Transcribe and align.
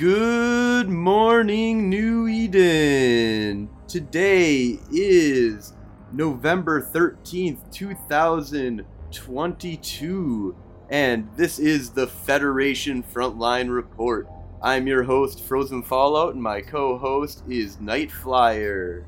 Good 0.00 0.88
morning, 0.88 1.90
New 1.90 2.26
Eden. 2.26 3.68
Today 3.86 4.78
is 4.90 5.74
November 6.10 6.80
13th, 6.80 7.70
2022, 7.70 10.56
and 10.88 11.28
this 11.36 11.58
is 11.58 11.90
the 11.90 12.06
Federation 12.06 13.02
Frontline 13.02 13.68
Report. 13.68 14.26
I'm 14.62 14.86
your 14.86 15.02
host, 15.02 15.44
Frozen 15.44 15.82
Fallout, 15.82 16.32
and 16.32 16.42
my 16.42 16.62
co 16.62 16.96
host 16.96 17.42
is 17.46 17.78
Night 17.78 18.10
Flyer. 18.10 19.04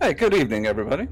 Hey, 0.00 0.14
good 0.14 0.32
evening, 0.32 0.64
everybody. 0.64 1.06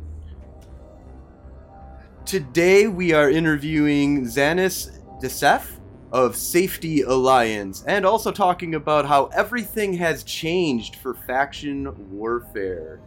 Today 2.24 2.86
we 2.86 3.12
are 3.12 3.28
interviewing 3.28 4.24
Xanis 4.24 5.02
Desef 5.22 5.79
of 6.12 6.36
Safety 6.36 7.02
Alliance 7.02 7.84
and 7.86 8.04
also 8.04 8.32
talking 8.32 8.74
about 8.74 9.06
how 9.06 9.26
everything 9.26 9.92
has 9.94 10.24
changed 10.24 10.96
for 10.96 11.14
faction 11.14 12.10
warfare. 12.10 13.00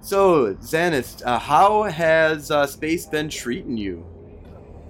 So, 0.00 0.54
Xanis, 0.54 1.22
uh, 1.24 1.38
how 1.38 1.84
has 1.84 2.50
uh, 2.50 2.66
space 2.66 3.06
been 3.06 3.28
treating 3.28 3.76
you? 3.76 4.04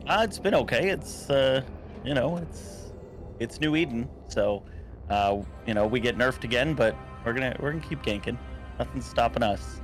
Uh, 0.07 0.23
it's 0.23 0.39
been 0.39 0.55
okay. 0.55 0.89
It's 0.89 1.29
uh, 1.29 1.63
you 2.05 2.15
know, 2.15 2.37
it's 2.39 2.93
it's 3.39 3.61
New 3.61 3.77
Eden, 3.77 4.09
so 4.29 4.63
uh, 5.11 5.43
you 5.67 5.75
know, 5.75 5.87
we 5.87 6.01
get 6.01 6.17
nerfed 6.17 6.45
again, 6.45 6.75
but 6.75 6.97
we're 7.25 7.33
gonna 7.33 7.57
we're 7.61 7.73
gonna 7.73 7.85
keep 7.85 8.03
ganking. 8.03 8.39
Nothing's 8.79 9.07
stopping 9.07 9.43
us. 9.43 9.81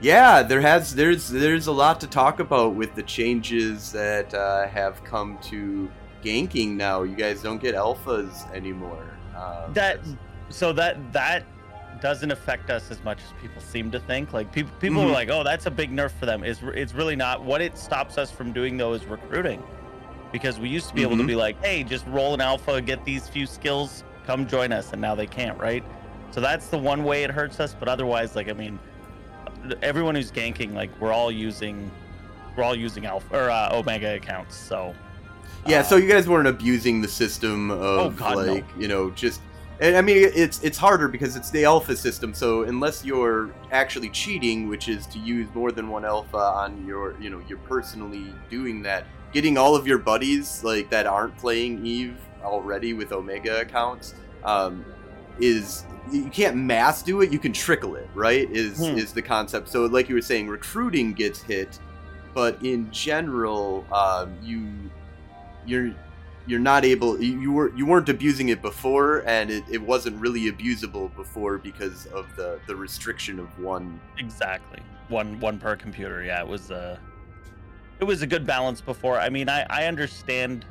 Yeah, 0.00 0.42
there 0.42 0.60
has 0.60 0.94
there's 0.94 1.28
there's 1.28 1.68
a 1.68 1.72
lot 1.72 2.00
to 2.00 2.06
talk 2.06 2.40
about 2.40 2.74
with 2.74 2.94
the 2.94 3.02
changes 3.02 3.92
that 3.92 4.34
uh, 4.34 4.68
have 4.68 5.02
come 5.04 5.38
to 5.44 5.90
ganking 6.26 6.70
now. 6.76 7.02
You 7.02 7.14
guys 7.14 7.42
don't 7.42 7.60
get 7.60 7.74
alphas 7.74 8.50
anymore. 8.52 9.06
Um, 9.36 9.72
That 9.74 10.00
so 10.48 10.72
that 10.72 10.96
that 11.12 11.44
doesn't 12.00 12.30
affect 12.30 12.68
us 12.70 12.90
as 12.90 13.02
much 13.04 13.18
as 13.24 13.32
people 13.40 13.60
seem 13.62 13.90
to 13.90 13.98
think. 14.00 14.32
Like 14.32 14.52
people 14.52 14.72
people 14.80 15.02
Mhm. 15.02 15.06
are 15.08 15.12
like, 15.12 15.30
"Oh, 15.30 15.42
that's 15.44 15.66
a 15.66 15.70
big 15.70 15.90
nerf 15.90 16.10
for 16.12 16.26
them." 16.26 16.44
It's 16.44 16.60
it's 16.74 16.92
really 16.94 17.16
not. 17.16 17.42
What 17.42 17.60
it 17.60 17.78
stops 17.78 18.18
us 18.18 18.30
from 18.30 18.52
doing 18.52 18.76
though 18.76 18.92
is 18.92 19.04
recruiting. 19.06 19.62
Because 20.32 20.58
we 20.58 20.68
used 20.68 20.88
to 20.88 20.94
be 20.94 21.02
able 21.02 21.16
to 21.16 21.22
Mhm. 21.22 21.28
be 21.28 21.36
like, 21.36 21.62
"Hey, 21.64 21.82
just 21.84 22.04
roll 22.08 22.34
an 22.34 22.40
alpha, 22.40 22.80
get 22.82 23.04
these 23.04 23.28
few 23.28 23.46
skills, 23.46 24.04
come 24.26 24.46
join 24.46 24.72
us." 24.72 24.92
And 24.92 25.00
now 25.00 25.14
they 25.14 25.26
can't, 25.26 25.58
right? 25.58 25.84
So 26.32 26.40
that's 26.40 26.66
the 26.66 26.76
one 26.78 27.04
way 27.04 27.22
it 27.22 27.30
hurts 27.30 27.60
us, 27.60 27.74
but 27.78 27.88
otherwise 27.88 28.34
like 28.36 28.48
I 28.50 28.52
mean, 28.52 28.78
everyone 29.82 30.14
who's 30.14 30.30
ganking 30.32 30.74
like 30.74 30.90
we're 31.00 31.12
all 31.12 31.30
using 31.30 31.90
we're 32.56 32.64
all 32.64 32.74
using 32.74 33.06
alpha 33.06 33.36
or 33.36 33.50
uh, 33.50 33.70
omega 33.74 34.14
accounts. 34.16 34.56
So 34.56 34.94
Yeah, 35.68 35.80
uh, 35.80 35.82
so 35.82 35.96
you 35.96 36.08
guys 36.08 36.28
weren't 36.28 36.48
abusing 36.48 37.00
the 37.00 37.08
system 37.08 37.70
of 37.70 37.80
Oh, 37.80 38.10
God, 38.10 38.46
no. 38.46 38.52
like, 38.54 38.64
you 38.78 38.88
know, 38.88 39.10
just 39.10 39.40
and 39.78 39.94
I 39.96 40.00
mean 40.00 40.16
it's 40.34 40.62
it's 40.62 40.78
harder 40.78 41.06
because 41.08 41.36
it's 41.36 41.50
the 41.50 41.64
alpha 41.64 41.94
system, 41.96 42.32
so 42.32 42.62
unless 42.62 43.04
you're 43.04 43.50
actually 43.72 44.08
cheating, 44.10 44.68
which 44.68 44.88
is 44.88 45.06
to 45.08 45.18
use 45.18 45.48
more 45.54 45.70
than 45.70 45.88
one 45.88 46.04
alpha 46.04 46.36
on 46.38 46.86
your, 46.86 47.14
you 47.20 47.28
know, 47.30 47.42
you're 47.48 47.58
personally 47.58 48.32
doing 48.48 48.80
that, 48.82 49.04
getting 49.32 49.58
all 49.58 49.76
of 49.76 49.86
your 49.86 49.98
buddies 49.98 50.64
like 50.64 50.88
that 50.90 51.06
aren't 51.06 51.36
playing 51.36 51.84
Eve 51.84 52.16
already 52.42 52.94
with 52.94 53.12
Omega 53.12 53.60
accounts, 53.60 54.14
um, 54.44 54.82
is 55.40 55.84
you 56.10 56.30
can't 56.30 56.56
mass 56.56 57.02
do 57.02 57.20
it, 57.20 57.30
you 57.30 57.38
can 57.38 57.52
trickle 57.52 57.96
it, 57.96 58.08
right? 58.14 58.48
Is 58.50 58.78
Hmm. 58.78 58.96
is 58.96 59.12
the 59.12 59.20
concept. 59.22 59.68
So 59.68 59.84
like 59.86 60.08
you 60.08 60.14
were 60.14 60.22
saying, 60.22 60.48
recruiting 60.48 61.12
gets 61.12 61.42
hit, 61.42 61.78
but 62.32 62.56
in 62.62 62.90
general, 62.92 63.84
um, 63.92 64.32
you 64.42 64.68
you're 65.66 65.94
you're 66.46 66.60
not 66.60 66.84
able 66.84 67.20
you, 67.20 67.50
were 67.50 67.76
you 67.76 67.84
weren't 67.84 68.08
abusing 68.08 68.50
it 68.50 68.62
before 68.62 69.24
and 69.26 69.50
it, 69.50 69.64
it 69.70 69.82
wasn't 69.82 70.18
really 70.20 70.50
abusable 70.50 71.14
before 71.16 71.58
because 71.58 72.06
of 72.06 72.26
the 72.36 72.60
the 72.66 72.76
restriction 72.76 73.38
of 73.38 73.58
one 73.58 74.00
Exactly. 74.18 74.80
One 75.08 75.38
one 75.40 75.58
per 75.58 75.76
computer. 75.76 76.22
Yeah, 76.22 76.40
it 76.40 76.48
was 76.48 76.70
uh 76.70 76.98
it 77.98 78.04
was 78.04 78.22
a 78.22 78.26
good 78.26 78.46
balance 78.46 78.80
before. 78.80 79.18
I 79.18 79.28
mean, 79.28 79.48
I 79.48 79.66
I 79.70 79.86
understand 79.86 80.64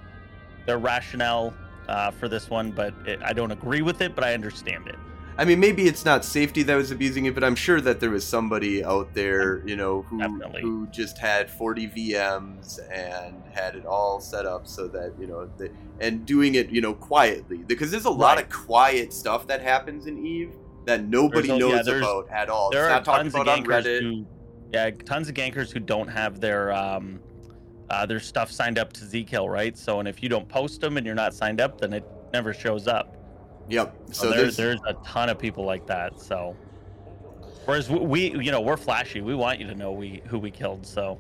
their 0.66 0.78
rationale 0.78 1.54
uh, 1.88 2.12
for 2.12 2.28
this 2.28 2.50
one, 2.50 2.72
but 2.72 2.94
it, 3.06 3.20
I 3.24 3.34
don't 3.34 3.52
agree 3.52 3.82
with 3.82 4.02
it, 4.02 4.16
but 4.16 4.24
I 4.24 4.34
understand 4.34 4.88
it. 4.88 4.96
I 5.38 5.46
mean 5.46 5.60
maybe 5.60 5.88
it's 5.88 6.06
not 6.06 6.24
safety 6.24 6.64
that 6.64 6.76
was 6.76 6.92
abusing 6.92 7.26
it 7.26 7.34
but 7.34 7.44
i'm 7.44 7.56
sure 7.56 7.82
that 7.82 8.00
there 8.00 8.10
was 8.10 8.26
somebody 8.26 8.84
out 8.84 9.14
there 9.14 9.68
you 9.68 9.76
know 9.76 10.02
who 10.04 10.18
Definitely. 10.20 10.62
who 10.62 10.88
just 10.88 11.18
had 11.18 11.50
40 11.50 11.88
vms 11.90 12.80
and 12.92 13.42
had 13.52 13.76
it 13.76 13.86
all 13.86 14.20
set 14.20 14.46
up 14.46 14.68
so 14.68 14.88
that 14.88 15.14
you 15.20 15.28
know 15.28 15.50
the, 15.58 15.72
and 16.00 16.26
doing 16.26 16.56
it 16.56 16.70
you 16.70 16.82
know 16.82 16.94
quietly 16.94 17.58
because 17.58 17.92
there's 17.92 18.06
a 18.06 18.10
lot 18.10 18.42
of 18.42 18.50
quiet 18.50 19.14
stuff 19.14 19.48
that 19.48 19.62
happens 19.62 20.08
in 20.08 20.26
eve 20.26 20.54
that 20.86 21.06
nobody 21.06 21.50
yeah, 21.50 21.58
knows 21.58 21.86
there's- 21.86 22.02
about 22.02 22.30
at 22.30 22.50
all 22.50 22.70
there 22.72 22.90
it's 22.90 23.08
are 23.08 23.18
tons 23.18 23.34
of 23.36 23.42
gankers 23.46 24.02
who, 24.02 24.26
yeah, 24.74 24.90
tons 24.90 25.30
of 25.30 25.36
gankers 25.36 25.72
who 25.72 25.80
don't 25.80 26.08
have 26.08 26.40
their 26.40 26.72
um 26.74 27.20
uh, 27.90 28.06
their 28.06 28.20
stuff 28.20 28.52
signed 28.52 28.80
up 28.80 28.92
to 28.94 29.06
Zkill, 29.06 29.48
right? 29.48 29.78
So, 29.78 30.00
and 30.00 30.08
if 30.08 30.24
you 30.24 30.30
don't 30.30 30.48
post 30.48 30.82
them 30.82 30.98
and 30.98 31.06
you're 31.06 31.16
not 31.16 31.34
signed 31.34 31.62
up, 31.62 31.80
then 31.80 31.94
it 31.94 32.04
never 32.34 32.54
shows 32.54 32.88
up. 32.88 33.16
Yep 33.70 33.96
So, 34.12 34.14
so 34.14 34.30
there, 34.30 34.42
there's 34.42 34.58
there's 34.58 34.80
a 34.88 34.94
ton 35.06 35.30
of 35.30 35.40
people 35.40 35.66
like 35.66 35.86
that. 35.88 36.20
So, 36.20 36.56
whereas 37.66 37.90
we, 37.90 38.00
we, 38.00 38.44
you 38.44 38.52
know, 38.52 38.62
we're 38.62 38.78
flashy. 38.78 39.22
We 39.22 39.36
want 39.36 39.60
you 39.60 39.68
to 39.68 39.76
know 39.76 39.92
we 39.92 40.22
who 40.28 40.40
we 40.40 40.52
killed. 40.52 40.86
So, 40.86 41.20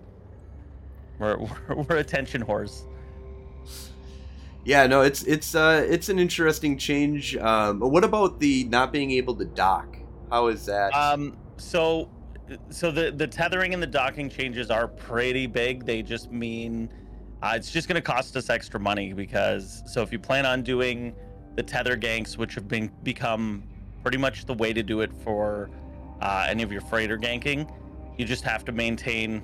we're 1.20 1.38
we're, 1.68 1.76
we're 1.76 1.98
attention 1.98 2.44
whores. 2.44 2.84
Yeah, 4.64 4.88
no, 4.88 5.02
it's 5.02 5.24
it's 5.24 5.54
uh 5.54 5.86
it's 5.88 6.10
an 6.10 6.20
interesting 6.20 6.78
change. 6.78 7.38
Um, 7.38 7.80
but 7.80 7.90
what 7.90 8.04
about 8.04 8.40
the 8.40 8.64
not 8.66 8.92
being 8.92 9.12
able 9.12 9.36
to 9.36 9.46
dock? 9.46 9.98
How 10.32 10.48
is 10.48 10.66
that? 10.66 10.92
Um, 10.94 11.38
so, 11.58 12.10
so 12.70 12.92
the 12.92 13.12
the 13.12 13.28
tethering 13.28 13.74
and 13.76 13.82
the 13.82 13.88
docking 13.88 14.28
changes 14.28 14.72
are 14.72 14.88
pretty 14.88 15.46
big. 15.46 15.86
They 15.86 16.02
just 16.02 16.32
mean 16.32 16.90
uh, 17.44 17.54
it's 17.56 17.72
just 17.72 17.88
going 17.88 17.96
to 17.96 18.02
cost 18.02 18.36
us 18.36 18.50
extra 18.50 18.80
money 18.80 19.14
because 19.14 19.84
so 19.86 20.02
if 20.02 20.12
you 20.12 20.18
plan 20.18 20.48
on 20.48 20.64
doing 20.64 21.14
the 21.56 21.64
tether 21.64 21.98
ganks, 21.98 22.38
which 22.38 22.56
have 22.56 22.68
been 22.68 22.92
become 23.04 23.64
pretty 24.02 24.18
much 24.18 24.46
the 24.46 24.54
way 24.54 24.74
to 24.74 24.84
do 24.84 25.02
it 25.02 25.12
for 25.24 25.70
uh, 26.22 26.46
any 26.48 26.64
of 26.64 26.72
your 26.72 26.82
freighter 26.82 27.18
ganking, 27.18 27.72
you 28.18 28.26
just 28.26 28.44
have 28.44 28.64
to 28.66 28.72
maintain. 28.72 29.42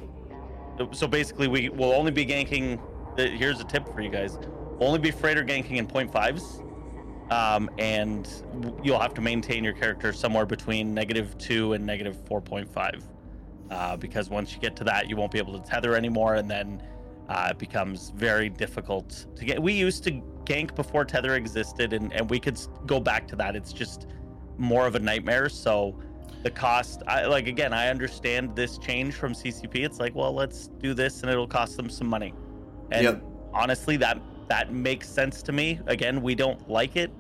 So 0.92 1.08
basically, 1.08 1.48
we 1.48 1.70
will 1.70 1.92
only 1.94 2.12
be 2.12 2.26
ganking. 2.26 2.80
Here's 3.18 3.60
a 3.60 3.66
tip 3.66 3.94
for 3.94 4.02
you 4.02 4.10
guys: 4.10 4.38
only 4.80 5.00
be 5.00 5.12
freighter 5.12 5.44
ganking 5.44 5.78
in 5.78 5.88
fives 6.10 6.62
um, 7.32 7.70
and 7.78 8.30
you'll 8.84 9.00
have 9.00 9.14
to 9.14 9.22
maintain 9.22 9.64
your 9.64 9.74
character 9.74 10.12
somewhere 10.12 10.46
between 10.46 10.94
negative 10.94 11.38
two 11.38 11.74
and 11.74 11.84
negative 11.84 12.18
four 12.28 12.42
point 12.42 12.72
five, 12.72 13.08
uh, 13.72 13.96
because 13.96 14.30
once 14.30 14.54
you 14.54 14.60
get 14.60 14.76
to 14.76 14.84
that, 14.84 15.10
you 15.10 15.16
won't 15.16 15.32
be 15.32 15.40
able 15.40 15.58
to 15.58 15.68
tether 15.68 15.96
anymore, 15.96 16.36
and 16.36 16.52
then 16.52 16.84
uh, 17.30 17.48
it 17.50 17.58
becomes 17.58 18.10
very 18.10 18.50
difficult 18.50 19.26
to 19.36 19.46
get. 19.46 19.62
We 19.62 19.74
used 19.74 20.04
to 20.04 20.22
gank 20.52 20.76
before 20.76 21.06
tether 21.06 21.36
existed, 21.36 21.94
and 21.94 22.12
and 22.14 22.30
we 22.30 22.40
could 22.40 22.60
go 22.86 23.00
back 23.00 23.28
to 23.30 23.36
that. 23.38 23.56
It's 23.56 23.74
just 23.74 24.08
more 24.58 24.86
of 24.86 24.96
a 24.96 25.00
nightmare. 25.00 25.50
So 25.50 25.96
the 26.44 26.52
cost, 26.52 27.04
I 27.08 27.26
like 27.26 27.48
again, 27.48 27.74
I 27.74 27.90
understand 27.90 28.56
this 28.56 28.78
change 28.78 29.14
from 29.16 29.34
CCP. 29.34 29.76
It's 29.86 30.00
like, 30.00 30.16
well, 30.16 30.34
let's 30.34 30.68
do 30.80 30.94
this, 30.94 31.22
and 31.22 31.32
it'll 31.32 31.48
cost 31.48 31.78
them 31.78 31.90
some 31.90 32.08
money. 32.08 32.34
And 32.92 33.04
Yep. 33.04 33.24
honestly, 33.54 33.98
that 33.98 34.20
that 34.48 34.74
makes 34.74 35.08
sense 35.08 35.42
to 35.44 35.52
me. 35.52 35.80
Again, 35.88 36.22
we 36.22 36.36
don't 36.36 36.70
like 36.70 36.96
it, 36.98 37.12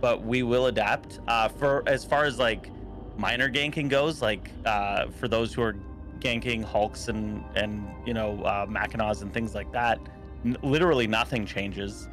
but 0.00 0.22
we 0.22 0.42
will 0.42 0.66
adapt. 0.66 1.20
Uh, 1.28 1.48
for 1.48 1.82
as 1.86 2.04
far 2.04 2.24
as 2.24 2.38
like 2.38 2.70
minor 3.18 3.50
ganking 3.50 3.88
goes, 3.88 4.22
like 4.22 4.50
uh, 4.64 5.08
for 5.08 5.28
those 5.28 5.52
who 5.52 5.62
are 5.62 5.76
ganking 6.20 6.64
Hulks 6.64 7.08
and 7.08 7.44
and 7.54 7.86
you 8.06 8.14
know 8.14 8.42
uh, 8.44 8.64
Mackinaws 8.66 9.22
and 9.22 9.34
things 9.34 9.54
like 9.54 9.70
that, 9.72 9.98
n- 10.44 10.56
literally 10.62 11.06
nothing 11.06 11.44
changes 11.44 12.08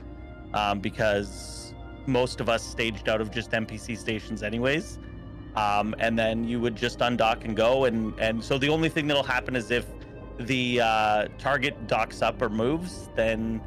um, 0.54 0.80
because 0.80 1.74
most 2.06 2.40
of 2.42 2.50
us 2.50 2.64
staged 2.64 3.08
out 3.08 3.22
of 3.22 3.32
just 3.32 3.52
NPC 3.52 3.98
stations 3.98 4.44
anyways. 4.44 5.00
Um, 5.56 5.96
and 6.00 6.18
then 6.18 6.44
you 6.44 6.60
would 6.60 6.76
just 6.76 7.00
undock 7.00 7.44
and 7.44 7.56
go, 7.56 7.86
and 7.86 8.18
and 8.20 8.44
so 8.44 8.58
the 8.58 8.70
only 8.70 8.88
thing 8.88 9.08
that'll 9.08 9.24
happen 9.24 9.56
is 9.56 9.72
if 9.72 9.86
the 10.38 10.80
uh, 10.80 11.28
target 11.38 11.88
docks 11.88 12.22
up 12.22 12.42
or 12.42 12.50
moves, 12.50 13.10
then 13.16 13.60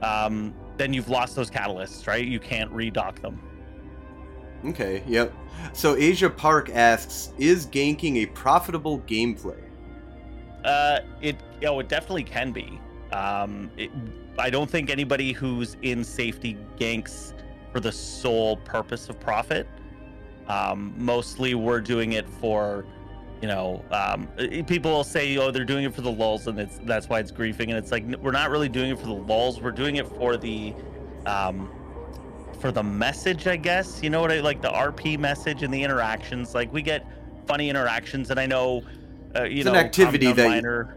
um, 0.00 0.54
then 0.76 0.92
you've 0.92 1.08
lost 1.08 1.34
those 1.36 1.50
catalysts, 1.50 2.06
right? 2.06 2.24
You 2.24 2.40
can't 2.40 2.72
redock 2.72 3.20
them. 3.20 3.40
okay, 4.64 5.02
yep. 5.06 5.32
So 5.72 5.96
Asia 5.96 6.30
Park 6.30 6.70
asks, 6.70 7.32
is 7.38 7.66
ganking 7.66 8.22
a 8.22 8.26
profitable 8.26 9.00
gameplay? 9.00 9.60
Uh, 10.64 11.00
it 11.20 11.36
oh, 11.66 11.80
it 11.80 11.88
definitely 11.88 12.24
can 12.24 12.52
be. 12.52 12.80
Um, 13.12 13.70
it, 13.76 13.90
I 14.38 14.50
don't 14.50 14.68
think 14.68 14.90
anybody 14.90 15.32
who's 15.32 15.76
in 15.82 16.02
safety 16.04 16.56
ganks 16.76 17.32
for 17.72 17.80
the 17.80 17.92
sole 17.92 18.56
purpose 18.58 19.08
of 19.08 19.18
profit. 19.20 19.66
Um, 20.48 20.94
mostly, 20.96 21.54
we're 21.54 21.80
doing 21.80 22.12
it 22.12 22.28
for, 22.28 22.84
you 23.40 23.48
know, 23.48 23.84
um, 23.90 24.28
people 24.66 24.90
will 24.90 25.04
say, 25.04 25.36
oh, 25.38 25.50
they're 25.50 25.64
doing 25.64 25.84
it 25.84 25.94
for 25.94 26.02
the 26.02 26.10
lulls, 26.10 26.46
and 26.46 26.58
it's 26.58 26.78
that's 26.84 27.08
why 27.08 27.20
it's 27.20 27.32
griefing, 27.32 27.68
and 27.68 27.72
it's 27.72 27.90
like 27.90 28.04
we're 28.20 28.32
not 28.32 28.50
really 28.50 28.68
doing 28.68 28.90
it 28.90 28.98
for 28.98 29.06
the 29.06 29.12
lulls. 29.12 29.60
We're 29.60 29.70
doing 29.70 29.96
it 29.96 30.06
for 30.06 30.36
the, 30.36 30.74
um, 31.26 31.70
for 32.60 32.70
the 32.72 32.82
message, 32.82 33.46
I 33.46 33.56
guess. 33.56 34.02
You 34.02 34.10
know 34.10 34.20
what 34.20 34.32
I 34.32 34.40
like 34.40 34.60
the 34.60 34.70
RP 34.70 35.18
message 35.18 35.62
and 35.62 35.72
the 35.72 35.82
interactions. 35.82 36.54
Like 36.54 36.72
we 36.72 36.82
get 36.82 37.06
funny 37.46 37.70
interactions, 37.70 38.30
and 38.30 38.38
I 38.38 38.46
know, 38.46 38.82
uh, 39.36 39.44
you 39.44 39.58
It's 39.58 39.64
know, 39.64 39.72
an 39.72 39.86
activity 39.86 40.32
that 40.32 40.48
Miner- 40.48 40.96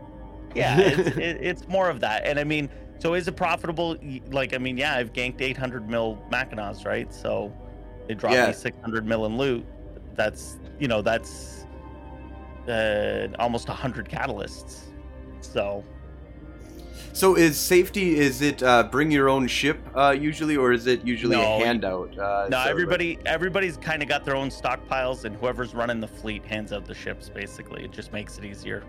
yeah, 0.55 0.79
it's, 0.79 1.17
it, 1.17 1.37
it's 1.41 1.67
more 1.67 1.89
of 1.89 1.99
that. 2.01 2.25
And 2.25 2.39
I 2.39 2.43
mean, 2.43 2.69
so 2.99 3.13
is 3.13 3.27
it 3.27 3.35
profitable? 3.35 3.95
Like, 4.29 4.53
I 4.53 4.57
mean, 4.57 4.77
yeah, 4.77 4.95
I've 4.95 5.13
ganked 5.13 5.41
800 5.41 5.89
mil 5.89 6.21
Mackinaws, 6.31 6.85
right? 6.85 7.13
So 7.13 7.53
they 8.07 8.13
dropped 8.13 8.35
Yeah. 8.35 8.47
me 8.47 8.53
600 8.53 9.05
mil 9.05 9.25
in 9.25 9.38
loot. 9.38 9.65
That's 10.15 10.57
you 10.79 10.88
know 10.88 11.01
that's 11.01 11.65
uh, 12.67 13.27
almost 13.39 13.67
100 13.67 14.09
catalysts. 14.09 14.79
So 15.41 15.83
So 17.13 17.35
is 17.35 17.57
safety? 17.57 18.17
Is 18.19 18.41
it 18.41 18.61
uh, 18.63 18.83
bring 18.83 19.11
your 19.11 19.29
own 19.29 19.47
ship 19.47 19.79
uh, 19.95 20.15
usually, 20.17 20.57
or 20.57 20.71
is 20.71 20.88
it 20.88 21.05
usually 21.05 21.35
No, 21.38 21.55
a 21.55 21.65
handout? 21.65 22.17
Uh, 22.17 22.47
no, 22.49 22.57
so, 22.57 22.57
like- 22.57 22.69
everybody 22.69 23.19
everybody's 23.25 23.77
kind 23.77 24.01
of 24.01 24.09
got 24.09 24.25
their 24.25 24.35
own 24.35 24.49
stockpiles, 24.49 25.23
and 25.25 25.35
whoever's 25.35 25.73
running 25.75 25.99
the 25.99 26.07
fleet 26.07 26.44
hands 26.45 26.73
out 26.73 26.85
the 26.85 26.95
ships. 26.95 27.29
Basically, 27.29 27.83
it 27.83 27.91
just 27.91 28.11
makes 28.11 28.38
it 28.38 28.44
easier. 28.45 28.83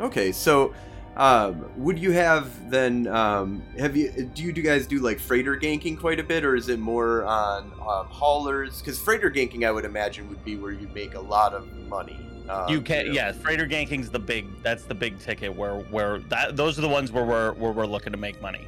Okay, 0.00 0.30
so 0.32 0.74
um, 1.16 1.64
would 1.76 1.98
you 1.98 2.10
have 2.12 2.70
then? 2.70 3.06
Um, 3.06 3.62
have 3.78 3.96
you? 3.96 4.10
Do 4.34 4.42
you 4.42 4.52
do 4.52 4.60
you 4.60 4.66
guys 4.66 4.86
do 4.86 4.98
like 5.00 5.18
freighter 5.20 5.56
ganking 5.56 5.98
quite 5.98 6.18
a 6.18 6.24
bit, 6.24 6.44
or 6.44 6.56
is 6.56 6.68
it 6.68 6.78
more 6.78 7.24
on 7.24 7.72
um, 7.74 8.06
haulers? 8.08 8.80
Because 8.80 8.98
freighter 8.98 9.30
ganking, 9.30 9.64
I 9.66 9.70
would 9.70 9.84
imagine, 9.84 10.28
would 10.28 10.44
be 10.44 10.56
where 10.56 10.72
you 10.72 10.88
make 10.94 11.14
a 11.14 11.20
lot 11.20 11.54
of 11.54 11.72
money. 11.88 12.18
Um, 12.48 12.68
you 12.68 12.80
can, 12.82 13.06
know. 13.06 13.12
yeah. 13.12 13.32
Freighter 13.32 13.66
ganking's 13.66 14.10
the 14.10 14.18
big. 14.18 14.46
That's 14.62 14.84
the 14.84 14.94
big 14.94 15.18
ticket 15.18 15.54
where 15.54 15.76
where 15.90 16.18
that 16.28 16.56
those 16.56 16.78
are 16.78 16.82
the 16.82 16.88
ones 16.88 17.10
where 17.12 17.24
we're 17.24 17.52
where 17.54 17.72
we're 17.72 17.86
looking 17.86 18.12
to 18.12 18.18
make 18.18 18.42
money. 18.42 18.66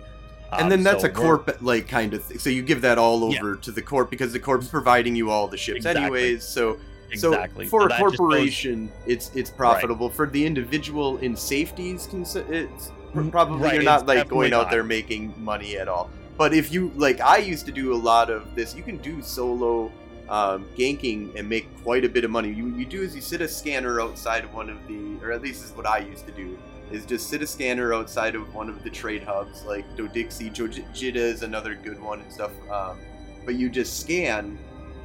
And 0.53 0.63
Um, 0.63 0.69
then 0.71 0.83
that's 0.85 1.03
so 1.03 1.09
a 1.09 1.11
corp 1.11 1.59
like 1.61 1.89
kind 1.89 2.15
of 2.15 2.23
thing. 2.23 2.39
So 2.39 2.49
you 2.51 2.63
give 2.63 2.81
that 2.83 2.99
all 2.99 3.33
Yeah. 3.33 3.41
over 3.41 3.57
to 3.57 3.73
the 3.73 3.83
corp 3.83 4.09
because 4.11 4.33
the 4.33 4.39
corp's 4.39 4.69
providing 4.69 5.17
you 5.17 5.29
all 5.31 5.49
the 5.49 5.57
ships 5.57 5.79
Exactly. 5.79 6.03
anyways. 6.05 6.45
So 6.45 6.79
Exactly. 7.13 7.67
So 7.67 7.71
for 7.71 7.81
So 7.81 7.87
a 7.87 7.89
that 7.89 7.99
just 7.99 8.03
goes- 8.11 8.17
corporation, 8.19 8.93
it's 9.07 9.31
it's 9.35 9.51
profitable. 9.51 10.11
For 10.11 10.27
the 10.27 10.45
individual 10.45 11.19
in 11.19 11.37
safeties, 11.37 12.07
consi- 12.07 12.49
it's 12.51 12.91
pr- 13.13 13.21
Mm, 13.21 13.31
probably 13.31 13.61
right, 13.63 13.75
you're 13.75 13.83
not 13.83 14.01
it's 14.01 14.09
like 14.09 14.29
going 14.29 14.51
definitely 14.51 14.53
out 14.55 14.63
not. 14.65 14.71
there 14.71 14.85
making 14.85 15.35
money 15.39 15.77
at 15.79 15.89
all. 15.89 16.11
But 16.37 16.53
if 16.53 16.71
you 16.73 16.93
like, 16.97 17.21
I 17.21 17.39
used 17.39 17.65
to 17.67 17.73
do 17.73 17.93
a 17.95 17.97
lot 17.97 18.29
of 18.31 18.55
this. 18.55 18.75
You 18.75 18.83
can 18.83 18.99
do 18.99 19.23
solo 19.23 19.91
um, 20.29 20.67
ganking 20.77 21.35
and 21.37 21.49
make 21.49 21.67
quite 21.85 22.05
a 22.05 22.09
bit 22.09 22.25
of 22.25 22.31
money. 22.33 22.51
You, 22.53 22.67
you 22.77 22.85
do 22.85 23.01
is 23.03 23.15
you 23.15 23.23
sit 23.23 23.41
a 23.41 23.49
scanner 23.49 24.01
outside 24.01 24.43
of 24.45 24.53
one 24.53 24.69
of 24.69 24.77
the, 24.89 25.17
or 25.25 25.31
at 25.31 25.41
least 25.41 25.65
is 25.65 25.71
what 25.71 25.87
I 25.87 25.99
used 25.99 26.27
to 26.27 26.33
do, 26.33 26.59
is 26.91 27.07
just 27.07 27.31
sit 27.31 27.43
a 27.43 27.47
scanner 27.47 27.95
outside 27.95 28.35
of 28.35 28.53
one 28.53 28.69
of 28.69 28.83
the 28.83 28.91
trade 28.91 29.23
hubs, 29.23 29.65
like 29.65 29.85
Dodixie, 29.97 30.51
Jojita 30.53 31.15
is 31.15 31.43
another 31.45 31.77
good 31.77 32.03
one 32.03 32.21
and 32.23 32.33
stuff. 32.33 32.51
Um, 32.71 32.99
but 33.45 33.55
you 33.55 33.71
just 33.71 34.01
scan 34.01 34.59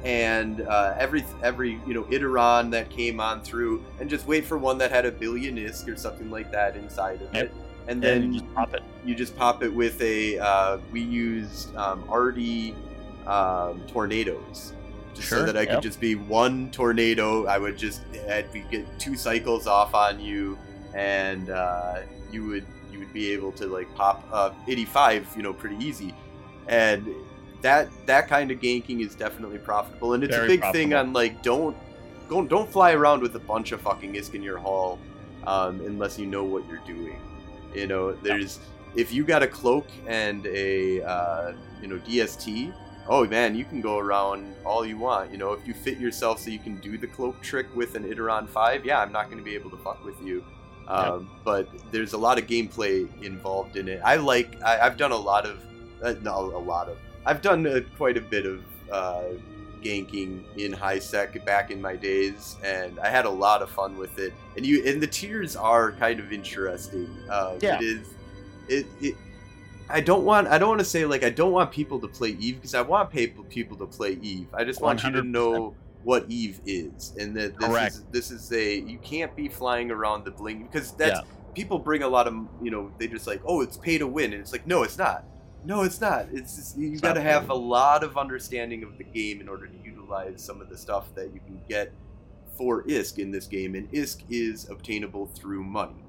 and 0.04 0.62
uh, 0.62 0.94
every 0.98 1.24
every 1.42 1.80
you 1.86 1.94
know 1.94 2.04
Iteron 2.04 2.70
that 2.72 2.90
came 2.90 3.20
on 3.20 3.40
through, 3.42 3.84
and 4.00 4.10
just 4.10 4.26
wait 4.26 4.44
for 4.44 4.58
one 4.58 4.78
that 4.78 4.90
had 4.90 5.06
a 5.06 5.12
billion 5.12 5.56
ISK 5.56 5.88
or 5.88 5.96
something 5.96 6.30
like 6.30 6.50
that 6.52 6.76
inside 6.76 7.22
of 7.22 7.34
Yep. 7.34 7.44
it, 7.44 7.52
and 7.86 7.90
and 7.90 8.02
then 8.02 8.32
you 8.32 8.40
just 8.40 8.54
pop 8.54 8.74
it. 8.74 8.82
you 9.04 9.14
just 9.14 9.36
pop 9.36 9.62
it 9.62 9.72
with 9.72 10.00
a. 10.02 10.38
Uh, 10.38 10.78
we 10.90 11.00
used 11.00 11.74
um, 11.76 12.02
RD 12.10 12.74
um, 13.26 13.82
tornadoes, 13.86 14.72
just 15.14 15.28
so 15.28 15.44
that 15.44 15.56
I 15.56 15.64
could 15.64 15.74
yep. 15.74 15.82
just 15.82 16.00
be 16.00 16.16
one 16.16 16.70
tornado. 16.72 17.46
I 17.46 17.58
would 17.58 17.78
just 17.78 18.02
I'd 18.28 18.52
be, 18.52 18.64
get 18.70 18.86
two 18.98 19.16
cycles 19.16 19.66
off 19.68 19.94
on 19.94 20.18
you, 20.18 20.58
and 20.94 21.50
uh, 21.50 22.00
you 22.32 22.44
would 22.46 22.66
you 22.92 22.98
would 22.98 23.12
be 23.12 23.32
able 23.32 23.52
to 23.52 23.66
like 23.66 23.92
pop 23.94 24.26
uh, 24.32 24.50
85, 24.66 25.28
you 25.36 25.42
know, 25.42 25.52
pretty 25.52 25.76
easy, 25.76 26.14
and 26.66 27.08
that 27.62 27.88
that 28.06 28.28
kind 28.28 28.50
of 28.50 28.60
ganking 28.60 29.00
is 29.00 29.14
definitely 29.14 29.58
profitable, 29.58 30.14
and 30.14 30.22
it's 30.22 30.34
a 30.34 30.38
Very 30.38 30.56
big 30.56 30.72
thing 30.72 30.94
on 30.94 31.12
like 31.12 31.42
don't 31.42 31.76
don't 32.28 32.48
don't 32.48 32.70
fly 32.70 32.92
around 32.92 33.22
with 33.22 33.34
a 33.36 33.40
bunch 33.40 33.72
of 33.72 33.80
fucking 33.80 34.14
isk 34.14 34.34
in 34.34 34.42
your 34.42 34.58
hull 34.58 34.98
um, 35.46 35.80
unless 35.80 36.18
you 36.18 36.26
know 36.26 36.44
what 36.44 36.66
you're 36.68 36.82
doing. 36.86 37.18
You 37.74 37.86
know, 37.86 38.12
there's 38.12 38.58
if 38.94 39.12
you 39.12 39.24
got 39.24 39.42
a 39.42 39.46
cloak 39.46 39.86
and 40.06 40.46
a 40.46 41.02
uh, 41.02 41.52
you 41.80 41.88
know 41.88 41.96
DST. 41.98 42.74
Oh 43.08 43.26
man, 43.26 43.56
you 43.56 43.64
can 43.64 43.80
go 43.80 43.98
around 43.98 44.54
all 44.64 44.86
you 44.86 44.96
want. 44.96 45.32
You 45.32 45.38
know, 45.38 45.52
if 45.52 45.66
you 45.66 45.74
fit 45.74 45.98
yourself 45.98 46.38
so 46.38 46.50
you 46.50 46.60
can 46.60 46.76
do 46.76 46.96
the 46.96 47.08
cloak 47.08 47.40
trick 47.42 47.66
with 47.74 47.96
an 47.96 48.04
Iteron 48.04 48.48
five, 48.48 48.84
yeah, 48.84 49.00
I'm 49.00 49.10
not 49.10 49.24
going 49.24 49.38
to 49.38 49.44
be 49.44 49.56
able 49.56 49.70
to 49.70 49.76
fuck 49.78 50.04
with 50.04 50.22
you. 50.22 50.44
Um, 50.86 51.28
But 51.44 51.68
there's 51.90 52.12
a 52.12 52.18
lot 52.18 52.38
of 52.38 52.46
gameplay 52.46 53.08
involved 53.22 53.76
in 53.76 53.88
it. 53.88 54.00
I 54.04 54.16
like. 54.16 54.62
I, 54.62 54.78
I've 54.80 54.96
done 54.96 55.10
a 55.10 55.16
lot 55.16 55.46
of. 55.46 55.64
Uh, 56.00 56.14
no, 56.22 56.56
a 56.56 56.58
lot 56.58 56.88
of. 56.88 56.96
I've 57.24 57.42
done 57.42 57.66
uh, 57.66 57.80
quite 57.96 58.16
a 58.16 58.20
bit 58.20 58.46
of 58.46 58.64
uh, 58.90 59.22
ganking 59.82 60.44
in 60.56 60.72
high 60.72 60.98
sec 60.98 61.44
back 61.44 61.70
in 61.70 61.80
my 61.80 61.96
days, 61.96 62.56
and 62.64 62.98
I 63.00 63.08
had 63.08 63.24
a 63.24 63.30
lot 63.30 63.62
of 63.62 63.70
fun 63.70 63.96
with 63.96 64.18
it. 64.18 64.32
And 64.56 64.64
you 64.64 64.84
and 64.86 65.02
the 65.02 65.06
tiers 65.06 65.56
are 65.56 65.92
kind 65.92 66.20
of 66.20 66.32
interesting. 66.32 67.08
Um, 67.30 67.58
Yeah. 67.60 67.76
It 67.76 67.82
is. 67.82 68.08
It, 68.68 68.86
it. 69.00 69.14
I 69.88 70.00
don't 70.00 70.24
want. 70.24 70.48
I 70.48 70.58
don't 70.58 70.68
want 70.68 70.80
to 70.80 70.84
say 70.84 71.04
like 71.04 71.22
I 71.22 71.30
don't 71.30 71.52
want 71.52 71.70
people 71.70 72.00
to 72.00 72.08
play 72.08 72.30
Eve 72.40 72.56
because 72.56 72.74
I 72.74 72.82
want 72.82 73.10
people 73.10 73.44
people 73.44 73.76
to 73.78 73.86
play 73.86 74.18
Eve. 74.22 74.46
I 74.54 74.64
just 74.64 74.80
want 74.80 75.02
you 75.04 75.10
to 75.12 75.22
know 75.22 75.74
what 76.04 76.24
Eve 76.28 76.60
is, 76.66 77.14
and 77.18 77.36
that 77.36 77.58
this 77.58 77.68
Correct. 77.68 77.94
is 77.94 78.04
this 78.10 78.30
is 78.30 78.52
a 78.52 78.78
you 78.78 78.98
can't 78.98 79.34
be 79.36 79.48
flying 79.48 79.90
around 79.90 80.24
the 80.24 80.30
bling 80.30 80.62
because 80.64 80.92
that's 80.92 81.20
people 81.54 81.78
bring 81.78 82.02
a 82.02 82.08
lot 82.08 82.26
of 82.26 82.34
you 82.62 82.70
know 82.70 82.90
they 82.98 83.06
just 83.06 83.26
like 83.26 83.40
oh 83.44 83.60
it's 83.60 83.76
pay 83.76 83.98
to 83.98 84.06
win 84.06 84.32
and 84.32 84.40
it's 84.40 84.52
like 84.52 84.66
no 84.66 84.82
it's 84.82 84.96
not 84.96 85.24
no 85.64 85.82
it's 85.82 86.00
not 86.00 86.26
it's 86.32 86.56
just, 86.56 86.78
you 86.78 86.92
It's 86.92 87.00
got 87.00 87.14
to 87.14 87.14
not 87.14 87.24
pay 87.24 87.28
to 87.28 87.32
have 87.32 87.50
a 87.50 87.54
lot 87.54 88.02
of 88.04 88.16
understanding 88.16 88.82
of 88.82 88.98
the 88.98 89.04
game 89.04 89.40
in 89.40 89.48
order 89.48 89.66
to 89.66 89.76
utilize 89.84 90.42
some 90.42 90.60
of 90.60 90.68
the 90.68 90.76
stuff 90.76 91.14
that 91.14 91.32
you 91.32 91.40
can 91.40 91.60
get 91.68 91.92
for 92.56 92.82
ISK 92.84 93.18
in 93.18 93.30
this 93.30 93.46
game 93.46 93.74
and 93.74 93.90
ISK 93.92 94.22
is 94.30 94.68
obtainable 94.68 95.26
through 95.26 95.62
money 95.64 96.04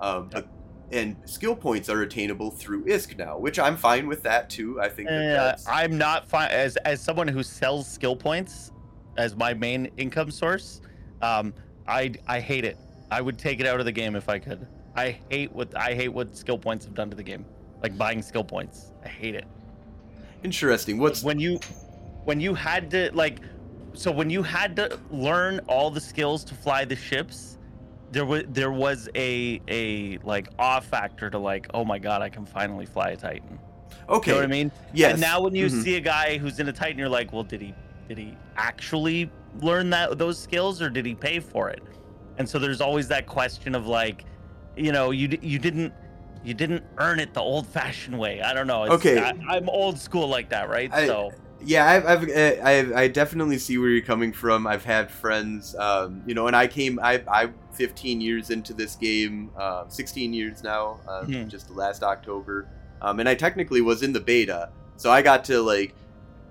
um, 0.00 0.28
but 0.30 0.48
and 0.90 1.16
skill 1.26 1.54
points 1.54 1.88
are 1.90 2.02
attainable 2.02 2.50
through 2.50 2.84
ISK 2.84 3.18
now 3.18 3.36
which 3.38 3.58
I'm 3.58 3.76
fine 3.76 4.06
with 4.06 4.22
that 4.22 4.48
too 4.48 4.80
I 4.80 4.88
think 4.88 5.08
that 5.08 5.38
Uh, 5.38 5.44
that's 5.44 5.68
I'm 5.68 5.98
not 5.98 6.28
fine 6.28 6.50
as 6.50 6.76
as 6.78 7.00
someone 7.02 7.28
who 7.28 7.42
sells 7.42 7.86
skill 7.90 8.16
points 8.16 8.72
as 9.16 9.36
my 9.36 9.52
main 9.52 9.90
income 9.96 10.30
source. 10.30 10.80
Um, 11.22 11.52
I 11.88 12.12
I 12.28 12.38
hate 12.40 12.64
it. 12.64 12.78
I 13.10 13.20
would 13.20 13.36
take 13.38 13.58
it 13.60 13.66
out 13.66 13.80
of 13.80 13.86
the 13.86 13.92
game 13.92 14.14
if 14.14 14.28
I 14.28 14.38
could. 14.38 14.66
I 14.94 15.18
hate 15.30 15.52
what 15.52 15.76
I 15.76 15.94
hate 15.94 16.08
what 16.08 16.36
skill 16.36 16.56
points 16.58 16.84
have 16.84 16.94
done 16.94 17.10
to 17.10 17.16
the 17.16 17.22
game. 17.22 17.44
Like 17.82 17.96
buying 17.96 18.22
skill 18.22 18.44
points. 18.44 18.92
I 19.04 19.08
hate 19.08 19.34
it. 19.34 19.44
interesting 20.44 20.98
what's 20.98 21.22
when 21.22 21.38
you 21.40 21.58
when 22.24 22.40
you 22.40 22.54
had 22.54 22.90
to 22.90 23.10
like 23.12 23.40
so 23.94 24.10
when 24.10 24.30
you 24.30 24.42
had 24.42 24.76
to 24.76 24.98
learn 25.10 25.58
all 25.66 25.90
the 25.90 26.00
skills 26.00 26.44
to 26.44 26.54
fly 26.54 26.84
the 26.84 26.94
ships 26.94 27.58
there 28.12 28.24
was 28.24 28.44
there 28.48 28.70
was 28.70 29.08
a 29.16 29.60
a 29.68 30.18
like 30.18 30.48
awe 30.58 30.78
factor 30.80 31.28
to 31.28 31.38
like 31.38 31.66
oh 31.74 31.84
my 31.84 31.98
god 31.98 32.22
i 32.22 32.28
can 32.28 32.46
finally 32.46 32.86
fly 32.86 33.08
a 33.10 33.16
titan 33.16 33.58
okay 34.08 34.30
you 34.30 34.34
know 34.36 34.40
what 34.42 34.44
i 34.44 34.46
mean 34.46 34.70
yes 34.94 35.12
and 35.12 35.20
now 35.20 35.40
when 35.40 35.54
you 35.56 35.66
Mhm. 35.66 35.82
see 35.82 35.96
a 35.96 36.00
guy 36.00 36.38
who's 36.38 36.60
in 36.60 36.68
a 36.68 36.72
titan 36.72 36.96
you're 36.98 37.08
like 37.08 37.32
well 37.32 37.42
did 37.42 37.60
he 37.60 37.74
did 38.08 38.16
he 38.18 38.36
actually 38.56 39.28
learn 39.60 39.90
that 39.90 40.18
those 40.18 40.38
skills 40.38 40.80
or 40.80 40.88
did 40.88 41.04
he 41.04 41.14
pay 41.16 41.40
for 41.40 41.68
it 41.68 41.82
and 42.38 42.48
so 42.48 42.58
there's 42.60 42.80
always 42.80 43.08
that 43.08 43.26
question 43.26 43.74
of 43.74 43.86
like 43.88 44.24
you 44.76 44.92
know 44.92 45.10
you 45.10 45.36
you 45.42 45.58
didn't 45.58 45.92
you 46.44 46.54
didn't 46.54 46.84
earn 46.98 47.18
it 47.20 47.34
the 47.34 47.40
old 47.40 47.66
fashioned 47.66 48.18
way 48.18 48.40
i 48.42 48.52
don't 48.54 48.66
know 48.66 48.84
it's, 48.84 48.94
Okay. 48.94 49.18
I, 49.18 49.32
i'm 49.50 49.68
old 49.68 49.98
school 49.98 50.28
like 50.28 50.48
that 50.50 50.68
right 50.68 50.92
I- 50.92 51.06
so 51.06 51.30
Yeah, 51.60 51.86
I've, 51.90 52.06
I've, 52.06 52.28
uh, 52.30 52.62
I've, 52.62 52.92
I 52.92 53.08
definitely 53.08 53.58
see 53.58 53.78
where 53.78 53.88
you're 53.88 54.04
coming 54.06 54.32
from. 54.32 54.64
I've 54.64 54.84
had 54.84 55.10
friends, 55.10 55.74
um, 55.74 56.22
you 56.24 56.32
know, 56.32 56.46
and 56.46 56.54
I 56.54 56.68
came, 56.68 57.00
I, 57.02 57.20
I'm 57.28 57.52
15 57.72 58.20
years 58.20 58.50
into 58.50 58.72
this 58.72 58.94
game, 58.94 59.50
uh, 59.58 59.88
16 59.88 60.32
years 60.32 60.62
now, 60.62 61.00
uh, 61.08 61.24
Mhm. 61.24 61.48
just 61.48 61.68
last 61.72 62.04
October, 62.04 62.68
um, 63.02 63.18
and 63.18 63.28
I 63.28 63.34
technically 63.34 63.80
was 63.80 64.04
in 64.04 64.12
the 64.12 64.20
beta, 64.20 64.70
so 64.96 65.10
I 65.10 65.20
got 65.20 65.42
to 65.46 65.60
like, 65.60 65.96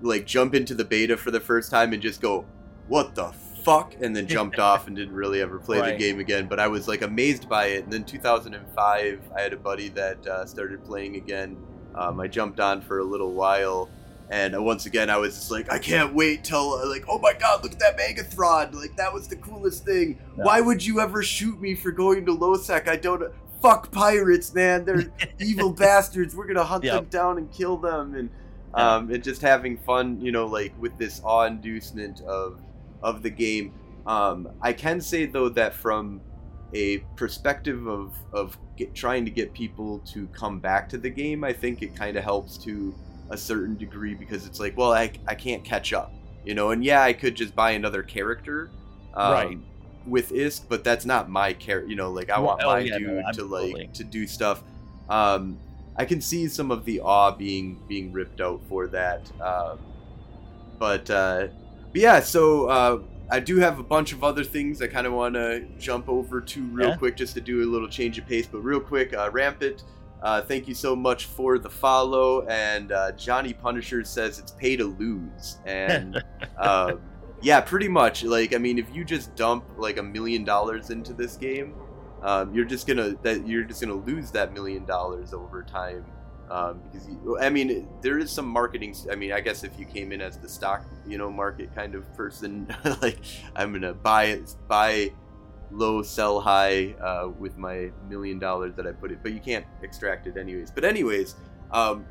like 0.01 0.25
jump 0.25 0.53
into 0.53 0.75
the 0.75 0.83
beta 0.83 1.15
for 1.15 1.31
the 1.31 1.39
first 1.39 1.71
time 1.71 1.93
and 1.93 2.01
just 2.01 2.19
go, 2.19 2.43
what 2.89 3.15
the 3.15 3.31
fuck, 3.63 3.95
and 4.01 4.15
then 4.15 4.27
jumped 4.27 4.59
off 4.59 4.87
and 4.87 4.95
didn't 4.95 5.13
really 5.13 5.41
ever 5.41 5.59
play 5.59 5.79
the 5.81 5.97
game 5.97 6.19
again. 6.19 6.47
But 6.47 6.59
I 6.59 6.67
was 6.67 6.87
like 6.87 7.01
amazed 7.01 7.49
by 7.49 7.67
it. 7.67 7.83
And 7.83 7.93
then 7.93 8.03
2005, 8.03 9.31
I 9.35 9.41
had 9.41 9.53
a 9.53 9.57
buddy 9.57 9.89
that 9.89 10.25
uh, 10.25 10.45
started 10.45 10.83
playing 10.85 11.15
again. 11.15 11.57
Um, 11.95 12.19
I 12.19 12.27
jumped 12.27 12.59
on 12.59 12.81
for 12.81 12.99
a 12.99 13.03
little 13.03 13.33
while. 13.33 13.89
And 14.29 14.61
once 14.65 14.85
again, 14.85 15.09
I 15.09 15.17
was 15.17 15.35
just 15.35 15.51
like, 15.51 15.71
I 15.71 15.79
can't 15.79 16.13
wait 16.13 16.43
till, 16.43 16.73
uh, 16.73 16.89
like, 16.89 17.05
oh 17.07 17.17
my 17.19 17.31
god, 17.33 17.63
look 17.63 17.71
at 17.71 17.79
that 17.79 17.97
Megathron! 17.97 18.73
Like, 18.73 18.97
that 18.97 19.13
was 19.13 19.29
the 19.29 19.37
coolest 19.37 19.85
thing. 19.85 20.19
Yeah. 20.37 20.43
Why 20.43 20.59
would 20.59 20.85
you 20.85 20.99
ever 20.99 21.23
shoot 21.23 21.61
me 21.61 21.75
for 21.75 21.91
going 21.91 22.25
to 22.25 22.35
Losec? 22.35 22.89
I 22.89 22.97
don't. 22.97 23.23
Fuck 23.61 23.91
pirates, 23.91 24.53
man! 24.53 24.85
They're 24.85 25.11
evil 25.39 25.71
bastards. 25.71 26.35
We're 26.35 26.45
gonna 26.45 26.63
hunt 26.63 26.83
them 26.83 27.05
down 27.05 27.37
and 27.37 27.51
kill 27.51 27.77
them, 27.77 28.15
and 28.15 28.29
um, 28.73 29.09
and 29.09 29.23
just 29.23 29.41
having 29.41 29.77
fun, 29.77 30.21
you 30.21 30.31
know, 30.31 30.45
like 30.45 30.73
with 30.79 30.95
this 30.97 31.21
awe-inducement 31.23 32.21
of 32.21 32.59
of 33.01 33.21
the 33.23 33.29
game. 33.29 33.73
Um, 34.05 34.49
I 34.61 34.73
can 34.73 35.01
say 35.01 35.25
though 35.25 35.49
that 35.49 35.73
from 35.73 36.21
a 36.73 36.99
perspective 37.15 37.87
of 37.87 38.17
of 38.33 38.57
get, 38.75 38.93
trying 38.93 39.25
to 39.25 39.31
get 39.31 39.53
people 39.53 39.99
to 39.99 40.27
come 40.27 40.59
back 40.59 40.89
to 40.89 40.97
the 40.97 41.09
game, 41.09 41.43
I 41.43 41.53
think 41.53 41.81
it 41.81 41.95
kind 41.95 42.17
of 42.17 42.23
helps 42.23 42.57
to 42.59 42.93
a 43.29 43.37
certain 43.37 43.75
degree 43.75 44.13
because 44.13 44.45
it's 44.45 44.59
like, 44.59 44.77
well, 44.77 44.93
I, 44.93 45.11
I 45.27 45.35
can't 45.35 45.63
catch 45.63 45.93
up, 45.93 46.13
you 46.45 46.53
know. 46.55 46.71
And 46.71 46.83
yeah, 46.83 47.01
I 47.01 47.13
could 47.13 47.35
just 47.35 47.55
buy 47.55 47.71
another 47.71 48.03
character, 48.03 48.71
um, 49.13 49.31
Right. 49.33 49.57
with 50.05 50.31
ISK, 50.31 50.63
but 50.69 50.83
that's 50.83 51.05
not 51.05 51.29
my 51.29 51.53
character. 51.53 51.89
You 51.89 51.95
know, 51.95 52.11
like 52.11 52.29
I 52.29 52.39
want 52.39 52.61
oh, 52.63 52.67
my 52.67 52.79
yeah, 52.79 52.97
no, 52.97 53.21
to 53.33 53.43
like 53.43 53.93
to 53.93 54.03
do 54.03 54.27
stuff. 54.27 54.63
Um, 55.09 55.57
I 55.95 56.05
can 56.05 56.21
see 56.21 56.47
some 56.47 56.71
of 56.71 56.85
the 56.85 57.01
awe 57.01 57.31
being 57.31 57.81
being 57.87 58.13
ripped 58.13 58.39
out 58.39 58.61
for 58.69 58.87
that, 58.87 59.29
um, 59.41 59.79
but 60.79 61.09
uh, 61.09 61.47
but 61.97 62.01
yeah. 62.03 62.19
So 62.19 62.67
uh, 62.67 62.99
I 63.31 63.39
do 63.39 63.57
have 63.57 63.79
a 63.79 63.83
bunch 63.83 64.13
of 64.13 64.23
other 64.23 64.43
things 64.43 64.81
I 64.83 64.87
kind 64.87 65.07
of 65.07 65.13
want 65.13 65.33
to 65.33 65.65
jump 65.79 66.07
over 66.07 66.39
to 66.41 66.63
real 66.67 66.89
Yeah. 66.89 66.95
quick 66.95 67.17
just 67.17 67.33
to 67.33 67.41
do 67.41 67.63
a 67.63 67.69
little 67.69 67.87
change 67.87 68.19
of 68.19 68.27
pace. 68.27 68.45
But 68.45 68.59
real 68.59 68.79
quick, 68.79 69.13
uh, 69.13 69.31
Rampant, 69.31 69.83
uh, 70.21 70.41
thank 70.43 70.67
you 70.67 70.75
so 70.75 70.95
much 70.95 71.25
for 71.25 71.57
the 71.57 71.69
follow. 71.69 72.45
And 72.47 72.91
uh, 72.91 73.13
Johnny 73.13 73.51
Punisher 73.51 74.03
says 74.03 74.37
it's 74.37 74.51
pay 74.51 74.75
to 74.75 74.85
lose. 74.85 75.57
And 75.65 76.23
um, 76.59 77.01
yeah, 77.41 77.61
pretty 77.61 77.87
much. 77.87 78.23
Like, 78.23 78.53
I 78.53 78.59
mean, 78.59 78.77
if 78.77 78.93
you 78.93 79.03
just 79.03 79.35
dump 79.35 79.65
like 79.77 79.97
a 79.97 80.03
million 80.03 80.43
dollars 80.43 80.91
into 80.91 81.13
this 81.13 81.35
game, 81.35 81.73
um, 82.21 82.53
you're 82.53 82.65
just 82.65 82.85
gonna 82.87 83.15
that 83.23 83.47
you're 83.47 83.63
just 83.63 83.81
gonna 83.81 83.93
lose 83.93 84.31
that 84.31 84.53
million 84.53 84.85
dollars 84.85 85.33
over 85.33 85.63
time. 85.63 86.03
Um, 86.49 86.81
because 86.83 87.07
you, 87.09 87.37
I 87.39 87.49
mean, 87.49 87.87
there 88.01 88.19
is 88.19 88.31
some 88.31 88.47
marketing. 88.47 88.95
I 89.11 89.15
mean, 89.15 89.33
I 89.33 89.41
guess 89.41 89.63
if 89.63 89.77
you 89.77 89.85
came 89.85 90.11
in 90.11 90.21
as 90.21 90.37
the 90.37 90.47
stock, 90.47 90.85
you 91.05 91.17
know, 91.17 91.29
market 91.29 91.73
kind 91.75 91.93
of 91.93 92.11
person, 92.15 92.73
like 93.01 93.19
I'm 93.55 93.73
gonna 93.73 93.93
buy 93.93 94.25
it, 94.25 94.55
buy 94.67 95.11
low, 95.71 96.01
sell 96.01 96.39
high 96.39 96.93
uh, 97.01 97.29
with 97.37 97.57
my 97.57 97.91
million 98.09 98.39
dollars 98.39 98.73
that 98.75 98.87
I 98.87 98.91
put 98.91 99.11
it, 99.11 99.19
but 99.21 99.33
you 99.33 99.39
can't 99.39 99.65
extract 99.81 100.27
it 100.27 100.37
anyways. 100.37 100.71
But 100.71 100.85
anyways, 100.85 101.35
um, 101.71 102.05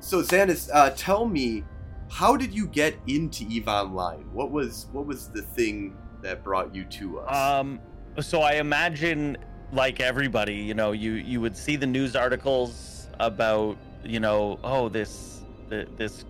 so 0.00 0.22
Xanis, 0.22 0.68
uh, 0.72 0.90
tell 0.90 1.24
me, 1.26 1.64
how 2.10 2.36
did 2.36 2.52
you 2.52 2.66
get 2.66 2.96
into 3.06 3.44
Eve 3.44 3.68
Online? 3.68 4.28
What 4.32 4.50
was 4.50 4.86
what 4.92 5.06
was 5.06 5.28
the 5.28 5.42
thing 5.42 5.96
that 6.22 6.42
brought 6.42 6.74
you 6.74 6.84
to 6.84 7.20
us? 7.20 7.36
Um, 7.36 7.80
so 8.20 8.40
I 8.40 8.54
imagine, 8.54 9.36
like 9.72 10.00
everybody, 10.00 10.54
you 10.54 10.74
know, 10.74 10.92
you 10.92 11.12
you 11.12 11.40
would 11.40 11.56
see 11.56 11.76
the 11.76 11.86
news 11.86 12.16
articles 12.16 12.97
about, 13.20 13.76
you 14.04 14.20
know, 14.20 14.58
oh 14.64 14.88
this 14.88 15.42
this 15.68 16.24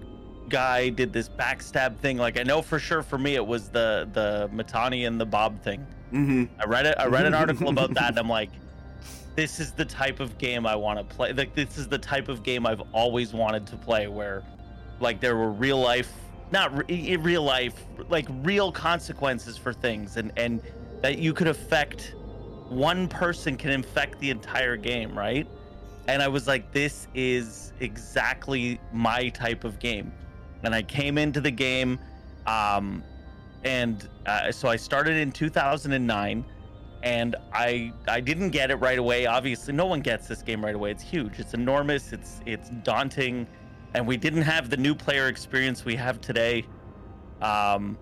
guy 0.48 0.88
did 0.88 1.12
this 1.12 1.28
backstab 1.28 1.96
thing. 1.98 2.18
Like 2.18 2.38
I 2.38 2.42
know 2.42 2.62
for 2.62 2.78
sure 2.78 3.02
for 3.02 3.18
me 3.18 3.34
it 3.34 3.46
was 3.46 3.68
the 3.68 4.08
the 4.12 4.50
Mittani 4.54 5.06
and 5.06 5.20
the 5.20 5.26
Bob 5.26 5.62
thing. 5.62 5.86
mm-hmm. 6.12 6.44
I 6.60 6.64
read 6.64 6.86
it. 6.86 6.96
I 6.98 7.06
read 7.06 7.26
an 7.26 7.34
article 7.34 7.68
about 7.74 7.94
that, 7.94 8.10
and 8.10 8.18
I'm 8.18 8.28
like, 8.28 8.50
this 9.36 9.60
is 9.60 9.72
the 9.72 9.84
type 9.84 10.20
of 10.20 10.38
game 10.38 10.66
I 10.66 10.74
want 10.74 10.98
to 10.98 11.14
play. 11.16 11.32
Like 11.32 11.54
this 11.54 11.78
is 11.78 11.88
the 11.88 11.98
type 11.98 12.28
of 12.28 12.42
game 12.42 12.66
I've 12.66 12.82
always 12.92 13.32
wanted 13.32 13.66
to 13.68 13.76
play, 13.76 14.08
where 14.08 14.42
like 15.00 15.20
there 15.20 15.36
were 15.36 15.50
real 15.50 15.80
life, 15.80 16.12
not 16.50 16.76
re- 16.76 17.12
in 17.12 17.22
real 17.22 17.42
life, 17.42 17.74
like 18.08 18.26
real 18.42 18.72
consequences 18.72 19.56
for 19.56 19.72
things, 19.72 20.16
and 20.16 20.32
and 20.36 20.62
that 21.02 21.18
you 21.18 21.32
could 21.32 21.48
affect 21.48 22.14
one 22.68 23.08
person 23.08 23.56
can 23.56 23.70
infect 23.70 24.18
the 24.20 24.30
entire 24.30 24.76
game, 24.76 25.16
right? 25.16 25.46
And 26.08 26.22
I 26.22 26.28
was 26.28 26.46
like, 26.46 26.72
this 26.72 27.06
is 27.14 27.74
exactly 27.80 28.80
my 28.92 29.28
type 29.28 29.62
of 29.62 29.78
game. 29.78 30.10
And 30.64 30.74
I 30.74 30.82
came 30.82 31.18
into 31.18 31.40
the 31.40 31.50
game, 31.50 32.00
um, 32.46 33.04
and 33.62 34.08
uh, 34.24 34.50
so 34.50 34.68
I 34.68 34.76
started 34.76 35.16
in 35.18 35.30
2009, 35.30 36.44
and 37.02 37.36
I 37.52 37.92
I 38.08 38.20
didn't 38.20 38.50
get 38.50 38.70
it 38.70 38.76
right 38.76 38.98
away. 38.98 39.26
Obviously, 39.26 39.74
no 39.74 39.86
one 39.86 40.00
gets 40.00 40.26
this 40.26 40.42
game 40.42 40.64
right 40.64 40.74
away. 40.74 40.90
It's 40.90 41.02
huge. 41.02 41.38
It's 41.38 41.54
enormous. 41.54 42.12
It's 42.12 42.40
it's 42.46 42.70
daunting, 42.82 43.46
and 43.94 44.04
we 44.04 44.16
didn't 44.16 44.42
have 44.42 44.70
the 44.70 44.78
new 44.78 44.94
player 44.94 45.28
experience 45.28 45.84
we 45.84 45.94
have 45.94 46.20
today. 46.20 46.64
Um, 47.42 47.98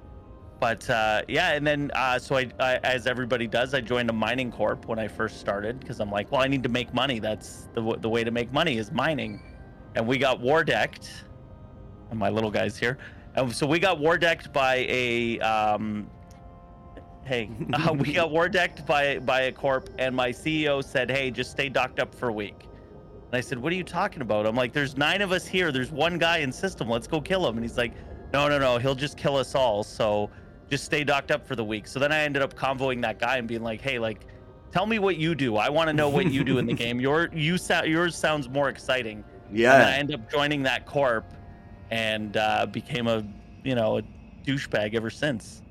but 0.59 0.89
uh, 0.89 1.23
yeah, 1.29 1.53
and 1.53 1.67
then 1.67 1.91
uh, 1.95 2.19
so 2.19 2.37
I, 2.37 2.51
I, 2.59 2.77
as 2.77 3.07
everybody 3.07 3.47
does, 3.47 3.75
I 3.75 3.81
joined 3.81 4.09
a 4.09 4.13
mining 4.13 4.51
corp 4.51 4.87
when 4.87 4.99
I 4.99 5.07
first 5.07 5.39
started 5.39 5.81
because 5.81 6.01
I'm 6.01 6.11
like, 6.11 6.33
well, 6.33 6.41
I 6.41 6.49
need 6.49 6.63
to 6.63 6.69
make 6.69 6.95
money. 6.95 7.19
That's 7.19 7.69
the 7.75 7.83
w- 7.83 7.99
the 7.99 8.09
way 8.09 8.25
to 8.25 8.31
make 8.31 8.53
money 8.53 8.79
is 8.79 8.91
mining, 8.91 9.43
and 9.95 10.07
we 10.07 10.19
got 10.19 10.41
war 10.41 10.65
decked. 10.65 11.25
And 12.11 12.19
my 12.19 12.31
little 12.31 12.51
guys 12.51 12.79
here, 12.79 12.97
and 13.35 13.55
so 13.55 13.67
we 13.67 13.79
got 13.79 13.99
war 13.99 14.17
decked 14.17 14.53
by 14.53 14.87
a 14.89 15.41
um, 15.41 16.09
hey, 17.25 17.51
uh, 17.75 17.93
we 17.93 18.13
got 18.13 18.31
war 18.31 18.49
decked 18.49 18.87
by 18.87 19.19
by 19.19 19.43
a 19.43 19.53
corp, 19.53 19.91
and 19.99 20.17
my 20.17 20.31
CEO 20.31 20.83
said, 20.83 21.11
hey, 21.11 21.31
just 21.31 21.51
stay 21.51 21.69
docked 21.69 22.01
up 22.01 22.15
for 22.15 22.29
a 22.29 22.33
week. 22.33 22.67
And 23.27 23.35
I 23.35 23.41
said, 23.41 23.59
what 23.59 23.73
are 23.73 23.77
you 23.77 23.85
talking 23.85 24.23
about? 24.23 24.47
I'm 24.47 24.55
like, 24.55 24.73
there's 24.73 24.97
nine 24.97 25.21
of 25.21 25.33
us 25.33 25.47
here. 25.47 25.73
There's 25.73 25.91
one 25.91 26.17
guy 26.17 26.39
in 26.39 26.53
system. 26.53 26.89
Let's 26.89 27.09
go 27.09 27.21
kill 27.21 27.47
him. 27.47 27.57
And 27.57 27.65
he's 27.65 27.77
like, 27.77 27.93
no, 28.33 28.49
no, 28.49 28.59
no. 28.59 28.79
He'll 28.79 28.95
just 28.95 29.17
kill 29.17 29.37
us 29.37 29.57
all. 29.57 29.83
So 29.83 30.31
just 30.71 30.85
stay 30.85 31.05
docked 31.05 31.31
up 31.31 31.47
for 31.47 31.57
the 31.57 31.65
week. 31.65 31.87
So 31.87 31.99
then 31.99 32.13
I 32.13 32.21
ended 32.21 32.43
up 32.43 32.57
convoying 32.57 33.01
that 33.03 33.19
guy 33.19 33.37
and 33.37 33.47
being 33.47 33.63
like, 33.63 33.81
hey, 33.81 33.99
like, 33.99 34.27
tell 34.73 34.87
me 34.87 34.99
what 34.99 35.17
you 35.17 35.35
do. 35.35 35.57
I 35.57 35.69
want 35.69 35.89
to 35.89 35.93
know 35.93 36.09
what 36.09 36.31
you 36.31 36.45
do 36.45 36.59
in 36.59 36.67
the 36.67 36.75
game. 36.85 37.01
Your 37.01 37.31
you 37.33 37.59
sound 37.59 37.87
yours 37.87 38.17
sounds 38.17 38.49
more 38.49 38.69
exciting. 38.69 39.25
Yeah. 39.53 39.75
And 39.75 39.83
I 39.85 39.97
ended 39.97 40.21
up 40.21 40.31
joining 40.31 40.63
that 40.65 40.87
corp 40.87 41.33
and 41.91 42.37
uh, 42.37 42.67
became 42.67 43.07
a 43.07 43.25
you 43.65 43.75
know 43.75 43.99
a 43.99 44.03
douchebag 44.45 44.95
ever 44.95 45.11
since. 45.11 45.63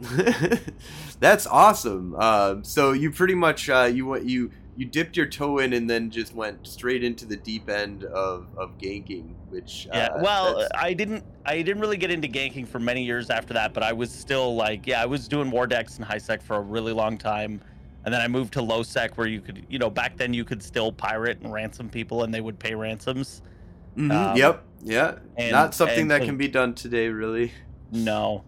That's 1.20 1.46
awesome. 1.46 2.14
Um, 2.14 2.64
so 2.64 2.92
you 2.92 3.10
pretty 3.10 3.34
much 3.34 3.68
uh, 3.68 3.90
you 3.92 4.16
you 4.18 4.50
you 4.78 4.86
dipped 4.86 5.16
your 5.16 5.26
toe 5.26 5.58
in 5.58 5.72
and 5.72 5.90
then 5.90 6.08
just 6.08 6.32
went 6.36 6.64
straight 6.64 7.02
into 7.02 7.26
the 7.26 7.36
deep 7.36 7.68
end 7.68 8.04
of, 8.04 8.46
of 8.56 8.78
ganking, 8.78 9.34
which 9.50 9.88
Yeah. 9.92 10.06
uh, 10.14 10.20
well, 10.22 10.54
that's- 10.54 10.70
I 10.74 10.94
didn't 10.94 11.24
I 11.44 11.56
didn't 11.62 11.80
really 11.80 11.96
get 11.96 12.12
into 12.12 12.28
ganking 12.28 12.66
for 12.68 12.78
many 12.78 13.02
years 13.04 13.28
after 13.28 13.52
that, 13.54 13.74
but 13.74 13.82
I 13.82 13.92
was 13.92 14.10
still 14.12 14.54
like 14.54 14.86
yeah 14.86 15.02
I 15.02 15.06
was 15.06 15.26
doing 15.26 15.50
war 15.50 15.66
decks 15.66 15.96
and 15.96 16.04
high 16.04 16.18
sec 16.18 16.40
for 16.42 16.56
a 16.56 16.60
really 16.60 16.92
long 16.92 17.18
time. 17.18 17.60
And 18.04 18.14
then 18.14 18.20
I 18.20 18.28
moved 18.28 18.52
to 18.54 18.62
low 18.62 18.84
sec 18.84 19.18
where 19.18 19.26
you 19.26 19.40
could, 19.40 19.66
you 19.68 19.80
know, 19.80 19.90
back 19.90 20.16
then 20.16 20.32
you 20.32 20.44
could 20.44 20.62
still 20.62 20.92
pirate 20.92 21.40
and 21.40 21.52
ransom 21.52 21.88
people 21.90 22.22
and 22.22 22.32
they 22.32 22.40
would 22.40 22.58
pay 22.58 22.74
ransoms. 22.76 23.42
Mhm, 23.96 24.12
um, 24.12 24.36
yep, 24.36 24.62
yeah, 24.84 25.16
and- 25.36 25.50
not 25.50 25.74
something 25.74 26.02
and 26.02 26.10
that 26.12 26.22
can 26.22 26.36
be 26.36 26.46
done 26.46 26.72
today, 26.74 27.08
really. 27.08 27.50
No, 27.90 28.44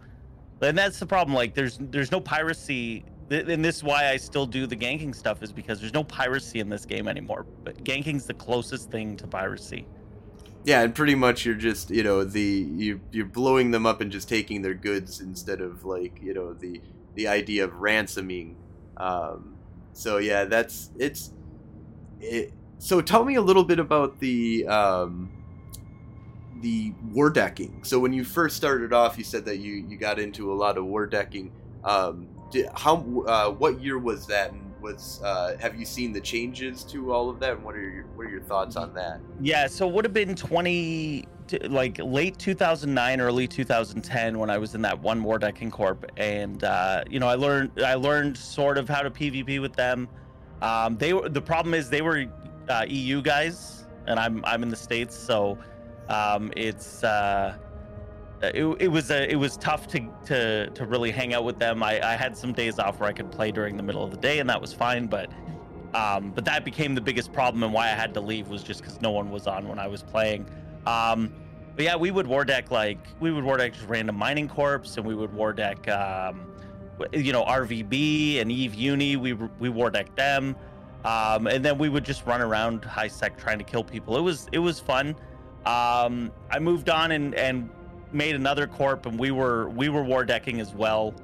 and 0.62 0.78
that's 0.78 1.00
the 1.00 1.06
problem. 1.06 1.34
Like, 1.34 1.54
there's 1.54 1.76
there's 1.80 2.12
no 2.12 2.20
piracy, 2.20 3.04
th- 3.30 3.49
and 3.49 3.64
this 3.64 3.76
is 3.76 3.84
why 3.84 4.10
I 4.10 4.16
still 4.16 4.44
do 4.44 4.66
the 4.66 4.76
ganking 4.76 5.14
stuff 5.14 5.42
is 5.42 5.52
because 5.52 5.80
there's 5.80 5.94
no 5.94 6.04
piracy 6.04 6.60
in 6.60 6.68
this 6.68 6.84
game 6.84 7.08
anymore. 7.08 7.46
But 7.64 7.82
ganking's 7.84 8.26
the 8.26 8.34
closest 8.34 8.90
thing 8.90 9.16
to 9.16 9.26
piracy. 9.26 9.87
Yeah, 10.64 10.82
and 10.82 10.94
pretty 10.94 11.14
much 11.14 11.46
you're 11.46 11.54
just 11.54 11.90
you 11.90 12.02
know 12.02 12.22
the 12.25 12.40
you 12.42 13.00
you're 13.12 13.25
blowing 13.25 13.70
them 13.70 13.87
up 13.87 14.02
and 14.02 14.12
just 14.12 14.28
taking 14.28 14.60
their 14.60 14.75
goods 14.75 15.20
instead 15.20 15.62
of 15.62 15.84
like 15.84 16.20
you 16.22 16.34
know 16.34 16.52
the 16.52 16.82
the 17.14 17.28
idea 17.28 17.64
of 17.64 17.80
ransoming. 17.80 18.56
Um, 18.99 19.56
so 19.94 20.18
yeah, 20.18 20.44
that's 20.44 20.90
it's 20.99 21.32
it. 22.20 22.52
So 22.78 23.00
tell 23.00 23.25
me 23.25 23.37
a 23.37 23.42
little 23.42 23.64
bit 23.64 23.78
about 23.78 24.18
the 24.20 24.66
um, 24.66 25.30
the 26.60 26.92
war 27.10 27.30
decking. 27.30 27.82
So 27.84 27.99
when 27.99 28.12
you 28.12 28.25
first 28.25 28.56
started 28.56 28.92
off, 28.92 29.16
you 29.16 29.25
said 29.25 29.46
that 29.46 29.58
you 29.58 29.72
you 29.72 29.96
got 29.96 30.18
into 30.18 30.52
a 30.52 30.54
lot 30.54 30.76
of 30.76 30.84
war 30.84 31.06
decking. 31.06 31.52
Um, 31.84 32.28
did, 32.50 32.69
how 32.75 32.97
uh, 33.26 33.50
what 33.50 33.80
year 33.80 33.99
was 33.99 34.26
that? 34.26 34.52
And 34.52 34.71
was 34.80 35.21
uh, 35.23 35.57
have 35.61 35.76
you 35.76 35.85
seen 35.85 36.12
the 36.12 36.21
changes 36.21 36.85
to 36.85 37.12
all 37.12 37.30
of 37.30 37.38
that? 37.40 37.52
And 37.54 37.64
what 37.64 37.75
are 37.75 37.80
your 37.80 38.04
what 38.16 38.26
are 38.26 38.30
your 38.30 38.42
thoughts 38.42 38.76
on 38.76 38.95
that? 38.95 39.21
Yeah, 39.40 39.66
so 39.66 39.88
it 39.88 39.95
would 39.95 40.04
have 40.04 40.14
been 40.14 40.35
20, 40.35 41.26
like 41.69 41.99
late 42.02 42.38
2009, 42.38 43.21
early 43.21 43.47
2010 43.47 44.38
when 44.38 44.50
I 44.50 44.59
was 44.59 44.75
in 44.75 44.83
that 44.83 44.99
one 44.99 45.23
war 45.23 45.38
decking 45.38 45.71
corp, 45.71 46.11
and 46.16 46.64
uh, 46.64 47.04
you 47.09 47.21
know 47.21 47.28
I 47.28 47.35
learned 47.35 47.73
I 47.85 47.95
learned 47.95 48.37
sort 48.37 48.78
of 48.78 48.88
how 48.88 49.02
to 49.02 49.11
PvP 49.11 49.61
with 49.61 49.75
them. 49.75 50.09
Um, 50.62 50.97
they 50.97 51.12
were 51.12 51.28
the 51.28 51.42
problem 51.42 51.75
is 51.75 51.90
they 51.90 52.02
were 52.02 52.26
uh, 52.69 52.85
EU 52.88 53.23
guys, 53.23 53.87
and 54.07 54.19
I'm 54.19 54.45
I'm 54.45 54.62
in 54.62 54.69
the 54.69 54.76
states, 54.76 55.16
so 55.16 55.59
um, 56.09 56.52
it's 56.57 57.04
uh, 57.04 57.57
it, 58.42 58.64
it 58.80 58.88
was 58.88 59.11
a, 59.11 59.30
it 59.30 59.37
was 59.37 59.56
tough 59.56 59.87
to, 59.88 60.09
to 60.26 60.70
to 60.70 60.87
really 60.87 61.11
hang 61.11 61.35
out 61.35 61.44
with 61.44 61.59
them. 61.59 61.82
I, 61.82 62.00
I 62.00 62.16
had 62.16 62.37
some 62.37 62.52
days 62.52 62.78
off 62.78 63.00
where 63.00 63.09
I 63.09 63.12
could 63.12 63.30
play 63.30 63.50
during 63.50 63.76
the 63.76 63.82
middle 63.82 64.02
of 64.02 64.11
the 64.11 64.16
day, 64.16 64.38
and 64.38 64.49
that 64.50 64.61
was 64.61 64.73
fine, 64.73 65.06
but. 65.06 65.30
Um, 65.92 66.30
but 66.30 66.44
that 66.44 66.64
became 66.64 66.94
the 66.94 67.00
biggest 67.00 67.32
problem, 67.32 67.64
and 67.64 67.73
why 67.73 67.87
I 67.87 67.94
had 67.94 68.14
to 68.14 68.20
leave 68.20 68.47
was 68.47 68.62
just 68.62 68.80
because 68.80 69.00
no 69.00 69.11
one 69.11 69.28
was 69.28 69.49
on 69.49 69.66
when 69.66 69.80
I 69.80 69.88
was 69.88 70.04
playing. 70.04 70.47
Um, 70.87 71.32
but 71.75 71.85
yeah, 71.85 71.97
we 71.97 72.11
would 72.11 72.26
war 72.26 72.44
deck 72.44 72.70
like 72.70 72.99
we 73.20 73.32
would 73.32 73.42
war 73.42 73.56
deck 73.56 73.73
just 73.75 73.88
random 73.88 74.16
mining 74.16 74.49
corps, 74.49 74.82
and 74.97 75.04
we 75.04 75.14
would 75.14 75.32
war 75.32 75.52
deck, 75.52 75.88
um, 75.88 76.47
you 77.12 77.32
know, 77.32 77.44
RVB 77.44 78.40
and 78.40 78.52
Eve 78.52 78.75
Uni. 78.75 79.16
We 79.16 79.32
we 79.32 79.68
war 79.68 79.90
deck 79.90 80.14
them, 80.14 80.54
um, 81.04 81.47
and 81.47 81.64
then 81.64 81.78
we 81.78 81.88
would 81.88 82.04
just 82.04 82.25
run 82.26 82.40
around 82.40 82.85
high 82.85 83.09
sec 83.09 83.37
trying 83.37 83.59
to 83.59 83.64
kill 83.64 83.82
people. 83.82 84.16
It 84.16 84.20
was 84.20 84.47
it 84.52 84.59
was 84.61 84.78
fun. 84.78 85.16
Um, 85.66 86.30
I 86.50 86.59
moved 86.61 86.88
on 86.88 87.11
and 87.12 87.35
and 87.35 87.68
made 88.12 88.34
another 88.34 88.66
corp, 88.66 89.06
and 89.06 89.18
we 89.18 89.30
were 89.30 89.68
we 89.70 89.88
were 89.88 90.02
war 90.02 90.24
decking 90.24 90.60
as 90.60 90.74
well. 90.74 91.14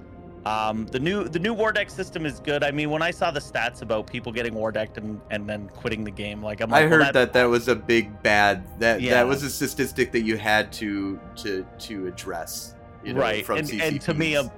Um, 0.46 0.86
the 0.86 1.00
new 1.00 1.24
the 1.24 1.40
new 1.40 1.52
war 1.52 1.72
deck 1.72 1.90
system 1.90 2.24
is 2.24 2.38
good. 2.38 2.62
I 2.62 2.70
mean, 2.70 2.88
when 2.90 3.02
I 3.02 3.10
saw 3.10 3.32
the 3.32 3.40
stats 3.40 3.82
about 3.82 4.06
people 4.06 4.30
getting 4.30 4.54
war 4.54 4.70
decked 4.70 4.96
and, 4.96 5.20
and 5.32 5.48
then 5.48 5.68
quitting 5.70 6.04
the 6.04 6.10
game, 6.12 6.40
like 6.40 6.60
I'm 6.60 6.70
like, 6.70 6.84
I 6.84 6.86
well, 6.86 7.04
heard 7.04 7.14
that 7.14 7.32
that 7.32 7.46
was 7.46 7.66
a 7.66 7.74
big 7.74 8.22
bad 8.22 8.62
that 8.78 9.00
Yeah. 9.00 9.14
that 9.14 9.26
was 9.26 9.42
a 9.42 9.50
statistic 9.50 10.12
that 10.12 10.20
you 10.22 10.36
had 10.36 10.72
to 10.74 11.18
to 11.36 11.66
to 11.80 12.06
address. 12.06 12.76
You 13.02 13.14
know, 13.14 13.20
right. 13.20 13.44
From 13.44 13.58
and, 13.58 13.70
and 13.72 14.00
to 14.02 14.14
me, 14.14 14.36
um, 14.36 14.52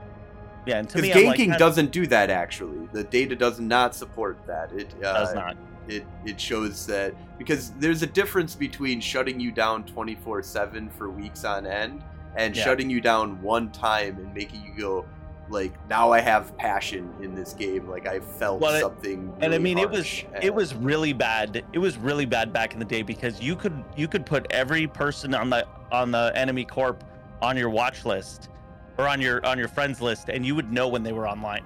yeah, 0.66 0.78
and 0.78 0.88
to 0.90 0.96
Because 1.00 1.14
me, 1.14 1.22
I'm 1.22 1.26
like, 1.28 1.40
ganking 1.40 1.58
doesn't 1.58 1.90
do 1.90 2.06
that 2.08 2.28
actually. 2.28 2.86
The 2.92 3.04
data 3.04 3.34
does 3.34 3.58
not 3.58 3.94
support 3.94 4.38
that. 4.46 4.70
It 4.72 4.94
uh, 5.02 5.14
does 5.14 5.34
not. 5.34 5.56
It 5.88 6.04
it 6.26 6.38
shows 6.38 6.84
that 6.84 7.14
because 7.38 7.70
there's 7.78 8.02
a 8.02 8.06
difference 8.06 8.54
between 8.54 9.00
shutting 9.00 9.40
you 9.40 9.52
down 9.52 9.84
24/7 9.84 10.92
for 10.92 11.08
weeks 11.08 11.44
on 11.44 11.66
end 11.66 12.04
and 12.36 12.54
Yeah. 12.56 12.64
shutting 12.64 12.90
you 12.90 13.00
down 13.00 13.40
one 13.42 13.70
time 13.70 14.16
and 14.18 14.32
making 14.34 14.62
you 14.64 14.80
go 14.80 15.04
like 15.50 15.72
now 15.88 16.12
I 16.12 16.20
have 16.20 16.54
passion 16.58 17.10
in 17.22 17.34
this 17.34 17.54
game. 17.54 17.88
Like 17.88 18.06
I 18.06 18.20
felt 18.20 18.60
Well, 18.60 18.78
something. 18.80 19.32
and 19.40 19.54
I 19.54 19.58
mean, 19.58 19.78
it 19.78 19.88
was 19.88 20.00
harsh 20.00 20.24
it 20.42 20.54
was 20.54 20.74
really 20.74 21.14
bad. 21.14 21.64
It 21.72 21.78
was 21.78 21.96
really 21.96 22.26
bad 22.26 22.52
back 22.52 22.74
in 22.74 22.78
the 22.78 22.84
day 22.84 23.00
because 23.02 23.40
you 23.40 23.56
could 23.56 23.82
you 23.96 24.08
could 24.08 24.26
put 24.26 24.46
every 24.50 24.86
person 24.86 25.34
on 25.34 25.48
the 25.48 25.66
on 25.90 26.10
the 26.10 26.32
enemy 26.34 26.64
corp 26.66 27.02
on 27.40 27.56
your 27.56 27.70
watch 27.70 28.04
list 28.04 28.50
or 28.98 29.08
on 29.08 29.20
your 29.22 29.44
on 29.46 29.58
your 29.58 29.68
friends 29.68 30.02
list, 30.02 30.28
and 30.28 30.44
you 30.44 30.54
would 30.54 30.70
know 30.70 30.86
when 30.88 31.02
they 31.02 31.12
were 31.12 31.26
online. 31.26 31.64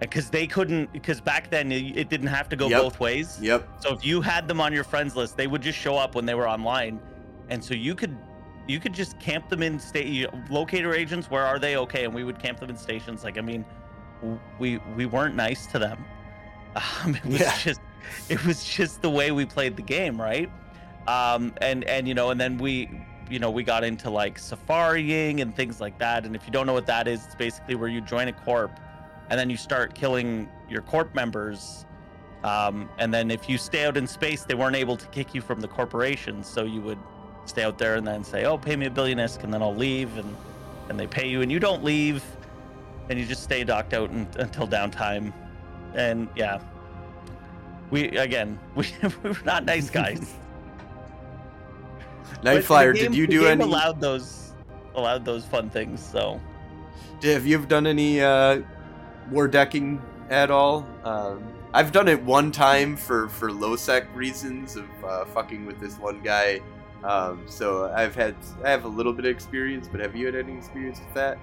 Because 0.00 0.30
they 0.30 0.46
couldn't, 0.48 0.92
because 0.92 1.20
back 1.20 1.50
then 1.50 1.70
it 1.70 1.96
it 1.96 2.08
didn't 2.08 2.26
have 2.28 2.48
to 2.48 2.56
go 2.56 2.68
Yep. 2.68 2.80
both 2.82 3.00
ways. 3.00 3.38
Yep. 3.40 3.68
So 3.80 3.92
if 3.94 4.04
you 4.04 4.20
had 4.22 4.48
them 4.48 4.60
on 4.60 4.72
your 4.72 4.82
friends 4.84 5.14
list, 5.14 5.36
they 5.36 5.46
would 5.46 5.62
just 5.62 5.78
show 5.78 5.96
up 5.96 6.14
when 6.14 6.24
they 6.26 6.34
were 6.34 6.48
online, 6.48 6.98
and 7.50 7.62
so 7.62 7.74
you 7.74 7.94
could 7.94 8.16
you 8.68 8.78
could 8.80 8.92
just 8.92 9.18
camp 9.18 9.48
them 9.48 9.62
in 9.62 9.78
state 9.78 10.26
locator 10.50 10.94
agents. 10.94 11.30
Where 11.30 11.44
are 11.44 11.58
they? 11.58 11.76
Okay, 11.76 12.04
and 12.04 12.14
we 12.14 12.24
would 12.24 12.38
camp 12.38 12.60
them 12.60 12.70
in 12.70 12.76
stations. 12.76 13.24
Like 13.24 13.38
I 13.38 13.40
mean, 13.40 13.64
we 14.58 14.78
we 14.96 15.06
weren't 15.06 15.34
nice 15.34 15.66
to 15.68 15.78
them. 15.78 16.04
Um, 17.04 17.14
it 17.14 17.24
was 17.26 17.40
Yeah. 17.40 17.54
just 17.58 17.80
it 18.30 18.42
was 18.46 18.64
just 18.64 19.02
the 19.02 19.10
way 19.10 19.30
we 19.30 19.44
played 19.44 19.76
the 19.76 19.82
game, 19.82 20.18
right? 20.18 20.50
Um, 21.06 21.52
and 21.60 21.84
and 21.84 22.08
you 22.08 22.14
know, 22.14 22.30
and 22.30 22.40
then 22.40 22.56
we 22.56 22.88
you 23.28 23.38
know 23.38 23.50
we 23.50 23.62
got 23.62 23.84
into 23.84 24.08
like 24.08 24.38
safariing 24.38 25.42
and 25.42 25.54
things 25.54 25.82
like 25.82 25.98
that. 25.98 26.24
And 26.24 26.34
if 26.34 26.46
you 26.46 26.50
don't 26.50 26.66
know 26.66 26.72
what 26.72 26.86
that 26.86 27.06
is, 27.08 27.26
it's 27.26 27.34
basically 27.34 27.74
where 27.74 27.90
you 27.90 28.00
join 28.00 28.28
a 28.28 28.32
corp, 28.32 28.80
and 29.28 29.38
then 29.38 29.50
you 29.50 29.58
start 29.58 29.94
killing 29.94 30.48
your 30.70 30.80
corp 30.80 31.14
members. 31.14 31.84
Um, 32.42 32.88
and 32.98 33.12
then 33.12 33.30
if 33.30 33.48
you 33.50 33.58
stay 33.58 33.84
out 33.84 33.96
in 33.98 34.06
space, 34.06 34.44
they 34.44 34.54
weren't 34.54 34.74
able 34.76 34.96
to 34.96 35.06
kick 35.08 35.34
you 35.34 35.42
from 35.42 35.60
the 35.60 35.68
corporation, 35.68 36.42
so 36.42 36.64
you 36.64 36.80
would 36.80 36.98
stay 37.46 37.64
out 37.64 37.78
there 37.78 37.96
and 37.96 38.06
then 38.06 38.24
say, 38.24 38.44
"Oh, 38.44 38.56
pay 38.58 38.76
me 38.76 38.86
a 38.86 38.90
billion 38.90 39.18
isk," 39.18 39.42
and 39.44 39.52
then 39.52 39.62
I'll 39.62 39.74
leave, 39.74 40.16
and 40.16 40.36
and 40.88 40.98
they 40.98 41.06
pay 41.06 41.28
you, 41.28 41.42
and 41.42 41.50
you 41.50 41.58
don't 41.58 41.82
leave, 41.84 42.22
and 43.08 43.18
you 43.18 43.26
just 43.26 43.42
stay 43.42 43.64
docked 43.64 43.94
out 43.94 44.10
un 44.10 44.26
until 44.38 44.66
downtime, 44.66 45.32
and 45.94 46.28
yeah, 46.36 46.60
we 47.90 48.08
again 48.18 48.58
we, 48.74 48.86
we 49.22 49.30
were 49.30 49.36
not 49.44 49.64
nice 49.64 49.90
guys. 50.00 50.34
But 52.30 52.42
the 52.44 52.54
Night 52.54 52.64
Flyer, 52.64 52.92
game- 52.92 53.04
did 53.12 53.14
you 53.14 53.26
the 53.26 53.32
do 53.32 53.40
game 53.42 53.50
any? 53.60 53.64
allowed 53.64 54.00
those 54.00 54.52
allowed 54.94 55.24
those 55.24 55.44
fun 55.44 55.70
things? 55.70 56.04
So 56.04 56.40
Have 57.22 57.46
you 57.46 57.64
done 57.66 57.86
any 57.86 58.20
uh, 58.20 58.62
war 59.30 59.46
decking 59.48 60.00
at 60.30 60.50
all? 60.50 60.86
Um, 61.04 61.42
I've 61.74 61.92
done 61.92 62.08
it 62.08 62.22
one 62.22 62.50
time 62.52 62.96
for 62.96 63.28
for 63.28 63.52
low 63.52 63.76
sec 63.76 64.04
reasons 64.14 64.76
of 64.76 64.86
uh, 65.04 65.24
fucking 65.26 65.64
with 65.66 65.80
this 65.80 65.98
one 65.98 66.20
guy. 66.20 66.60
Um, 67.04 67.42
so 67.46 67.92
I've 67.94 68.14
had 68.14 68.36
I 68.64 68.70
have 68.70 68.84
a 68.84 68.88
little 68.88 69.12
bit 69.12 69.24
of 69.24 69.30
experience, 69.30 69.88
but 69.90 70.00
have 70.00 70.14
you 70.14 70.26
had 70.26 70.34
any 70.34 70.56
experience 70.56 71.00
with 71.00 71.14
that? 71.14 71.38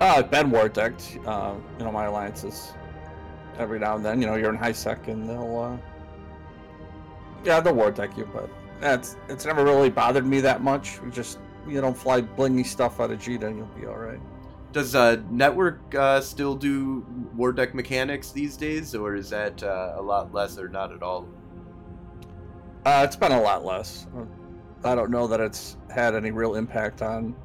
Uh, 0.00 0.14
I've 0.16 0.30
been 0.30 0.50
war 0.50 0.68
decked. 0.68 1.18
Uh, 1.24 1.54
you 1.78 1.84
know, 1.84 1.92
my 1.92 2.06
alliances. 2.06 2.72
Every 3.58 3.78
now 3.78 3.96
and 3.96 4.04
then, 4.04 4.20
you 4.20 4.26
know, 4.26 4.34
you're 4.34 4.50
in 4.50 4.56
high 4.56 4.72
sec 4.72 5.08
and 5.08 5.28
they'll, 5.28 5.58
uh, 5.58 5.76
yeah, 7.44 7.60
they'll 7.60 7.74
war 7.74 7.90
deck 7.90 8.16
you, 8.16 8.28
but 8.32 8.48
that's 8.80 9.16
it's 9.28 9.44
never 9.44 9.62
really 9.62 9.90
bothered 9.90 10.26
me 10.26 10.40
that 10.40 10.62
much. 10.62 11.00
We 11.02 11.10
just 11.10 11.38
you 11.68 11.80
don't 11.80 11.96
fly 11.96 12.22
blingy 12.22 12.66
stuff 12.66 12.98
out 12.98 13.10
of 13.10 13.20
Jita 13.20 13.44
and 13.44 13.58
you'll 13.58 13.66
be 13.78 13.86
all 13.86 13.96
right. 13.96 14.20
Does 14.72 14.94
uh, 14.94 15.20
network 15.30 15.94
uh, 15.94 16.20
still 16.20 16.56
do 16.56 17.04
war 17.36 17.52
deck 17.52 17.74
mechanics 17.74 18.32
these 18.32 18.56
days, 18.56 18.94
or 18.94 19.14
is 19.14 19.30
that 19.30 19.62
uh, 19.62 19.94
a 19.96 20.02
lot 20.02 20.32
less 20.32 20.58
or 20.58 20.68
not 20.68 20.92
at 20.92 21.02
all? 21.02 21.28
Uh, 22.84 23.02
it's 23.04 23.16
been 23.16 23.32
a 23.32 23.40
lot 23.40 23.64
less. 23.64 24.06
I 24.84 24.94
don't 24.94 25.10
know 25.10 25.26
that 25.28 25.40
it's 25.40 25.76
had 25.88 26.14
any 26.14 26.30
real 26.32 26.56
impact 26.56 27.02
on 27.02 27.36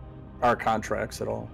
our 0.41 0.55
contracts 0.55 1.21
at 1.21 1.27
all. 1.27 1.49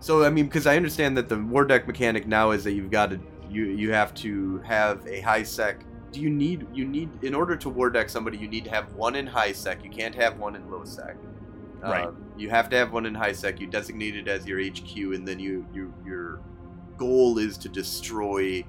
So 0.00 0.24
I 0.24 0.30
mean, 0.30 0.46
because 0.46 0.66
I 0.66 0.76
understand 0.76 1.16
that 1.16 1.28
the 1.28 1.38
war 1.38 1.64
deck 1.64 1.86
mechanic 1.86 2.26
now 2.26 2.52
is 2.52 2.62
that 2.64 2.72
you've 2.72 2.90
got 2.90 3.10
to 3.10 3.20
you 3.50 3.64
you 3.64 3.92
have 3.92 4.14
to 4.14 4.58
have 4.58 5.04
a 5.06 5.20
high 5.20 5.42
sec. 5.42 5.80
Do 6.12 6.20
you 6.20 6.30
need 6.30 6.66
you 6.72 6.84
need 6.84 7.10
in 7.22 7.34
order 7.34 7.56
to 7.56 7.68
war 7.68 7.90
deck 7.90 8.08
somebody? 8.08 8.38
You 8.38 8.48
need 8.48 8.64
to 8.64 8.70
have 8.70 8.92
one 8.94 9.16
in 9.16 9.26
high 9.26 9.52
sec. 9.52 9.82
You 9.82 9.90
can't 9.90 10.14
have 10.14 10.38
one 10.38 10.54
in 10.54 10.70
low 10.70 10.84
sec. 10.84 11.16
Right. 11.80 12.06
Um, 12.06 12.24
you 12.36 12.50
have 12.50 12.68
to 12.70 12.76
have 12.76 12.92
one 12.92 13.06
in 13.06 13.14
high 13.14 13.32
sec. 13.32 13.60
You 13.60 13.66
designate 13.66 14.16
it 14.16 14.28
as 14.28 14.46
your 14.46 14.60
HQ, 14.60 14.96
and 14.96 15.26
then 15.26 15.40
you 15.40 15.66
you 15.72 15.92
your 16.06 16.40
goal 16.96 17.38
is 17.38 17.58
to 17.58 17.68
destroy 17.68 18.64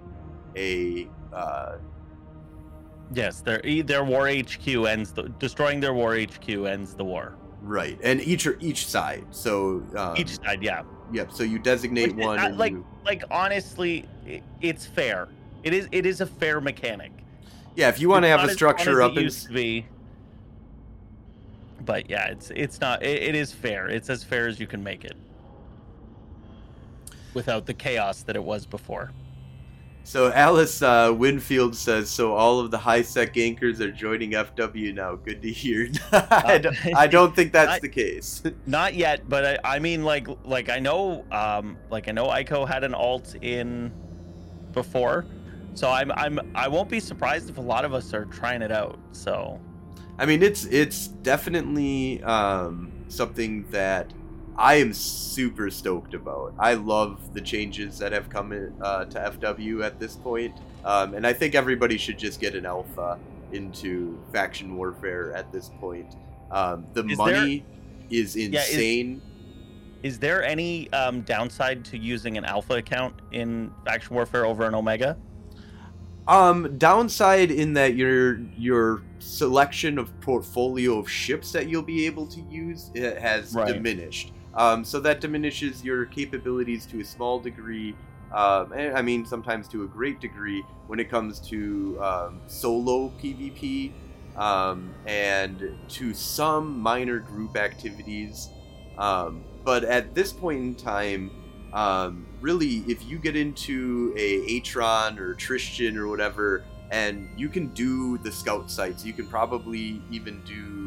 a 0.55 1.08
uh, 1.32 1.77
yes, 3.13 3.41
their 3.41 3.61
their 3.83 4.03
war 4.03 4.29
HQ 4.29 4.67
ends 4.67 5.11
the 5.11 5.23
destroying 5.39 5.79
their 5.79 5.93
war 5.93 6.17
HQ 6.17 6.49
ends 6.49 6.93
the 6.93 7.05
war. 7.05 7.35
right, 7.61 7.97
and 8.03 8.21
each 8.21 8.47
or 8.47 8.57
each 8.59 8.87
side. 8.87 9.25
So 9.31 9.83
um, 9.95 10.15
Each 10.17 10.37
side, 10.39 10.63
yeah. 10.63 10.83
Yep. 11.11 11.31
So 11.31 11.43
you 11.43 11.59
designate 11.59 12.15
Which 12.15 12.25
one. 12.25 12.39
I- 12.39 12.49
like 12.49 12.73
you, 12.73 12.85
like 13.05 13.23
honestly, 13.31 14.07
i 14.27 14.41
it's 14.61 14.85
fair. 14.85 15.27
It 15.63 15.73
is 15.73 15.87
it 15.91 16.05
is 16.05 16.21
a 16.21 16.25
fair 16.25 16.61
mechanic. 16.61 17.11
yeah, 17.75 17.89
if 17.89 17.99
you 17.99 18.09
want 18.09 18.23
to 18.23 18.29
have 18.29 18.43
a 18.43 18.53
structure 18.53 19.01
up 19.01 19.13
it 19.13 19.17
in 19.17 19.23
used 19.23 19.47
to 19.47 19.53
be. 19.53 19.85
But 21.81 22.09
yeah, 22.09 22.27
it's 22.27 22.51
it's 22.55 22.79
not. 22.79 23.01
It, 23.03 23.23
it 23.23 23.35
is 23.35 23.51
fair. 23.51 23.87
It's 23.87 24.09
as 24.09 24.23
fair 24.23 24.47
as 24.47 24.59
you 24.59 24.67
can 24.67 24.83
make 24.83 25.03
it, 25.03 25.17
without 27.33 27.65
the 27.65 27.73
chaos 27.73 28.21
that 28.23 28.35
it 28.35 28.43
was 28.43 28.65
before. 28.65 29.11
So 30.03 30.31
Alice 30.31 30.81
uh, 30.81 31.13
Winfield 31.15 31.75
says, 31.75 32.09
so 32.09 32.33
all 32.33 32.59
of 32.59 32.71
the 32.71 32.77
high 32.79 33.03
sec 33.03 33.38
anchors 33.38 33.79
are 33.79 33.91
joining 33.91 34.31
FW 34.31 34.93
now. 34.95 35.15
Good 35.15 35.41
to 35.43 35.51
hear. 35.51 35.88
I, 36.12 36.57
don't, 36.57 36.77
I 36.95 37.05
don't 37.05 37.35
think 37.35 37.53
that's 37.53 37.71
I- 37.73 37.79
the 37.79 37.89
case. 37.89 38.41
Not 38.65 38.95
yet, 38.95 39.29
but 39.29 39.45
I, 39.63 39.75
I 39.75 39.79
mean, 39.79 40.03
like, 40.03 40.27
like 40.43 40.69
I 40.69 40.79
know, 40.79 41.25
um, 41.31 41.77
like 41.91 42.07
I 42.07 42.12
know, 42.12 42.27
Ico 42.27 42.67
had 42.67 42.83
an 42.83 42.95
alt 42.95 43.35
in 43.41 43.91
before, 44.73 45.25
so 45.75 45.89
I'm, 45.89 46.12
I'm, 46.13 46.39
I 46.55 46.67
won't 46.67 46.89
be 46.89 46.99
surprised 46.99 47.49
if 47.49 47.57
a 47.57 47.62
lot 47.62 47.85
of 47.85 47.93
us 47.93 48.12
are 48.13 48.25
trying 48.25 48.63
it 48.63 48.71
out. 48.71 48.97
So, 49.12 49.59
I 50.17 50.25
mean, 50.25 50.41
it's 50.41 50.65
it's 50.65 51.07
definitely 51.07 52.21
um, 52.23 52.91
something 53.09 53.65
that 53.69 54.12
I 54.59 54.75
am 54.75 54.91
super 54.93 55.69
stoked 55.69 56.13
about. 56.13 56.53
I 56.59 56.73
love 56.73 57.33
the 57.33 57.39
changes 57.39 57.97
that 57.99 58.11
have 58.11 58.29
come 58.29 58.51
in, 58.51 58.73
uh, 58.81 59.05
to 59.05 59.19
FW 59.39 59.83
at 59.85 59.99
this 59.99 60.17
point, 60.17 60.53
um, 60.83 61.13
and 61.13 61.25
I 61.25 61.31
think 61.31 61.55
everybody 61.55 61.97
should 61.97 62.19
just 62.19 62.41
get 62.41 62.55
an 62.55 62.65
alpha 62.65 63.17
into 63.53 64.19
faction 64.33 64.75
warfare 64.75 65.33
at 65.33 65.49
this 65.53 65.69
point. 65.79 66.17
Um, 66.51 66.85
the 66.93 67.05
Is 67.05 67.17
money 67.17 67.65
is 68.09 68.35
is- 68.35 68.47
insane. 68.49 69.21
is 70.03 70.19
there 70.19 70.43
any 70.43 70.91
um, 70.91 71.21
downside 71.21 71.85
to 71.85 71.97
using 71.97 72.37
an 72.37 72.43
alpha 72.43 72.73
account 72.75 73.15
in 73.31 73.71
faction 73.85 74.13
warfare 74.13 74.45
over 74.45 74.65
an 74.67 74.75
omega? 74.75 75.15
Um, 76.27 76.77
downside 76.77 77.49
in 77.49 77.73
that 77.73 77.95
your 77.95 78.39
your 78.57 79.01
selection 79.19 79.97
of 79.97 80.11
portfolio 80.21 80.99
of 80.99 81.09
ships 81.09 81.51
that 81.53 81.67
you'll 81.69 81.81
be 81.81 82.05
able 82.05 82.27
to 82.27 82.41
use 82.51 82.91
it 82.93 83.17
has 83.19 83.53
Right. 83.55 83.73
diminished. 83.73 84.33
Um, 84.59 84.83
so 84.83 84.99
that 84.99 85.21
diminishes 85.21 85.85
your 85.85 86.05
capabilities 86.05 86.85
to 86.87 86.99
a 86.99 87.05
small 87.05 87.39
degree. 87.39 87.95
Um, 88.33 88.73
and 88.73 88.95
I 88.95 89.01
mean, 89.01 89.25
sometimes 89.25 89.69
to 89.69 89.83
a 89.83 89.87
great 89.87 90.19
degree 90.19 90.65
when 90.87 90.99
it 90.99 91.09
comes 91.09 91.39
to 91.47 91.97
um, 92.01 92.41
solo 92.47 93.13
PvP 93.23 93.93
um, 94.35 94.93
and 95.05 95.77
to 95.87 96.13
some 96.13 96.77
minor 96.77 97.19
group 97.19 97.55
activities. 97.55 98.49
Um, 98.97 99.45
but 99.63 99.85
at 99.85 100.13
this 100.13 100.33
point 100.33 100.59
in 100.59 100.75
time, 100.75 101.31
um, 101.71 102.27
really, 102.41 102.83
if 102.85 103.05
you 103.05 103.17
get 103.17 103.37
into 103.37 104.13
a 104.17 104.59
Atron 104.59 105.19
or 105.19 105.35
Tristan 105.35 105.95
or 105.97 106.09
whatever, 106.09 106.65
and 106.91 107.29
you 107.37 107.47
can 107.47 107.67
do 107.67 108.17
the 108.17 108.31
scout 108.31 108.69
sites, 108.69 109.05
you 109.05 109.13
can 109.13 109.27
probably 109.27 110.01
even 110.11 110.41
do 110.43 110.78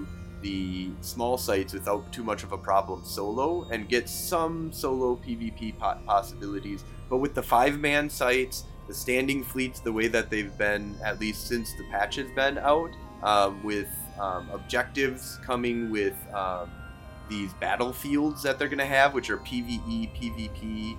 the 0.43 0.91
small 1.01 1.39
sites 1.39 1.73
without 1.73 2.13
too 2.13 2.23
much 2.23 2.43
of 2.43 2.53
a 2.53 2.59
problem 2.59 3.03
solo 3.05 3.67
and 3.71 3.89
get 3.89 4.09
some 4.09 4.73
solo 4.73 5.17
PvP 5.17 5.79
po- 5.79 5.99
possibilities. 6.07 6.85
But 7.09 7.19
with 7.19 7.35
the 7.35 7.43
five 7.43 7.79
man 7.79 8.11
sites, 8.11 8.65
the 8.89 8.95
standing 8.95 9.45
fleets, 9.45 9.81
the 9.81 9.93
way 9.93 10.09
that 10.09 10.29
they've 10.29 10.57
been, 10.59 10.97
at 11.05 11.21
least 11.21 11.47
since 11.47 11.73
the 11.75 11.85
patch 11.91 12.17
has 12.17 12.31
been 12.33 12.59
out, 12.59 12.91
um, 13.23 13.63
with 13.63 13.89
um, 14.21 14.51
objectives 14.53 15.39
coming 15.45 15.91
with 15.91 16.17
um, 16.35 16.71
these 17.29 17.53
battlefields 17.55 18.43
that 18.43 18.59
they're 18.59 18.69
going 18.69 18.79
to 18.79 18.85
have, 18.85 19.15
which 19.15 19.31
are 19.31 19.39
PVE, 19.39 20.11
PvP 20.21 20.97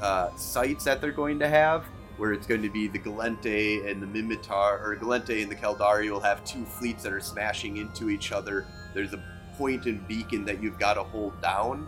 uh, 0.00 0.34
sites 0.36 0.84
that 0.84 1.00
they're 1.00 1.12
going 1.12 1.38
to 1.38 1.48
have, 1.48 1.84
where 2.16 2.32
it's 2.32 2.46
going 2.46 2.62
to 2.62 2.70
be 2.70 2.88
the 2.88 2.98
Gallente 2.98 3.90
and 3.90 4.02
the 4.02 4.06
Minmatar, 4.06 4.80
or 4.80 4.96
Gallente 5.00 5.42
and 5.42 5.50
the 5.50 5.56
Caldari 5.56 6.10
will 6.10 6.20
have 6.20 6.44
two 6.44 6.64
fleets 6.64 7.02
that 7.02 7.12
are 7.12 7.20
smashing 7.20 7.76
into 7.76 8.08
each 8.10 8.32
other. 8.32 8.66
There's 8.94 9.12
a 9.12 9.22
point 9.56 9.86
and 9.86 10.06
beacon 10.08 10.44
that 10.46 10.62
you've 10.62 10.78
got 10.78 10.94
to 10.94 11.02
hold 11.02 11.40
down, 11.42 11.86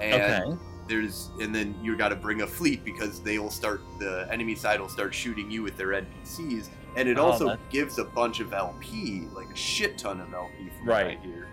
and 0.00 0.22
Okay. 0.22 0.58
there's 0.88 1.30
and 1.40 1.54
then 1.54 1.74
you've 1.82 1.98
got 1.98 2.08
to 2.10 2.16
bring 2.16 2.42
a 2.42 2.46
fleet 2.46 2.84
because 2.84 3.20
they 3.22 3.38
will 3.38 3.50
start 3.50 3.80
the 3.98 4.26
enemy 4.30 4.54
side 4.54 4.80
will 4.80 4.88
start 4.88 5.14
shooting 5.14 5.50
you 5.50 5.62
with 5.62 5.76
their 5.76 5.88
NPCs, 5.94 6.68
and 6.96 7.08
it 7.08 7.18
Oh, 7.18 7.26
also 7.26 7.46
that- 7.48 7.70
gives 7.70 7.98
a 7.98 8.04
bunch 8.04 8.40
of 8.40 8.52
LP, 8.52 9.28
like 9.34 9.50
a 9.50 9.56
shit 9.56 9.98
ton 9.98 10.20
of 10.20 10.32
LP 10.32 10.70
from 10.78 10.88
Right. 10.88 11.06
right 11.06 11.20
here. 11.22 11.46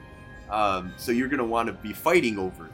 Um, 0.49 0.93
so 0.97 1.11
you're 1.11 1.27
gonna 1.27 1.43
want 1.43 1.67
to 1.67 1.73
be 1.73 1.93
fighting 1.93 2.37
over 2.37 2.69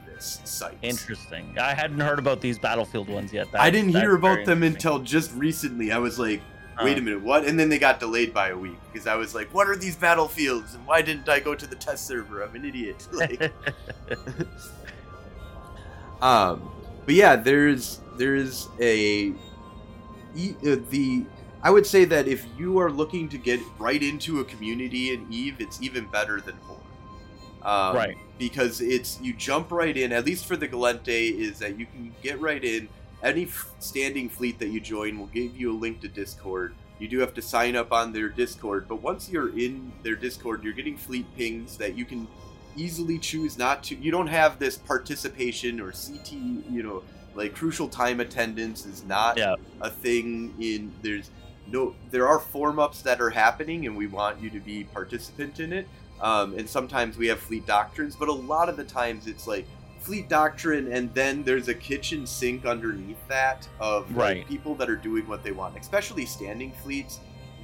Interesting. 0.82 1.58
I 1.60 1.74
hadn't 1.74 2.00
heard 2.00 2.20
about 2.20 2.42
these 2.42 2.60
battlefield 2.60 3.10
ones 3.10 3.34
yet. 3.34 3.52
That, 3.52 3.62
I 3.62 3.70
didn't 3.70 3.92
hear 3.92 4.16
about 4.16 4.46
them 4.46 4.64
until 4.64 5.00
just 5.00 5.32
recently. 5.34 5.92
I 5.92 5.98
was 5.98 6.20
like, 6.20 6.42
wait 6.84 6.98
a 6.98 7.02
Uh, 7.02 7.04
minute, 7.04 7.22
what? 7.22 7.46
And 7.46 7.60
then 7.60 7.70
they 7.70 7.80
got 7.80 8.00
delayed 8.00 8.34
by 8.34 8.50
a 8.50 8.58
week 8.58 8.78
because 8.92 9.08
I 9.08 9.16
was 9.16 9.34
like, 9.36 9.54
what 9.54 9.68
are 9.68 9.76
these 9.76 9.96
battlefields 9.96 10.74
and 10.76 10.86
why 10.86 11.02
didn't 11.02 11.28
I 11.30 11.40
go 11.40 11.56
to 11.56 11.68
the 11.68 11.76
test 11.76 12.08
server? 12.08 12.44
I'm 12.44 12.56
an 12.56 12.66
idiot. 12.66 13.08
Like, 13.12 13.42
um, 16.22 16.72
but 17.06 17.16
yeah, 17.16 17.36
there's 17.36 18.00
there's 18.18 18.68
a 18.80 19.32
uh, 19.32 20.76
the 20.90 21.26
I 21.64 21.70
would 21.70 21.86
say 21.86 22.06
that 22.06 22.28
if 22.28 22.46
you 22.58 22.80
are 22.80 22.92
looking 22.92 23.30
to 23.30 23.38
get 23.38 23.60
right 23.78 24.02
into 24.02 24.40
a 24.40 24.46
community 24.46 25.14
in 25.14 25.28
Eve, 25.32 25.58
it's 25.60 25.82
even 25.82 26.06
better 26.08 26.42
than 26.42 26.56
Horde. 26.68 26.80
Um, 27.62 27.96
Right. 27.96 28.18
Because 28.42 28.82
it's 28.82 29.22
you 29.22 29.34
jump 29.34 29.72
right 29.72 29.96
in. 29.96 30.12
At 30.12 30.26
least 30.26 30.48
for 30.48 30.58
the 30.58 30.68
Gallente, 30.68 31.32
is 31.38 31.60
that 31.60 31.78
you 31.78 31.86
can 31.86 32.12
get 32.24 32.42
right 32.42 32.64
in. 32.64 32.90
Any 33.22 33.44
f- 33.44 33.70
standing 33.78 34.30
fleet 34.30 34.58
that 34.58 34.70
you 34.70 34.80
join 34.80 35.20
will 35.20 35.28
give 35.28 35.56
you 35.56 35.72
a 35.72 35.78
link 35.78 36.02
to 36.02 36.08
Discord. 36.08 36.74
You 36.98 37.08
do 37.08 37.20
have 37.20 37.36
to 37.36 37.42
sign 37.44 37.76
up 37.76 37.92
on 37.92 38.14
their 38.14 38.30
Discord, 38.30 38.88
but 38.88 38.96
once 39.04 39.30
you're 39.30 39.56
in 39.56 39.92
their 40.02 40.16
Discord, 40.16 40.64
you're 40.64 40.74
getting 40.74 40.98
fleet 40.98 41.28
pings 41.38 41.78
that 41.78 41.96
you 41.96 42.04
can 42.04 42.28
easily 42.76 43.20
choose 43.20 43.60
not 43.60 43.84
to. 43.84 43.96
You 43.96 44.10
don't 44.10 44.26
have 44.26 44.58
this 44.58 44.76
participation 44.76 45.80
or 45.80 45.92
CT, 45.92 46.32
you 46.32 46.82
know, 46.82 47.04
like 47.36 47.54
crucial 47.54 47.88
time 47.88 48.22
attendance 48.22 48.88
is 48.88 49.04
not 49.04 49.38
Yeah. 49.38 49.54
a 49.82 49.92
thing 49.92 50.56
in 50.60 50.92
there's 51.04 51.30
no 51.68 51.94
there 52.10 52.28
are 52.28 52.40
form 52.40 52.80
ups 52.80 53.04
that 53.04 53.22
are 53.22 53.30
happening 53.30 53.86
and 53.86 53.96
we 53.96 54.08
want 54.08 54.42
you 54.42 54.50
to 54.50 54.60
be 54.60 54.84
participant 54.86 55.60
in 55.60 55.72
it 55.72 55.88
um, 56.22 56.54
and 56.58 56.70
sometimes 56.70 57.18
we 57.18 57.28
have 57.28 57.40
fleet 57.40 57.66
doctrines 57.66 58.16
but 58.16 58.28
a 58.30 58.34
lot 58.34 58.70
of 58.70 58.78
the 58.78 58.84
times 58.84 59.28
it's 59.28 59.48
like 59.48 59.66
fleet 60.00 60.28
doctrine 60.30 60.92
and 60.92 61.14
then 61.14 61.44
there's 61.44 61.68
a 61.68 61.74
kitchen 61.76 62.26
sink 62.26 62.66
underneath 62.66 63.18
that 63.28 63.68
of 63.80 64.10
like, 64.16 64.18
Right. 64.18 64.48
people 64.48 64.74
that 64.76 64.90
are 64.90 64.96
doing 64.96 65.28
what 65.28 65.44
they 65.44 65.52
want 65.52 65.78
especially 65.78 66.26
standing 66.26 66.72
fleets 66.84 67.20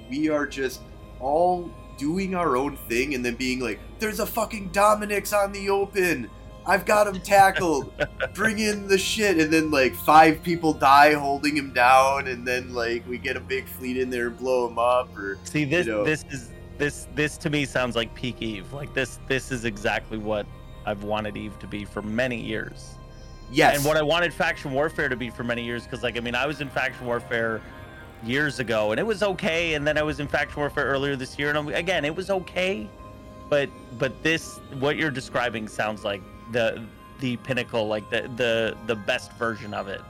we 0.09 0.29
are 0.29 0.45
just 0.45 0.81
all 1.19 1.71
doing 1.97 2.35
our 2.35 2.55
own 2.55 2.75
thing 2.87 3.15
and 3.15 3.25
then 3.25 3.33
being 3.35 3.59
like 3.59 3.79
there's 3.99 4.19
a 4.19 4.25
fucking 4.25 4.69
dominix 4.69 5.33
on 5.33 5.51
the 5.51 5.67
open 5.67 6.29
i've 6.67 6.85
got 6.85 7.07
him 7.07 7.19
tackled 7.21 7.91
bring 8.35 8.59
in 8.59 8.87
the 8.87 8.97
shit 8.99 9.39
and 9.39 9.51
then 9.51 9.71
like 9.71 9.95
five 9.95 10.43
people 10.43 10.73
die 10.73 11.13
holding 11.15 11.57
him 11.57 11.73
down 11.73 12.27
and 12.27 12.45
then 12.47 12.71
like 12.71 13.07
we 13.07 13.17
get 13.17 13.35
a 13.35 13.39
big 13.39 13.67
fleet 13.67 13.97
in 13.97 14.11
there 14.11 14.27
and 14.27 14.37
blow 14.37 14.67
him 14.69 14.77
up 14.77 15.09
or 15.17 15.39
See 15.43 15.65
this 15.65 15.87
you 15.87 15.93
know. 15.93 16.03
this 16.03 16.23
is 16.29 16.51
this 16.77 17.07
this 17.15 17.37
to 17.37 17.49
me 17.49 17.65
sounds 17.65 17.95
like 17.95 18.13
peak 18.13 18.41
Eve. 18.41 18.71
Like 18.73 18.93
this 18.93 19.19
this 19.27 19.51
is 19.51 19.65
exactly 19.65 20.17
what 20.17 20.45
I've 20.85 21.03
wanted 21.03 21.37
Eve 21.37 21.57
to 21.59 21.67
be 21.67 21.85
for 21.85 22.01
many 22.01 22.39
years. 22.39 22.95
yes 23.51 23.75
And 23.75 23.85
what 23.85 23.97
I 23.97 24.01
wanted 24.01 24.33
faction 24.33 24.71
warfare 24.71 25.09
to 25.09 25.15
be 25.15 25.29
for 25.29 25.43
many 25.43 25.63
years 25.63 25.87
cuz 25.87 26.03
like 26.03 26.17
I 26.17 26.19
mean 26.21 26.35
I 26.35 26.45
was 26.45 26.61
in 26.61 26.69
faction 26.69 27.05
warfare 27.05 27.61
years 28.23 28.59
ago 28.59 28.91
and 28.91 28.99
it 28.99 29.05
was 29.05 29.21
okay 29.23 29.75
and 29.75 29.85
then 29.87 29.97
I 29.97 30.03
was 30.03 30.19
in 30.19 30.27
faction 30.27 30.59
warfare 30.59 30.85
earlier 30.85 31.15
this 31.15 31.37
year 31.37 31.49
and 31.49 31.57
I'm, 31.57 31.67
again 31.69 32.03
it 32.05 32.15
was 32.15 32.29
okay 32.29 32.89
but 33.49 33.69
but 33.97 34.11
this 34.23 34.59
what 34.79 34.97
you're 34.97 35.11
describing 35.11 35.67
sounds 35.67 36.03
like 36.03 36.21
the 36.51 36.83
the 37.19 37.37
pinnacle 37.37 37.87
like 37.87 38.09
the 38.09 38.29
the 38.35 38.75
the 38.87 38.95
best 38.95 39.31
version 39.33 39.73
of 39.73 39.87
it. 39.87 40.01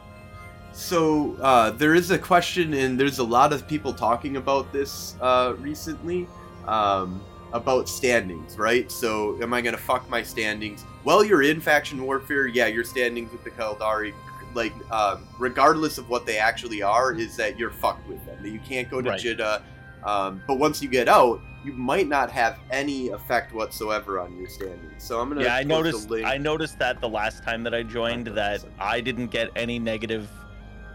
so 0.73 1.35
uh, 1.41 1.71
there 1.71 1.95
is 1.95 2.11
a 2.11 2.17
question 2.19 2.73
and 2.73 2.99
there's 2.99 3.19
a 3.19 3.23
lot 3.23 3.51
of 3.53 3.67
people 3.67 3.93
talking 3.93 4.37
about 4.37 4.71
this 4.71 5.15
uh, 5.21 5.53
recently 5.59 6.27
um, 6.67 7.21
about 7.53 7.87
standings 7.87 8.57
right 8.57 8.91
so 8.91 9.41
am 9.41 9.53
i 9.53 9.61
gonna 9.61 9.77
fuck 9.77 10.09
my 10.09 10.21
standings 10.21 10.83
well 11.05 11.23
you're 11.23 11.43
in 11.43 11.61
faction 11.61 12.03
warfare 12.03 12.47
yeah 12.47 12.67
your 12.67 12.83
standings 12.83 13.31
with 13.31 13.43
the 13.43 13.51
Caldari 13.51 14.13
like 14.53 14.73
um, 14.91 15.25
regardless 15.39 15.97
of 15.97 16.09
what 16.09 16.25
they 16.25 16.37
actually 16.37 16.81
are 16.81 17.13
is 17.13 17.35
that 17.37 17.57
you're 17.57 17.69
fucked 17.71 18.07
with 18.07 18.23
them 18.25 18.37
that 18.41 18.49
you 18.49 18.59
can't 18.59 18.89
go 18.89 19.01
to 19.01 19.09
Right. 19.11 19.21
Jita 19.21 19.61
um, 20.03 20.41
but 20.45 20.59
once 20.59 20.81
you 20.81 20.89
get 20.89 21.07
out 21.07 21.39
you 21.63 21.73
might 21.73 22.07
not 22.07 22.29
have 22.31 22.59
any 22.69 23.09
effect 23.09 23.53
whatsoever 23.53 24.19
on 24.19 24.37
your 24.37 24.49
standings 24.49 25.03
so 25.03 25.19
i'm 25.19 25.29
gonna 25.29 25.43
Yeah, 25.43 25.55
I 25.55 25.63
noticed. 25.63 26.11
I 26.11 26.37
noticed 26.37 26.79
that 26.79 27.01
the 27.01 27.09
last 27.09 27.43
time 27.43 27.63
that 27.63 27.73
I 27.73 27.83
joined 27.83 28.27
that 28.27 28.61
100%. 28.61 28.69
I 28.79 29.01
didn't 29.01 29.27
get 29.27 29.49
any 29.55 29.79
negative 29.79 30.29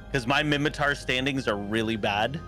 because 0.06 0.26
my 0.26 0.42
Minmatar 0.42 0.94
standings 0.96 1.48
are 1.48 1.56
really 1.56 1.96
bad, 1.96 2.40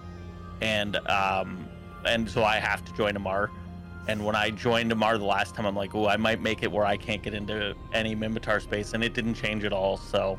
and 0.61 0.97
um 1.09 1.69
and 2.07 2.29
so 2.29 2.45
I 2.45 2.57
have 2.57 2.85
to 2.85 2.93
join 2.95 3.15
Amarr. 3.15 3.51
And 4.07 4.25
when 4.25 4.37
I 4.37 4.51
joined 4.51 4.93
Amarr 4.93 5.19
the 5.19 5.25
last 5.25 5.55
time, 5.55 5.65
I'm 5.65 5.77
like, 5.77 5.95
oh, 5.95 6.09
I 6.09 6.17
might 6.17 6.41
make 6.41 6.63
it 6.63 6.71
where 6.71 6.85
I 6.85 6.97
can't 6.97 7.23
get 7.23 7.33
into 7.33 7.75
any 7.93 8.15
Minmatar 8.15 8.61
space, 8.61 8.93
and 8.93 9.03
it 9.03 9.15
didn't 9.15 9.35
change 9.35 9.65
at 9.65 9.73
all. 9.73 9.97
So, 9.97 10.39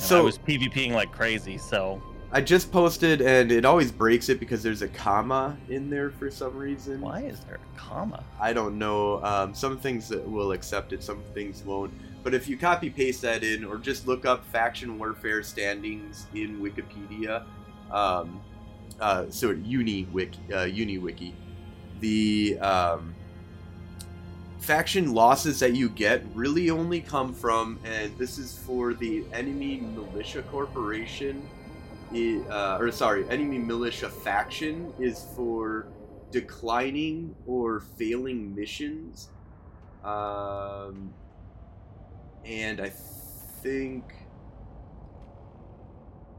and 0.00 0.12
I 0.12 0.20
was 0.20 0.38
PvPing 0.38 0.92
like 0.92 1.12
crazy. 1.12 1.58
So 1.58 2.02
I 2.32 2.40
just 2.40 2.72
posted, 2.72 3.20
and 3.20 3.52
it 3.52 3.64
always 3.64 3.92
breaks 3.92 4.28
it 4.28 4.40
because 4.40 4.62
there's 4.62 4.82
a 4.82 4.88
comma 4.88 5.56
in 5.68 5.88
there 5.88 6.10
for 6.10 6.30
some 6.30 6.56
reason. 6.56 7.00
why 7.00 7.22
is 7.22 7.40
there 7.40 7.56
a 7.56 7.78
comma? 7.78 8.24
I 8.40 8.52
don't 8.52 8.78
know. 8.78 9.22
Um, 9.24 9.54
some 9.54 9.78
things 9.78 10.10
will 10.10 10.52
accept 10.52 10.92
it, 10.92 11.02
some 11.02 11.22
things 11.34 11.62
won't. 11.62 11.92
But 12.24 12.34
if 12.34 12.48
you 12.48 12.56
copy 12.56 12.90
paste 12.90 13.22
that 13.22 13.44
in, 13.44 13.64
or 13.64 13.78
just 13.78 14.08
look 14.08 14.26
up 14.26 14.44
faction 14.46 14.98
warfare 14.98 15.42
standings 15.44 16.26
in 16.34 16.60
Wikipedia, 16.60 17.44
um, 17.92 18.40
uh, 19.00 19.26
so 19.30 19.54
UniWiki, 19.54 20.52
uh, 20.52 21.34
the 22.00 22.58
um, 22.60 23.14
faction 24.58 25.14
losses 25.14 25.60
that 25.60 25.74
you 25.74 25.88
get 25.88 26.24
really 26.34 26.70
only 26.70 27.00
come 27.00 27.32
from, 27.32 27.78
and 27.84 28.16
this 28.18 28.38
is 28.38 28.58
for 28.58 28.94
the 28.94 29.24
enemy 29.32 29.78
militia 29.78 30.42
corporation, 30.42 31.48
uh, 32.50 32.78
or 32.78 32.90
sorry, 32.90 33.28
enemy 33.28 33.58
militia 33.58 34.08
faction 34.08 34.92
is 34.98 35.26
for 35.34 35.86
declining 36.30 37.34
or 37.46 37.80
failing 37.80 38.54
missions. 38.54 39.28
Um, 40.04 41.12
and 42.44 42.80
I 42.80 42.90
think 43.62 44.04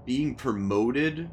being 0.05 0.35
promoted 0.35 1.29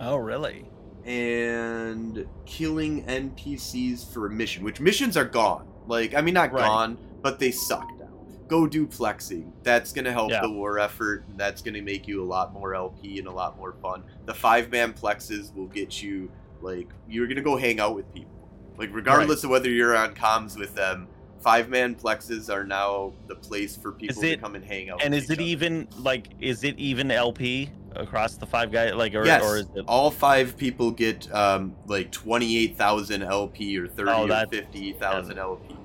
Oh, 0.00 0.16
really? 0.16 0.66
and 1.06 2.26
killing 2.44 3.02
NPCs 3.06 4.12
for 4.12 4.26
a 4.26 4.30
mission, 4.30 4.62
which 4.62 4.80
missions 4.80 5.16
are 5.16 5.24
gone. 5.24 5.66
Like, 5.86 6.14
I 6.14 6.20
mean, 6.20 6.34
not 6.34 6.52
Right. 6.52 6.60
gone, 6.64 6.98
but 7.22 7.38
they 7.38 7.50
suck 7.50 7.88
now. 7.98 8.06
Go 8.48 8.66
do 8.66 8.86
plexing. 8.86 9.50
That's 9.62 9.92
going 9.92 10.04
to 10.04 10.12
help 10.12 10.30
Yeah. 10.30 10.42
the 10.42 10.50
war 10.50 10.78
effort. 10.78 11.24
and 11.28 11.38
That's 11.38 11.62
going 11.62 11.74
to 11.74 11.80
make 11.82 12.06
you 12.06 12.22
a 12.22 12.26
lot 12.26 12.52
more 12.52 12.74
LP 12.74 13.18
and 13.18 13.26
a 13.28 13.32
lot 13.32 13.56
more 13.56 13.74
fun. 13.80 14.02
The 14.26 14.34
five 14.34 14.70
man 14.70 14.92
plexes 14.92 15.54
will 15.54 15.68
get 15.68 16.02
you, 16.02 16.30
like, 16.60 16.88
you're 17.08 17.26
going 17.26 17.36
to 17.36 17.42
go 17.42 17.56
hang 17.56 17.80
out 17.80 17.94
with 17.94 18.12
people. 18.12 18.30
Like, 18.76 18.90
regardless 18.92 19.42
of 19.42 19.50
whether 19.50 19.70
you're 19.70 19.96
on 19.96 20.14
comms 20.14 20.58
with 20.58 20.74
them, 20.74 21.08
five 21.40 21.70
man 21.70 21.94
plexes 21.94 22.52
are 22.52 22.64
now 22.64 23.14
the 23.26 23.34
place 23.36 23.74
for 23.74 23.92
people 23.92 24.20
to 24.20 24.36
come 24.36 24.54
and 24.54 24.64
hang 24.64 24.90
out 24.90 25.02
And 25.02 25.14
with 25.14 25.24
is 25.24 25.30
it 25.30 25.38
other. 25.38 25.42
even 25.42 25.88
like 25.98 26.28
is 26.40 26.62
it 26.64 26.78
even 26.78 27.10
LP 27.10 27.70
across 27.96 28.36
the 28.36 28.46
five 28.46 28.72
guys? 28.72 28.94
Like, 28.94 29.14
or, 29.14 29.24
yes, 29.24 29.42
or 29.42 29.58
is 29.58 29.66
it? 29.74 29.84
all 29.86 30.10
five 30.10 30.56
people 30.56 30.90
get 30.90 31.32
um, 31.34 31.74
like 31.86 32.10
twenty 32.10 32.58
eight 32.58 32.76
thousand 32.76 33.22
LP 33.22 33.78
or 33.78 33.86
thirty 33.86 34.10
Oh, 34.10 34.28
or 34.28 34.46
fifty 34.46 34.92
thousand 34.94 35.38
LP. 35.38 35.76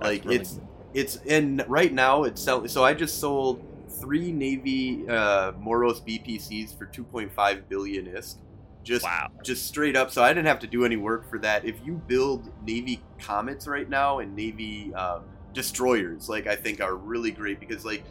Like 0.00 0.24
really 0.24 0.36
it's 0.36 0.54
good. 0.54 0.68
it's 0.94 1.16
and 1.28 1.64
right 1.68 1.92
now 1.92 2.24
it's 2.24 2.42
selling. 2.42 2.68
So 2.68 2.84
I 2.84 2.94
just 2.94 3.20
sold 3.20 3.62
three 4.00 4.32
Navy 4.32 5.08
uh, 5.08 5.52
Moros 5.58 6.00
BPCs 6.00 6.76
for 6.76 6.86
two 6.86 7.04
point 7.04 7.32
five 7.32 7.68
billion 7.68 8.06
ISK. 8.06 8.36
Just 8.82 9.04
wow. 9.04 9.30
just 9.42 9.66
straight 9.66 9.96
up. 9.96 10.10
So 10.10 10.22
I 10.22 10.28
didn't 10.28 10.46
have 10.46 10.58
to 10.58 10.66
do 10.66 10.84
any 10.84 10.96
work 10.96 11.28
for 11.28 11.38
that. 11.38 11.64
If 11.64 11.76
you 11.84 11.94
build 12.06 12.50
Navy 12.66 13.00
comets 13.18 13.66
right 13.66 13.88
now 13.88 14.18
and 14.18 14.36
Navy 14.36 14.92
um, 14.94 15.22
destroyers, 15.54 16.28
like 16.28 16.46
I 16.46 16.54
think 16.54 16.82
are 16.82 16.94
really 16.94 17.30
great 17.30 17.60
because 17.60 17.86
like 17.86 18.04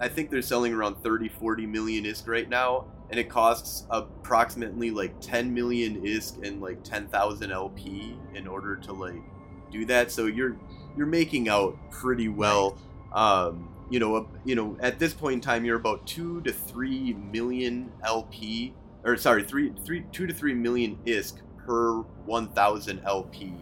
I 0.00 0.08
think 0.08 0.30
they're 0.30 0.42
selling 0.42 0.72
around 0.72 1.02
30, 1.02 1.28
40 1.28 1.66
million 1.66 2.04
ISK 2.04 2.26
right 2.26 2.48
now, 2.48 2.86
and 3.10 3.20
it 3.20 3.28
costs 3.28 3.86
approximately 3.90 4.90
like 4.90 5.20
10 5.20 5.52
million 5.52 6.02
ISK 6.02 6.46
and 6.46 6.60
like 6.60 6.82
10,000 6.82 7.52
LP 7.52 8.16
in 8.34 8.46
order 8.46 8.76
to 8.76 8.92
like 8.92 9.22
do 9.70 9.84
that. 9.86 10.10
So 10.10 10.26
you're 10.26 10.56
you're 10.96 11.06
making 11.06 11.48
out 11.48 11.76
pretty 11.90 12.28
well. 12.28 12.78
Um, 13.12 13.68
you 13.90 13.98
know, 13.98 14.16
uh, 14.16 14.24
you 14.44 14.54
know, 14.54 14.76
at 14.80 14.98
this 14.98 15.12
point 15.12 15.34
in 15.34 15.40
time, 15.40 15.64
you're 15.64 15.76
about 15.76 16.06
two 16.06 16.40
to 16.42 16.52
three 16.52 17.12
million 17.14 17.92
LP, 18.04 18.74
or 19.04 19.16
sorry, 19.16 19.42
three, 19.42 19.72
three, 19.84 20.04
two 20.12 20.26
to 20.26 20.32
three 20.32 20.54
million 20.54 20.96
ISK 21.04 21.38
per 21.66 22.00
1,000 22.26 23.00
LP 23.04 23.52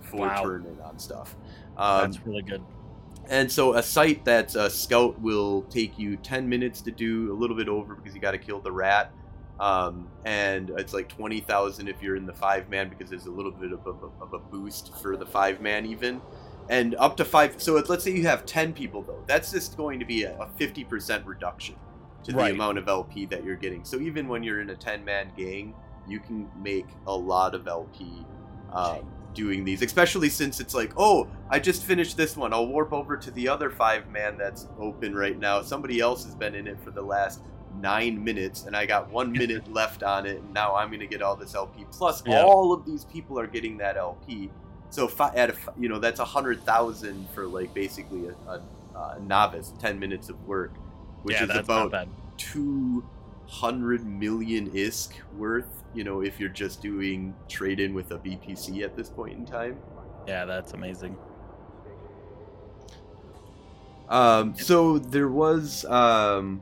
for 0.00 0.20
Wow. 0.26 0.42
turning 0.42 0.80
on 0.80 0.98
stuff. 0.98 1.36
Um, 1.76 2.10
That's 2.10 2.26
really 2.26 2.42
good. 2.42 2.62
And 3.28 3.50
so 3.50 3.74
a 3.74 3.82
site 3.82 4.24
that's 4.24 4.54
a 4.54 4.70
scout 4.70 5.20
will 5.20 5.62
take 5.64 5.98
you 5.98 6.16
10 6.16 6.48
minutes 6.48 6.80
to 6.82 6.90
do, 6.90 7.32
a 7.32 7.36
little 7.36 7.56
bit 7.56 7.68
over 7.68 7.94
because 7.94 8.14
you 8.14 8.20
got 8.20 8.32
to 8.32 8.38
kill 8.38 8.60
the 8.60 8.72
rat. 8.72 9.12
Um, 9.60 10.08
and 10.24 10.70
it's 10.70 10.94
like 10.94 11.08
20,000 11.08 11.88
if 11.88 12.00
you're 12.00 12.14
in 12.16 12.26
the 12.26 12.32
five 12.32 12.68
man 12.68 12.88
because 12.88 13.10
there's 13.10 13.26
a 13.26 13.30
little 13.30 13.50
bit 13.50 13.72
of 13.72 13.84
a, 13.86 14.22
of 14.22 14.32
a 14.32 14.38
boost 14.38 14.96
for 14.98 15.16
the 15.16 15.26
five 15.26 15.60
man 15.60 15.84
even. 15.84 16.20
And 16.70 16.94
up 16.96 17.16
to 17.16 17.24
five. 17.24 17.60
So 17.60 17.74
let's 17.74 18.04
say 18.04 18.12
you 18.12 18.26
have 18.26 18.46
10 18.46 18.72
people 18.72 19.02
though, 19.02 19.24
that's 19.26 19.50
just 19.52 19.76
going 19.76 19.98
to 19.98 20.04
be 20.06 20.24
a, 20.24 20.38
a 20.38 20.46
50% 20.58 21.26
reduction 21.26 21.74
to 22.24 22.32
the 22.32 22.38
Right. 22.38 22.52
amount 22.52 22.78
of 22.78 22.88
LP 22.88 23.26
that 23.26 23.44
you're 23.44 23.56
getting. 23.56 23.84
So 23.84 23.98
even 23.98 24.28
when 24.28 24.42
you're 24.42 24.60
in 24.60 24.70
a 24.70 24.76
10 24.76 25.04
man 25.04 25.32
gang, 25.36 25.74
you 26.06 26.20
can 26.20 26.48
make 26.62 26.86
a 27.06 27.14
lot 27.16 27.54
of 27.54 27.66
LP 27.66 28.24
um, 28.72 29.10
doing 29.38 29.64
these, 29.64 29.82
especially 29.82 30.28
since 30.28 30.58
it's 30.58 30.74
like, 30.74 30.92
oh, 30.96 31.28
I 31.48 31.60
just 31.60 31.84
finished 31.84 32.16
this 32.16 32.36
one. 32.36 32.52
I'll 32.52 32.66
warp 32.66 32.92
over 32.92 33.16
to 33.16 33.30
the 33.30 33.48
other 33.48 33.70
five 33.70 34.10
man 34.10 34.36
that's 34.36 34.66
open 34.80 35.14
right 35.14 35.38
now. 35.38 35.62
Somebody 35.62 36.00
else 36.00 36.24
has 36.24 36.34
been 36.34 36.56
in 36.56 36.66
it 36.66 36.76
for 36.82 36.90
the 36.90 37.02
last 37.02 37.40
nine 37.80 38.22
minutes, 38.22 38.64
and 38.64 38.76
I 38.76 38.84
got 38.84 39.08
one 39.10 39.30
minute 39.42 39.72
left 39.72 40.02
on 40.02 40.26
it, 40.26 40.38
and 40.38 40.52
now 40.52 40.74
I'm 40.74 40.88
going 40.88 40.98
to 40.98 41.06
get 41.06 41.22
all 41.22 41.36
this 41.36 41.54
LP. 41.54 41.86
Plus, 41.92 42.20
yeah. 42.26 42.42
all 42.42 42.72
of 42.72 42.84
these 42.84 43.04
people 43.04 43.38
are 43.38 43.46
getting 43.46 43.78
that 43.78 43.96
LP. 43.96 44.50
So 44.90 45.06
if 45.06 45.20
at 45.20 45.50
a, 45.50 45.54
you 45.78 45.88
know 45.88 46.00
that's 46.00 46.18
a 46.18 46.24
hundred 46.24 46.64
thousand 46.64 47.28
for 47.34 47.46
like 47.46 47.72
basically 47.74 48.28
a, 48.28 48.50
a, 48.50 48.62
a, 48.96 49.20
novice, 49.20 49.72
ten 49.78 50.00
minutes 50.00 50.30
of 50.30 50.48
work, 50.48 50.72
which 51.22 51.36
yeah, 51.36 51.44
is 51.44 51.56
about 51.56 52.08
two 52.38 53.04
100 53.48 54.04
million 54.04 54.70
ISK 54.72 55.12
worth, 55.36 55.82
you 55.94 56.04
know, 56.04 56.20
if 56.20 56.38
you're 56.38 56.50
just 56.50 56.82
doing 56.82 57.34
trade 57.48 57.80
in 57.80 57.94
with 57.94 58.10
a 58.10 58.18
BPC 58.18 58.82
at 58.82 58.94
this 58.94 59.08
point 59.08 59.38
in 59.38 59.46
time. 59.46 59.78
Yeah, 60.26 60.44
that's 60.44 60.74
amazing. 60.74 61.16
Um, 64.10 64.54
so 64.54 64.98
there 64.98 65.28
was 65.28 65.86
um, 65.86 66.60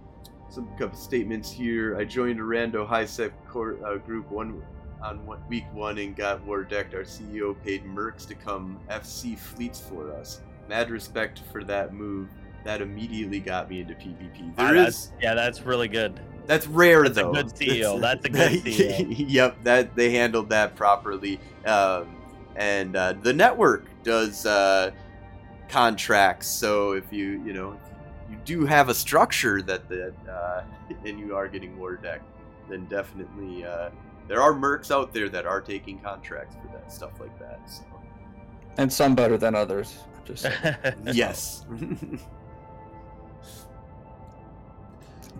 some 0.49 0.69
couple 0.79 0.97
statements 0.97 1.51
here. 1.51 1.97
I 1.97 2.05
joined 2.05 2.39
a 2.39 2.45
rando 2.45 2.87
high 2.87 3.05
sec 3.05 3.33
uh, 3.53 3.97
group 3.97 4.31
one 4.31 4.63
on 5.03 5.27
one, 5.27 5.41
week 5.49 5.65
one 5.73 5.99
and 5.99 6.15
got 6.15 6.45
war 6.45 6.63
decked. 6.63 6.95
Our 6.95 7.03
CEO 7.03 7.61
paid 7.65 7.85
Mercs 7.85 8.29
to 8.29 8.37
come 8.37 8.79
FC 8.89 9.37
fleets 9.37 9.81
for 9.81 10.13
us. 10.13 10.41
Mad 10.69 10.91
respect 10.91 11.43
for 11.51 11.65
that 11.65 11.93
move. 11.93 12.29
That 12.67 12.83
immediately 12.83 13.39
got 13.39 13.71
me 13.71 13.81
into 13.81 13.95
PvP. 13.95 14.57
There 14.57 14.75
that's, 14.75 14.97
is 14.97 15.13
yeah, 15.23 15.35
that's 15.35 15.63
really 15.63 15.87
good. 15.87 16.19
That's 16.47 16.67
rare 16.67 17.05
That's 17.05 17.19
a 17.19 17.23
though. 17.23 17.33
good 17.33 17.47
CEO. 17.47 18.01
That's 18.01 18.25
a 18.25 18.29
good 18.29 18.53
CEO. 18.65 19.25
yep, 19.29 19.63
that 19.63 19.95
they 19.95 20.11
handled 20.11 20.51
that 20.51 20.75
properly. 20.75 21.39
Um, 21.65 22.17
and 22.57 22.97
uh, 22.97 23.15
the 23.23 23.33
network 23.33 23.87
does 24.03 24.47
uh, 24.47 24.91
contracts. 25.69 26.49
So 26.49 26.93
if 26.93 27.13
you 27.13 27.41
you 27.45 27.53
know 27.53 27.79
you 28.29 28.37
do 28.45 28.65
have 28.65 28.89
a 28.89 28.95
structure 28.95 29.63
that 29.63 29.89
that 29.89 30.15
uh, 30.29 30.63
and 31.05 31.21
you 31.21 31.37
are 31.37 31.47
getting 31.47 31.79
war 31.79 31.95
deck, 31.95 32.21
then 32.69 32.87
definitely 32.87 33.65
uh, 33.65 33.91
there 34.27 34.43
are 34.43 34.53
mercs 34.53 34.91
out 34.91 35.13
there 35.15 35.29
that 35.29 35.47
are 35.47 35.61
taking 35.61 36.01
contracts 36.01 36.57
for 36.57 36.67
that 36.73 36.93
stuff 36.93 37.21
like 37.21 37.39
that. 37.39 37.61
So 37.71 37.85
and 38.77 38.93
some 38.93 39.15
better 39.15 39.39
than 39.39 39.55
others. 39.55 39.99
Just 40.25 40.49
yes. 41.13 41.65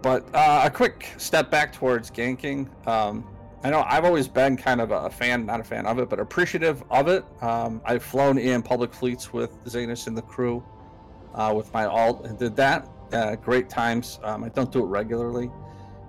But 0.03 0.27
uh, 0.35 0.63
a 0.65 0.71
quick 0.71 1.13
step 1.17 1.51
back 1.51 1.73
towards 1.73 2.11
ganking. 2.11 2.69
Um, 2.87 3.27
I 3.65 3.71
know 3.71 3.85
I've 3.87 4.05
always 4.05 4.29
been 4.29 4.57
kind 4.57 4.81
of 4.81 4.91
a 4.91 5.11
fan, 5.11 5.47
not 5.47 5.61
a 5.61 5.65
fan 5.65 5.87
of 5.87 5.99
it, 5.99 6.09
but 6.09 6.21
appreciative 6.21 6.85
of 6.91 7.09
it. 7.09 7.25
Um, 7.43 7.81
I've 7.85 8.03
flown 8.03 8.39
in 8.39 8.63
public 8.63 8.93
fleets 8.93 9.33
with 9.33 9.63
Xanis 9.65 10.07
and 10.07 10.17
the 10.17 10.23
crew 10.23 10.63
uh, 11.35 11.53
with 11.57 11.73
my 11.73 11.87
alt 11.87 12.25
and 12.27 12.39
did 12.39 12.55
that. 12.57 12.89
Uh, 13.13 13.37
great 13.37 13.69
times. 13.69 14.21
Um, 14.23 14.45
I 14.45 14.51
don't 14.51 14.71
do 14.71 14.85
it 14.85 14.87
regularly, 14.87 15.51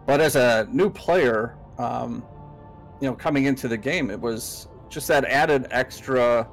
but 0.06 0.20
as 0.20 0.36
a 0.36 0.68
new 0.72 0.90
player, 0.90 1.56
um, 1.78 2.24
you 3.00 3.08
know, 3.08 3.16
coming 3.16 3.46
into 3.46 3.68
the 3.68 3.78
game, 3.78 4.10
it 4.10 4.20
was 4.20 4.68
just 4.90 5.08
that 5.08 5.26
added 5.26 5.68
extra 5.72 6.48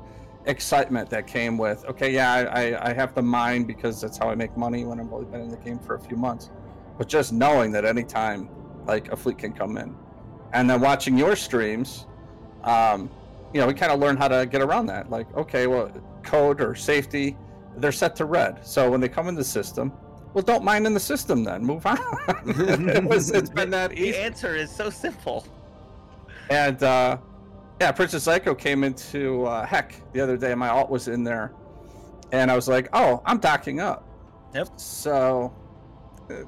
excitement 0.46 1.08
that 1.10 1.26
came 1.26 1.56
with. 1.56 1.84
Okay, 1.86 2.12
yeah, 2.12 2.32
I, 2.32 2.72
I, 2.72 2.90
I 2.90 2.92
have 2.92 3.14
to 3.14 3.22
mine 3.22 3.64
because 3.64 4.00
that's 4.00 4.18
how 4.18 4.28
I 4.28 4.34
make 4.34 4.56
money 4.56 4.84
when 4.84 5.00
I've 5.00 5.12
only 5.12 5.26
been 5.26 5.40
in 5.40 5.48
the 5.48 5.56
game 5.56 5.78
for 5.78 5.94
a 5.94 6.00
few 6.00 6.16
months 6.16 6.50
but 6.98 7.08
just 7.08 7.32
knowing 7.32 7.72
that 7.72 7.84
anytime 7.84 8.48
like 8.86 9.10
a 9.12 9.16
fleet 9.16 9.38
can 9.38 9.52
come 9.52 9.76
in. 9.78 9.94
And 10.52 10.68
then 10.70 10.80
watching 10.80 11.18
your 11.18 11.34
streams 11.36 12.06
um, 12.62 13.10
you 13.52 13.60
know 13.60 13.66
we 13.66 13.74
kind 13.74 13.92
of 13.92 14.00
learn 14.00 14.16
how 14.16 14.28
to 14.28 14.46
get 14.46 14.60
around 14.60 14.86
that. 14.86 15.10
Like 15.10 15.32
okay 15.36 15.66
well 15.66 15.90
code 16.22 16.60
or 16.60 16.74
safety 16.74 17.36
they're 17.76 17.92
set 17.92 18.14
to 18.16 18.24
red. 18.24 18.64
So 18.66 18.90
when 18.90 19.00
they 19.00 19.08
come 19.08 19.28
in 19.28 19.34
the 19.34 19.44
system 19.44 19.92
well 20.32 20.42
don't 20.42 20.64
mind 20.64 20.86
in 20.86 20.94
the 20.94 21.00
system 21.00 21.44
then. 21.44 21.64
Move 21.64 21.86
on. 21.86 21.98
It 22.46 23.04
was, 23.04 23.30
it's 23.30 23.50
been 23.50 23.70
that 23.70 23.92
easy. 23.92 24.12
the 24.12 24.22
answer 24.24 24.56
is 24.56 24.70
so 24.70 24.90
simple. 24.90 25.46
and 26.50 26.82
uh, 26.82 27.18
yeah 27.80 27.92
princess 27.92 28.24
psycho 28.24 28.54
came 28.54 28.84
into 28.84 29.44
uh, 29.44 29.64
Hek 29.66 30.00
the 30.12 30.20
other 30.20 30.36
day. 30.36 30.54
My 30.54 30.68
alt 30.68 30.90
was 30.90 31.08
in 31.08 31.24
there. 31.24 31.52
And 32.32 32.50
i 32.50 32.56
was 32.56 32.68
like 32.68 32.88
oh 32.92 33.22
i'm 33.26 33.38
docking 33.38 33.80
up. 33.80 34.08
Yep. 34.54 34.68
so 34.78 35.52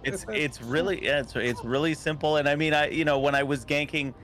It's 0.05 0.25
it's 0.29 0.63
really 0.63 1.05
yeah, 1.05 1.21
it's 1.21 1.35
it's 1.37 1.65
really 1.65 1.95
simple. 1.95 2.37
And 2.37 2.49
I 2.49 2.57
mean, 2.57 2.75
I 2.75 2.89
you 2.89 3.05
know 3.05 3.19
when 3.19 3.35
I 3.35 3.43
was 3.43 3.65
ganking, 3.65 4.15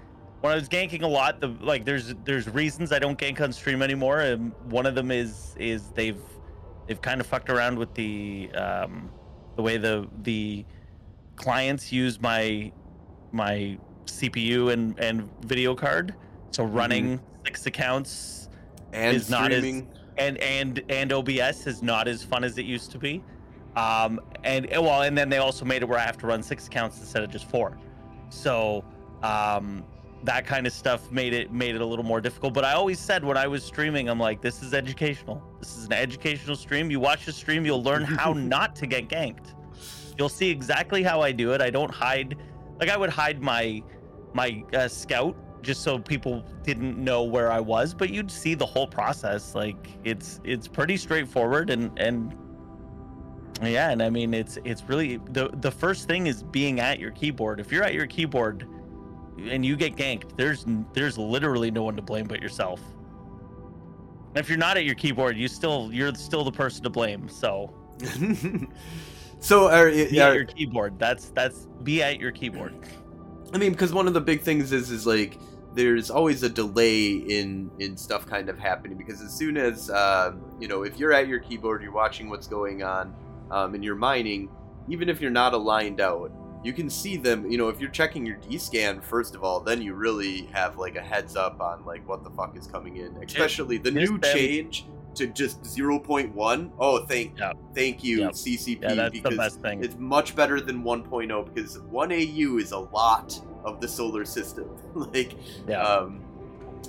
when 0.41 0.53
I 0.53 0.57
was 0.57 0.69
ganking 0.69 1.03
a 1.03 1.07
lot, 1.07 1.41
the 1.41 1.49
like 1.61 1.85
there's 1.85 2.15
there's 2.25 2.49
reasons 2.49 2.93
I 2.93 2.99
don't 2.99 3.19
gank 3.19 3.41
on 3.41 3.53
stream 3.53 3.83
anymore. 3.83 4.21
And 4.21 4.53
one 4.65 4.87
of 4.87 4.95
them 4.95 5.11
is 5.11 5.55
is 5.59 5.91
they've 5.91 6.21
they've 6.87 7.01
kind 7.01 7.21
of 7.21 7.27
fucked 7.27 7.51
around 7.51 7.79
with 7.79 7.95
the 7.95 8.51
um 8.55 9.11
the 9.57 9.63
way 9.63 9.77
the 9.77 10.09
the 10.23 10.65
clients 11.37 11.93
use 11.93 12.21
my 12.21 12.73
my 13.33 13.79
CPU 14.07 14.73
and 14.73 14.99
and 14.99 15.29
video 15.45 15.75
card. 15.75 16.15
So 16.51 16.65
running 16.65 17.21
six 17.47 17.67
accounts 17.67 18.49
and 18.93 19.17
Is 19.17 19.31
not 19.31 19.53
as- 19.53 19.65
and 20.19 20.37
and 20.39 20.83
and 20.91 21.13
OBS 21.13 21.67
is 21.67 21.83
not 21.83 22.07
as 22.09 22.23
fun 22.23 22.45
as 22.45 22.59
it 22.59 22.67
used 22.67 22.91
to 22.93 22.99
be. 22.99 23.23
Um, 23.77 24.21
and 24.45 24.69
well, 24.71 25.03
and 25.03 25.17
then 25.17 25.29
they 25.29 25.39
also 25.39 25.65
made 25.65 25.83
it 25.83 25.89
where 25.89 25.99
I 25.99 26.03
have 26.03 26.19
to 26.19 26.27
run 26.27 26.43
six 26.43 26.67
accounts 26.67 26.99
instead 26.99 27.23
of 27.23 27.31
just 27.31 27.49
four. 27.49 27.79
So 28.29 28.85
um, 29.23 29.85
that 30.25 30.47
kind 30.47 30.67
of 30.67 30.73
stuff 30.73 31.11
made 31.11 31.33
it 31.33 31.53
made 31.53 31.75
it 31.75 31.81
a 31.81 31.87
little 31.87 32.05
more 32.05 32.21
difficult. 32.21 32.55
But 32.55 32.65
I 32.65 32.73
always 32.73 32.99
said 32.99 33.25
when 33.25 33.37
I 33.37 33.47
was 33.47 33.65
streaming, 33.65 34.09
I'm 34.09 34.21
like, 34.21 34.41
this 34.41 34.63
is 34.63 34.75
educational. 34.75 35.43
This 35.59 35.77
is 35.77 35.87
an 35.87 35.93
educational 35.93 36.57
stream. 36.57 36.91
You 36.91 37.01
watch 37.01 37.27
the 37.27 37.33
stream, 37.33 37.65
you'll 37.65 37.83
learn 37.83 38.05
how 38.05 38.33
not 38.37 38.77
to 38.77 38.87
get 38.87 39.09
ganked. 39.09 39.55
You'll 40.19 40.29
see 40.29 40.51
exactly 40.51 41.03
how 41.03 41.23
I 41.23 41.33
do 41.33 41.53
it. 41.53 41.63
I 41.63 41.71
don't 41.71 41.91
hide. 41.91 42.37
Like 42.79 42.91
I 42.91 42.97
would 42.97 43.11
hide 43.11 43.41
my 43.41 43.83
my 44.35 44.63
uh, 44.75 44.89
scout 44.89 45.37
just 45.63 45.83
so 45.83 45.99
people 45.99 46.45
didn't 46.65 46.99
know 46.99 47.23
where 47.23 47.51
I 47.51 47.61
was, 47.61 47.95
but 47.95 48.11
you'd 48.11 48.31
see 48.31 48.55
the 48.55 48.67
whole 48.67 48.87
process. 48.87 49.55
Like 49.55 49.89
it's 50.05 50.41
it's 50.45 50.69
pretty 50.69 50.97
straightforward 50.97 51.71
and 51.71 51.91
and 51.99 52.35
yeah, 53.69 53.91
and 53.91 54.03
I 54.03 54.11
mean 54.11 54.35
it's 54.35 54.59
it's 54.65 54.83
really 54.85 55.19
the 55.31 55.51
the 55.55 55.71
first 55.71 56.09
thing 56.09 56.27
is 56.27 56.43
being 56.43 56.81
at 56.81 56.99
your 56.99 57.11
keyboard. 57.11 57.61
If 57.61 57.71
you're 57.71 57.85
at 57.85 57.95
your 57.95 58.07
keyboard 58.07 58.67
and 59.39 59.65
you 59.65 59.77
get 59.77 59.97
ganked, 59.97 60.37
there's 60.37 60.65
there's 60.93 61.19
literally 61.19 61.71
no 61.71 61.83
one 61.83 61.97
to 61.97 62.03
blame 62.03 62.27
but 62.27 62.41
yourself. 62.41 62.81
And 64.35 64.39
if 64.39 64.49
you're 64.49 64.59
not 64.59 64.77
at 64.77 64.85
your 64.85 64.95
keyboard, 64.95 65.37
you 65.37 65.49
still 65.49 65.91
you're 65.93 66.15
still 66.15 66.45
the 66.45 66.53
person 66.53 66.83
to 66.85 66.91
blame. 66.91 67.29
So 67.29 67.73
so 69.41 69.69
are, 69.69 69.91
be 69.91 70.21
are, 70.21 70.31
at 70.31 70.35
your 70.35 70.45
keyboard. 70.45 70.99
That's 70.99 71.29
that's 71.31 71.67
be 71.83 72.03
at 72.03 72.19
your 72.19 72.33
keyboard. 72.33 72.75
I 73.53 73.59
mean, 73.59 73.73
because 73.73 73.93
one 73.93 74.09
of 74.09 74.15
the 74.15 74.21
big 74.21 74.41
things 74.41 74.73
is 74.73 74.91
is 74.91 75.07
like 75.07 75.39
there's 75.75 76.11
always 76.11 76.43
a 76.43 76.49
delay 76.49 77.13
in 77.13 77.71
in 77.79 77.97
stuff 77.97 78.27
kind 78.27 78.49
of 78.49 78.59
happening 78.59 78.97
because 78.97 79.21
as 79.21 79.33
soon 79.33 79.57
as 79.57 79.91
um, 79.91 80.43
you 80.61 80.69
know 80.69 80.83
if 80.83 80.99
you're 80.99 81.13
at 81.13 81.29
your 81.29 81.41
keyboard, 81.41 81.83
you're 81.83 81.93
watching 81.93 82.29
what's 82.31 82.47
going 82.47 82.83
on, 82.83 83.15
um, 83.53 83.75
and 83.75 83.85
you're 83.85 83.95
mining, 83.95 84.49
even 84.89 85.09
if 85.09 85.21
you're 85.21 85.31
not 85.31 85.53
aligned 85.55 86.01
out, 86.01 86.33
you 86.65 86.73
can 86.73 86.89
see 86.91 87.17
them. 87.17 87.51
You 87.51 87.59
know, 87.59 87.69
if 87.69 87.81
you're 87.81 87.91
checking 87.91 88.25
your 88.27 88.37
D 88.37 88.57
scan 88.59 89.01
first 89.01 89.35
of 89.35 89.45
all, 89.45 89.61
then 89.61 89.83
you 89.83 89.95
really 89.95 90.47
have 90.53 90.77
like 90.79 90.97
a 90.97 91.01
heads 91.03 91.37
up 91.37 91.61
on 91.61 91.85
like 91.85 92.07
what 92.09 92.25
the 92.25 92.31
fuck 92.31 92.57
is 92.57 92.67
coming 92.67 92.97
in, 92.97 93.17
especially 93.23 93.79
the 93.79 93.91
new 93.91 94.19
them- 94.19 94.33
change 94.35 94.87
to 95.15 95.27
just 95.27 95.63
0.1. 95.65 96.71
Oh, 96.79 97.05
thank 97.05 97.39
Yeah. 97.39 97.53
thank 97.75 98.03
you 98.03 98.21
Yep. 98.21 98.33
CCP 98.33 98.79
Yeah, 98.83 98.95
that's 98.95 99.13
because 99.13 99.31
the 99.33 99.37
best 99.37 99.61
thing. 99.61 99.85
it's 99.85 99.97
much 99.99 100.35
better 100.35 100.59
than 100.59 100.83
1.0 100.83 101.43
because 101.55 101.79
1AU 101.91 102.57
is 102.59 102.73
a 102.73 102.79
lot 102.79 103.39
of 103.65 103.79
the 103.81 103.89
solar 103.89 104.25
system. 104.25 104.71
like, 104.95 105.35
Yeah. 105.69 105.83
um, 105.83 106.21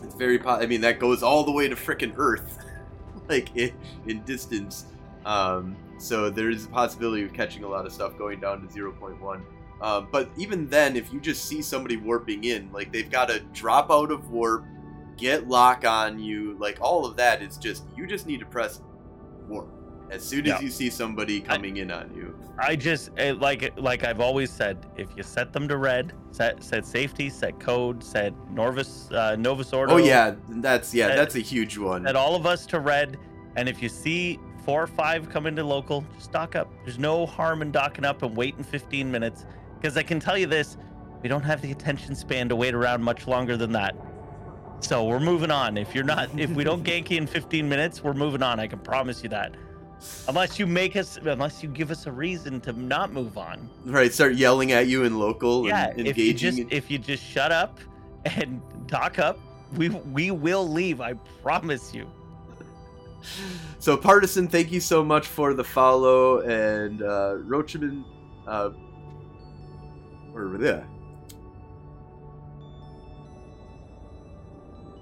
it's 0.03 0.15
very. 0.15 0.39
Po- 0.39 0.51
I 0.51 0.65
mean, 0.67 0.81
that 0.81 0.99
goes 0.99 1.21
all 1.21 1.43
the 1.43 1.51
way 1.51 1.67
to 1.67 1.75
frickin' 1.75 2.13
Earth. 2.15 2.59
like 3.29 3.55
in, 3.57 3.71
in 4.07 4.21
distance. 4.23 4.85
Um, 5.25 5.75
so 5.97 6.29
there's 6.29 6.65
a 6.65 6.69
possibility 6.69 7.23
of 7.23 7.33
catching 7.33 7.63
a 7.63 7.67
lot 7.67 7.85
of 7.85 7.93
stuff 7.93 8.17
going 8.17 8.39
down 8.39 8.67
to 8.67 8.67
0.1. 8.67 9.41
Um, 9.81 10.07
but 10.11 10.29
even 10.37 10.67
then, 10.67 10.95
if 10.95 11.11
you 11.11 11.19
just 11.19 11.45
see 11.45 11.61
somebody 11.61 11.97
warping 11.97 12.43
in, 12.45 12.71
like 12.71 12.91
they've 12.93 13.09
got 13.11 13.27
to 13.29 13.39
drop 13.53 13.91
out 13.91 14.11
of 14.11 14.29
warp, 14.29 14.65
get 15.17 15.47
lock 15.47 15.85
on 15.85 16.19
you, 16.19 16.55
like 16.59 16.77
all 16.81 17.05
of 17.05 17.17
that 17.17 17.41
is 17.41 17.57
just 17.57 17.83
you 17.95 18.07
just 18.07 18.25
need 18.25 18.39
to 18.39 18.45
press 18.45 18.81
warp 19.47 19.69
as 20.09 20.23
soon 20.23 20.41
as 20.45 20.47
Yeah. 20.49 20.61
you 20.61 20.69
see 20.69 20.89
somebody 20.89 21.41
coming 21.41 21.77
in 21.77 21.91
on 21.91 22.13
you. 22.15 22.35
I 22.59 22.75
just 22.75 23.09
eh, 23.17 23.33
like 23.37 23.73
like 23.79 24.03
I've 24.05 24.21
always 24.21 24.51
said, 24.51 24.85
if 24.95 25.09
you 25.17 25.23
set 25.23 25.51
them 25.51 25.67
to 25.67 25.75
red, 25.77 26.13
set 26.31 26.63
set 26.63 26.85
safety, 26.85 27.29
set 27.29 27.59
code, 27.59 28.03
set 28.03 28.33
Norvis 28.53 29.11
uh, 29.11 29.35
Novus 29.35 29.73
Ordo. 29.73 29.93
Oh 29.95 29.97
yeah, 29.97 30.35
that's 30.49 30.93
yeah, 30.93 31.09
And- 31.09 31.17
that's 31.19 31.35
a 31.35 31.39
huge 31.39 31.77
one. 31.77 32.05
Set 32.05 32.15
all 32.15 32.35
of 32.35 32.45
us 32.45 32.65
to 32.67 32.79
red, 32.79 33.17
and 33.55 33.67
if 33.67 33.81
you 33.81 33.89
see 33.89 34.39
four 34.65 34.81
or 34.81 34.87
five 34.87 35.29
come 35.29 35.45
into 35.45 35.63
local, 35.63 36.05
just 36.15 36.31
dock 36.31 36.55
up. 36.55 36.71
There's 36.83 36.99
no 36.99 37.25
harm 37.25 37.61
in 37.61 37.71
docking 37.71 38.05
up 38.05 38.23
and 38.23 38.35
waiting 38.35 38.63
15 38.63 39.11
minutes, 39.11 39.45
because 39.79 39.97
I 39.97 40.03
can 40.03 40.19
tell 40.19 40.37
you 40.37 40.47
this, 40.47 40.77
we 41.21 41.29
don't 41.29 41.43
have 41.43 41.61
the 41.61 41.71
attention 41.71 42.15
span 42.15 42.49
to 42.49 42.55
wait 42.55 42.73
around 42.73 43.03
much 43.03 43.27
longer 43.27 43.57
than 43.57 43.71
that. 43.73 43.95
So 44.81 45.05
we're 45.05 45.19
moving 45.19 45.51
on. 45.51 45.77
If 45.77 45.95
you're 45.95 46.03
not, 46.03 46.37
if 46.37 46.49
we 46.51 46.63
don't 46.63 46.83
gank 46.85 47.09
you 47.09 47.17
in 47.17 47.27
15 47.27 47.67
minutes, 47.67 48.03
we're 48.03 48.13
moving 48.13 48.43
on. 48.43 48.59
I 48.59 48.67
can 48.67 48.79
promise 48.79 49.23
you 49.23 49.29
that. 49.29 49.55
Unless 50.27 50.59
you 50.59 50.67
make 50.67 50.97
us, 50.97 51.17
unless 51.17 51.63
you 51.63 51.69
give 51.69 51.89
us 51.89 52.07
a 52.07 52.11
reason 52.11 52.59
to 52.61 52.73
not 52.73 53.13
move 53.13 53.37
on. 53.37 53.69
Right, 53.85 54.11
start 54.11 54.35
yelling 54.35 54.73
at 54.73 54.87
you 54.87 55.03
in 55.03 55.17
local 55.17 55.65
Yeah, 55.65 55.93
and 55.97 56.05
if 56.05 56.17
you 56.17 56.33
just 56.33 56.59
if 56.69 56.91
you 56.91 56.97
just 56.97 57.23
shut 57.23 57.53
up 57.53 57.79
and 58.25 58.61
dock 58.87 59.17
up, 59.19 59.39
we 59.77 59.89
we 59.89 60.31
will 60.31 60.67
leave. 60.67 60.99
I 60.99 61.13
promise 61.41 61.93
you. 61.93 62.05
So 63.79 63.97
Partisan, 63.97 64.47
thank 64.47 64.71
you 64.71 64.79
so 64.79 65.03
much 65.03 65.27
for 65.27 65.53
the 65.53 65.63
follow, 65.63 66.39
and 66.39 67.01
uh, 67.01 67.37
Rochaman, 67.45 68.03
uh, 68.47 68.69
where 70.31 70.47
were 70.47 70.57
they? 70.57 70.83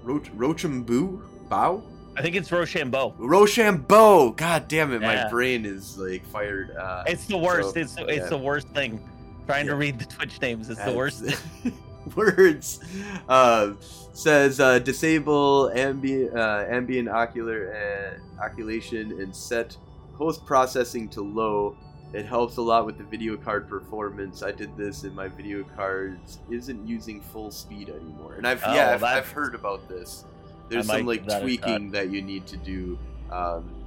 Roch 0.02 0.28
Rochambeau? 0.34 1.22
Bow? 1.48 1.82
I 2.16 2.22
think 2.22 2.36
it's 2.36 2.50
Rochambeau. 2.52 3.14
Rochambeau! 3.18 4.32
God 4.32 4.68
damn 4.68 4.92
it, 4.92 5.00
my 5.00 5.28
brain 5.30 5.64
is 5.64 5.96
like 5.96 6.26
fired. 6.26 6.76
Uh, 6.76 7.04
It's 7.06 7.26
the 7.26 7.38
worst. 7.38 7.74
So, 7.74 7.80
it's 7.80 7.96
it's 7.98 8.24
yeah. 8.24 8.26
the 8.26 8.38
worst 8.38 8.68
thing. 8.68 9.00
Trying 9.46 9.66
to 9.66 9.74
read 9.76 9.98
the 9.98 10.04
Twitch 10.04 10.40
names. 10.40 10.70
It's 10.70 10.82
the 10.84 10.92
worst. 10.92 11.24
words. 12.16 12.80
Uh, 13.28 13.72
says 14.12 14.60
uh, 14.60 14.78
disable 14.78 15.70
ambient 15.70 16.36
uh, 16.36 16.64
ambient 16.68 17.08
ocular 17.08 17.74
uh, 17.74 18.42
oculation 18.42 19.20
and 19.20 19.34
set 19.34 19.76
post 20.14 20.44
processing 20.44 21.08
to 21.08 21.22
low. 21.22 21.76
It 22.12 22.26
helps 22.26 22.58
a 22.58 22.62
lot 22.62 22.84
with 22.84 22.98
the 22.98 23.04
video 23.04 23.38
card 23.38 23.68
performance. 23.68 24.42
I 24.42 24.52
did 24.52 24.76
this, 24.76 25.04
and 25.04 25.16
my 25.16 25.28
video 25.28 25.64
cards 25.76 26.40
isn't 26.50 26.86
using 26.86 27.22
full 27.22 27.50
speed 27.50 27.88
anymore. 27.88 28.34
And 28.34 28.46
I've 28.46 28.62
Oh, 28.64 28.74
yeah, 28.74 28.92
I've, 28.92 29.02
I've 29.02 29.30
heard 29.30 29.54
about 29.54 29.88
this. 29.88 30.26
There's 30.68 30.90
I 30.90 30.98
some 30.98 31.06
like 31.06 31.26
that 31.26 31.40
tweaking 31.42 31.90
that 31.92 32.10
you 32.10 32.20
need 32.20 32.46
to 32.48 32.58
do. 32.58 32.98
Um, 33.30 33.78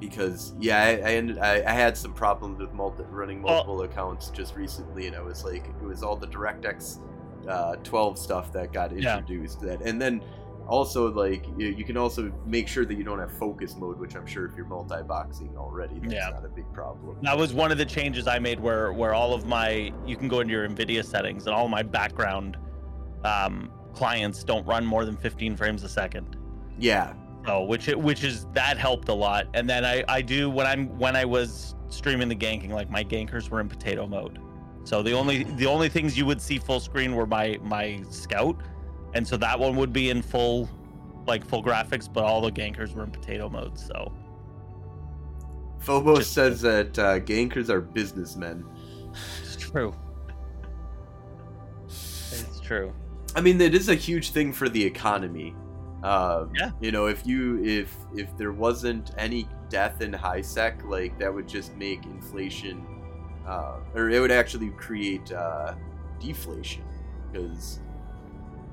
because 0.00 0.52
yeah, 0.58 0.82
I 0.82 0.88
I, 0.88 1.12
ended, 1.14 1.38
I 1.38 1.62
I 1.62 1.72
had 1.72 1.96
some 1.96 2.12
problems 2.12 2.58
with 2.58 2.72
multi, 2.72 3.04
running 3.10 3.40
multiple 3.40 3.82
accounts 3.82 4.30
just 4.30 4.56
recently, 4.56 5.06
and 5.06 5.14
I 5.14 5.20
was 5.20 5.44
like, 5.44 5.64
it 5.80 5.84
was 5.84 6.02
all 6.02 6.16
the 6.16 6.26
DirectX 6.26 6.98
uh, 7.48 7.76
12 7.76 8.18
stuff 8.18 8.52
that 8.52 8.72
got 8.72 8.96
Yeah. 8.96 9.18
introduced. 9.18 9.60
That 9.60 9.80
and 9.82 10.00
then 10.00 10.22
also 10.68 11.12
like 11.12 11.46
you, 11.56 11.68
you 11.68 11.84
can 11.84 11.96
also 11.96 12.32
make 12.44 12.66
sure 12.66 12.84
that 12.84 12.94
you 12.94 13.04
don't 13.04 13.20
have 13.20 13.30
focus 13.32 13.76
mode, 13.76 13.98
which 14.00 14.16
I'm 14.16 14.26
sure 14.26 14.46
if 14.46 14.56
you're 14.56 14.66
multi-boxing 14.66 15.56
already, 15.56 16.00
that's 16.00 16.12
Yeah. 16.12 16.30
not 16.30 16.44
a 16.44 16.48
big 16.48 16.70
problem. 16.72 17.16
That 17.22 17.38
was 17.38 17.52
one 17.54 17.70
of 17.70 17.78
the 17.78 17.84
changes 17.84 18.26
I 18.26 18.38
made 18.40 18.58
where 18.58 18.92
where 18.92 19.14
all 19.14 19.32
of 19.32 19.46
my 19.46 19.92
you 20.06 20.16
can 20.16 20.26
go 20.28 20.40
into 20.40 20.52
your 20.52 20.68
Nvidia 20.68 21.04
settings 21.04 21.46
and 21.46 21.54
all 21.54 21.68
my 21.68 21.82
background 21.82 22.56
um, 23.24 23.70
clients 23.92 24.44
don't 24.44 24.66
run 24.66 24.84
more 24.84 25.04
than 25.04 25.16
15 25.16 25.56
frames 25.56 25.82
a 25.84 25.88
second. 25.88 26.36
Yeah, 26.78 27.14
So 27.46 27.62
which 27.64 27.88
it, 27.88 27.98
which 27.98 28.24
is 28.24 28.46
that 28.52 28.76
helped 28.76 29.08
a 29.08 29.14
lot. 29.14 29.46
And 29.54 29.68
then 29.70 29.84
I 29.84 30.04
I 30.08 30.20
do 30.20 30.50
when 30.50 30.66
I'm 30.66 30.88
when 30.98 31.14
I 31.16 31.24
was 31.24 31.74
streaming 31.88 32.28
the 32.28 32.34
ganking 32.36 32.70
like 32.70 32.90
my 32.90 33.04
gankers 33.04 33.48
were 33.48 33.60
in 33.60 33.68
potato 33.68 34.06
mode. 34.06 34.38
So 34.86 35.02
the 35.02 35.10
only 35.12 35.42
the 35.42 35.66
only 35.66 35.88
things 35.88 36.16
you 36.16 36.24
would 36.26 36.40
see 36.40 36.58
full 36.58 36.78
screen 36.78 37.16
were 37.16 37.26
my 37.26 37.58
my 37.62 38.02
scout, 38.08 38.56
and 39.14 39.26
so 39.26 39.36
that 39.36 39.58
one 39.58 39.74
would 39.76 39.92
be 39.92 40.10
in 40.10 40.22
full 40.22 40.68
like 41.26 41.44
full 41.44 41.62
graphics, 41.62 42.10
but 42.10 42.22
all 42.22 42.40
the 42.40 42.52
gankers 42.52 42.94
were 42.94 43.02
in 43.02 43.10
potato 43.10 43.48
mode. 43.48 43.76
So 43.76 44.12
Phobos 45.80 46.18
Just- 46.18 46.32
says 46.34 46.60
that 46.62 46.96
uh, 46.98 47.18
gankers 47.18 47.68
are 47.68 47.80
businessmen. 47.80 48.64
it's 49.42 49.56
true. 49.56 49.92
It's 51.88 52.60
true. 52.62 52.92
I 53.34 53.40
mean, 53.40 53.60
it 53.60 53.74
is 53.74 53.88
a 53.88 53.94
huge 53.94 54.30
thing 54.30 54.52
for 54.52 54.68
the 54.68 54.82
economy. 54.84 55.54
Um, 56.04 56.52
Yeah. 56.54 56.70
You 56.80 56.92
know, 56.92 57.06
if 57.06 57.26
you 57.26 57.62
if 57.64 57.92
if 58.14 58.36
there 58.36 58.52
wasn't 58.52 59.10
any 59.18 59.48
death 59.68 60.00
in 60.00 60.12
high 60.12 60.42
sec, 60.42 60.84
like 60.84 61.18
that 61.18 61.32
would 61.34 61.48
just 61.48 61.74
make 61.76 62.04
inflation, 62.04 62.86
uh, 63.46 63.76
or 63.94 64.10
it 64.10 64.20
would 64.20 64.32
actually 64.32 64.70
create 64.70 65.32
uh, 65.32 65.74
deflation 66.20 66.82
because 67.30 67.80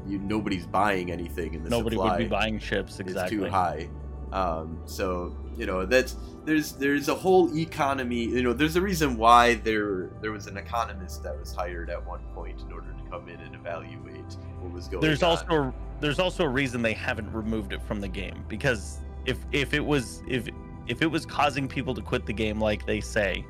you 0.07 0.19
nobody's 0.19 0.65
buying 0.65 1.11
anything 1.11 1.53
in 1.53 1.63
the 1.63 1.69
Nobody 1.69 1.95
supply 1.95 2.17
would 2.17 2.23
be 2.23 2.27
buying 2.27 2.59
chips 2.59 2.93
is 2.93 2.99
exactly. 3.01 3.37
too 3.37 3.45
high. 3.45 3.89
Um, 4.31 4.79
so 4.85 5.35
you 5.55 5.65
know 5.65 5.85
that's 5.85 6.15
there's 6.45 6.73
there's 6.73 7.07
a 7.07 7.15
whole 7.15 7.55
economy. 7.55 8.25
You 8.25 8.43
know, 8.43 8.53
there's 8.53 8.75
a 8.75 8.81
reason 8.81 9.17
why 9.17 9.55
there 9.55 10.09
there 10.21 10.31
was 10.31 10.47
an 10.47 10.57
economist 10.57 11.23
that 11.23 11.39
was 11.39 11.53
hired 11.53 11.89
at 11.89 12.05
one 12.05 12.21
point 12.33 12.61
in 12.61 12.71
order 12.71 12.91
to 12.91 13.09
come 13.09 13.29
in 13.29 13.39
and 13.39 13.55
evaluate 13.55 14.37
what 14.59 14.73
was 14.73 14.87
going 14.87 15.01
There's 15.01 15.23
on. 15.23 15.29
also 15.29 15.73
there's 15.99 16.19
also 16.19 16.43
a 16.43 16.49
reason 16.49 16.81
they 16.81 16.93
haven't 16.93 17.31
removed 17.31 17.73
it 17.73 17.81
from 17.83 18.01
the 18.01 18.07
game 18.07 18.43
because 18.49 18.99
if 19.25 19.37
if 19.51 19.73
it 19.73 19.85
was 19.85 20.23
if 20.27 20.49
if 20.87 21.01
it 21.01 21.07
was 21.07 21.25
causing 21.25 21.67
people 21.67 21.93
to 21.93 22.01
quit 22.01 22.25
the 22.25 22.33
game 22.33 22.59
like 22.59 22.85
they 22.85 22.99
say, 22.99 23.45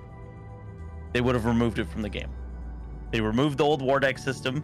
they 1.13 1.21
would 1.21 1.35
have 1.35 1.45
removed 1.45 1.79
it 1.79 1.87
from 1.87 2.01
the 2.01 2.09
game. 2.09 2.29
They 3.11 3.21
removed 3.21 3.59
the 3.59 3.63
old 3.63 3.81
war 3.81 3.99
dec 3.99 4.19
system. 4.19 4.63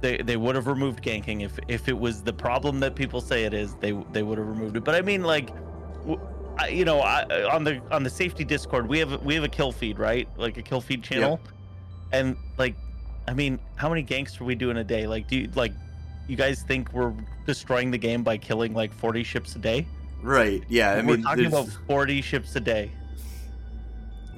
They 0.00 0.18
they 0.18 0.36
would 0.36 0.54
have 0.54 0.66
removed 0.66 1.02
ganking 1.02 1.42
if 1.42 1.58
if 1.66 1.88
it 1.88 1.98
was 1.98 2.22
the 2.22 2.32
problem 2.32 2.78
that 2.80 2.94
people 2.94 3.20
say 3.20 3.44
it 3.44 3.54
is. 3.54 3.74
They 3.76 3.92
they 4.12 4.22
would 4.22 4.38
have 4.38 4.46
removed 4.46 4.76
it. 4.76 4.84
But 4.84 4.94
I 4.94 5.02
mean 5.02 5.22
like. 5.22 5.50
I, 6.60 6.68
you 6.70 6.84
know, 6.84 6.98
I, 6.98 7.22
on 7.54 7.62
the 7.62 7.80
on 7.92 8.02
the 8.02 8.10
safety 8.10 8.42
Discord, 8.42 8.88
we 8.88 8.98
have 8.98 9.22
we 9.24 9.36
have 9.36 9.44
a 9.44 9.48
kill 9.48 9.70
feed, 9.70 10.00
right? 10.00 10.28
Like 10.36 10.56
a 10.56 10.62
kill 10.62 10.80
feed 10.80 11.04
channel, 11.04 11.38
yep. 11.44 11.52
and 12.10 12.36
like 12.56 12.74
I 13.28 13.34
mean, 13.34 13.60
how 13.76 13.88
many 13.88 14.02
ganks 14.02 14.40
are 14.40 14.44
we 14.44 14.56
doing 14.56 14.78
a 14.78 14.82
day? 14.84 15.06
Like, 15.06 15.28
do 15.28 15.36
you 15.36 15.50
like, 15.54 15.72
you 16.26 16.34
guys 16.34 16.62
think 16.62 16.92
we're 16.92 17.12
destroying 17.46 17.92
the 17.92 17.98
game 17.98 18.24
by 18.24 18.38
killing 18.38 18.74
like 18.74 18.92
40 18.92 19.22
ships 19.22 19.54
a 19.54 19.58
day? 19.58 19.86
right. 20.20 20.64
Yeah, 20.68 20.92
I 20.92 20.96
we're 20.96 21.02
mean, 21.02 21.22
talking 21.22 21.48
there's- 21.50 21.68
about 21.68 21.86
40 21.86 22.22
ships 22.22 22.56
a 22.56 22.60
day. 22.60 22.90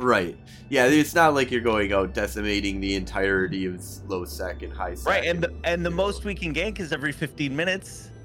Right. 0.01 0.37
Yeah, 0.69 0.87
it's 0.87 1.15
not 1.15 1.35
like 1.35 1.51
you're 1.51 1.61
going 1.61 1.93
out 1.93 2.15
decimating 2.15 2.81
the 2.81 2.95
entirety 2.95 3.67
of 3.67 3.85
low 4.09 4.25
sec 4.25 4.63
and 4.63 4.73
high 4.73 4.95
sec. 4.95 5.07
Right, 5.07 5.25
and 5.25 5.43
the, 5.43 5.53
and 5.65 5.85
the 5.85 5.91
most 5.91 6.23
know. 6.25 6.29
we 6.29 6.35
can 6.35 6.55
gank 6.55 6.81
is 6.81 6.93
every 6.93 7.13
15 7.13 7.55
minutes. 7.55 8.07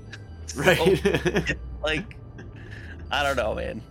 So, 0.47 0.61
right. 0.61 1.57
like, 1.83 2.15
I 3.11 3.23
don't 3.23 3.35
know, 3.35 3.55
man. 3.55 3.81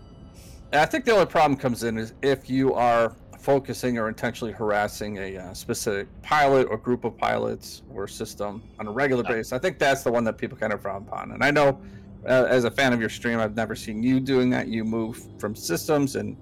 And 0.73 0.81
I 0.81 0.87
think 0.87 1.05
the 1.05 1.13
only 1.13 1.27
problem 1.27 1.59
comes 1.59 1.83
in 1.83 1.99
is 1.99 2.15
if 2.23 2.49
you 2.49 2.73
are 2.73 3.15
focusing 3.45 3.99
or 3.99 4.09
intentionally 4.09 4.53
harassing 4.53 5.19
a 5.19 5.37
uh, 5.37 5.53
specific 5.53 6.09
pilot 6.23 6.67
or 6.71 6.79
group 6.79 7.05
of 7.05 7.19
pilots 7.19 7.83
or 7.93 8.09
system 8.09 8.63
on 8.79 8.87
a 8.87 8.91
regular 8.91 9.23
Yeah. 9.25 9.35
basis. 9.37 9.53
I 9.53 9.59
think 9.59 9.79
that's 9.79 10.03
the 10.03 10.11
one 10.11 10.25
that 10.25 10.39
people 10.39 10.57
kind 10.57 10.73
of 10.73 10.81
frown 10.81 11.03
upon. 11.03 11.33
And 11.33 11.45
I 11.45 11.51
know, 11.51 11.79
uh, 12.27 12.47
as 12.49 12.65
a 12.65 12.71
fan 12.71 12.95
of 12.95 13.01
your 13.01 13.11
stream, 13.11 13.39
I've 13.39 13.55
never 13.55 13.75
seen 13.75 14.03
you 14.03 14.19
doing 14.19 14.49
that. 14.51 14.69
You 14.69 14.83
move 14.85 15.23
from 15.39 15.55
systems, 15.55 16.17
and 16.17 16.37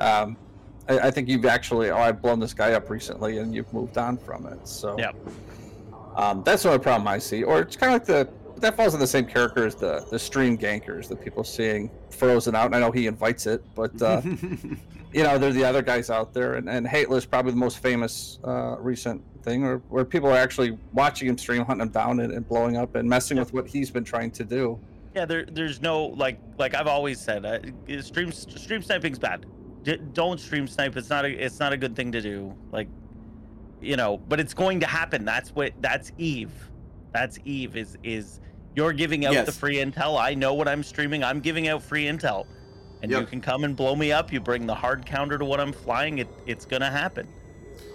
um, 0.00 0.36
I, 0.88 0.98
I 0.98 1.10
think 1.10 1.28
you've 1.28 1.46
actually, 1.46 1.90
oh, 1.90 1.98
I've 1.98 2.20
blown 2.22 2.40
this 2.40 2.54
guy 2.54 2.72
up 2.72 2.90
recently, 2.90 3.38
and 3.38 3.54
you've 3.54 3.72
moved 3.72 3.98
on 3.98 4.16
from 4.16 4.46
it. 4.46 4.66
So 4.66 4.96
Yep. 4.98 5.16
um, 6.16 6.42
that's 6.44 6.62
the 6.62 6.70
only 6.70 6.82
problem 6.82 7.06
I 7.08 7.18
see. 7.18 7.42
Or 7.44 7.60
it's 7.60 7.76
kind 7.76 7.94
of 7.94 8.00
like 8.00 8.06
the 8.06 8.28
that 8.60 8.76
falls 8.76 8.92
in 8.92 8.98
the 8.98 9.06
same 9.06 9.24
character 9.24 9.64
as 9.66 9.76
the 9.76 10.04
the 10.10 10.18
stream 10.18 10.58
gankers 10.58 11.06
the 11.08 11.14
people 11.14 11.44
seeing 11.44 11.90
frozen 12.10 12.56
out. 12.56 12.66
And 12.66 12.74
I 12.74 12.80
know 12.80 12.90
he 12.90 13.06
invites 13.06 13.46
it, 13.46 13.62
but 13.76 14.00
uh, 14.02 14.20
you 15.12 15.22
know, 15.22 15.38
there's 15.38 15.54
the 15.54 15.64
other 15.64 15.82
guys 15.82 16.10
out 16.10 16.34
there, 16.34 16.54
and, 16.54 16.68
and 16.68 16.86
Hateless 16.86 17.24
probably 17.28 17.52
the 17.52 17.58
most 17.58 17.78
famous 17.78 18.38
uh, 18.44 18.76
recent 18.80 19.22
thing, 19.42 19.62
where, 19.62 19.78
where 19.88 20.04
people 20.04 20.28
are 20.28 20.36
actually 20.36 20.76
watching 20.92 21.28
him 21.28 21.38
stream, 21.38 21.64
hunting 21.64 21.86
him 21.86 21.92
down, 21.92 22.20
and, 22.20 22.32
and 22.32 22.48
blowing 22.48 22.76
up, 22.76 22.94
and 22.96 23.08
messing 23.08 23.38
with 23.38 23.52
what 23.52 23.66
he's 23.68 23.90
been 23.90 24.04
trying 24.04 24.30
to 24.32 24.44
do. 24.44 24.78
Yeah, 25.14 25.24
there, 25.24 25.46
there's 25.46 25.80
no 25.80 26.06
like, 26.06 26.38
like 26.58 26.74
I've 26.74 26.86
always 26.86 27.20
said, 27.20 27.44
uh, 27.44 28.02
stream 28.02 28.32
stream 28.32 28.82
sniping's 28.82 29.18
bad. 29.18 29.46
D- 29.82 29.98
don't 30.12 30.38
stream 30.40 30.66
snipe. 30.66 30.96
It's 30.96 31.10
not 31.10 31.24
a, 31.24 31.28
it's 31.28 31.58
not 31.60 31.72
a 31.72 31.76
good 31.76 31.94
thing 31.96 32.12
to 32.12 32.20
do. 32.20 32.54
Like, 32.72 32.88
you 33.80 33.96
know, 33.96 34.18
but 34.28 34.40
it's 34.40 34.54
going 34.54 34.80
to 34.80 34.86
happen. 34.86 35.24
That's 35.24 35.50
what, 35.50 35.72
that's 35.80 36.12
Eve. 36.18 36.52
That's 37.12 37.38
Eve. 37.44 37.76
Is 37.76 37.96
is 38.02 38.40
You're 38.74 38.92
giving 38.92 39.24
out 39.24 39.34
the 39.44 39.52
free 39.52 39.76
intel. 39.76 40.20
I 40.20 40.34
know 40.34 40.54
what 40.54 40.68
I'm 40.68 40.82
streaming. 40.82 41.22
I'm 41.24 41.40
giving 41.40 41.68
out 41.68 41.82
free 41.82 42.04
intel. 42.04 42.46
And 43.02 43.10
you 43.20 43.26
can 43.26 43.40
come 43.40 43.62
and 43.62 43.76
blow 43.76 43.94
me 43.94 44.10
up. 44.10 44.32
You 44.32 44.40
bring 44.40 44.66
the 44.66 44.74
hard 44.74 45.06
counter 45.06 45.38
to 45.38 45.44
what 45.44 45.60
I'm 45.60 45.72
flying. 45.72 46.18
It, 46.18 46.28
it's 46.46 46.64
going 46.64 46.82
to 46.82 46.90
happen. 46.90 47.28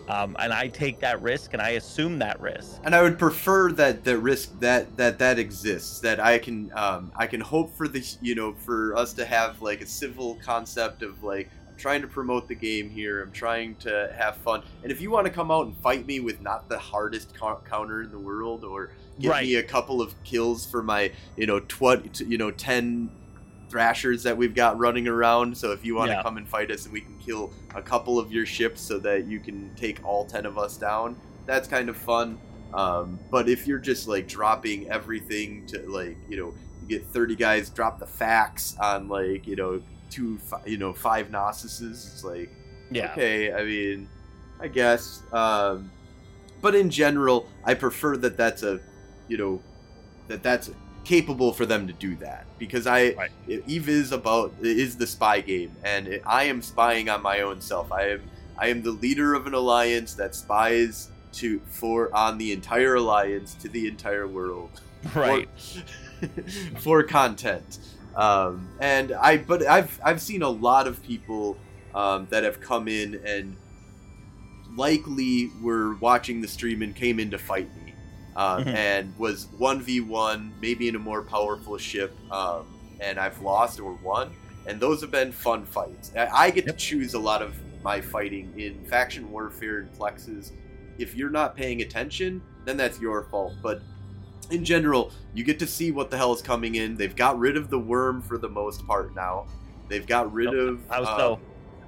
Um, 0.08 0.36
and 0.40 0.52
I 0.54 0.68
take 0.70 1.00
that 1.02 1.22
risk 1.22 1.54
and 1.54 1.62
I 1.62 1.72
assume 1.72 2.20
that 2.20 2.40
risk. 2.42 2.80
and 2.84 2.94
I 2.94 3.02
would 3.02 3.18
prefer 3.20 3.72
that 3.74 4.04
the 4.04 4.18
risk 4.18 4.60
that 4.60 4.98
that 4.98 5.20
that 5.20 5.40
exists. 5.40 6.00
That 6.02 6.20
I 6.20 6.40
can 6.40 6.72
um, 6.76 7.12
I 7.16 7.26
can 7.28 7.40
hope 7.40 7.74
for 7.74 7.88
the 7.88 8.06
you 8.22 8.36
know 8.36 8.54
for 8.54 8.96
us 8.98 9.14
to 9.14 9.26
have 9.26 9.62
like 9.62 9.82
a 9.82 9.86
civil 9.86 10.36
concept 10.44 11.04
of 11.04 11.24
like 11.24 11.50
trying 11.84 12.02
to 12.02 12.08
promote 12.08 12.48
the 12.48 12.56
game 12.56 12.90
here. 12.90 13.22
I'm 13.22 13.32
trying 13.34 13.76
to 13.76 14.10
have 14.18 14.38
fun. 14.38 14.64
And 14.84 14.92
if 14.92 15.02
you 15.02 15.12
want 15.12 15.28
to 15.28 15.34
come 15.34 15.52
out 15.52 15.66
and 15.66 15.76
fight 15.80 16.08
me 16.08 16.22
with 16.22 16.40
not 16.40 16.70
the 16.70 16.80
hardest 16.80 17.36
co- 17.38 17.60
counter 17.70 18.02
in 18.04 18.10
the 18.10 18.18
world, 18.18 18.64
or 18.64 18.92
give 19.20 19.32
Right. 19.32 19.44
me 19.46 19.56
a 19.56 19.64
couple 19.64 20.02
of 20.02 20.16
kills 20.24 20.66
for 20.66 20.82
my 20.82 21.12
you 21.36 21.46
know 21.46 21.60
twenty 21.60 22.10
you 22.26 22.38
know 22.38 22.52
ten 22.52 23.12
thrashers 23.70 24.24
that 24.24 24.38
we've 24.38 24.56
got 24.56 24.80
running 24.80 25.10
around. 25.10 25.58
So 25.58 25.74
if 25.74 25.84
you 25.84 25.96
want 25.96 26.10
to 26.12 26.24
come 26.24 26.38
and 26.38 26.48
fight 26.48 26.72
us, 26.72 26.86
and 26.86 26.94
we 26.94 27.02
can 27.02 27.18
kill 27.20 27.52
a 27.76 27.82
couple 27.82 28.18
of 28.18 28.32
your 28.32 28.46
ships 28.46 28.80
so 28.80 28.98
that 29.00 29.26
you 29.28 29.42
can 29.42 29.76
take 29.76 30.00
all 30.06 30.24
ten 30.26 30.46
of 30.46 30.58
us 30.58 30.78
down, 30.78 31.18
that's 31.46 31.68
kind 31.68 31.90
of 31.90 31.98
fun. 31.98 32.38
Um, 32.74 33.20
but 33.30 33.50
if 33.50 33.68
you're 33.68 33.78
just 33.78 34.08
like 34.08 34.26
dropping 34.30 34.90
everything 34.90 35.66
to 35.68 35.82
like 35.90 36.16
you 36.30 36.38
know 36.38 36.54
you 36.82 36.88
get 36.88 37.06
30 37.08 37.36
guys 37.36 37.70
drop 37.70 38.00
the 38.00 38.08
facts 38.08 38.78
on 38.80 39.10
like 39.10 39.46
you 39.48 39.56
know 39.58 39.82
two 40.14 40.38
fi- 40.38 40.62
you 40.66 40.78
know 40.78 40.94
five 40.94 41.30
Gnostises, 41.32 42.06
it's 42.08 42.24
like 42.24 42.50
Yeah. 42.92 43.12
okay 43.14 43.52
i 43.54 43.64
mean 43.64 44.08
i 44.60 44.68
guess 44.68 45.24
um 45.32 45.90
but 46.62 46.76
in 46.76 46.90
general 46.90 47.48
i 47.66 47.74
prefer 47.74 48.16
that 48.18 48.38
that's 48.38 48.62
a 48.64 48.80
you 49.28 49.38
know 49.38 49.62
that 50.28 50.44
that's 50.44 50.70
capable 51.04 51.52
for 51.52 51.66
them 51.66 51.88
to 51.88 51.94
do 51.94 52.16
that 52.18 52.46
because 52.60 52.86
i 52.88 53.14
Right. 53.14 53.32
eve 53.48 53.90
is 53.90 54.12
about 54.12 54.54
is 54.62 54.96
the 54.98 55.08
spy 55.08 55.42
game 55.42 55.72
and 55.84 56.08
it, 56.08 56.22
i 56.26 56.44
am 56.46 56.62
spying 56.62 57.10
on 57.10 57.22
my 57.22 57.42
own 57.42 57.60
self 57.60 57.92
i 57.92 58.04
am 58.10 58.22
i 58.58 58.68
am 58.68 58.84
the 58.84 58.92
leader 58.92 59.34
of 59.34 59.48
an 59.48 59.54
alliance 59.54 60.14
that 60.14 60.36
spies 60.36 61.10
to 61.34 61.60
for 61.66 62.14
on 62.16 62.38
the 62.38 62.52
entire 62.54 62.96
alliance 62.96 63.56
to 63.56 63.68
the 63.68 63.88
entire 63.88 64.28
world 64.28 64.70
Right. 65.16 65.50
for, 65.58 66.28
for 66.80 67.04
content. 67.04 67.80
Um, 68.16 68.70
and 68.80 69.12
I, 69.14 69.38
but 69.38 69.66
I've 69.68 70.00
I've 70.04 70.22
seen 70.22 70.42
a 70.44 70.50
lot 70.50 70.88
of 70.88 71.02
people 71.04 71.58
um, 71.96 72.28
that 72.30 72.44
have 72.44 72.60
come 72.62 72.88
in 72.88 73.16
and 73.26 73.56
likely 74.76 75.50
were 75.62 75.96
watching 75.96 76.42
the 76.42 76.48
stream 76.48 76.82
and 76.82 76.96
came 76.96 77.20
in 77.20 77.32
to 77.32 77.38
fight 77.38 77.70
me, 77.76 77.94
um, 78.36 78.64
Mhm. 78.66 78.74
and 78.74 79.18
was 79.18 79.48
one 79.58 79.82
v 79.82 80.00
one, 80.02 80.54
maybe 80.62 80.88
in 80.88 80.96
a 80.96 81.00
more 81.00 81.22
powerful 81.24 81.78
ship, 81.78 82.14
um, 82.32 82.66
and 83.00 83.20
I've 83.20 83.40
lost 83.42 83.80
or 83.80 83.94
won, 83.94 84.32
and 84.66 84.80
those 84.80 85.02
have 85.02 85.12
been 85.12 85.32
fun 85.32 85.66
fights. 85.66 86.12
I, 86.16 86.28
I 86.46 86.50
get 86.50 86.66
Yep. 86.66 86.78
to 86.78 86.82
choose 86.82 87.14
a 87.14 87.20
lot 87.20 87.42
of 87.42 87.56
my 87.84 88.00
fighting 88.02 88.58
in 88.58 88.84
faction 88.86 89.30
warfare 89.30 89.80
and 89.80 89.92
plexes. 89.92 90.52
If 90.98 91.16
you're 91.16 91.30
not 91.30 91.56
paying 91.56 91.82
attention, 91.82 92.42
then 92.66 92.78
that's 92.78 93.00
your 93.00 93.24
fault. 93.24 93.54
But 93.62 93.82
in 94.52 94.64
general, 94.66 95.12
you 95.34 95.44
get 95.44 95.60
to 95.60 95.68
see 95.68 95.92
what 95.92 96.10
the 96.12 96.18
hell 96.18 96.34
is 96.34 96.42
coming 96.42 96.76
in. 96.76 96.96
They've 96.96 97.16
got 97.16 97.38
rid 97.40 97.58
of 97.58 97.70
the 97.70 97.80
worm 97.80 98.22
for 98.22 98.38
the 98.38 98.50
most 98.50 98.86
part 98.88 99.16
now. 99.16 99.46
They've 99.90 100.06
got 100.06 100.32
rid 100.34 100.54
of. 100.54 100.82
How 100.90 101.04
so? 101.06 101.40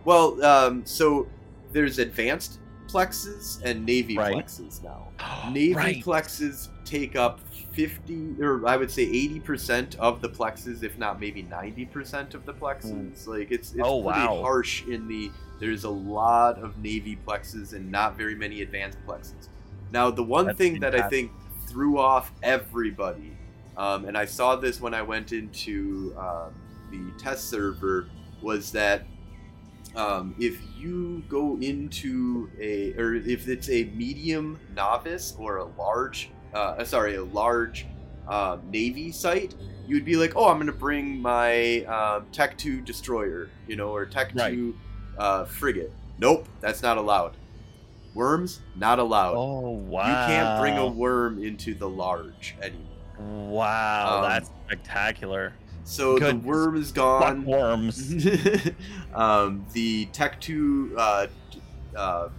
Well, 0.03 0.43
um, 0.43 0.85
so 0.85 1.27
there's 1.71 1.99
advanced 1.99 2.59
plexes 2.87 3.61
and 3.63 3.85
navy 3.85 4.17
Right. 4.17 4.35
plexes 4.35 4.83
now. 4.83 5.07
Navy 5.51 5.73
right. 5.73 6.03
plexes 6.03 6.69
take 6.85 7.15
up 7.15 7.39
50, 7.73 8.35
or 8.39 8.65
I 8.67 8.77
would 8.77 8.91
say 8.91 9.05
80% 9.05 9.95
of 9.95 10.21
the 10.21 10.29
plexes, 10.29 10.83
if 10.83 10.97
not 10.97 11.19
maybe 11.19 11.43
90% 11.43 12.35
of 12.35 12.45
the 12.45 12.53
plexes. 12.53 13.25
Like 13.27 13.51
it's, 13.51 13.71
it's 13.73 13.81
Oh, 13.83 14.03
pretty 14.03 14.19
wow. 14.19 14.41
harsh 14.41 14.83
in 14.85 15.07
the. 15.07 15.31
There's 15.59 15.83
a 15.85 15.89
lot 15.89 16.59
of 16.59 16.77
navy 16.77 17.17
plexes 17.27 17.73
and 17.73 17.89
not 17.91 18.15
very 18.17 18.35
many 18.35 18.61
advanced 18.61 18.97
plexes. 19.07 19.47
Now, 19.91 20.11
the 20.11 20.23
one 20.23 20.45
That's 20.47 20.57
thing 20.57 20.79
that 20.81 20.93
I 20.95 21.07
think 21.09 21.31
threw 21.75 21.99
off 21.99 22.31
everybody, 22.41 23.35
um, 23.75 24.05
and 24.05 24.17
I 24.17 24.23
saw 24.23 24.55
this 24.55 24.79
when 24.79 24.93
I 24.93 25.01
went 25.01 25.33
into 25.33 26.15
um, 26.17 26.53
the 26.89 27.11
test 27.21 27.49
server, 27.49 28.07
was 28.41 28.71
that 28.71 29.05
um, 29.93 30.33
if 30.39 30.57
you 30.77 31.21
go 31.27 31.57
into 31.59 32.49
a 32.57 32.93
or 32.93 33.15
if 33.15 33.49
it's 33.49 33.69
a 33.69 33.83
medium 33.93 34.57
novice 34.73 35.35
or 35.37 35.57
a 35.57 35.65
large 35.77 36.29
uh, 36.53 36.81
sorry 36.85 37.15
a 37.15 37.23
large 37.25 37.85
uh, 38.29 38.57
navy 38.71 39.11
site 39.11 39.53
you'd 39.87 40.05
be 40.05 40.15
like 40.15 40.33
oh 40.35 40.49
i'm 40.49 40.57
gonna 40.57 40.71
bring 40.71 41.21
my 41.21 41.83
um, 41.85 42.25
tech 42.31 42.57
2 42.57 42.81
destroyer 42.81 43.49
you 43.67 43.75
know 43.75 43.89
or 43.89 44.05
tech 44.05 44.33
2 44.33 44.75
uh, 45.17 45.45
frigate. 45.45 45.91
Nope 46.19 46.47
that's 46.61 46.81
not 46.81 46.97
allowed 46.97 47.35
worms 48.15 48.61
not 48.75 48.97
allowed 48.97 49.35
Oh 49.35 49.69
wow! 49.71 50.07
you 50.07 50.27
can't 50.27 50.59
bring 50.61 50.77
a 50.77 50.87
worm 50.87 51.43
into 51.43 51.73
the 51.75 51.87
large 51.87 52.55
anymore 52.61 52.81
Wow, 53.19 54.17
Um, 54.23 54.29
that's 54.29 54.49
spectacular. 54.65 55.53
so 55.83 56.17
the 56.19 56.35
worm 56.35 56.75
is 56.75 56.87
Fuck 56.91 56.95
gone 56.95 57.45
worms. 57.45 58.11
um, 59.13 59.65
the 59.73 60.05
Tech 60.07 60.41
2 60.41 60.95
uh, 60.97 61.27
uh, 61.95 62.29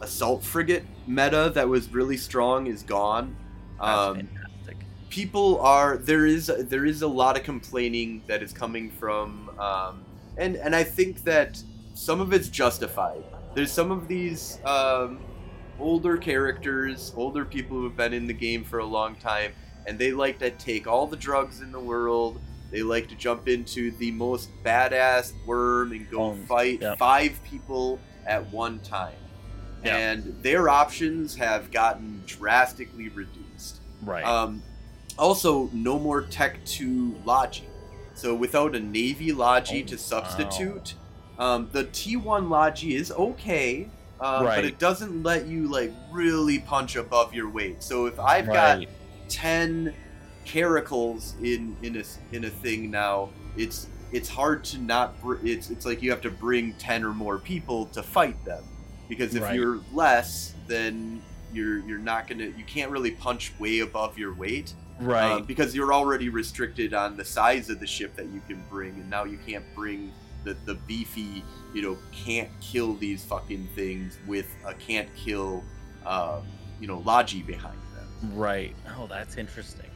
assault 0.00 0.44
frigate 0.44 0.84
meta 1.06 1.50
that 1.54 1.68
was 1.68 1.88
really 1.92 2.16
strong 2.16 2.66
is 2.66 2.82
gone. 2.82 3.36
That's 3.80 3.98
Um, 3.98 4.16
fantastic. 4.16 4.76
people 5.08 5.60
are 5.60 5.96
there 5.96 6.26
is 6.26 6.46
there 6.46 6.84
is 6.84 7.02
a 7.02 7.08
lot 7.08 7.36
of 7.36 7.42
complaining 7.42 8.22
that 8.28 8.42
is 8.42 8.52
coming 8.52 8.90
from 8.90 9.50
um, 9.58 10.04
and 10.36 10.56
and 10.56 10.74
I 10.76 10.84
think 10.84 11.24
that 11.24 11.60
some 11.94 12.20
of 12.20 12.32
it's 12.32 12.48
justified. 12.48 13.24
There's 13.54 13.72
some 13.72 13.90
of 13.90 14.08
these 14.08 14.58
um, 14.64 15.20
older 15.78 16.16
characters, 16.16 17.12
older 17.16 17.44
people 17.44 17.76
who 17.76 17.84
have 17.84 17.96
been 17.96 18.12
in 18.12 18.26
the 18.26 18.32
game 18.32 18.64
for 18.64 18.78
a 18.80 18.84
long 18.84 19.14
time, 19.16 19.52
and 19.86 19.98
they 19.98 20.12
like 20.12 20.38
to 20.40 20.50
take 20.50 20.86
all 20.86 21.06
the 21.06 21.16
drugs 21.16 21.60
in 21.60 21.70
the 21.72 21.80
world. 21.80 22.40
They 22.70 22.82
like 22.82 23.08
to 23.08 23.14
jump 23.14 23.46
into 23.48 23.92
the 23.92 24.10
most 24.10 24.50
badass 24.64 25.32
worm 25.46 25.92
and 25.92 26.10
go 26.10 26.32
Um, 26.32 26.44
fight 26.46 26.80
yeah. 26.82 26.96
five 26.96 27.38
people 27.44 28.00
at 28.26 28.50
one 28.52 28.80
time. 28.80 29.14
Yeah. 29.84 29.96
And 29.98 30.42
their 30.42 30.68
options 30.68 31.36
have 31.36 31.70
gotten 31.70 32.22
drastically 32.26 33.10
reduced. 33.10 33.80
Right. 34.02 34.24
Um, 34.24 34.62
also, 35.18 35.68
no 35.72 35.98
more 35.98 36.22
Tech 36.22 36.64
2 36.64 37.14
Logi. 37.24 37.68
So 38.14 38.34
without 38.34 38.74
a 38.74 38.80
Navy 38.80 39.32
Logi 39.32 39.82
Oh, 39.82 39.86
to 39.88 39.98
substitute, 39.98 40.94
um, 41.38 41.68
the 41.72 41.84
T1 41.84 42.48
Logi 42.48 42.94
is 42.94 43.10
okay, 43.12 43.88
uh, 44.20 44.42
but 44.44 44.64
it 44.64 44.78
doesn't 44.78 45.22
let 45.22 45.46
you 45.46 45.70
like 45.70 45.92
really 46.10 46.60
punch 46.60 46.96
above 46.96 47.34
your 47.34 47.48
weight. 47.48 47.82
So 47.82 48.06
if 48.06 48.18
I've 48.20 48.46
got 48.46 48.84
10 49.28 49.94
caracals 50.46 51.34
in 51.42 51.76
in 51.82 51.96
a 51.96 52.04
in 52.34 52.44
a 52.44 52.50
thing 52.50 52.90
now, 52.90 53.30
it's 53.56 53.88
it's 54.12 54.28
hard 54.28 54.62
to 54.64 54.78
not 54.78 55.20
br- 55.20 55.44
it's 55.44 55.70
it's 55.70 55.84
like 55.84 56.02
you 56.02 56.10
have 56.10 56.20
to 56.22 56.30
bring 56.30 56.74
10 56.74 57.04
or 57.04 57.12
more 57.12 57.38
people 57.38 57.86
to 57.86 58.02
fight 58.02 58.42
them 58.44 58.62
because 59.08 59.34
if 59.34 59.42
Right. 59.42 59.56
you're 59.56 59.80
less 59.92 60.54
then 60.68 61.20
you're 61.52 61.78
you're 61.80 61.98
not 61.98 62.28
to 62.28 62.36
you 62.36 62.64
can't 62.66 62.90
really 62.90 63.10
punch 63.10 63.52
way 63.58 63.80
above 63.80 64.16
your 64.18 64.32
weight 64.34 64.74
right. 65.00 65.32
um, 65.32 65.44
because 65.44 65.74
you're 65.74 65.92
already 65.92 66.28
restricted 66.28 66.94
on 66.94 67.16
the 67.16 67.24
size 67.24 67.70
of 67.70 67.80
the 67.80 67.86
ship 67.86 68.14
that 68.16 68.26
you 68.26 68.40
can 68.46 68.62
bring, 68.70 68.90
and 68.90 69.08
now 69.10 69.24
you 69.24 69.38
can't 69.46 69.64
bring 69.74 70.12
the 70.44 70.54
the 70.64 70.74
beefy, 70.74 71.42
you 71.72 71.82
know, 71.82 71.96
can't 72.12 72.48
kill 72.60 72.94
these 72.94 73.24
fucking 73.24 73.68
things 73.74 74.18
with 74.26 74.46
a 74.66 74.74
can't 74.74 75.08
kill, 75.16 75.64
um, 76.06 76.42
you 76.80 76.86
know, 76.86 76.98
Logi 77.04 77.42
behind 77.42 77.78
them. 77.96 78.36
right. 78.38 78.74
Oh, 78.96 79.06
that's 79.06 79.36
interesting. 79.36 79.90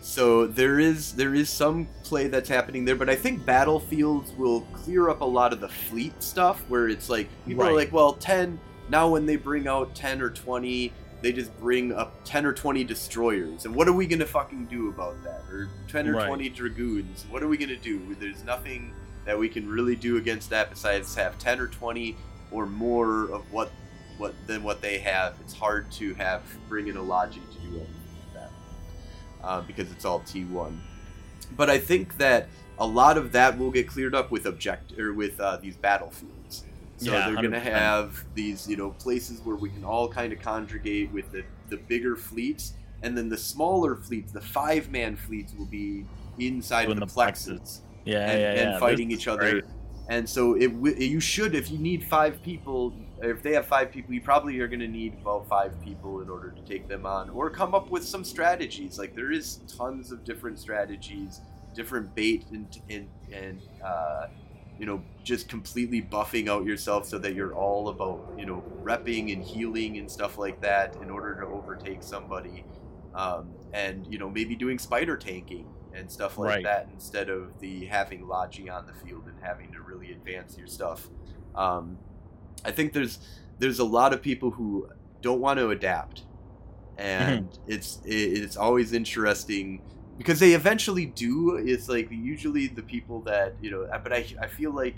So 0.00 0.46
there 0.46 0.78
is 0.80 1.14
there 1.14 1.34
is 1.34 1.48
some 1.48 1.88
play 2.02 2.28
that's 2.28 2.48
happening 2.48 2.84
there, 2.84 2.96
but 2.96 3.08
I 3.08 3.14
think 3.16 3.44
battlefields 3.46 4.32
will 4.32 4.62
clear 4.72 5.08
up 5.08 5.22
a 5.22 5.24
lot 5.24 5.52
of 5.52 5.60
the 5.60 5.68
fleet 5.68 6.22
stuff 6.22 6.60
where 6.68 6.88
it's 6.88 7.08
like 7.08 7.28
people 7.46 7.64
are 7.64 7.72
like, 7.72 7.90
well, 7.92 8.12
ten 8.14 8.58
now 8.90 9.08
when 9.08 9.24
they 9.24 9.36
bring 9.36 9.66
out 9.66 9.94
ten 9.94 10.20
or 10.20 10.28
twenty, 10.28 10.92
they 11.22 11.32
just 11.32 11.58
bring 11.58 11.90
up 11.94 12.12
ten 12.24 12.44
or 12.44 12.52
twenty 12.52 12.84
destroyers, 12.84 13.64
and 13.64 13.74
what 13.74 13.88
are 13.88 13.94
we 13.94 14.06
gonna 14.06 14.26
fucking 14.26 14.66
do 14.66 14.90
about 14.90 15.16
that? 15.24 15.42
Or 15.50 15.70
ten 15.88 16.06
or 16.06 16.12
Right. 16.16 16.26
twenty 16.26 16.50
dragoons? 16.50 17.24
What 17.30 17.42
are 17.42 17.48
we 17.48 17.56
gonna 17.56 17.74
do? 17.76 18.14
There's 18.20 18.44
nothing 18.44 18.92
that 19.24 19.38
we 19.38 19.48
can 19.48 19.68
really 19.68 19.96
do 19.96 20.16
against 20.16 20.50
that 20.50 20.70
besides 20.70 21.14
have 21.14 21.38
ten 21.38 21.60
or 21.60 21.68
twenty 21.68 22.16
or 22.50 22.66
more 22.66 23.30
of 23.30 23.50
what 23.52 23.70
what 24.18 24.34
than 24.46 24.62
what 24.62 24.80
they 24.80 24.98
have. 24.98 25.34
It's 25.40 25.54
hard 25.54 25.90
to 25.92 26.14
have 26.14 26.42
bring 26.68 26.88
in 26.88 26.96
a 26.96 27.02
logic 27.02 27.42
to 27.52 27.58
do 27.58 27.68
anything 27.68 27.86
like 28.34 28.34
that 28.34 28.50
uh, 29.42 29.60
because 29.62 29.90
it's 29.90 30.04
all 30.04 30.20
T1. 30.20 30.78
But 31.56 31.70
I 31.70 31.78
think 31.78 32.16
that 32.18 32.48
a 32.78 32.86
lot 32.86 33.16
of 33.16 33.32
that 33.32 33.58
will 33.58 33.70
get 33.70 33.88
cleared 33.88 34.14
up 34.14 34.30
with 34.30 34.46
object 34.46 34.98
or 34.98 35.12
with 35.12 35.38
uh, 35.40 35.56
these 35.58 35.76
battlefields. 35.76 36.64
So 36.98 37.12
Yeah, 37.12 37.26
they're 37.26 37.42
gonna 37.42 37.60
have 37.60 38.24
these, 38.34 38.68
you 38.68 38.76
know, 38.76 38.90
places 38.90 39.40
where 39.40 39.56
we 39.56 39.68
can 39.68 39.84
all 39.84 40.08
kind 40.08 40.32
of 40.32 40.40
congregate 40.40 41.12
with 41.12 41.30
the 41.32 41.44
the 41.70 41.76
bigger 41.76 42.14
fleets, 42.14 42.74
and 43.02 43.16
then 43.16 43.28
the 43.28 43.36
smaller 43.36 43.96
fleets, 43.96 44.32
the 44.32 44.40
five 44.40 44.90
man 44.90 45.16
fleets, 45.16 45.52
will 45.58 45.66
be 45.66 46.04
inside 46.38 46.86
Doing 46.86 47.00
the, 47.00 47.06
the. 47.06 47.82
Yeah, 48.04 48.30
and, 48.30 48.40
yeah, 48.40 48.50
and 48.50 48.72
yeah. 48.72 48.78
fighting 48.78 49.08
This 49.08 49.20
each 49.20 49.28
other. 49.28 49.50
great. 49.50 49.64
And 50.08 50.28
so 50.28 50.54
it 50.54 50.70
you 51.00 51.20
should, 51.20 51.54
if 51.54 51.70
you 51.70 51.78
need 51.78 52.04
five 52.04 52.42
people, 52.42 52.92
if 53.22 53.42
they 53.42 53.52
have 53.54 53.66
five 53.66 53.90
people, 53.90 54.12
you 54.12 54.20
probably 54.20 54.60
are 54.60 54.68
going 54.68 54.80
to 54.80 54.88
need 54.88 55.14
about 55.22 55.48
five 55.48 55.80
people 55.82 56.20
in 56.20 56.28
order 56.28 56.50
to 56.50 56.60
take 56.62 56.88
them 56.88 57.06
on, 57.06 57.30
or 57.30 57.48
come 57.48 57.74
up 57.74 57.90
with 57.90 58.04
some 58.04 58.22
strategies. 58.22 58.98
Like 58.98 59.14
there 59.14 59.32
is 59.32 59.60
tons 59.66 60.12
of 60.12 60.22
different 60.22 60.58
strategies, 60.58 61.40
different 61.74 62.14
bait, 62.14 62.44
and 62.52 62.66
and 62.90 63.08
and 63.32 63.62
uh, 63.82 64.26
you 64.78 64.84
know 64.84 65.02
just 65.22 65.48
completely 65.48 66.02
buffing 66.02 66.48
out 66.48 66.66
yourself 66.66 67.06
so 67.06 67.18
that 67.18 67.34
you're 67.34 67.54
all 67.54 67.88
about 67.88 68.30
you 68.36 68.44
know 68.44 68.62
repping 68.82 69.32
and 69.32 69.42
healing 69.42 69.96
and 69.96 70.10
stuff 70.10 70.36
like 70.36 70.60
that 70.60 70.96
in 70.96 71.08
order 71.08 71.34
to 71.36 71.46
overtake 71.46 72.02
somebody, 72.02 72.62
um, 73.14 73.54
and 73.72 74.06
you 74.12 74.18
know 74.18 74.28
maybe 74.28 74.54
doing 74.54 74.78
spider 74.78 75.16
tanking 75.16 75.66
and 75.94 76.10
stuff 76.10 76.38
like 76.38 76.48
Right. 76.48 76.64
that 76.64 76.88
instead 76.92 77.28
of 77.30 77.58
the 77.60 77.86
having 77.86 78.26
Logi 78.26 78.68
on 78.68 78.86
the 78.86 78.92
field 78.92 79.26
and 79.26 79.36
having 79.42 79.72
to 79.72 79.80
really 79.82 80.12
advance 80.12 80.56
your 80.58 80.66
stuff. 80.66 81.08
Um, 81.54 81.98
I 82.64 82.70
think 82.72 82.92
there's 82.92 83.18
there's 83.58 83.78
a 83.78 83.84
lot 83.84 84.12
of 84.12 84.20
people 84.22 84.50
who 84.50 84.88
don't 85.22 85.40
want 85.40 85.58
to 85.58 85.70
adapt, 85.70 86.22
and 86.98 87.48
it's 87.66 88.00
it, 88.04 88.14
it's 88.14 88.56
always 88.56 88.92
interesting 88.92 89.82
because 90.18 90.40
they 90.40 90.52
eventually 90.54 91.06
do. 91.06 91.56
It's 91.56 91.88
like 91.88 92.10
usually 92.10 92.66
the 92.68 92.82
people 92.82 93.20
that 93.22 93.54
you 93.60 93.70
know, 93.70 93.88
but 94.02 94.12
I 94.12 94.26
I 94.40 94.46
feel 94.46 94.72
like 94.72 94.96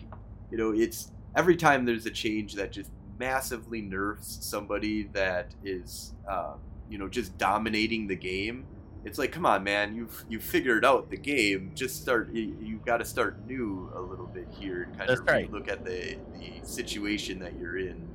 you 0.50 0.58
know 0.58 0.72
it's 0.72 1.10
every 1.34 1.56
time 1.56 1.84
there's 1.84 2.06
a 2.06 2.10
change 2.10 2.54
that 2.54 2.72
just 2.72 2.90
massively 3.18 3.80
nerfs 3.80 4.38
somebody 4.42 5.04
that 5.12 5.54
is 5.64 6.12
um, 6.28 6.60
you 6.88 6.98
know 6.98 7.08
just 7.08 7.36
dominating 7.38 8.06
the 8.06 8.16
game 8.16 8.66
it's 9.06 9.18
like 9.18 9.32
come 9.32 9.46
on 9.46 9.62
man 9.64 9.94
you've 9.94 10.24
you 10.28 10.38
figured 10.40 10.84
out 10.84 11.08
the 11.10 11.16
game 11.16 11.70
just 11.74 12.02
start 12.02 12.30
you, 12.34 12.56
you've 12.60 12.84
got 12.84 12.98
to 12.98 13.04
start 13.04 13.46
new 13.46 13.90
a 13.94 14.00
little 14.00 14.26
bit 14.26 14.48
here 14.50 14.82
and 14.82 14.96
kind 14.98 15.08
That's 15.08 15.20
of 15.20 15.26
right. 15.26 15.50
look 15.50 15.68
at 15.68 15.84
the 15.84 16.18
the 16.34 16.60
situation 16.62 17.38
that 17.38 17.58
you're 17.58 17.78
in 17.78 18.06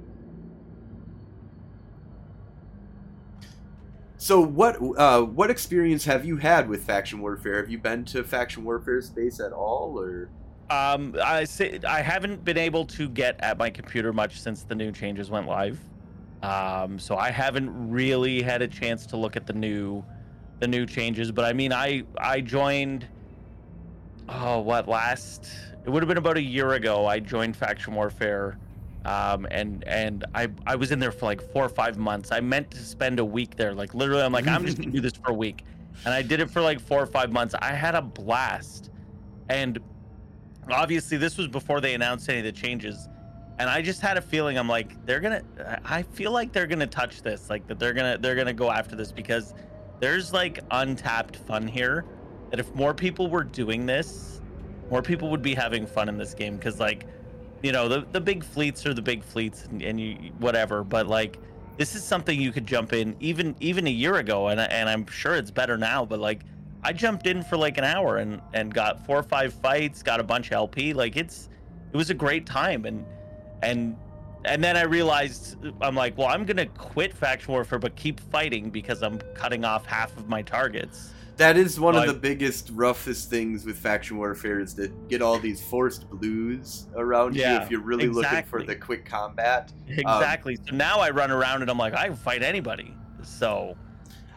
so 4.18 4.40
what 4.42 4.78
uh, 4.98 5.22
what 5.24 5.50
experience 5.50 6.06
have 6.06 6.26
you 6.26 6.38
had 6.38 6.70
with 6.70 6.84
faction 6.84 7.20
warfare 7.22 7.58
have 7.58 7.70
you 7.70 7.80
been 7.80 8.06
to 8.06 8.24
faction 8.24 8.64
warfare 8.64 9.02
space 9.02 9.40
at 9.40 9.52
all 9.54 9.98
or 10.00 10.30
Um, 10.70 11.16
I 11.22 11.44
say 11.46 11.80
I 11.88 12.02
haven't 12.02 12.44
been 12.46 12.58
able 12.58 12.86
to 12.86 13.10
get 13.10 13.36
at 13.40 13.58
my 13.58 13.70
computer 13.70 14.14
much 14.14 14.40
since 14.40 14.64
the 14.64 14.76
new 14.76 14.92
changes 14.92 15.30
went 15.30 15.48
live. 15.48 15.80
Um, 16.44 16.98
so 16.98 17.18
I 17.18 17.30
haven't 17.32 17.92
really 17.92 18.42
had 18.42 18.62
a 18.62 18.68
chance 18.68 19.06
to 19.08 19.18
look 19.18 19.36
at 19.36 19.46
the 19.46 19.54
new, 19.54 20.04
the 20.62 20.68
new 20.68 20.86
changes. 20.86 21.32
But 21.32 21.44
I 21.44 21.52
mean, 21.52 21.74
I 21.74 22.04
I 22.18 22.40
joined. 22.40 23.06
Oh, 24.30 24.62
what 24.62 24.88
last? 24.88 25.50
It 25.84 25.90
would 25.90 26.02
have 26.02 26.08
been 26.08 26.18
about 26.18 26.38
a 26.38 26.42
year 26.42 26.74
ago. 26.74 27.06
I 27.08 27.20
joined 27.20 27.58
Faction 27.58 27.94
Warfare, 27.96 28.58
um, 29.04 29.46
and 29.52 29.84
and 29.86 30.24
I 30.34 30.48
I 30.66 30.76
was 30.78 30.94
in 30.94 31.00
there 31.00 31.12
for 31.12 31.26
like 31.26 31.42
four 31.52 31.66
or 31.66 31.70
five 31.70 31.98
months. 31.98 32.32
I 32.32 32.40
meant 32.40 32.72
to 32.72 32.78
spend 32.78 33.20
a 33.20 33.26
week 33.26 33.58
there. 33.58 33.74
Like 33.74 33.94
literally, 33.94 34.22
I'm 34.22 34.32
like 34.32 34.48
I'm 34.48 34.66
just 34.66 34.78
gonna 34.78 34.92
do 34.92 35.02
this 35.02 35.14
for 35.14 35.32
a 35.32 35.36
week, 35.36 35.66
and 36.06 36.14
I 36.14 36.22
did 36.22 36.40
it 36.40 36.50
for 36.50 36.62
like 36.62 36.80
four 36.80 37.02
or 37.02 37.08
five 37.08 37.32
months. 37.32 37.56
I 37.60 37.74
had 37.74 37.96
a 37.96 38.02
blast, 38.02 38.92
and 39.50 39.80
obviously 40.70 41.18
this 41.18 41.38
was 41.38 41.48
before 41.48 41.82
they 41.82 41.96
announced 41.96 42.30
any 42.30 42.38
of 42.38 42.46
the 42.46 42.52
changes 42.52 43.10
and 43.58 43.68
i 43.68 43.82
just 43.82 44.00
had 44.00 44.16
a 44.16 44.22
feeling 44.22 44.60
i'm 44.60 44.70
like 44.70 45.04
they're 45.08 45.20
gonna 45.20 45.42
i 45.84 46.04
feel 46.04 46.32
like 46.32 46.54
they're 46.54 46.68
gonna 46.68 46.86
touch 46.86 47.24
this 47.24 47.50
like 47.50 47.66
that 47.68 47.80
they're 47.80 47.94
gonna 47.94 48.16
they're 48.20 48.36
gonna 48.36 48.54
go 48.54 48.70
after 48.70 48.96
this 48.96 49.12
because 49.12 49.54
there's 50.02 50.34
like 50.34 50.60
untapped 50.72 51.38
fun 51.38 51.66
here 51.66 52.04
that 52.50 52.60
if 52.60 52.76
more 52.76 52.94
people 52.94 53.30
were 53.30 53.46
doing 53.46 53.86
this 53.86 54.42
more 54.90 55.02
people 55.02 55.30
would 55.30 55.42
be 55.42 55.56
having 55.56 55.88
fun 55.88 56.10
in 56.10 56.18
this 56.18 56.34
game 56.34 56.58
because 56.58 56.82
like 56.82 57.06
you 57.64 57.72
know 57.72 57.88
the, 57.88 58.06
the 58.12 58.20
big 58.20 58.44
fleets 58.44 58.86
are 58.86 58.94
the 58.94 59.02
big 59.02 59.24
fleets 59.24 59.66
and, 59.68 59.82
and 59.82 60.02
you 60.02 60.16
whatever 60.40 60.84
but 60.84 61.08
like 61.08 61.40
this 61.78 61.96
is 61.96 62.04
something 62.04 62.42
you 62.42 62.52
could 62.52 62.68
jump 62.68 62.92
in 62.92 63.16
even 63.22 63.56
even 63.62 63.88
a 63.88 63.92
year 63.92 64.16
ago 64.16 64.50
and, 64.50 64.60
and 64.60 64.90
i'm 64.90 65.08
sure 65.08 65.36
it's 65.36 65.52
better 65.52 65.78
now 65.78 66.04
but 66.04 66.20
like 66.20 66.42
I 66.84 66.94
jumped 66.94 67.28
in 67.28 67.44
for 67.44 67.58
like 67.58 67.78
an 67.78 67.84
hour 67.84 68.18
and 68.18 68.42
and 68.54 68.74
got 68.74 69.06
four 69.06 69.18
or 69.18 69.24
five 69.24 69.54
fights, 69.54 70.02
got 70.02 70.20
a 70.20 70.24
bunch 70.24 70.48
of 70.48 70.54
LP. 70.54 70.94
Like 70.94 71.16
it's 71.16 71.50
it 71.94 71.98
was 71.98 72.10
a 72.10 72.14
great 72.14 72.46
time 72.46 72.86
and 72.86 73.06
and 73.62 73.96
and 74.46 74.64
then 74.64 74.78
I 74.78 74.84
realized 74.84 75.58
I'm 75.82 75.96
like, 75.96 76.18
well, 76.18 76.28
I'm 76.28 76.46
gonna 76.46 76.66
quit 76.66 77.14
faction 77.14 77.54
warfare 77.54 77.80
but 77.80 77.96
keep 77.96 78.20
fighting 78.20 78.70
because 78.70 79.02
I'm 79.02 79.20
cutting 79.34 79.66
off 79.66 79.86
half 79.86 80.16
of 80.18 80.28
my 80.28 80.42
targets. 80.42 81.14
That 81.38 81.58
is 81.58 81.80
one 81.80 81.96
of 81.96 82.06
the 82.06 82.14
biggest, 82.14 82.70
roughest 82.72 83.30
things 83.30 83.66
with 83.66 83.76
faction 83.76 84.18
warfare 84.18 84.60
is 84.60 84.76
to 84.76 84.90
get 85.10 85.24
all 85.24 85.40
these 85.40 85.64
forced 85.64 86.08
blues 86.10 86.88
around 86.96 87.36
you 87.36 87.44
if 87.44 87.72
you're 87.72 87.82
really 87.82 88.08
looking 88.08 88.44
for 88.44 88.62
the 88.62 88.76
quick 88.76 89.06
combat. 89.06 89.72
Exactly. 89.88 90.58
so 90.58 90.76
now 90.76 91.00
I 91.00 91.10
run 91.10 91.32
around 91.32 91.64
and 91.64 91.72
I'm 91.72 91.80
like, 91.80 91.96
I 91.96 92.08
can 92.08 92.16
fight 92.16 92.44
anybody. 92.44 92.94
So 93.24 93.76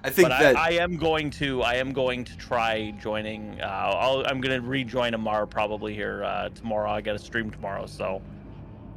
I 0.03 0.11
think 0.11 0.29
but 0.29 0.39
that 0.39 0.57
I, 0.57 0.69
I 0.69 0.71
am 0.83 0.97
going 0.97 1.31
to 1.33 1.63
I 1.63 1.75
am 1.75 1.93
going 1.93 2.25
to 2.25 2.37
try 2.37 2.93
joining. 2.93 3.61
Uh, 3.61 3.67
I'll, 3.67 4.25
I'm 4.27 4.41
going 4.41 4.63
to 4.63 4.67
rejoin 4.67 5.13
Amarr 5.13 5.49
probably 5.49 5.95
here 5.95 6.25
uh, 6.25 6.49
tomorrow. 6.51 6.91
I 6.91 7.01
got 7.01 7.17
a 7.17 7.19
stream 7.19 7.51
tomorrow, 7.51 7.87
so 7.87 8.23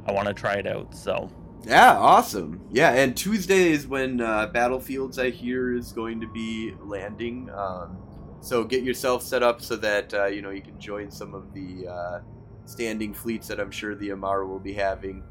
I 0.06 0.12
want 0.12 0.28
to 0.28 0.34
try 0.34 0.54
it 0.54 0.66
out. 0.66 0.94
So 0.94 1.30
yeah, 1.64 1.96
awesome. 1.98 2.60
Yeah, 2.70 2.92
and 2.92 3.16
Tuesday 3.16 3.72
is 3.72 3.86
when 3.86 4.20
uh, 4.20 4.46
Battlefields 4.48 5.18
I 5.18 5.30
hear 5.30 5.74
is 5.74 5.92
going 5.92 6.20
to 6.20 6.26
be 6.26 6.74
landing. 6.80 7.50
Um, 7.54 7.98
so 8.40 8.64
get 8.64 8.84
yourself 8.84 9.22
set 9.22 9.42
up 9.42 9.60
so 9.60 9.76
that 9.76 10.14
uh, 10.14 10.26
you 10.26 10.42
know 10.42 10.50
you 10.50 10.62
can 10.62 10.78
join 10.80 11.10
some 11.10 11.34
of 11.34 11.52
the 11.52 11.88
uh, 11.88 12.20
standing 12.64 13.12
fleets 13.12 13.48
that 13.48 13.60
I'm 13.60 13.70
sure 13.70 13.94
the 13.94 14.12
Amara 14.12 14.46
will 14.46 14.60
be 14.60 14.72
having. 14.74 15.22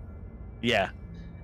yeah, 0.61 0.89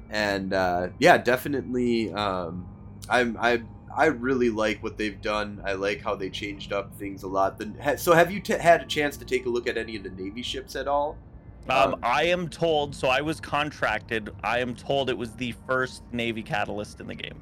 and 0.09 0.53
uh, 0.53 0.89
yeah, 0.99 1.17
definitely. 1.17 2.11
Um, 2.13 2.67
I'm 3.09 3.37
I 3.39 3.63
I 3.95 4.05
really 4.07 4.49
like 4.49 4.81
what 4.83 4.97
they've 4.97 5.19
done. 5.21 5.61
I 5.65 5.73
like 5.73 6.01
how 6.01 6.15
they 6.15 6.29
changed 6.29 6.73
up 6.73 6.93
things 6.95 7.23
a 7.23 7.27
lot. 7.27 7.57
The, 7.57 7.73
ha- 7.81 7.95
so 7.95 8.13
have 8.13 8.31
you 8.31 8.39
t- 8.39 8.53
had 8.53 8.81
a 8.81 8.85
chance 8.85 9.17
to 9.17 9.25
take 9.25 9.45
a 9.45 9.49
look 9.49 9.67
at 9.67 9.77
any 9.77 9.95
of 9.95 10.03
the 10.03 10.09
Navy 10.09 10.41
ships 10.41 10.75
at 10.75 10.87
all? 10.87 11.17
Um, 11.69 11.93
Um, 11.93 11.99
I 12.03 12.23
am 12.25 12.49
told. 12.49 12.95
So 12.95 13.07
I 13.07 13.21
was 13.21 13.39
contracted. 13.39 14.29
I 14.43 14.59
am 14.59 14.75
told 14.75 15.09
it 15.09 15.17
was 15.17 15.31
the 15.33 15.53
first 15.67 16.03
Navy 16.11 16.43
catalyst 16.43 16.99
in 16.99 17.07
the 17.07 17.15
game. 17.15 17.39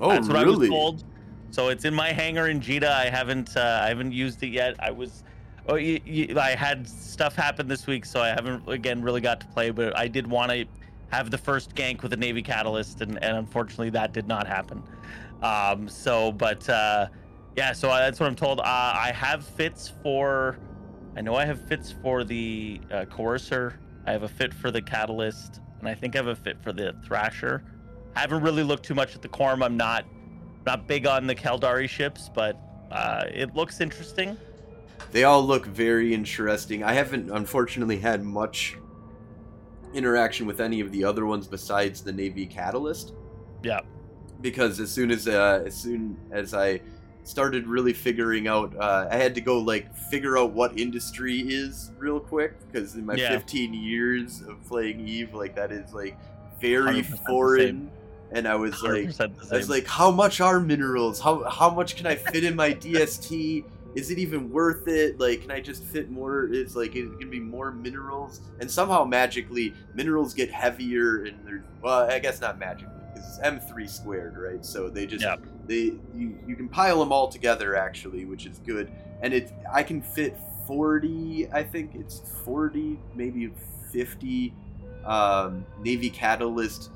Oh, 0.00 0.10
That's 0.10 0.28
what 0.28 0.36
I 0.36 0.42
really? 0.42 0.68
was 0.68 0.68
told. 0.68 1.04
So 1.50 1.68
it's 1.68 1.84
in 1.84 1.94
my 1.94 2.08
hangar 2.12 2.48
in 2.48 2.60
Jita. 2.60 2.88
I 2.90 3.10
haven't 3.10 3.56
uh, 3.56 3.80
I 3.82 3.88
haven't 3.88 4.12
used 4.12 4.42
it 4.42 4.48
yet. 4.48 4.76
I 4.78 4.90
was. 4.90 5.24
Oh, 5.68 5.74
y 5.74 6.00
y 6.06 6.28
I 6.40 6.50
had 6.54 6.88
stuff 6.88 7.34
happen 7.36 7.68
this 7.68 7.86
week, 7.86 8.04
so 8.04 8.20
I 8.20 8.28
haven't 8.28 8.68
again 8.68 9.02
really 9.02 9.20
got 9.20 9.40
to 9.40 9.46
play. 9.48 9.70
But 9.70 9.96
I 9.96 10.08
did 10.08 10.26
want 10.26 10.52
to 10.52 10.64
have 11.10 11.30
the 11.30 11.38
first 11.38 11.74
gank 11.74 12.02
with 12.02 12.12
a 12.12 12.16
Navy 12.16 12.40
Catalyst, 12.42 13.00
and, 13.00 13.22
and 13.22 13.36
unfortunately 13.36 13.90
that 13.90 14.12
did 14.12 14.28
not 14.28 14.46
happen. 14.46 14.82
Um, 15.42 15.88
so, 15.88 16.30
but 16.32 16.68
uh, 16.68 17.08
yeah, 17.56 17.72
so 17.72 17.88
that's 17.88 18.20
what 18.20 18.26
I'm 18.26 18.36
told. 18.36 18.60
Uh, 18.60 18.64
I 18.64 19.12
have 19.14 19.44
fits 19.44 19.92
for. 20.02 20.56
I 21.16 21.20
know 21.20 21.34
I 21.34 21.44
have 21.44 21.60
fits 21.66 21.92
for 22.02 22.24
the 22.24 22.80
uh, 22.90 23.04
Coercer. 23.06 23.78
I 24.06 24.12
have 24.12 24.22
a 24.22 24.28
fit 24.28 24.54
for 24.54 24.70
the 24.70 24.80
Catalyst, 24.80 25.60
and 25.80 25.88
I 25.88 25.94
think 25.94 26.14
I 26.14 26.18
have 26.18 26.28
a 26.28 26.36
fit 26.36 26.62
for 26.62 26.72
the 26.72 26.94
Thrasher. 27.04 27.62
I 28.14 28.20
haven't 28.20 28.42
really 28.42 28.62
looked 28.62 28.84
too 28.84 28.94
much 28.94 29.14
at 29.14 29.22
the 29.22 29.28
Quorum. 29.28 29.62
I'm 29.62 29.76
not 29.76 30.04
not 30.66 30.86
big 30.86 31.06
on 31.06 31.26
the 31.26 31.34
Caldari 31.34 31.88
ships, 31.88 32.30
but 32.32 32.60
uh, 32.90 33.24
it 33.32 33.54
looks 33.54 33.80
interesting. 33.80 34.36
They 35.12 35.24
all 35.24 35.42
look 35.42 35.66
very 35.66 36.12
interesting. 36.14 36.84
I 36.84 36.92
haven't, 36.92 37.30
unfortunately, 37.30 37.98
had 37.98 38.22
much 38.22 38.76
interaction 39.94 40.46
with 40.46 40.60
any 40.60 40.80
of 40.80 40.92
the 40.92 41.02
other 41.02 41.26
ones 41.26 41.46
besides 41.46 42.02
the 42.02 42.12
Navy 42.12 42.46
Catalyst. 42.46 43.14
Yeah. 43.62 43.80
Because 44.40 44.80
as 44.80 44.90
soon 44.90 45.10
as 45.10 45.26
uh, 45.26 45.62
as 45.66 45.74
soon 45.74 46.16
as 46.30 46.54
I 46.54 46.80
started 47.24 47.66
really 47.66 47.92
figuring 47.92 48.48
out, 48.48 48.74
uh, 48.76 49.08
I 49.10 49.16
had 49.16 49.34
to 49.36 49.40
go 49.40 49.58
like 49.58 49.94
figure 49.94 50.38
out 50.38 50.52
what 50.52 50.78
industry 50.78 51.40
is 51.40 51.90
real 51.98 52.20
quick 52.20 52.54
because 52.66 52.94
in 52.94 53.06
my 53.06 53.14
Yeah. 53.14 53.30
15 53.30 53.74
years 53.74 54.42
of 54.42 54.62
playing 54.66 55.06
Eve, 55.06 55.34
like 55.34 55.54
that 55.56 55.72
is 55.72 55.92
like 55.92 56.18
very 56.60 57.02
foreign. 57.02 57.90
And 58.32 58.46
I 58.46 58.54
was 58.54 58.80
like, 58.82 59.20
I 59.20 59.56
was 59.56 59.68
like, 59.68 59.86
how 59.86 60.10
much 60.10 60.40
are 60.40 60.60
minerals? 60.60 61.20
How 61.20 61.42
how 61.48 61.70
much 61.70 61.96
can 61.96 62.06
I 62.06 62.14
fit 62.14 62.44
in 62.44 62.54
my 62.54 62.72
DST? 62.72 63.64
Is 63.96 64.12
it 64.12 64.18
even 64.18 64.52
worth 64.52 64.86
it? 64.86 65.18
Like, 65.18 65.42
can 65.42 65.50
I 65.50 65.60
just 65.60 65.82
fit 65.82 66.10
more? 66.12 66.44
Is 66.44 66.76
like 66.76 66.94
it 66.94 67.10
gonna 67.18 67.26
be 67.26 67.40
more 67.40 67.72
minerals? 67.72 68.40
And 68.60 68.70
somehow 68.70 69.04
magically, 69.04 69.74
minerals 69.94 70.32
get 70.32 70.48
heavier, 70.48 71.24
and 71.24 71.44
there's 71.44 71.62
well, 71.82 72.08
I 72.08 72.20
guess 72.20 72.40
not 72.40 72.58
magically 72.60 72.99
because 73.20 73.38
it's 73.38 73.46
M 73.46 73.60
three 73.60 73.86
squared, 73.86 74.36
right? 74.36 74.64
So 74.64 74.88
they 74.88 75.06
just 75.06 75.24
Yep. 75.24 75.40
they 75.66 75.92
you, 76.14 76.38
you 76.46 76.56
can 76.56 76.68
pile 76.68 76.98
them 77.00 77.12
all 77.12 77.28
together 77.28 77.76
actually, 77.76 78.24
which 78.24 78.46
is 78.46 78.58
good. 78.58 78.90
And 79.22 79.32
it 79.34 79.52
I 79.72 79.82
can 79.82 80.02
fit 80.02 80.36
forty. 80.66 81.48
I 81.52 81.62
think 81.62 81.94
it's 81.94 82.20
forty, 82.44 82.98
maybe 83.14 83.50
fifty 83.92 84.54
um, 85.04 85.64
Navy 85.82 86.10
Catalyst 86.10 86.90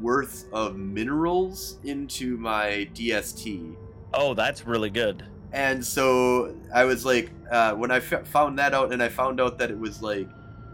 worth 0.00 0.46
of 0.52 0.76
minerals 0.76 1.78
into 1.84 2.36
my 2.36 2.88
DST. 2.94 3.74
Oh, 4.14 4.34
that's 4.34 4.66
really 4.66 4.90
good. 4.90 5.24
And 5.52 5.84
so 5.84 6.54
I 6.74 6.84
was 6.84 7.06
like, 7.06 7.30
uh, 7.50 7.72
when 7.74 7.90
I 7.90 7.96
f- 7.96 8.26
found 8.28 8.58
that 8.58 8.74
out, 8.74 8.92
and 8.92 9.02
I 9.02 9.08
found 9.08 9.40
out 9.40 9.56
that 9.58 9.70
it 9.70 9.78
was 9.78 10.02
like 10.02 10.28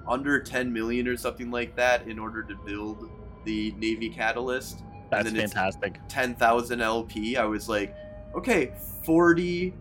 under 0.09 0.41
10 0.41 0.73
million 0.73 1.07
or 1.07 1.17
something 1.17 1.51
like 1.51 1.77
that 1.77 2.09
in 2.09 2.19
order 2.19 2.43
to 2.43 2.57
build 2.67 3.09
the 3.45 3.73
Navy 3.79 4.09
Catalyst. 4.09 4.83
That's 5.11 5.31
then 5.31 5.37
fantastic. 5.49 6.01
10,000 6.09 6.81
LP. 6.81 7.37
I 7.37 7.45
was 7.45 7.69
like, 7.69 7.95
okay, 8.35 8.73
40 9.05 9.75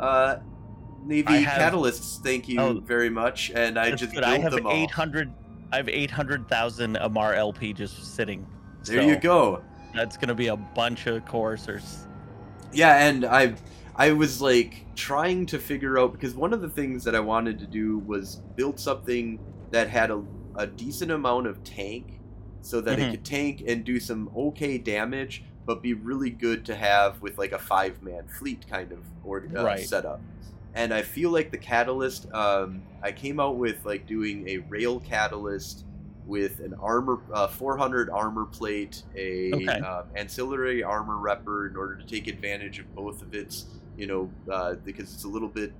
uh, 0.00 0.36
Navy 1.04 1.42
have- 1.42 1.72
Catalysts. 1.72 2.18
Thank 2.22 2.48
you 2.48 2.60
Oh, 2.60 2.80
very 2.80 3.10
much. 3.10 3.50
And 3.54 3.78
I 3.78 3.92
just 3.92 4.14
good. 4.14 4.24
I 4.24 4.38
have 4.38 4.52
them 4.52 4.66
all. 4.66 4.72
800. 4.72 5.32
I 5.72 5.76
have 5.76 5.88
800,000 5.88 6.96
Amarr 6.96 7.34
LP 7.36 7.72
just 7.72 8.14
sitting. 8.14 8.46
There 8.84 9.02
So 9.02 9.08
you 9.08 9.16
go. 9.16 9.62
That's 9.94 10.16
gonna 10.16 10.34
be 10.34 10.48
a 10.48 10.56
bunch 10.56 11.06
of 11.06 11.24
Coercers. 11.24 12.06
Yeah, 12.72 13.06
and 13.06 13.24
I 13.24 13.54
I 13.96 14.12
was 14.12 14.40
like 14.40 14.84
trying 14.94 15.46
to 15.46 15.58
figure 15.58 15.98
out 15.98 16.12
because 16.12 16.34
one 16.34 16.52
of 16.52 16.60
the 16.60 16.68
things 16.68 17.04
that 17.04 17.14
I 17.14 17.20
wanted 17.20 17.58
to 17.60 17.66
do 17.66 17.98
was 18.00 18.36
build 18.56 18.78
something 18.78 19.38
that 19.70 19.88
had 19.88 20.10
a, 20.10 20.22
a 20.56 20.66
decent 20.66 21.10
amount 21.10 21.46
of 21.46 21.62
tank 21.64 22.17
so 22.60 22.80
that 22.80 22.98
Mhm. 22.98 23.00
it 23.00 23.10
could 23.10 23.24
tank 23.24 23.62
and 23.66 23.84
do 23.84 24.00
some 24.00 24.30
okay 24.36 24.78
damage 24.78 25.44
but 25.66 25.82
be 25.82 25.92
really 25.94 26.30
good 26.30 26.64
to 26.64 26.74
have 26.74 27.20
with 27.20 27.36
like 27.38 27.52
a 27.52 27.58
five 27.58 28.00
man 28.02 28.26
fleet 28.28 28.66
kind 28.66 28.92
of 28.92 29.06
or 29.22 29.48
uh, 29.56 29.74
Right. 29.74 29.76
setup. 29.76 30.24
And 30.74 30.92
I 30.94 31.02
feel 31.02 31.30
like 31.30 31.50
the 31.50 31.58
catalyst 31.58 32.26
um, 32.32 32.84
I 33.02 33.12
came 33.12 33.40
out 33.40 33.58
with 33.58 33.84
like 33.84 34.06
doing 34.06 34.48
a 34.48 34.58
rail 34.58 35.00
catalyst 35.00 35.84
with 36.24 36.60
an 36.60 36.74
armor 36.80 37.22
uh, 37.32 37.48
400 37.48 38.10
armor 38.10 38.46
plate, 38.46 39.04
a 39.16 39.52
Okay. 39.52 39.82
uh, 39.82 40.02
ancillary 40.14 40.82
armor 40.82 41.16
repper 41.16 41.68
in 41.70 41.76
order 41.76 41.96
to 41.96 42.04
take 42.06 42.26
advantage 42.26 42.78
of 42.78 42.86
both 42.94 43.22
of 43.22 43.32
its, 43.34 43.80
you 43.96 44.06
know, 44.06 44.34
uh, 44.52 44.74
because 44.84 45.12
it's 45.14 45.24
a 45.24 45.28
little 45.28 45.48
bit 45.48 45.74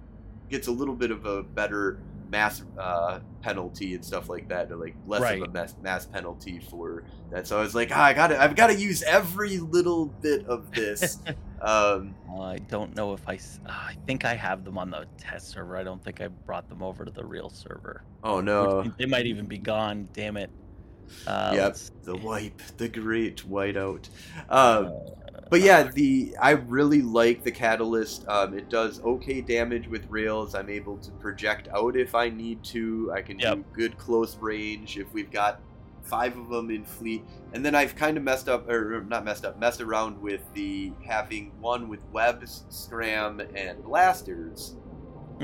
gets 0.51 0.67
a 0.69 0.73
little 0.73 0.97
bit 0.97 1.11
of 1.11 1.25
a 1.27 1.43
better 1.55 2.03
mass 2.29 2.63
uh, 2.79 3.21
penalty 3.41 3.95
and 3.95 4.05
stuff 4.05 4.29
like 4.29 4.49
that, 4.49 4.71
or 4.71 4.77
like 4.77 4.95
less 5.07 5.21
of 5.43 5.43
a 5.49 5.51
mass, 5.51 5.75
mass 5.83 6.07
penalty 6.07 6.59
for 6.71 7.05
that. 7.31 7.47
So 7.47 7.59
I 7.59 7.63
was 7.63 7.75
like, 7.75 7.91
ah, 7.93 8.05
I 8.05 8.13
got 8.15 8.29
to 8.29 8.41
I've 8.43 8.55
got 8.57 8.69
to 8.69 8.75
use 8.75 9.03
every 9.03 9.59
little 9.59 10.07
bit 10.07 10.47
of 10.47 10.71
this. 10.73 11.19
um, 11.63 12.15
Uh, 12.31 12.43
I 12.43 12.59
don't 12.69 12.95
know 12.95 13.13
if 13.15 13.27
I, 13.29 13.35
uh, 13.35 13.71
I 13.71 13.97
think 14.07 14.25
I 14.25 14.35
have 14.35 14.65
them 14.65 14.79
on 14.79 14.91
the 14.91 15.07
test 15.17 15.49
server. 15.49 15.77
I 15.77 15.83
don't 15.83 16.03
think 16.05 16.21
I 16.21 16.29
brought 16.29 16.69
them 16.69 16.83
over 16.83 17.05
to 17.05 17.11
the 17.11 17.25
real 17.25 17.51
server. 17.51 18.05
oh 18.25 18.41
no, 18.41 18.83
means 18.83 18.95
they 18.99 19.07
might 19.07 19.27
even 19.27 19.47
be 19.47 19.59
gone. 19.59 20.09
Damn 20.13 20.37
it. 20.37 20.51
Uh, 21.27 21.53
Yep. 21.55 21.77
the 22.05 22.17
wipe, 22.17 22.61
the 22.77 22.87
great 22.89 23.39
whiteout. 23.49 24.09
Um, 24.51 24.87
Uh, 24.87 24.91
But 25.51 25.63
yeah, 25.63 25.85
the 25.85 26.37
I 26.41 26.51
really 26.51 27.03
like 27.03 27.43
the 27.43 27.51
catalyst. 27.51 28.27
Um, 28.29 28.53
it 28.53 28.69
does 28.69 29.01
okay 29.03 29.41
damage 29.41 29.89
with 29.89 30.05
rails. 30.11 30.55
I'm 30.55 30.69
able 30.69 30.99
to 30.99 31.11
project 31.13 31.69
out 31.75 31.97
if 31.97 32.15
I 32.15 32.29
need 32.29 32.63
to. 32.65 33.11
I 33.15 33.23
can 33.23 33.39
Yep. 33.39 33.55
do 33.55 33.65
good 33.73 33.99
close 33.99 34.37
range 34.37 34.99
if 34.99 35.13
we've 35.15 35.31
got 35.31 35.61
five 36.03 36.37
of 36.37 36.49
them 36.49 36.71
in 36.71 36.85
fleet. 36.85 37.23
And 37.53 37.65
then 37.65 37.75
I've 37.75 37.97
kind 37.97 38.17
of 38.17 38.23
messed 38.23 38.49
up, 38.49 38.69
or 38.69 39.05
not 39.09 39.25
messed 39.25 39.45
up, 39.45 39.59
messed 39.59 39.81
around 39.81 40.21
with 40.21 40.43
the 40.55 40.93
having 41.07 41.53
one 41.61 41.89
with 41.89 42.01
webs, 42.13 42.65
scram, 42.69 43.41
and 43.55 43.83
blasters 43.85 44.77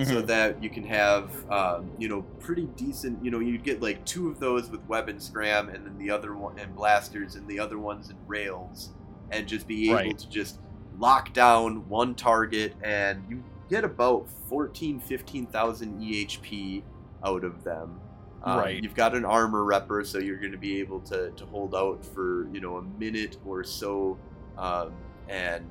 so 0.03 0.23
mhm. 0.23 0.27
that 0.27 0.61
you 0.63 0.69
can 0.69 0.85
have 0.85 1.31
um, 1.53 1.89
you 1.99 2.09
know 2.09 2.23
pretty 2.41 2.67
decent 2.77 3.25
you 3.25 3.31
know 3.31 3.39
you'd 3.39 3.63
get 3.63 3.81
like 3.81 4.05
two 4.05 4.29
of 4.29 4.41
those 4.41 4.69
with 4.69 4.85
web 4.89 5.09
and 5.09 5.23
scram 5.23 5.69
and 5.69 5.87
then 5.87 5.97
the 5.99 6.11
other 6.11 6.35
one 6.35 6.59
and 6.59 6.75
blasters 6.75 7.37
and 7.37 7.47
the 7.47 7.61
other 7.61 7.79
ones 7.79 8.11
in 8.11 8.17
rails 8.27 8.91
and 9.35 9.47
just 9.49 9.67
be 9.67 9.87
able 9.91 9.95
Right. 9.97 10.19
to 10.19 10.29
just 10.29 10.61
lock 10.99 11.33
down 11.33 11.89
one 11.89 12.15
target 12.15 12.75
and 12.83 13.25
you 13.29 13.43
get 13.69 13.85
about 13.85 14.29
14 14.49 15.01
15,000 15.01 16.01
EHP 16.01 16.83
out 17.25 17.45
of 17.45 17.65
them 17.65 18.01
um, 18.43 18.59
Right. 18.59 18.83
you've 18.83 18.95
got 18.95 19.15
an 19.15 19.25
armor 19.25 19.65
repper 19.65 20.07
so 20.07 20.19
you're 20.19 20.39
going 20.39 20.53
to 20.53 20.59
be 20.59 20.79
able 20.81 21.01
to, 21.01 21.31
to 21.31 21.47
hold 21.47 21.75
out 21.75 22.05
for 22.05 22.47
you 22.53 22.61
know 22.61 22.77
a 22.77 22.83
minute 22.83 23.39
or 23.45 23.65
so 23.65 24.17
um, 24.57 24.93
and 25.29 25.69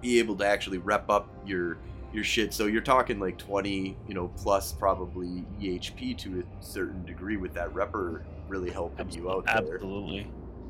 be 0.00 0.18
able 0.18 0.36
to 0.36 0.46
actually 0.46 0.78
rep 0.78 1.10
up 1.10 1.28
your 1.44 1.78
your 2.12 2.24
shit. 2.24 2.54
So 2.54 2.66
you're 2.66 2.80
talking 2.80 3.20
like 3.20 3.36
20, 3.36 3.96
you 4.08 4.14
know, 4.14 4.28
plus 4.28 4.72
probably 4.72 5.44
EHP 5.60 6.16
to 6.18 6.40
a 6.40 6.64
certain 6.64 7.04
degree 7.04 7.36
with 7.36 7.52
that 7.54 7.68
repper 7.74 8.22
really 8.48 8.70
helping 8.70 9.10
you 9.10 9.30
out 9.30 9.44
there. 9.44 9.74
Absolutely. 9.74 10.26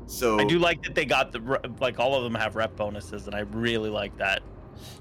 So 0.09 0.39
I 0.39 0.43
do 0.43 0.57
like 0.59 0.81
that 0.83 0.95
they 0.95 1.05
got 1.05 1.31
the 1.31 1.59
like 1.79 1.99
all 1.99 2.15
of 2.15 2.23
them 2.23 2.33
have 2.35 2.55
rep 2.55 2.75
bonuses, 2.75 3.27
and 3.27 3.35
I 3.35 3.41
really 3.41 3.89
like 3.91 4.17
that. 4.17 4.41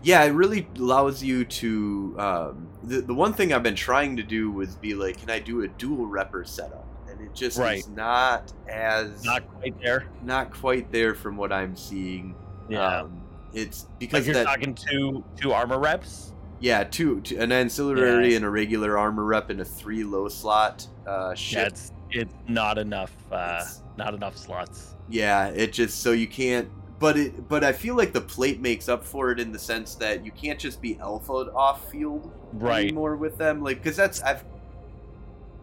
yeah, 0.02 0.22
it 0.24 0.30
really 0.30 0.68
allows 0.76 1.22
you 1.22 1.44
to. 1.44 2.14
Um, 2.18 2.68
the 2.84 3.00
the 3.00 3.14
one 3.14 3.32
thing 3.32 3.52
I've 3.52 3.62
been 3.62 3.74
trying 3.74 4.16
to 4.18 4.22
do 4.22 4.50
was 4.50 4.76
be 4.76 4.94
like, 4.94 5.18
can 5.18 5.30
I 5.30 5.38
do 5.38 5.62
a 5.62 5.68
dual 5.68 6.06
repper 6.06 6.46
setup? 6.46 6.86
And 7.10 7.20
it 7.22 7.34
just 7.34 7.58
Right. 7.58 7.78
is 7.78 7.88
not 7.88 8.52
as 8.68 9.24
Not 9.24 9.48
quite 9.58 9.80
there. 9.80 10.06
not 10.22 10.52
quite 10.52 10.92
there 10.92 11.14
from 11.14 11.36
what 11.38 11.52
I'm 11.52 11.74
seeing. 11.74 12.34
Yeah. 12.68 13.00
Um, 13.00 13.22
it's 13.54 13.86
Because 13.98 14.24
because 14.24 14.26
you're 14.26 14.34
that 14.34 14.44
talking 14.44 14.74
two 14.74 15.24
two 15.36 15.52
armor 15.52 15.78
reps. 15.78 16.34
yeah 16.60 16.84
two, 16.84 17.22
two 17.22 17.38
an 17.40 17.50
ancillary 17.50 18.30
Yeah. 18.32 18.36
and 18.36 18.44
a 18.44 18.50
regular 18.50 18.98
armor 18.98 19.24
rep 19.24 19.48
and 19.48 19.60
a 19.62 19.64
three 19.64 20.04
low 20.04 20.28
slot 20.28 20.86
uh, 21.06 21.34
ship. 21.34 21.58
Yeah, 21.60 21.66
it's 21.66 21.92
it's 22.10 22.34
not 22.46 22.76
enough. 22.76 23.12
Uh, 23.32 23.36
It's- 23.62 23.82
not 23.98 24.14
enough 24.14 24.36
slots. 24.36 24.94
Yeah, 25.10 25.48
it 25.48 25.72
just 25.74 26.00
so 26.00 26.12
you 26.12 26.26
can't. 26.26 26.70
But 26.98 27.16
it, 27.18 27.48
but 27.48 27.62
I 27.62 27.72
feel 27.72 27.94
like 27.96 28.12
the 28.12 28.20
plate 28.20 28.60
makes 28.60 28.88
up 28.88 29.04
for 29.04 29.30
it 29.30 29.38
in 29.38 29.52
the 29.52 29.58
sense 29.58 29.94
that 29.96 30.24
you 30.24 30.32
can't 30.32 30.58
just 30.58 30.80
be 30.80 30.98
alpha 30.98 31.32
off 31.54 31.90
field 31.90 32.32
Right. 32.54 32.84
anymore 32.86 33.16
with 33.16 33.36
them. 33.38 33.62
Like, 33.62 33.76
because 33.82 33.96
that's 33.96 34.20
I've 34.22 34.44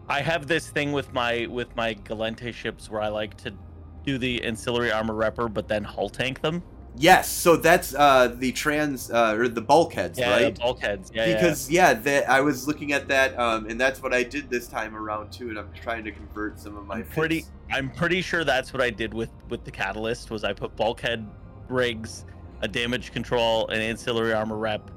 I 0.08 0.20
have 0.22 0.46
this 0.46 0.70
thing 0.70 0.92
with 0.92 1.12
my 1.12 1.46
with 1.50 1.74
my 1.76 1.94
Gallente 1.94 2.54
ships 2.54 2.88
where 2.88 3.02
I 3.02 3.08
like 3.08 3.36
to 3.38 3.52
do 4.04 4.18
the 4.18 4.44
ancillary 4.44 4.92
armor 4.92 5.14
repper, 5.14 5.52
but 5.52 5.66
then 5.68 5.82
hull 5.84 6.08
tank 6.08 6.40
them. 6.40 6.62
Yes. 6.96 7.28
So 7.30 7.56
that's 7.56 7.94
uh 7.94 8.34
the 8.36 8.52
trans 8.52 9.10
uh, 9.10 9.34
or 9.38 9.48
the 9.48 9.60
bulkheads, 9.60 10.18
Yeah, 10.18 10.30
right? 10.30 10.54
the 10.54 10.60
bulkheads. 10.60 11.10
Yeah, 11.14 11.26
yeah. 11.26 11.34
because 11.34 11.70
yeah, 11.70 11.94
that 11.94 12.28
I 12.28 12.40
was 12.40 12.66
looking 12.66 12.92
at 12.92 13.08
that, 13.08 13.38
um, 13.38 13.66
and 13.68 13.80
that's 13.80 14.02
what 14.02 14.12
I 14.14 14.22
did 14.22 14.48
this 14.50 14.66
time 14.68 14.94
around 14.96 15.32
too. 15.32 15.48
And 15.50 15.58
I'm 15.58 15.70
trying 15.80 16.04
to 16.04 16.10
convert 16.12 16.58
some 16.58 16.76
of 16.76 16.86
my 16.86 16.96
I'm 16.96 17.04
pretty. 17.04 17.44
I'm 17.70 17.90
pretty 17.90 18.22
sure 18.22 18.44
that's 18.44 18.72
what 18.72 18.80
I 18.82 18.90
did 18.90 19.12
with 19.12 19.30
with 19.48 19.64
the 19.64 19.70
catalyst. 19.70 20.30
Was 20.30 20.44
I 20.44 20.52
put 20.52 20.76
bulkhead 20.76 21.26
rigs, 21.68 22.24
a 22.62 22.68
damage 22.68 23.12
control, 23.12 23.66
an 23.68 23.80
ancillary 23.80 24.32
armor 24.32 24.56
rep, 24.56 24.90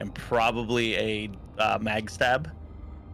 and 0.00 0.14
probably 0.14 0.96
a 0.96 1.30
uh, 1.58 1.78
mag 1.80 2.10
stab, 2.10 2.50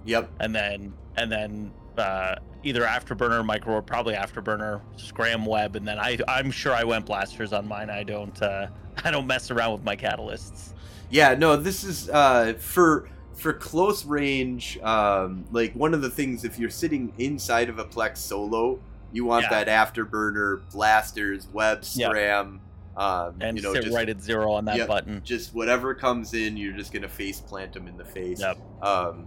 Yep. 0.07 0.31
and 0.41 0.55
then 0.55 0.93
and 1.17 1.31
then 1.31 1.73
uh, 1.99 2.37
either 2.65 2.83
afterburner, 2.83 3.45
micro, 3.45 3.75
or 3.75 3.83
probably 3.83 4.15
afterburner, 4.15 4.81
scram 4.97 5.45
web, 5.47 5.77
and 5.77 5.87
then 5.87 5.99
I 5.99 6.19
I'm 6.27 6.51
sure 6.51 6.73
I 6.73 6.85
went 6.85 7.07
blasters 7.07 7.53
on 7.53 7.69
mine. 7.69 7.91
I 7.91 8.03
don't 8.03 8.41
uh, 8.43 8.69
I 9.05 9.11
don't 9.11 9.27
mess 9.27 9.51
around 9.51 9.73
with 9.73 9.85
my 9.85 9.97
catalysts. 9.97 10.73
Yeah, 11.11 11.35
no, 11.35 11.57
this 11.57 11.85
is 11.85 12.09
uh, 12.11 12.55
for 12.59 13.09
for 13.35 13.53
close 13.53 14.05
range. 14.05 14.79
Um, 14.83 15.45
like 15.53 15.73
one 15.75 15.95
of 15.95 16.03
the 16.03 16.11
things, 16.11 16.45
if 16.45 16.59
you're 16.59 16.71
sitting 16.71 17.13
inside 17.19 17.69
of 17.69 17.79
a 17.79 17.85
Plex 17.85 18.19
solo, 18.19 18.79
you 19.13 19.25
want 19.25 19.47
Yeah. 19.51 19.65
that 19.65 19.95
afterburner, 19.95 20.61
blasters, 20.73 21.47
web, 21.53 21.85
scram. 21.85 22.61
Um, 22.97 23.35
and 23.41 23.57
you 23.57 23.63
know, 23.63 23.73
sit 23.73 23.85
just, 23.85 23.95
right 23.97 24.09
at 24.09 24.21
zero 24.21 24.53
on 24.53 24.65
that 24.67 24.77
Yep. 24.77 24.89
button. 24.89 25.21
just 25.25 25.53
whatever 25.53 25.95
comes 25.95 26.33
in, 26.33 26.57
you're 26.57 26.77
just 26.77 26.93
gonna 26.93 27.09
face 27.09 27.41
plant 27.41 27.73
them 27.73 27.89
in 27.89 27.97
the 27.97 28.05
face. 28.05 28.41
Yep. 28.41 28.57
Um, 28.83 29.27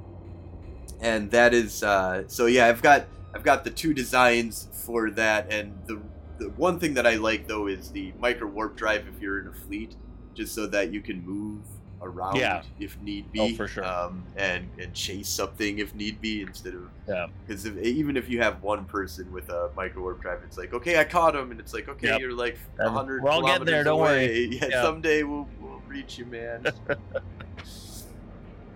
and 1.01 1.29
that 1.31 1.53
is 1.53 1.83
uh, 1.83 2.23
so. 2.27 2.45
Yeah, 2.45 2.67
I've 2.67 2.81
got 2.81 3.05
I've 3.33 3.43
got 3.43 3.63
the 3.63 3.69
two 3.71 3.93
designs 3.93 4.67
for 4.71 5.11
that, 5.11 5.51
and 5.51 5.77
the 5.85 6.01
the 6.39 6.49
one 6.51 6.79
thing 6.79 6.93
that 6.95 7.07
I 7.07 7.15
like 7.15 7.47
though 7.47 7.67
is 7.67 7.91
the 7.91 8.13
micro 8.19 8.47
warp 8.47 8.75
drive 8.77 9.07
if 9.07 9.21
you're 9.21 9.39
in 9.39 9.47
a 9.47 9.53
fleet, 9.53 9.95
just 10.33 10.53
so 10.53 10.67
that 10.67 10.91
you 10.93 11.01
can 11.01 11.25
move 11.25 11.61
around 11.99 12.35
Yeah. 12.35 12.61
if 12.79 12.95
need 13.01 13.31
be. 13.31 13.39
Oh, 13.39 13.55
for 13.55 13.67
sure. 13.67 13.83
Um, 13.83 14.23
and 14.35 14.69
and 14.79 14.93
chase 14.93 15.27
something 15.27 15.79
if 15.79 15.95
need 15.95 16.21
be 16.21 16.41
instead 16.41 16.75
of 16.75 16.89
Yeah. 17.07 17.25
because 17.45 17.65
if, 17.65 17.75
even 17.79 18.15
if 18.17 18.29
you 18.29 18.39
have 18.39 18.61
one 18.61 18.85
person 18.85 19.31
with 19.31 19.49
a 19.49 19.71
micro 19.75 20.03
warp 20.03 20.21
drive, 20.21 20.41
it's 20.43 20.57
like 20.59 20.73
okay, 20.73 20.99
I 20.99 21.03
caught 21.05 21.35
him, 21.35 21.49
and 21.51 21.59
it's 21.59 21.73
like 21.73 21.89
okay, 21.89 22.07
Yep. 22.09 22.19
you're 22.21 22.33
like 22.33 22.57
And 22.77 22.89
hundred. 22.91 23.23
we're 23.23 23.31
all 23.31 23.41
getting 23.45 23.65
there, 23.65 23.83
don't 23.83 23.99
worry. 23.99 24.45
Yeah, 24.51 24.67
Yeah. 24.69 24.81
someday 24.83 25.23
we'll 25.23 25.47
we'll 25.59 25.81
reach 25.87 26.17
you, 26.19 26.25
man. 26.27 26.65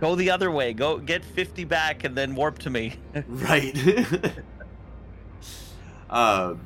Go 0.01 0.15
the 0.15 0.31
other 0.31 0.49
way. 0.49 0.73
Go 0.73 0.97
get 0.97 1.23
50 1.23 1.63
back 1.63 2.03
and 2.03 2.17
then 2.17 2.33
warp 2.33 2.57
to 2.59 2.71
me. 2.71 2.95
right. 3.27 3.77
um, 6.09 6.59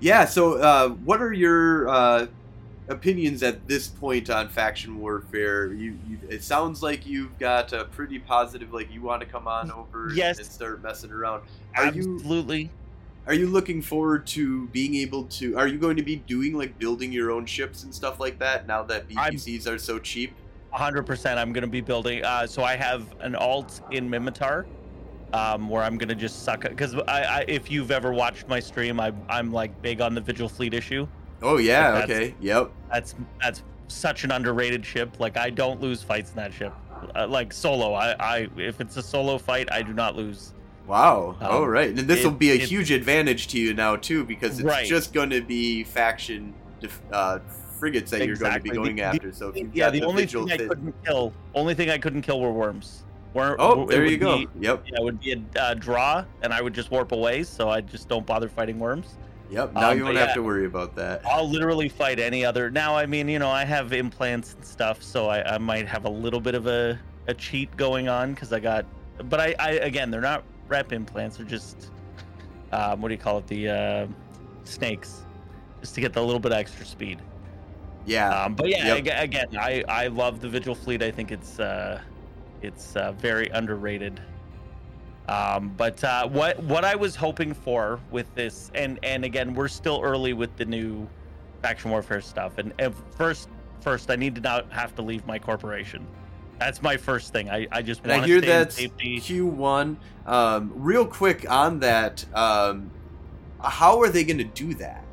yeah. 0.00 0.24
So, 0.24 0.54
uh, 0.54 0.88
what 0.88 1.22
are 1.22 1.32
your 1.32 1.88
uh, 1.88 2.26
opinions 2.88 3.44
at 3.44 3.68
this 3.68 3.86
point 3.86 4.30
on 4.30 4.48
faction 4.48 4.98
warfare? 4.98 5.72
You, 5.72 5.96
you, 6.08 6.18
it 6.28 6.42
sounds 6.42 6.82
like 6.82 7.06
you've 7.06 7.38
got 7.38 7.72
a 7.72 7.84
pretty 7.84 8.18
positive. 8.18 8.72
Like 8.74 8.92
you 8.92 9.00
want 9.00 9.20
to 9.20 9.26
come 9.28 9.46
on 9.46 9.70
over 9.70 10.10
Yes. 10.12 10.38
and 10.38 10.46
start 10.46 10.82
messing 10.82 11.12
around. 11.12 11.42
Are 11.76 11.92
you 11.92 12.16
Absolutely. 12.16 12.70
are 13.28 13.34
you 13.34 13.46
looking 13.46 13.80
forward 13.80 14.26
to 14.28 14.66
being 14.68 14.96
able 14.96 15.22
to? 15.24 15.56
Are 15.56 15.68
you 15.68 15.78
going 15.78 15.96
to 15.98 16.02
be 16.02 16.16
doing 16.16 16.54
like 16.54 16.80
building 16.80 17.12
your 17.12 17.30
own 17.30 17.46
ships 17.46 17.84
and 17.84 17.94
stuff 17.94 18.18
like 18.18 18.40
that 18.40 18.66
now 18.66 18.82
that 18.82 19.04
I'm- 19.16 19.36
are 19.68 19.78
so 19.78 20.00
cheap? 20.00 20.34
100% 20.74 21.36
I'm 21.36 21.52
going 21.52 21.62
to 21.62 21.68
be 21.70 21.80
building. 21.80 22.24
Uh, 22.24 22.46
so 22.46 22.62
I 22.62 22.76
have 22.76 23.14
an 23.20 23.34
alt 23.34 23.80
in 23.90 24.08
Minmatar 24.10 24.66
um, 25.32 25.68
where 25.68 25.82
I'm 25.82 25.98
going 25.98 26.08
to 26.08 26.14
just 26.14 26.42
suck 26.42 26.64
it. 26.64 26.70
Because 26.70 26.94
I, 26.94 27.22
I, 27.22 27.44
if 27.48 27.70
you've 27.70 27.90
ever 27.90 28.12
watched 28.12 28.48
my 28.48 28.60
stream, 28.60 29.00
I, 29.00 29.12
I'm 29.28 29.52
like 29.52 29.80
big 29.82 30.00
on 30.00 30.14
the 30.14 30.20
Vigil 30.20 30.48
Fleet 30.48 30.74
issue. 30.74 31.06
Oh 31.42 31.58
yeah, 31.58 31.92
Like, 31.92 32.04
okay, 32.04 32.34
yep. 32.40 32.70
That's 32.90 33.14
that's 33.42 33.62
such 33.88 34.24
an 34.24 34.30
underrated 34.32 34.84
ship. 34.86 35.20
Like 35.20 35.36
I 35.36 35.50
don't 35.50 35.80
lose 35.82 36.02
fights 36.02 36.30
in 36.30 36.36
that 36.36 36.52
ship. 36.52 36.72
Uh, 37.14 37.26
like 37.28 37.52
solo, 37.52 37.92
I, 37.92 38.12
I 38.18 38.48
if 38.56 38.80
it's 38.80 38.96
a 38.96 39.02
solo 39.02 39.36
fight, 39.36 39.70
I 39.70 39.82
do 39.82 39.92
not 39.92 40.16
lose. 40.16 40.54
Wow. 40.86 41.36
Um, 41.40 41.46
All 41.50 41.68
right, 41.68 41.90
and 41.90 41.98
this 41.98 42.24
will 42.24 42.30
be 42.30 42.52
a 42.52 42.54
it- 42.54 42.62
huge 42.62 42.90
advantage 42.90 43.48
to 43.48 43.58
you 43.58 43.74
now 43.74 43.96
too, 43.96 44.24
because 44.24 44.58
it's 44.60 44.66
Right. 44.66 44.86
just 44.86 45.12
going 45.12 45.28
to 45.30 45.42
be 45.42 45.84
faction 45.84 46.54
def- 46.80 47.02
uh, 47.12 47.40
frigates 47.78 48.10
that 48.10 48.26
you're 48.26 48.36
going 48.36 48.54
to 48.54 48.60
be 48.60 48.70
going 48.70 48.96
the- 48.96 49.02
after. 49.02 49.32
So 49.32 49.48
if 49.50 49.56
you've 49.56 49.74
Yeah, 49.74 49.90
the 49.90 50.00
the 50.00 50.06
only 50.06 50.26
thing 50.26 50.50
I 50.50 50.56
couldn't 50.56 50.94
kill, 51.04 51.32
only 51.54 51.74
thing 51.74 51.90
I 51.90 51.98
couldn't 51.98 52.22
kill 52.22 52.40
were 52.40 52.52
worms. 52.52 53.04
Wor- 53.34 53.56
Oh, 53.60 53.86
there 53.86 54.06
you 54.06 54.16
go. 54.16 54.38
be- 54.38 54.48
Yep, 54.60 54.84
yeah, 54.86 54.98
it 54.98 55.04
would 55.04 55.20
be 55.20 55.32
a 55.32 55.60
uh, 55.62 55.74
draw, 55.74 56.24
and 56.42 56.52
I 56.52 56.62
would 56.62 56.72
just 56.74 56.90
warp 56.90 57.12
away. 57.12 57.42
So 57.42 57.68
I 57.68 57.80
just 57.82 58.08
don't 58.08 58.24
bother 58.26 58.48
fighting 58.48 58.78
worms. 58.78 59.16
yep. 59.50 59.72
Now 59.74 59.90
Um, 59.90 59.98
you 59.98 60.04
won't 60.04 60.16
have 60.16 60.34
to 60.34 60.42
worry 60.42 60.64
about 60.64 60.96
that. 60.96 61.22
I'll 61.26 61.48
literally 61.48 61.88
fight 61.88 62.18
any 62.18 62.44
other. 62.44 62.70
Now, 62.70 62.96
I 62.96 63.04
mean, 63.06 63.28
you 63.28 63.38
know, 63.38 63.50
I 63.50 63.64
have 63.64 63.92
implants 63.92 64.54
and 64.54 64.64
stuff, 64.64 65.02
so 65.02 65.28
I, 65.28 65.54
I 65.54 65.58
might 65.58 65.86
have 65.86 66.04
a 66.04 66.10
little 66.10 66.40
bit 66.40 66.54
of 66.54 66.66
a, 66.66 66.98
a 67.28 67.34
cheat 67.34 67.74
going 67.76 68.08
on 68.08 68.32
because 68.34 68.52
I 68.52 68.60
got. 68.60 68.86
But 69.28 69.40
I, 69.40 69.54
I 69.58 69.70
again, 69.72 70.10
they're 70.10 70.20
not 70.20 70.42
rep 70.68 70.92
implants. 70.92 71.36
They're 71.36 71.46
just 71.46 71.90
um, 72.72 73.00
what 73.00 73.08
do 73.08 73.14
you 73.14 73.20
call 73.20 73.38
it? 73.38 73.46
The 73.46 73.68
uh, 73.68 74.06
snakes, 74.64 75.22
just 75.80 75.94
to 75.94 76.00
get 76.00 76.12
the 76.12 76.22
little 76.22 76.40
bit 76.40 76.52
extra 76.52 76.84
speed. 76.86 77.20
Yeah. 78.06 78.44
Um, 78.44 78.54
but 78.54 78.68
yeah, 78.68 78.94
Yep. 78.94 79.22
again, 79.22 79.48
I 79.58 79.84
I 79.88 80.06
love 80.06 80.40
the 80.40 80.48
Vigil 80.48 80.74
fleet. 80.74 81.02
I 81.02 81.10
think 81.10 81.32
it's 81.32 81.58
uh, 81.60 82.00
it's 82.62 82.96
uh, 82.96 83.12
very 83.12 83.48
underrated. 83.48 84.20
Um, 85.28 85.74
but 85.76 86.02
uh, 86.04 86.28
what 86.28 86.62
what 86.62 86.84
I 86.84 86.94
was 86.94 87.16
hoping 87.16 87.52
for 87.52 88.00
with 88.10 88.32
this, 88.34 88.70
and 88.74 88.98
and 89.02 89.24
again, 89.24 89.54
we're 89.54 89.68
still 89.68 90.00
early 90.02 90.32
with 90.32 90.56
the 90.56 90.64
new 90.64 91.08
faction 91.62 91.90
warfare 91.90 92.20
stuff. 92.20 92.58
And, 92.58 92.72
and 92.78 92.94
first, 93.16 93.48
first, 93.80 94.10
I 94.10 94.16
need 94.16 94.36
to 94.36 94.40
not 94.40 94.70
have 94.72 94.94
to 94.96 95.02
leave 95.02 95.26
my 95.26 95.38
corporation. 95.38 96.06
That's 96.58 96.80
my 96.80 96.96
first 96.96 97.32
thing. 97.32 97.50
I, 97.50 97.66
I 97.72 97.82
just 97.82 98.02
And 98.04 98.12
I 98.12 98.18
want 98.18 98.28
hear 98.28 98.40
to 98.40 98.70
stay 98.70 98.84
in 98.84 98.90
that's. 98.96 99.26
Q1. 99.28 99.96
Um, 100.26 100.72
real 100.74 101.04
quick 101.04 101.50
on 101.50 101.80
that, 101.80 102.24
um, 102.34 102.90
how 103.60 104.00
are 104.00 104.08
they 104.08 104.24
going 104.24 104.38
to 104.38 104.44
do 104.44 104.74
that? 104.74 105.05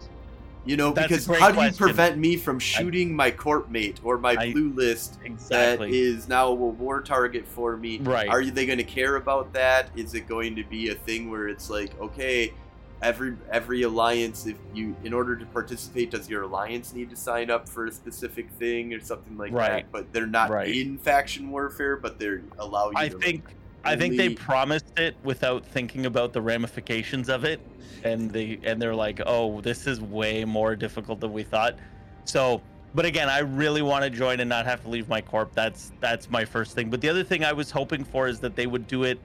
You 0.65 0.77
know, 0.77 0.91
That's 0.93 1.07
because 1.09 1.25
how 1.27 1.49
do 1.49 1.55
you 1.55 1.61
question. 1.67 1.77
prevent 1.85 2.17
me 2.17 2.37
from 2.37 2.57
shooting 2.57 3.13
my 3.13 3.31
corp 3.31 3.69
mate 3.69 3.99
or 4.03 4.17
my 4.17 4.35
I- 4.39 4.51
blue 4.53 4.69
list 4.69 5.17
Exactly. 5.25 5.89
that 5.91 5.95
is 5.95 6.27
now 6.29 6.47
a 6.47 6.53
war 6.53 7.01
target 7.01 7.45
for 7.45 7.75
me? 7.75 7.97
Right. 7.99 8.29
Are 8.29 8.43
they 8.45 8.65
going 8.65 8.77
to 8.77 8.83
care 8.85 9.17
about 9.17 9.51
that? 9.53 9.89
Is 9.95 10.13
it 10.13 10.27
going 10.27 10.55
to 10.55 10.63
be 10.63 10.89
a 10.89 10.95
thing 10.95 11.29
where 11.29 11.49
it's 11.49 11.69
like, 11.69 11.99
okay, 11.99 12.53
every 13.01 13.35
every 13.51 13.81
alliance, 13.81 14.45
if 14.45 14.55
you 14.73 14.95
in 15.03 15.11
order 15.11 15.35
to 15.35 15.45
participate, 15.47 16.11
does 16.11 16.29
your 16.29 16.43
alliance 16.43 16.93
need 16.93 17.09
to 17.09 17.17
sign 17.17 17.51
up 17.51 17.67
for 17.67 17.87
a 17.87 17.91
specific 17.91 18.49
thing 18.51 18.93
or 18.93 19.01
something 19.01 19.37
like 19.37 19.51
Right. 19.51 19.83
that? 19.83 19.91
But 19.91 20.13
they're 20.13 20.25
not 20.25 20.49
Right. 20.49 20.73
in 20.73 20.97
faction 20.97 21.51
warfare, 21.51 21.97
but 21.97 22.17
they're 22.19 22.41
allowing. 22.57 22.95
I 22.95 23.09
to, 23.09 23.15
like, 23.15 23.23
think 23.25 23.43
I 23.83 23.95
think 23.95 24.17
they 24.17 24.29
promised 24.29 24.97
it 24.97 25.15
without 25.23 25.65
thinking 25.65 26.05
about 26.05 26.33
the 26.33 26.41
ramifications 26.41 27.29
of 27.29 27.43
it, 27.43 27.59
and 28.03 28.31
they 28.31 28.59
and 28.63 28.81
they're 28.81 28.95
like, 28.95 29.21
oh, 29.25 29.61
this 29.61 29.87
is 29.87 30.01
way 30.01 30.45
more 30.45 30.75
difficult 30.75 31.19
than 31.19 31.33
we 31.33 31.43
thought. 31.43 31.77
So, 32.25 32.61
but 32.95 33.05
again, 33.05 33.29
I 33.29 33.39
really 33.39 33.81
want 33.81 34.03
to 34.03 34.09
join 34.09 34.39
and 34.39 34.49
not 34.49 34.65
have 34.65 34.81
to 34.83 34.89
leave 34.89 35.09
my 35.09 35.21
corp. 35.21 35.53
That's 35.53 35.91
that's 35.99 36.29
my 36.29 36.45
first 36.45 36.75
thing. 36.75 36.89
But 36.89 37.01
the 37.01 37.09
other 37.09 37.23
thing 37.23 37.43
I 37.43 37.53
was 37.53 37.71
hoping 37.71 38.03
for 38.03 38.27
is 38.27 38.39
that 38.39 38.55
they 38.55 38.67
would 38.67 38.87
do 38.87 39.03
it, 39.03 39.19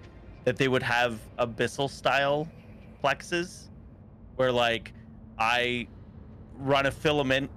that 0.44 0.56
they 0.56 0.68
would 0.68 0.82
have 0.82 1.20
abyssal 1.38 1.88
style 1.88 2.48
plexes, 3.02 3.68
where 4.36 4.50
like 4.50 4.92
I 5.38 5.86
run 6.56 6.86
a 6.86 6.90
filament, 6.90 7.50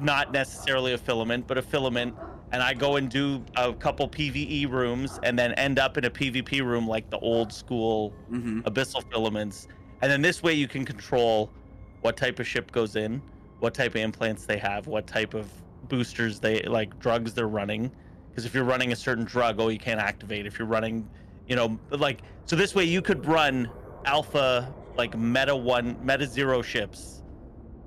not 0.00 0.32
necessarily 0.32 0.94
a 0.94 0.98
filament, 0.98 1.46
but 1.46 1.58
a 1.58 1.62
filament 1.62 2.14
and 2.52 2.62
I 2.62 2.74
go 2.74 2.96
and 2.96 3.08
do 3.10 3.42
a 3.56 3.72
couple 3.72 4.08
PVE 4.08 4.70
rooms 4.70 5.18
and 5.22 5.38
then 5.38 5.52
end 5.54 5.78
up 5.78 5.96
in 5.98 6.04
a 6.04 6.10
PvP 6.10 6.62
room 6.64 6.86
like 6.86 7.08
the 7.10 7.18
old 7.18 7.52
school 7.52 8.12
Mhm. 8.30 8.62
abyssal 8.64 9.02
filaments. 9.10 9.68
And 10.02 10.10
then 10.10 10.20
this 10.22 10.42
way 10.42 10.52
you 10.52 10.68
can 10.68 10.84
control 10.84 11.50
what 12.02 12.16
type 12.16 12.38
of 12.40 12.46
ship 12.46 12.70
goes 12.70 12.96
in, 12.96 13.22
what 13.60 13.72
type 13.74 13.94
of 13.94 14.00
implants 14.02 14.44
they 14.44 14.58
have, 14.58 14.86
what 14.86 15.06
type 15.06 15.34
of 15.34 15.50
boosters 15.88 16.38
they 16.40 16.62
like 16.62 16.98
drugs 16.98 17.32
they're 17.32 17.48
running. 17.48 17.90
Because 18.30 18.44
if 18.44 18.54
you're 18.54 18.64
running 18.64 18.92
a 18.92 18.96
certain 18.96 19.24
drug, 19.24 19.60
oh, 19.60 19.68
you 19.68 19.78
can't 19.78 20.00
activate. 20.00 20.46
If 20.46 20.58
you're 20.58 20.68
running, 20.68 21.08
you 21.48 21.56
know, 21.56 21.78
like 21.90 22.20
so 22.44 22.54
this 22.56 22.74
way 22.74 22.84
you 22.84 23.00
could 23.02 23.24
run 23.26 23.68
alpha 24.04 24.72
like 24.96 25.16
meta 25.16 25.56
one, 25.56 25.96
meta 26.04 26.26
zero 26.26 26.60
ships 26.60 27.21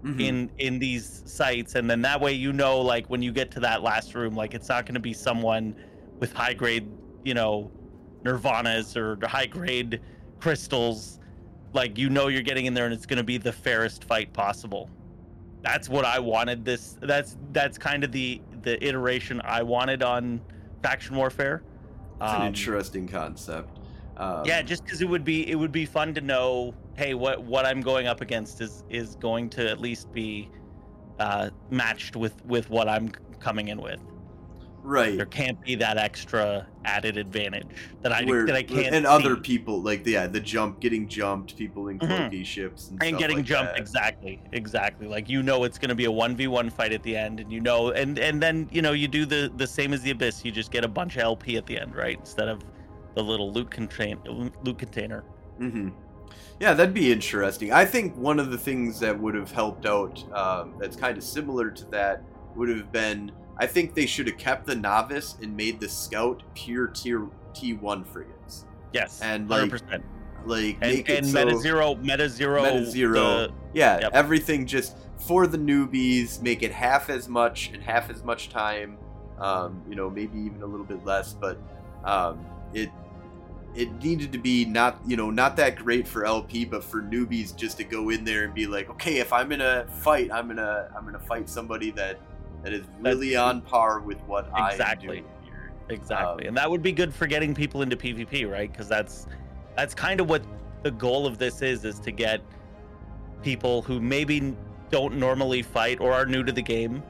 Mhm. 0.05 0.19
in 0.19 0.51
in 0.59 0.77
these 0.79 1.23
sites 1.25 1.73
and 1.73 1.89
then 1.89 2.01
that 2.03 2.21
way 2.21 2.31
you 2.31 2.53
know 2.53 2.79
like 2.79 3.09
when 3.09 3.23
you 3.23 3.31
get 3.31 3.49
to 3.51 3.59
that 3.61 3.81
last 3.81 4.13
room 4.13 4.35
like 4.35 4.53
it's 4.53 4.69
not 4.69 4.85
going 4.85 4.93
to 4.93 4.99
be 4.99 5.13
someone 5.13 5.75
with 6.19 6.31
high 6.31 6.53
grade 6.53 6.87
you 7.23 7.33
know 7.33 7.71
nirvanas 8.23 8.95
or 8.95 9.17
high 9.27 9.47
grade 9.47 9.99
crystals 10.39 11.19
like 11.73 11.97
you 11.97 12.07
know 12.09 12.27
you're 12.27 12.43
getting 12.43 12.67
in 12.67 12.73
there 12.75 12.85
and 12.85 12.93
it's 12.93 13.07
going 13.07 13.17
to 13.17 13.23
be 13.23 13.37
the 13.39 13.51
fairest 13.51 14.03
fight 14.03 14.31
possible 14.31 14.89
that's 15.63 15.89
what 15.89 16.05
i 16.05 16.19
wanted 16.19 16.63
this 16.63 16.97
that's 17.01 17.35
that's 17.51 17.77
kind 17.79 18.03
of 18.03 18.11
the 18.11 18.39
the 18.61 18.83
iteration 18.87 19.41
i 19.43 19.63
wanted 19.63 20.03
on 20.03 20.39
faction 20.83 21.15
warfare 21.15 21.63
It's 22.21 22.31
an 22.31 22.41
Um, 22.41 22.47
interesting 22.47 23.07
concept. 23.07 23.74
Um, 24.17 24.43
yeah 24.45 24.61
just 24.61 24.85
because 24.85 25.01
it 25.01 25.09
would 25.09 25.25
be 25.25 25.49
it 25.49 25.55
would 25.55 25.73
be 25.73 25.85
fun 25.85 26.13
to 26.13 26.21
know 26.21 26.73
hey 26.95 27.13
what 27.13 27.43
what 27.43 27.65
i'm 27.65 27.81
going 27.81 28.07
up 28.07 28.21
against 28.21 28.61
is 28.61 28.83
is 28.89 29.15
going 29.15 29.49
to 29.51 29.69
at 29.69 29.81
least 29.81 30.11
be 30.13 30.49
uh 31.19 31.49
matched 31.69 32.15
with 32.15 32.33
with 32.45 32.69
what 32.69 32.87
i'm 32.87 33.09
coming 33.39 33.67
in 33.67 33.81
with 33.81 33.99
right. 34.83 35.17
there 35.17 35.25
can't 35.25 35.59
be 35.65 35.75
that 35.75 35.97
extra 35.97 36.65
added 36.85 37.17
advantage 37.17 37.89
that 38.03 38.13
i 38.13 38.23
Where- 38.23 38.45
that 38.45 38.55
i 38.55 38.63
can't 38.63 38.95
and 38.95 39.05
other 39.05 39.35
people 39.35 39.81
like 39.81 40.05
yeah, 40.07 40.27
the 40.27 40.39
jump, 40.39 40.79
getting 40.79 41.07
jumped, 41.09 41.57
people 41.57 41.89
in 41.89 41.99
Mhm. 41.99 42.45
ships, 42.45 42.91
and, 42.91 43.03
and 43.03 43.17
getting 43.17 43.37
like 43.37 43.45
jumped 43.45 43.73
that. 43.73 43.81
exactly 43.81 44.39
exactly 44.53 45.07
like 45.07 45.27
you 45.27 45.43
know 45.43 45.65
it's 45.65 45.77
going 45.77 45.89
to 45.89 45.95
be 45.95 46.05
a 46.05 46.11
1v1 46.11 46.71
fight 46.71 46.93
at 46.93 47.03
the 47.03 47.17
end 47.17 47.41
and 47.41 47.51
you 47.51 47.59
know 47.59 47.91
and 47.91 48.17
and 48.19 48.41
then 48.41 48.69
you 48.71 48.81
know 48.81 48.93
you 48.93 49.07
do 49.09 49.25
the 49.25 49.51
the 49.57 49.67
same 49.67 49.91
as 49.93 50.01
the 50.03 50.11
abyss 50.11 50.45
you 50.45 50.51
just 50.51 50.71
get 50.71 50.85
a 50.85 50.87
bunch 50.87 51.15
of 51.17 51.21
lp 51.23 51.57
at 51.57 51.65
the 51.65 51.77
end 51.77 51.93
right 51.95 52.17
instead 52.19 52.47
of 52.47 52.61
the 53.15 53.23
little 53.23 53.51
loot 53.51 53.69
contain 53.71 54.19
loot 54.63 54.77
container 54.77 55.23
hmm 55.57 55.89
Yeah, 56.59 56.73
that'd 56.73 56.93
be 56.93 57.11
interesting. 57.11 57.71
I 57.71 57.85
think 57.85 58.15
one 58.15 58.39
of 58.39 58.49
the 58.51 58.57
things 58.57 58.99
that 58.99 59.17
would 59.19 59.35
have 59.35 59.51
helped 59.51 59.85
out, 59.85 60.23
um, 60.33 60.73
that's 60.79 60.95
kind 60.95 61.17
of 61.17 61.23
similar 61.23 61.69
to 61.71 61.85
that, 61.91 62.23
would 62.55 62.69
have 62.69 62.91
been 62.91 63.31
I 63.57 63.67
think 63.67 63.93
they 63.93 64.05
should 64.05 64.27
have 64.27 64.37
kept 64.37 64.65
the 64.67 64.75
novice 64.75 65.37
and 65.41 65.55
made 65.55 65.79
the 65.79 65.87
scout 65.87 66.43
pure 66.55 66.87
tier 66.87 67.27
T1 67.53 68.05
frigates. 68.05 68.65
yes 68.93 69.21
And, 69.21 69.49
like, 69.49 69.69
100% 69.71 70.03
Like 70.45 70.77
and, 70.81 70.93
make 70.93 71.09
it 71.09 71.17
and 71.19 71.27
so, 71.27 71.45
meta 71.45 71.57
zero 71.59 71.95
meta 71.95 72.27
zero 72.29 72.63
Meta 72.63 72.85
Zero. 72.85 73.13
the- 73.13 73.51
Yeah, 73.73 73.99
Yep. 74.01 74.11
everything 74.13 74.65
just 74.65 74.97
for 75.17 75.47
the 75.47 75.57
newbies, 75.57 76.41
make 76.41 76.63
it 76.63 76.71
half 76.71 77.09
as 77.09 77.27
much 77.29 77.71
and 77.73 77.81
half 77.81 78.09
as 78.09 78.23
much 78.23 78.49
time. 78.49 78.97
Um, 79.39 79.81
you 79.89 79.95
know, 79.95 80.09
maybe 80.09 80.37
even 80.39 80.61
a 80.61 80.65
little 80.65 80.85
bit 80.85 81.03
less, 81.05 81.33
but 81.33 81.57
um, 82.03 82.45
it 82.73 82.89
it 83.75 83.91
needed 84.01 84.31
to 84.31 84.37
be 84.37 84.65
not 84.65 84.99
you 85.05 85.17
know 85.17 85.29
not 85.29 85.55
that 85.57 85.75
great 85.75 86.07
for 86.07 86.25
LP, 86.25 86.65
but 86.65 86.83
for 86.83 87.01
newbies 87.01 87.55
just 87.55 87.77
to 87.77 87.83
go 87.83 88.09
in 88.09 88.23
there 88.23 88.43
and 88.43 88.53
be 88.53 88.67
like, 88.67 88.89
okay, 88.89 89.17
if 89.17 89.33
I'm 89.33 89.49
gonna 89.49 89.85
fight, 89.87 90.31
I'm 90.31 90.47
gonna 90.47 90.89
I'm 90.95 91.05
gonna 91.05 91.19
fight 91.19 91.49
somebody 91.49 91.91
that 91.91 92.19
that 92.63 92.73
is 92.73 92.85
really 92.99 93.35
on 93.35 93.61
par 93.61 93.99
with 93.99 94.19
what 94.21 94.49
Exactly. 94.55 95.19
I 95.19 95.45
here. 95.45 95.71
exactly 95.89 96.45
Um, 96.45 96.47
and 96.49 96.57
that 96.57 96.69
would 96.69 96.81
be 96.81 96.91
good 96.91 97.13
for 97.13 97.27
getting 97.27 97.53
people 97.53 97.83
into 97.83 97.95
pvp 97.95 98.49
right 98.51 98.71
because 98.71 98.87
that's 98.87 99.27
that's 99.77 99.93
kind 99.93 100.19
of 100.19 100.27
what 100.27 100.43
the 100.81 100.89
goal 100.89 101.27
of 101.27 101.37
this 101.37 101.61
is 101.61 101.85
is 101.85 101.99
to 101.99 102.11
get 102.11 102.41
people 103.43 103.83
who 103.83 104.01
maybe 104.01 104.55
don't 104.89 105.15
normally 105.15 105.61
fight 105.61 105.99
or 105.99 106.11
are 106.11 106.25
new 106.25 106.43
to 106.43 106.51
the 106.51 106.61
game 106.61 107.03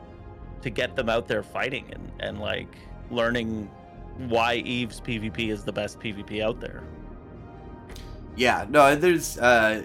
to 0.62 0.70
get 0.70 0.94
them 0.98 1.08
out 1.08 1.26
there 1.26 1.42
fighting 1.42 1.86
and 1.94 2.12
and 2.20 2.40
like 2.42 2.76
learning 3.10 3.70
why 4.18 4.56
eve's 4.56 5.02
pvp 5.02 5.50
is 5.50 5.64
the 5.64 5.72
best 5.74 6.00
pvp 6.00 6.42
out 6.42 6.60
there 6.60 6.84
Yeah, 8.38 8.66
no, 8.70 8.96
there's 8.96 9.38
uh 9.38 9.84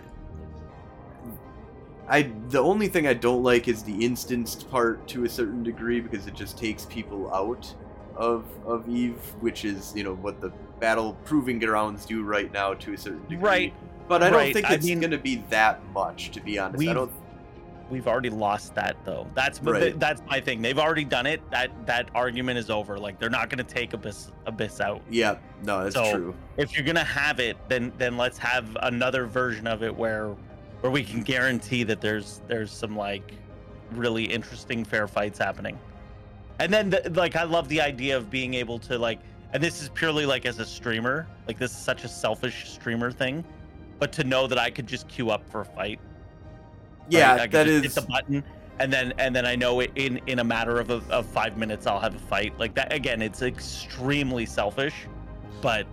I 2.09 2.31
the 2.49 2.59
only 2.59 2.89
thing 2.89 3.07
I 3.07 3.15
don't 3.15 3.43
like 3.43 3.69
is 3.69 3.83
the 3.85 4.05
instanced 4.05 4.69
part 4.71 5.07
to 5.09 5.25
a 5.25 5.29
certain 5.29 5.63
degree 5.63 6.01
because 6.01 6.27
it 6.27 6.35
just 6.35 6.59
takes 6.59 6.85
people 6.87 7.33
out 7.33 7.73
of 8.17 8.45
of 8.67 8.89
Eve, 8.89 9.21
which 9.41 9.65
is, 9.65 9.93
you 9.95 10.03
know, 10.03 10.15
what 10.15 10.41
the 10.41 10.51
battle 10.81 11.17
proving 11.25 11.59
grounds 11.61 12.05
do 12.05 12.23
right 12.25 12.53
now 12.53 12.75
to 12.75 12.93
a 12.95 12.99
certain 12.99 13.23
degree. 13.29 13.37
Right. 13.39 13.75
But 14.09 14.25
I 14.25 14.31
don't 14.31 14.39
Right, 14.41 14.53
think 14.53 14.69
I 14.69 14.75
it's 14.75 14.87
mean- 14.87 14.99
going 14.99 15.13
to 15.13 15.19
be 15.19 15.37
that 15.51 15.81
much, 15.93 16.33
to 16.33 16.41
be 16.41 16.59
honest. 16.59 16.83
I 16.89 16.93
don't. 16.95 17.13
We've 17.91 18.07
already 18.07 18.31
lost 18.31 18.75
that 18.77 18.97
though. 19.05 19.27
That's 19.35 19.61
Right. 19.61 19.99
that's 19.99 20.23
my 20.29 20.41
thing. 20.41 20.63
They've 20.63 20.79
already 20.79 21.05
done 21.05 21.27
it. 21.27 21.41
That 21.51 21.71
that 21.87 22.09
argument 22.15 22.59
is 22.59 22.71
over. 22.71 22.99
Like 22.99 23.19
they're 23.19 23.29
not 23.31 23.51
going 23.51 23.59
to 23.65 23.75
take 23.75 23.93
Abyss 23.93 24.31
Abyss 24.47 24.81
out. 24.81 25.03
Yeah, 25.11 25.37
no, 25.65 25.83
that's 25.83 25.95
So- 25.95 26.13
true. 26.13 26.35
If 26.57 26.75
you're 26.75 26.85
going 26.85 26.97
to 26.97 27.05
have 27.05 27.41
it, 27.41 27.57
then 27.69 27.93
then 27.99 28.17
let's 28.17 28.39
have 28.39 28.77
another 28.83 29.27
version 29.27 29.67
of 29.67 29.83
it 29.83 29.95
where 29.95 30.35
where 30.81 30.91
we 30.93 31.03
can 31.03 31.23
guarantee 31.23 31.83
that 31.85 32.01
there's 32.01 32.41
there's 32.47 32.71
some 32.73 32.97
like 32.97 33.33
really 33.93 34.25
interesting 34.25 34.85
fair 34.85 35.09
fights 35.09 35.39
happening. 35.39 35.79
And 36.61 36.73
then 36.73 36.91
the, 36.91 37.11
like 37.15 37.35
I 37.37 37.43
love 37.43 37.69
the 37.69 37.81
idea 37.81 38.17
of 38.17 38.31
being 38.31 38.55
able 38.55 38.79
to 38.81 38.97
like 38.99 39.19
and 39.53 39.61
this 39.61 39.83
is 39.83 39.89
purely 39.89 40.27
like 40.27 40.47
as 40.47 40.61
a 40.61 40.65
streamer, 40.65 41.27
like 41.49 41.59
this 41.59 41.73
is 41.73 41.77
such 41.79 42.05
a 42.05 42.09
selfish 42.09 42.71
streamer 42.71 43.11
thing, 43.11 43.43
but 43.99 44.13
to 44.13 44.23
know 44.23 44.47
that 44.47 44.59
I 44.59 44.71
could 44.71 44.87
just 44.87 45.09
queue 45.09 45.31
up 45.31 45.43
for 45.51 45.63
a 45.63 45.65
fight 45.65 45.99
Yeah, 47.11 47.33
right? 47.33 47.41
I 47.41 47.47
that 47.49 47.67
just 47.67 47.85
is. 47.85 47.95
hit 47.95 47.95
the 47.95 48.11
button, 48.11 48.45
and 48.79 48.93
then 48.93 49.13
and 49.19 49.35
then 49.35 49.47
I 49.47 49.57
know 49.57 49.81
it 49.81 49.93
in 49.97 50.21
in 50.27 50.39
a 50.39 50.45
matter 50.45 50.79
of, 50.81 50.91
of 50.91 51.11
of 51.11 51.27
five 51.27 51.57
minutes 51.57 51.87
I'll 51.87 52.01
have 52.01 52.15
a 52.15 52.19
fight. 52.19 52.59
Like 52.59 52.75
that 52.75 52.93
again, 52.93 53.23
it's 53.23 53.43
extremely 53.43 54.47
selfish, 54.47 54.95
but 55.61 55.87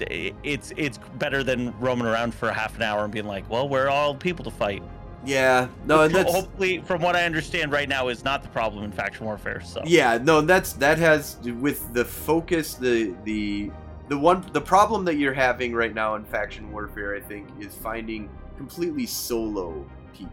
it's 0.00 0.72
it's 0.76 0.98
better 1.18 1.42
than 1.42 1.78
roaming 1.78 2.06
around 2.06 2.34
for 2.34 2.50
half 2.50 2.76
an 2.76 2.82
hour 2.82 3.04
and 3.04 3.12
being 3.12 3.26
like, 3.26 3.48
well, 3.48 3.68
we're 3.68 3.88
all 3.88 4.14
people 4.14 4.44
to 4.44 4.50
fight. 4.50 4.82
Yeah, 5.24 5.68
no, 5.86 6.02
and 6.02 6.14
that's. 6.14 6.30
hopefully, 6.30 6.80
from 6.80 7.00
what 7.00 7.16
I 7.16 7.24
understand 7.24 7.72
right 7.72 7.88
now, 7.88 8.08
is 8.08 8.24
not 8.24 8.42
the 8.42 8.48
problem 8.48 8.84
in 8.84 8.92
faction 8.92 9.24
warfare. 9.24 9.60
So 9.62 9.82
Yeah, 9.84 10.18
no, 10.18 10.40
that's 10.42 10.74
that 10.74 10.98
has 10.98 11.38
with 11.42 11.92
the 11.94 12.04
focus, 12.04 12.74
the 12.74 13.14
the 13.24 13.70
the 14.08 14.18
one 14.18 14.46
the 14.52 14.60
problem 14.60 15.04
that 15.06 15.14
you're 15.16 15.32
having 15.34 15.72
right 15.74 15.94
now 15.94 16.16
in 16.16 16.24
faction 16.24 16.70
warfare, 16.70 17.16
I 17.16 17.20
think, 17.20 17.48
is 17.58 17.74
finding 17.74 18.28
completely 18.56 19.06
solo 19.06 19.86
people 20.14 20.30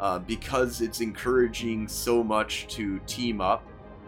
uh, 0.00 0.18
because 0.18 0.80
it's 0.80 1.00
encouraging 1.00 1.88
so 1.88 2.22
much 2.22 2.66
to 2.68 2.98
team 3.06 3.40
up 3.40 3.62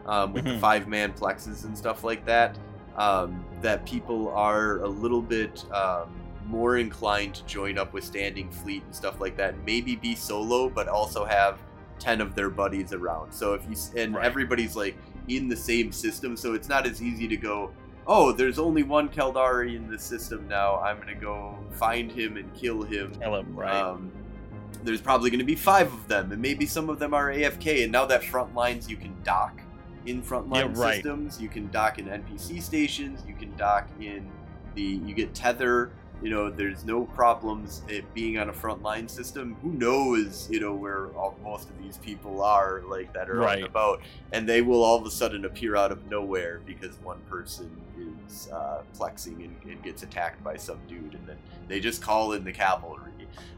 um, 0.07 0.32
with 0.32 0.44
the 0.44 0.51
Mhm. 0.51 0.61
five 0.61 0.88
man 0.88 1.12
plexes 1.12 1.64
and 1.64 1.76
stuff 1.76 2.05
like 2.05 2.24
that. 2.26 2.59
Um, 2.96 3.44
that 3.62 3.86
people 3.86 4.28
are 4.30 4.78
a 4.78 4.88
little 4.88 5.22
bit 5.22 5.64
um, 5.72 6.11
more 6.46 6.78
inclined 6.78 7.34
to 7.36 7.44
join 7.46 7.78
up 7.78 7.92
with 7.92 8.03
Standing 8.05 8.51
Fleet 8.51 8.82
and 8.82 8.94
stuff 8.94 9.20
like 9.20 9.36
that. 9.36 9.55
Maybe 9.64 9.94
be 9.96 10.14
solo, 10.16 10.68
but 10.68 10.88
also 10.88 11.24
have 11.24 11.59
ten 12.01 12.20
of 12.20 12.34
their 12.34 12.51
buddies 12.51 12.92
around. 12.92 13.32
So 13.32 13.55
if 13.55 13.62
you 13.70 13.76
and 14.03 14.14
Right. 14.16 14.24
everybody's 14.24 14.74
like 14.76 14.96
in 15.28 15.49
the 15.49 15.57
same 15.57 15.92
system, 15.92 16.36
so 16.36 16.55
it's 16.55 16.68
not 16.68 16.86
as 16.86 17.01
easy 17.03 17.28
to 17.28 17.36
go. 17.36 17.70
Oh, 18.07 18.32
there's 18.32 18.59
only 18.59 18.82
one 18.82 19.09
Caldari 19.11 19.76
in 19.76 19.88
the 19.88 19.99
system 19.99 20.49
now. 20.49 20.80
I'm 20.80 20.99
gonna 20.99 21.14
go 21.14 21.57
find 21.72 22.11
him 22.11 22.36
and 22.36 22.53
kill 22.55 22.82
him. 22.82 23.12
kill 23.20 23.36
him, 23.36 23.55
right? 23.55 23.74
Um, 23.74 24.11
there's 24.85 25.01
probably 25.01 25.31
going 25.31 25.41
to 25.41 25.45
be 25.45 25.55
five 25.55 25.93
of 25.93 26.09
them, 26.09 26.33
and 26.33 26.41
maybe 26.41 26.66
some 26.66 26.89
of 26.89 26.99
them 26.99 27.14
are 27.14 27.33
AFK. 27.33 27.83
And 27.85 27.93
now 27.93 28.07
that 28.07 28.25
front 28.25 28.55
lines, 28.55 28.89
you 28.89 28.97
can 28.97 29.14
dock 29.25 29.61
in 30.07 30.23
frontline 30.23 30.75
Yeah, 30.77 30.83
right. 30.83 30.95
systems. 30.95 31.41
You 31.41 31.49
can 31.49 31.69
dock 31.71 31.99
in 31.99 32.07
NPC 32.07 32.62
stations. 32.62 33.23
You 33.27 33.35
can 33.35 33.55
dock 33.57 33.89
in 34.01 34.29
the. 34.75 34.83
You 34.83 35.14
get 35.14 35.35
tether. 35.35 35.91
You 36.21 36.31
know, 36.31 36.51
there's 36.51 36.85
no 36.85 37.05
problems 37.05 37.83
it 37.87 38.12
being 38.12 38.39
on 38.39 38.49
a 38.49 38.53
frontline 38.53 39.09
system. 39.09 39.57
Who 39.62 39.71
knows? 39.71 40.49
You 40.51 40.59
know 40.59 40.75
where 40.75 41.09
all, 41.11 41.39
most 41.45 41.71
of 41.71 41.79
these 41.79 41.97
people 41.99 42.43
are, 42.43 42.83
like 42.89 43.12
that 43.12 43.31
are 43.31 43.37
Right. 43.37 43.59
and 43.59 43.66
about, 43.66 44.01
and 44.33 44.49
they 44.49 44.61
will 44.61 44.83
all 44.83 44.97
of 44.99 45.07
a 45.07 45.12
sudden 45.12 45.45
appear 45.45 45.77
out 45.77 45.93
of 45.93 46.11
nowhere 46.11 46.61
because 46.66 46.97
one 47.05 47.21
person 47.31 47.71
is 48.27 48.49
uh, 48.51 48.83
plexing 48.99 49.45
and, 49.45 49.57
and 49.71 49.81
gets 49.85 50.03
attacked 50.03 50.43
by 50.43 50.57
some 50.57 50.79
dude, 50.89 51.14
and 51.14 51.25
then 51.25 51.37
they 51.69 51.79
just 51.79 52.03
call 52.03 52.33
in 52.33 52.43
the 52.43 52.53
cavalry. 52.53 53.07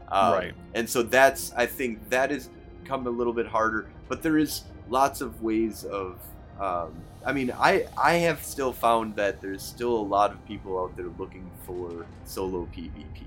Um, 0.09 0.33
Right. 0.33 0.53
And 0.73 0.89
so 0.89 1.03
that's, 1.03 1.53
I 1.55 1.65
think 1.65 2.09
that 2.09 2.31
has 2.31 2.49
come 2.85 3.07
a 3.07 3.09
little 3.09 3.33
bit 3.33 3.47
harder, 3.47 3.87
but 4.07 4.21
there 4.21 4.37
is 4.37 4.63
lots 4.89 5.21
of 5.21 5.41
ways 5.41 5.83
of. 5.85 6.19
Um, 6.59 6.93
I 7.25 7.33
mean, 7.33 7.51
I 7.51 7.87
I 7.97 8.13
have 8.15 8.43
still 8.43 8.73
found 8.73 9.15
that 9.15 9.41
there's 9.41 9.63
still 9.63 9.95
a 9.95 10.07
lot 10.17 10.31
of 10.31 10.45
people 10.45 10.79
out 10.79 10.95
there 10.95 11.07
looking 11.17 11.49
for 11.65 12.05
solo 12.25 12.67
PvP. 12.75 13.23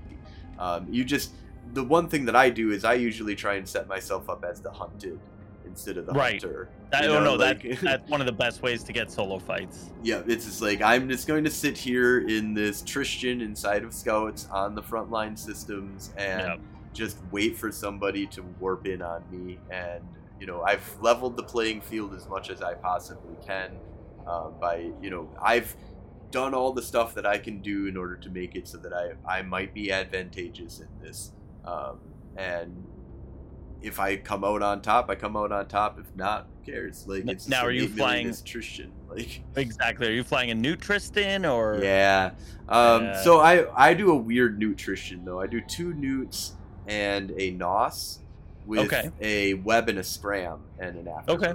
Um, 0.59 0.87
you 0.89 1.03
just 1.03 1.31
the 1.73 1.83
one 1.83 2.07
thing 2.07 2.25
that 2.25 2.35
I 2.35 2.49
do 2.49 2.71
is 2.71 2.85
I 2.85 2.93
usually 2.93 3.35
try 3.35 3.55
and 3.55 3.67
set 3.67 3.87
myself 3.87 4.29
up 4.29 4.45
as 4.45 4.61
the 4.61 4.71
hunted 4.71 5.19
instead 5.75 5.97
of 5.97 6.05
the 6.05 6.13
Right. 6.13 6.41
hunter. 6.41 6.69
I 6.93 7.01
don't 7.01 7.23
know, 7.25 7.31
know 7.31 7.37
that 7.37 7.61
like- 7.63 7.79
that's 7.81 8.09
one 8.09 8.21
of 8.21 8.27
the 8.27 8.31
best 8.33 8.61
ways 8.61 8.81
to 8.85 8.93
get 8.93 9.11
solo 9.11 9.39
fights. 9.39 9.89
Yeah, 10.03 10.21
it's 10.25 10.45
just 10.45 10.61
like 10.61 10.81
I'm 10.81 11.09
just 11.09 11.27
going 11.27 11.43
to 11.43 11.51
sit 11.51 11.77
here 11.77 12.25
in 12.27 12.53
this 12.53 12.81
Tristan 12.81 13.41
inside 13.41 13.83
of 13.83 13.93
scouts 13.93 14.47
on 14.51 14.73
the 14.73 14.81
frontline 14.81 15.37
systems 15.37 16.13
and 16.17 16.41
Yep. 16.47 16.59
just 16.93 17.17
wait 17.31 17.57
for 17.57 17.71
somebody 17.73 18.25
to 18.27 18.41
warp 18.61 18.87
in 18.87 19.01
on 19.01 19.21
me. 19.29 19.59
And 19.69 20.01
you 20.39 20.47
know, 20.47 20.61
I've 20.63 20.97
leveled 21.01 21.35
the 21.35 21.43
playing 21.43 21.81
field 21.81 22.13
as 22.13 22.27
much 22.29 22.49
as 22.49 22.61
I 22.61 22.73
possibly 22.75 23.35
can 23.45 23.71
uh, 24.25 24.49
by 24.51 24.91
you 25.01 25.09
know 25.09 25.29
I've 25.41 25.75
done 26.31 26.53
all 26.53 26.71
the 26.71 26.81
stuff 26.81 27.13
that 27.15 27.25
I 27.25 27.37
can 27.37 27.61
do 27.61 27.87
in 27.87 27.97
order 27.97 28.15
to 28.15 28.29
make 28.29 28.55
it 28.55 28.65
so 28.69 28.77
that 28.77 28.93
I 28.93 29.11
I 29.39 29.41
might 29.41 29.73
be 29.73 29.91
advantageous 29.91 30.79
in 30.79 30.87
this. 31.01 31.33
Um, 31.65 31.99
and 32.37 32.85
if 33.81 33.99
I 33.99 34.17
come 34.17 34.43
out 34.43 34.61
on 34.61 34.81
top, 34.81 35.09
I 35.09 35.15
come 35.15 35.35
out 35.37 35.51
on 35.51 35.67
top. 35.67 35.99
If 35.99 36.05
not, 36.15 36.47
who 36.65 36.71
cares? 36.71 37.05
Like 37.07 37.27
it's 37.27 37.47
now 37.47 37.63
are 37.65 37.71
you 37.71 37.83
8 37.83 37.89
million 37.89 37.97
flying- 37.97 38.27
is 38.27 38.41
Tristan? 38.41 38.91
Like 39.09 39.43
Exactly. 39.55 40.07
Are 40.07 40.11
you 40.11 40.23
flying 40.23 40.51
a 40.51 40.55
new 40.55 40.75
Tristan 40.75 41.45
or? 41.45 41.79
yeah. 41.81 42.31
Um, 42.67 43.03
Yeah. 43.05 43.23
So 43.23 43.39
I 43.39 43.89
I 43.89 43.93
do 43.93 44.11
a 44.11 44.15
weird 44.15 44.59
nutrition 44.59 45.23
though. 45.23 45.39
I 45.39 45.47
do 45.47 45.61
two 45.61 45.93
neuts 45.93 46.53
and 46.87 47.31
a 47.37 47.51
nos 47.51 48.19
with 48.65 48.91
Okay. 48.91 49.09
a 49.21 49.53
web 49.55 49.87
and 49.89 49.99
a 49.99 50.03
scram 50.03 50.59
and 50.79 50.97
an 50.97 51.05
afterburner. 51.05 51.29
Okay. 51.29 51.53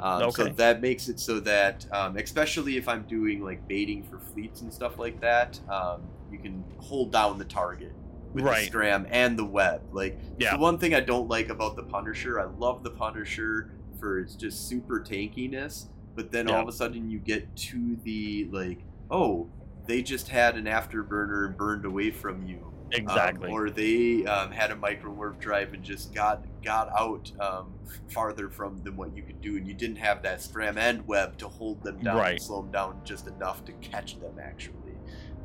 Um, 0.00 0.30
So 0.32 0.44
that 0.48 0.80
makes 0.80 1.08
it 1.10 1.20
so 1.20 1.38
that, 1.40 1.84
um, 1.92 2.16
especially 2.16 2.78
if 2.78 2.88
I'm 2.88 3.02
doing 3.02 3.44
like 3.44 3.68
baiting 3.68 4.02
for 4.02 4.18
fleets 4.18 4.62
and 4.62 4.72
stuff 4.72 4.98
like 4.98 5.20
that, 5.20 5.60
um, 5.68 6.00
you 6.32 6.38
can 6.38 6.64
hold 6.78 7.12
down 7.12 7.36
the 7.38 7.44
target 7.44 7.92
with 8.32 8.44
the 8.44 8.50
Right. 8.50 8.66
scram 8.66 9.06
and 9.10 9.38
the 9.38 9.44
web. 9.44 9.82
Like 9.92 10.18
Yeah. 10.38 10.52
the 10.52 10.58
one 10.58 10.78
thing 10.78 10.94
I 10.94 11.00
don't 11.00 11.28
like 11.28 11.48
about 11.48 11.76
the 11.76 11.82
Punisher. 11.82 12.38
I 12.40 12.44
love 12.44 12.82
the 12.82 12.90
Punisher 12.90 13.70
for 13.98 14.18
its 14.18 14.34
just 14.34 14.68
super 14.68 15.00
tankiness, 15.00 15.86
but 16.14 16.30
then 16.32 16.48
all 16.50 16.62
of 16.62 16.68
a 16.68 16.72
sudden 16.72 17.10
you 17.10 17.18
get 17.18 17.54
to 17.56 17.96
the 18.04 18.48
like, 18.52 18.84
oh, 19.10 19.48
they 19.86 20.02
just 20.02 20.28
had 20.28 20.56
an 20.56 20.64
afterburner 20.66 21.46
and 21.46 21.56
burned 21.56 21.84
away 21.84 22.10
from 22.10 22.46
you. 22.46 22.58
Um, 22.92 23.02
Exactly. 23.02 23.50
or 23.52 23.70
they 23.70 24.24
um, 24.26 24.50
had 24.50 24.72
a 24.72 24.76
micro 24.76 25.12
warp 25.12 25.38
drive 25.38 25.72
and 25.74 25.82
just 25.84 26.12
got 26.12 26.44
got 26.60 26.88
out 26.98 27.30
um, 27.40 27.72
farther 28.08 28.48
from 28.50 28.82
than 28.82 28.96
what 28.96 29.14
you 29.16 29.22
could 29.22 29.40
do, 29.40 29.56
and 29.56 29.66
you 29.66 29.74
didn't 29.74 29.96
have 29.96 30.22
that 30.22 30.40
scram 30.42 30.76
and 30.76 31.06
web 31.06 31.36
to 31.38 31.46
hold 31.48 31.82
them 31.84 31.98
down, 32.00 32.16
Right. 32.16 32.32
and 32.32 32.42
slow 32.42 32.62
them 32.62 32.72
down 32.72 33.00
just 33.04 33.28
enough 33.28 33.64
to 33.66 33.72
catch 33.74 34.18
them 34.20 34.38
actually. 34.42 34.74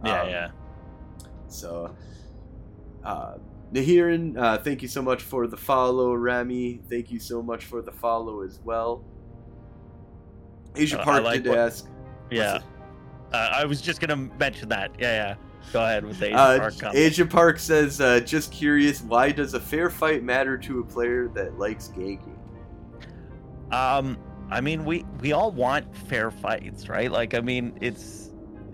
yeah, 0.03 0.21
Um, 0.23 0.29
yeah. 0.29 0.51
So, 1.47 1.95
uh, 3.05 3.35
Nahiran, 3.73 4.37
uh, 4.37 4.57
thank 4.59 4.81
you 4.81 4.87
so 4.87 5.01
much 5.01 5.21
for 5.23 5.47
the 5.47 5.57
follow. 5.57 6.13
Rami, 6.15 6.81
thank 6.89 7.11
you 7.11 7.19
so 7.19 7.41
much 7.41 7.65
for 7.65 7.81
the 7.81 7.91
follow 7.91 8.41
as 8.41 8.59
well. 8.63 9.03
Asia 10.75 10.99
Uh, 10.99 11.03
Park 11.03 11.23
like 11.23 11.43
did 11.43 11.49
what- 11.49 11.57
ask. 11.59 11.87
Yeah. 12.31 12.59
Uh, 13.33 13.49
I 13.53 13.65
was 13.65 13.81
just 13.81 13.99
gonna 14.01 14.15
mention 14.15 14.69
that. 14.69 14.91
Yeah, 14.99 15.11
yeah. 15.29 15.35
Go 15.73 15.83
ahead 15.83 16.05
with 16.05 16.19
the 16.19 16.27
Asian 16.27 16.37
Uh, 16.39 16.57
Park 16.59 16.77
comment. 16.79 16.97
Asia 16.97 17.25
Park 17.25 17.59
says, 17.59 17.99
uh, 17.99 18.19
just 18.19 18.51
curious, 18.51 19.01
why 19.01 19.31
does 19.31 19.53
a 19.55 19.59
fair 19.59 19.89
fight 19.89 20.23
matter 20.23 20.57
to 20.59 20.79
a 20.79 20.83
player 20.83 21.27
that 21.29 21.57
likes 21.57 21.89
ganking? 21.95 22.35
Um, 23.71 24.17
I 24.51 24.61
mean, 24.61 24.85
we 24.85 25.03
we 25.21 25.31
all 25.33 25.51
want 25.51 25.93
fair 26.07 26.29
fights, 26.29 26.87
right? 26.87 27.11
Like, 27.11 27.33
I 27.33 27.39
mean, 27.41 27.77
it's 27.81 28.31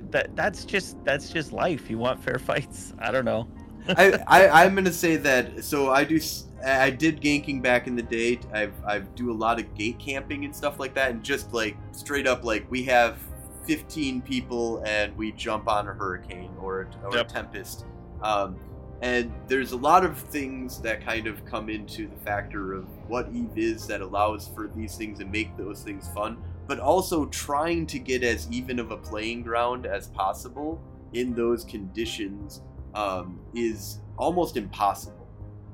that 0.10 0.36
that's 0.36 0.66
just 0.66 0.98
that's 1.06 1.30
just 1.32 1.54
life. 1.54 1.90
You 1.90 1.98
want 1.98 2.22
fair 2.22 2.40
fights. 2.50 2.94
I 3.00 3.10
don't 3.12 3.26
know. 3.26 3.48
I, 3.90 4.20
I 4.28 4.64
I'm 4.66 4.76
gonna 4.76 4.92
say 4.92 5.16
that. 5.18 5.64
So 5.64 5.92
I 5.92 6.04
do. 6.04 6.20
I 6.64 6.92
did 6.92 7.22
ganking 7.22 7.62
back 7.62 7.88
in 7.88 7.96
the 7.96 8.04
day. 8.04 8.40
I've 8.54 8.74
I 8.86 9.00
do 9.00 9.32
a 9.32 9.34
lot 9.34 9.60
of 9.60 9.74
gate 9.76 9.98
camping 10.00 10.46
and 10.46 10.56
stuff 10.56 10.80
like 10.80 10.94
that, 10.96 11.12
and 11.12 11.24
just 11.24 11.54
like 11.54 11.76
straight 11.92 12.28
up, 12.28 12.44
like 12.44 12.70
we 12.70 12.84
have 12.84 13.20
15 13.66 14.22
people 14.22 14.82
and 14.86 15.16
we 15.18 15.32
jump 15.32 15.68
on 15.68 15.88
a 15.88 15.94
hurricane 15.94 16.52
or 16.60 16.82
a, 16.82 17.06
or 17.06 17.16
Yep. 17.18 17.30
a 17.30 17.34
tempest. 17.34 17.86
Um, 18.22 18.60
and 19.02 19.32
there's 19.48 19.72
a 19.72 19.78
lot 19.78 20.04
of 20.06 20.18
things 20.18 20.80
that 20.82 21.04
kind 21.04 21.26
of 21.26 21.44
come 21.46 21.70
into 21.70 22.08
the 22.08 22.16
factor 22.18 22.74
of 22.74 22.86
what 23.08 23.30
Eve 23.34 23.58
is 23.58 23.88
that 23.88 24.02
allows 24.02 24.48
for 24.48 24.68
these 24.68 24.96
things 24.96 25.20
and 25.20 25.32
make 25.32 25.56
those 25.58 25.82
things 25.84 26.08
fun, 26.10 26.38
but 26.68 26.80
also 26.80 27.26
trying 27.28 27.88
to 27.88 27.98
get 28.00 28.24
as 28.24 28.48
even 28.52 28.78
of 28.78 28.92
a 28.92 28.98
playing 28.98 29.42
ground 29.42 29.86
as 29.88 30.08
possible 30.10 30.80
in 31.14 31.34
those 31.34 31.64
conditions 31.64 32.62
um, 32.94 33.40
is 33.54 34.00
almost 34.18 34.58
impossible. 34.58 35.28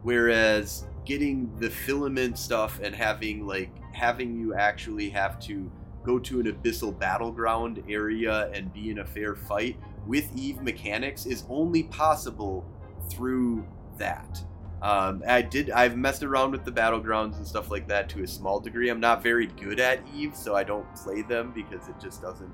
Whereas 0.03 0.85
getting 1.05 1.55
the 1.57 1.69
filament 1.69 2.37
stuff 2.37 2.79
and 2.81 2.93
having 2.93 3.45
like 3.45 3.71
having 3.93 4.37
you 4.39 4.53
actually 4.53 5.09
have 5.09 5.39
to 5.39 5.71
go 6.03 6.19
to 6.19 6.39
an 6.39 6.45
abyssal 6.45 6.97
battleground 6.97 7.83
area 7.89 8.49
and 8.53 8.73
be 8.73 8.89
in 8.91 8.99
a 8.99 9.05
fair 9.05 9.35
fight 9.35 9.77
with 10.05 10.29
Eve 10.35 10.61
mechanics 10.61 11.25
is 11.25 11.43
only 11.49 11.83
possible 11.83 12.65
through 13.09 13.65
that. 13.97 14.41
Um, 14.81 15.23
I 15.27 15.41
did. 15.41 15.71
I've 15.71 15.97
messed 15.97 16.23
around 16.23 16.51
with 16.51 16.63
the 16.63 16.71
battlegrounds 16.71 17.37
and 17.37 17.47
stuff 17.47 17.71
like 17.71 17.87
that 17.87 18.09
to 18.09 18.23
a 18.23 18.27
small 18.27 18.59
degree. 18.59 18.89
I'm 18.89 18.99
not 18.99 19.23
very 19.23 19.47
good 19.47 19.79
at 19.79 19.99
Eve, 20.15 20.35
so 20.35 20.55
I 20.55 20.63
don't 20.63 20.85
play 20.95 21.23
them 21.23 21.51
because 21.53 21.87
it 21.87 21.95
just 21.99 22.21
doesn't. 22.21 22.53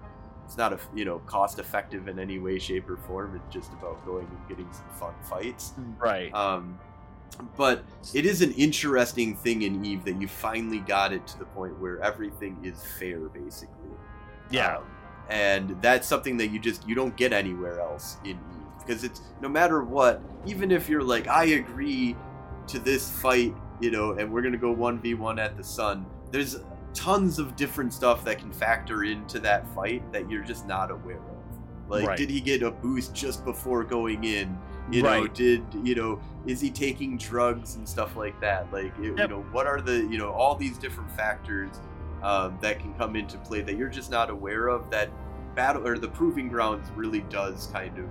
It's 0.53 0.57
not 0.59 0.71
a 0.71 0.77
you 0.93 1.03
know 1.03 1.17
cost 1.25 1.57
effective 1.57 2.07
in 2.07 2.19
any 2.19 2.37
way, 2.37 2.59
shape, 2.59 2.87
or 2.87 2.95
form. 2.95 3.35
It's 3.35 3.51
just 3.51 3.73
about 3.73 4.05
going 4.05 4.27
and 4.27 4.47
getting 4.47 4.71
some 4.71 4.87
fun 4.99 5.15
fights. 5.23 5.73
Right. 5.97 6.31
Um, 6.31 6.77
but 7.57 7.83
it 8.13 8.27
is 8.27 8.43
an 8.43 8.51
interesting 8.51 9.35
thing 9.35 9.63
in 9.63 9.83
Eve 9.83 10.05
that 10.05 10.21
you 10.21 10.27
finally 10.27 10.77
got 10.77 11.11
it 11.11 11.25
to 11.25 11.39
the 11.39 11.45
point 11.45 11.79
where 11.79 11.99
everything 12.03 12.59
is 12.63 12.85
fair, 12.99 13.17
basically. 13.29 13.97
yeah. 14.51 14.77
Um, 14.77 14.83
and 15.29 15.81
that's 15.81 16.07
something 16.07 16.37
that 16.37 16.49
you 16.49 16.59
just 16.59 16.87
you 16.87 16.93
don't 16.93 17.17
get 17.17 17.33
anywhere 17.33 17.79
else 17.79 18.17
in 18.23 18.33
Eve 18.33 18.37
because 18.77 19.03
it's 19.03 19.21
no 19.41 19.49
matter 19.49 19.83
what, 19.83 20.21
even 20.45 20.69
if 20.69 20.87
you're 20.87 21.01
like 21.01 21.27
I 21.27 21.45
agree 21.45 22.15
to 22.67 22.77
this 22.77 23.09
fight, 23.09 23.55
you 23.79 23.89
know, 23.89 24.11
and 24.11 24.31
we're 24.31 24.43
gonna 24.43 24.55
go 24.55 24.71
one 24.71 24.99
v 24.99 25.15
one 25.15 25.39
at 25.39 25.57
the 25.57 25.63
sun. 25.63 26.05
There's 26.29 26.57
tons 26.93 27.39
of 27.39 27.55
different 27.55 27.93
stuff 27.93 28.23
that 28.25 28.39
can 28.39 28.51
factor 28.51 29.03
into 29.03 29.39
that 29.39 29.67
fight 29.73 30.09
that 30.11 30.29
you're 30.29 30.43
just 30.43 30.67
not 30.67 30.91
aware 30.91 31.17
of. 31.17 31.89
Like, 31.89 32.07
Right. 32.07 32.17
did 32.17 32.29
he 32.29 32.39
get 32.39 32.61
a 32.63 32.71
boost 32.71 33.13
just 33.13 33.43
before 33.43 33.83
going 33.83 34.23
in? 34.23 34.57
You 34.91 35.01
know, 35.03 35.21
Right. 35.21 35.33
did 35.33 35.63
you 35.83 35.95
know? 35.95 36.19
Is 36.45 36.59
he 36.59 36.69
taking 36.69 37.17
drugs 37.17 37.75
and 37.75 37.87
stuff 37.87 38.15
like 38.17 38.39
that? 38.41 38.71
Like, 38.73 38.93
you 39.01 39.15
Yep. 39.17 39.29
know, 39.29 39.41
what 39.51 39.65
are 39.65 39.79
the 39.81 39.97
you 40.05 40.17
know 40.17 40.31
all 40.31 40.55
these 40.55 40.77
different 40.77 41.11
factors 41.11 41.69
um, 42.21 42.57
that 42.61 42.79
can 42.79 42.93
come 42.93 43.15
into 43.15 43.37
play 43.39 43.61
that 43.61 43.75
you're 43.77 43.89
just 43.89 44.09
not 44.09 44.29
aware 44.29 44.67
of 44.67 44.89
that 44.89 45.09
battle 45.55 45.85
or 45.87 45.97
the 45.97 46.07
proving 46.07 46.47
grounds 46.47 46.89
really 46.95 47.21
does 47.21 47.67
kind 47.67 47.97
of 47.99 48.05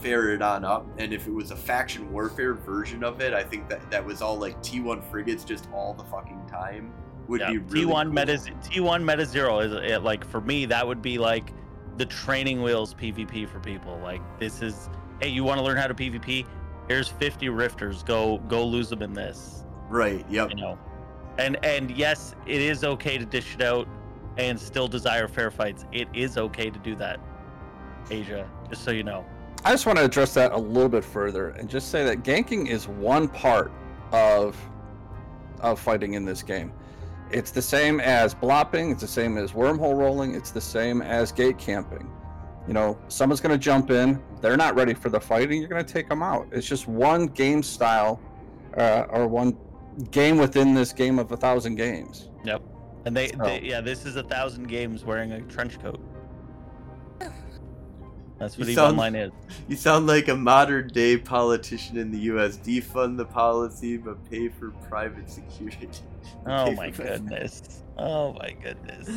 ferret 0.00 0.40
on 0.42 0.64
up 0.64 0.86
and 0.98 1.12
if 1.12 1.26
it 1.26 1.30
was 1.32 1.50
a 1.50 1.56
faction 1.56 2.10
warfare 2.10 2.54
version 2.54 3.04
of 3.04 3.20
it 3.20 3.32
i 3.34 3.42
think 3.42 3.68
that 3.68 3.88
that 3.90 4.04
was 4.04 4.22
all 4.22 4.36
like 4.38 4.56
t1 4.62 5.02
frigates 5.10 5.44
just 5.44 5.68
all 5.72 5.92
the 5.94 6.04
fucking 6.04 6.40
time 6.50 6.92
would 7.28 7.40
yeah. 7.40 7.52
be 7.52 7.58
really 7.58 7.86
T1 7.86 8.04
cool. 8.04 8.12
meta 8.12 8.32
T1 8.62 9.04
meta 9.04 9.26
zero 9.26 9.60
is 9.60 9.72
it, 9.72 10.02
like 10.02 10.26
for 10.26 10.40
me 10.40 10.66
that 10.66 10.86
would 10.86 11.02
be 11.02 11.18
like 11.18 11.52
the 11.96 12.06
training 12.06 12.62
wheels 12.62 12.94
PvP 12.94 13.48
for 13.48 13.60
people. 13.60 13.98
Like 14.02 14.20
this 14.38 14.62
is 14.62 14.88
hey, 15.20 15.28
you 15.28 15.44
want 15.44 15.58
to 15.58 15.64
learn 15.64 15.76
how 15.76 15.86
to 15.86 15.94
PvP? 15.94 16.46
Here's 16.88 17.08
50 17.08 17.48
rifters. 17.48 18.02
Go 18.02 18.38
go 18.48 18.64
lose 18.64 18.88
them 18.88 19.02
in 19.02 19.12
this. 19.12 19.64
right 19.88 20.24
yep 20.28 20.50
You 20.50 20.56
know. 20.56 20.78
And 21.38 21.62
and 21.64 21.90
yes, 21.90 22.34
it 22.46 22.60
is 22.60 22.84
okay 22.84 23.18
to 23.18 23.24
dish 23.24 23.54
it 23.54 23.62
out 23.62 23.88
and 24.36 24.58
still 24.58 24.88
desire 24.88 25.28
fair 25.28 25.50
fights. 25.50 25.84
It 25.92 26.08
is 26.12 26.36
okay 26.36 26.70
to 26.70 26.78
do 26.78 26.94
that. 26.96 27.20
Asia, 28.10 28.48
just 28.68 28.84
so 28.84 28.90
you 28.90 29.02
know. 29.02 29.24
I 29.64 29.70
just 29.70 29.86
want 29.86 29.98
to 29.98 30.04
address 30.04 30.34
that 30.34 30.52
a 30.52 30.58
little 30.58 30.90
bit 30.90 31.04
further 31.04 31.50
and 31.50 31.70
just 31.70 31.90
say 31.90 32.04
that 32.04 32.22
ganking 32.22 32.68
is 32.68 32.86
one 32.86 33.28
part 33.28 33.72
of 34.12 34.56
of 35.60 35.80
fighting 35.80 36.14
in 36.14 36.24
this 36.24 36.42
game. 36.42 36.72
It's 37.30 37.50
the 37.50 37.62
same 37.62 38.00
as 38.00 38.34
blopping, 38.34 38.90
it's 38.90 39.00
the 39.00 39.08
same 39.08 39.36
as 39.38 39.52
wormhole 39.52 39.96
rolling, 39.96 40.34
it's 40.34 40.50
the 40.50 40.60
same 40.60 41.02
as 41.02 41.32
gate 41.32 41.58
camping. 41.58 42.10
You 42.68 42.74
know, 42.74 42.98
someone's 43.08 43.40
going 43.40 43.52
to 43.52 43.62
jump 43.62 43.90
in, 43.90 44.22
they're 44.40 44.56
not 44.56 44.74
ready 44.74 44.94
for 44.94 45.08
the 45.10 45.20
fight, 45.20 45.50
and 45.50 45.58
you're 45.58 45.68
going 45.68 45.84
to 45.84 45.92
take 45.92 46.08
them 46.08 46.22
out. 46.22 46.46
It's 46.52 46.66
just 46.66 46.86
one 46.88 47.26
game 47.26 47.62
style 47.62 48.20
uh, 48.76 49.06
or 49.10 49.26
one 49.26 49.56
game 50.10 50.38
within 50.38 50.74
this 50.74 50.92
game 50.92 51.18
of 51.18 51.30
a 51.32 51.36
thousand 51.36 51.74
games. 51.76 52.30
Yep. 52.44 52.62
And 53.04 53.16
they, 53.16 53.28
So- 53.28 53.36
they 53.44 53.60
yeah, 53.62 53.80
this 53.80 54.06
is 54.06 54.16
a 54.16 54.22
thousand 54.22 54.68
games 54.68 55.04
wearing 55.04 55.32
a 55.32 55.40
trench 55.42 55.80
coat. 55.80 56.00
That's 58.38 58.58
what 58.58 58.66
You 58.66 58.72
Eve 58.72 58.76
sound- 58.76 58.92
Online 58.92 59.14
is. 59.14 59.32
you 59.68 59.76
sound 59.76 60.06
like 60.08 60.28
a 60.28 60.34
modern 60.34 60.88
day 60.88 61.16
politician 61.16 61.96
in 61.96 62.10
the 62.10 62.18
us 62.18 62.56
defund 62.58 63.16
the 63.16 63.24
policy 63.24 63.96
but 63.96 64.28
pay 64.30 64.48
for 64.48 64.70
private 64.88 65.30
security 65.30 65.88
Oh 66.46 66.72
my 66.72 66.90
for- 66.90 67.04
goodness. 67.04 67.82
Oh 67.96 68.32
my 68.34 68.50
goodness. 68.62 69.08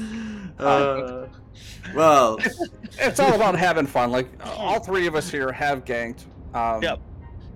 uh, 0.60 1.28
well 1.96 2.38
It's 3.00 3.20
all 3.20 3.34
about 3.34 3.58
having 3.58 3.88
fun. 3.88 4.12
Like 4.12 4.30
all 4.46 4.80
three 4.80 5.08
of 5.08 5.16
us 5.16 5.30
here 5.30 5.52
have 5.52 5.84
ganked. 5.86 6.26
Um, 6.54 6.82
Yep. 6.84 7.00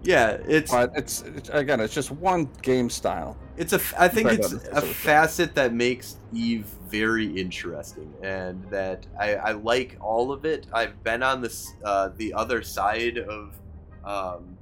yeah 0.04 0.30
it's 0.48 0.72
But 0.72 0.92
it's, 0.96 1.22
it's 1.22 1.50
again, 1.50 1.80
it's 1.80 1.94
just 1.94 2.12
one 2.12 2.50
game 2.64 2.90
style. 2.90 3.38
It's 3.62 3.74
a. 3.74 3.82
I 3.96 4.08
think 4.08 4.32
it's 4.32 4.52
a 4.52 4.82
facet 4.82 5.54
that 5.54 5.72
makes 5.72 6.18
Eve 6.34 6.66
very 6.90 7.28
interesting, 7.28 8.12
and 8.24 8.64
that 8.72 9.06
I, 9.20 9.36
I 9.36 9.52
like 9.52 9.98
all 10.02 10.32
of 10.32 10.46
it. 10.46 10.66
I've 10.74 11.04
been 11.04 11.22
on 11.22 11.42
this 11.42 11.72
uh, 11.86 12.10
the 12.18 12.34
other 12.34 12.64
side 12.64 13.20
of, 13.20 13.54
um, 14.04 14.58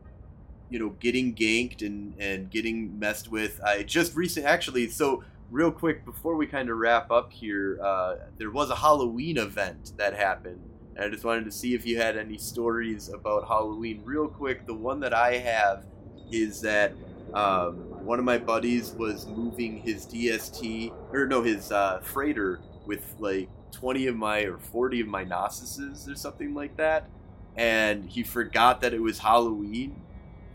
you 0.69 0.79
know, 0.79 0.89
getting 0.99 1.33
ganked 1.33 1.81
and 1.81 2.13
and 2.19 2.51
getting 2.51 2.99
messed 2.99 3.31
with. 3.31 3.61
I 3.63 3.83
just 3.83 4.17
recent 4.17 4.45
actually. 4.45 4.89
So 4.89 5.23
real 5.49 5.71
quick 5.71 6.03
before 6.03 6.35
we 6.35 6.45
kind 6.45 6.69
of 6.69 6.75
wrap 6.75 7.09
up 7.09 7.31
here, 7.31 7.79
uh, 7.81 8.15
there 8.37 8.51
was 8.51 8.69
a 8.69 8.75
Halloween 8.75 9.37
event 9.37 9.93
that 9.95 10.13
happened. 10.13 10.59
And 10.97 11.05
I 11.05 11.09
just 11.09 11.23
wanted 11.23 11.45
to 11.45 11.51
see 11.51 11.73
if 11.73 11.85
you 11.85 11.97
had 11.97 12.17
any 12.17 12.37
stories 12.37 13.07
about 13.07 13.47
Halloween. 13.47 14.01
Real 14.03 14.27
quick, 14.27 14.67
the 14.67 14.73
one 14.73 14.99
that 14.99 15.13
I 15.13 15.37
have 15.37 15.85
is 16.31 16.59
that 16.61 16.91
um, 17.33 17.88
one 18.03 18.19
of 18.19 18.25
my 18.25 18.37
buddies 18.37 18.91
was 18.93 19.27
moving 19.27 19.77
his 19.77 20.05
DST 20.05 20.93
or 21.13 21.25
no 21.27 21.41
his 21.41 21.71
uh, 21.71 21.99
freighter 22.01 22.59
with 22.85 23.15
like 23.19 23.49
20 23.71 24.07
of 24.07 24.15
my 24.15 24.41
or 24.41 24.57
40 24.57 25.01
of 25.01 25.07
my 25.07 25.23
Gnosuses 25.25 26.11
or 26.11 26.15
something 26.15 26.53
like 26.53 26.75
that, 26.77 27.07
and 27.55 28.09
he 28.09 28.23
forgot 28.23 28.81
that 28.81 28.93
it 28.93 29.01
was 29.01 29.19
Halloween, 29.19 30.01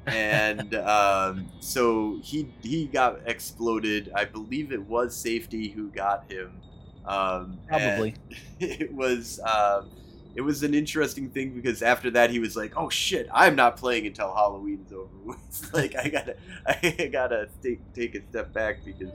and 0.06 0.74
um, 0.74 1.48
so 1.60 2.18
he 2.22 2.52
he 2.62 2.86
got 2.86 3.20
exploded. 3.26 4.10
I 4.14 4.24
believe 4.24 4.72
it 4.72 4.82
was 4.82 5.16
safety 5.16 5.68
who 5.68 5.88
got 5.88 6.30
him. 6.30 6.60
Um, 7.04 7.58
Probably. 7.68 8.14
it 8.60 8.92
was. 8.92 9.40
Um, 9.40 9.90
it 10.36 10.40
was 10.40 10.62
an 10.62 10.74
interesting 10.74 11.30
thing 11.30 11.50
because 11.54 11.82
after 11.82 12.10
that 12.12 12.30
he 12.30 12.38
was 12.38 12.56
like, 12.56 12.72
"Oh 12.76 12.88
shit, 12.90 13.28
I'm 13.32 13.54
not 13.56 13.76
playing 13.76 14.06
until 14.06 14.34
Halloween's 14.34 14.92
over 14.92 15.08
with." 15.24 15.70
like 15.72 15.94
I 15.96 16.08
gotta, 16.08 16.36
I 16.66 17.08
gotta 17.12 17.48
take 17.62 17.80
take 17.92 18.14
a 18.14 18.20
step 18.30 18.52
back 18.52 18.84
because. 18.84 19.10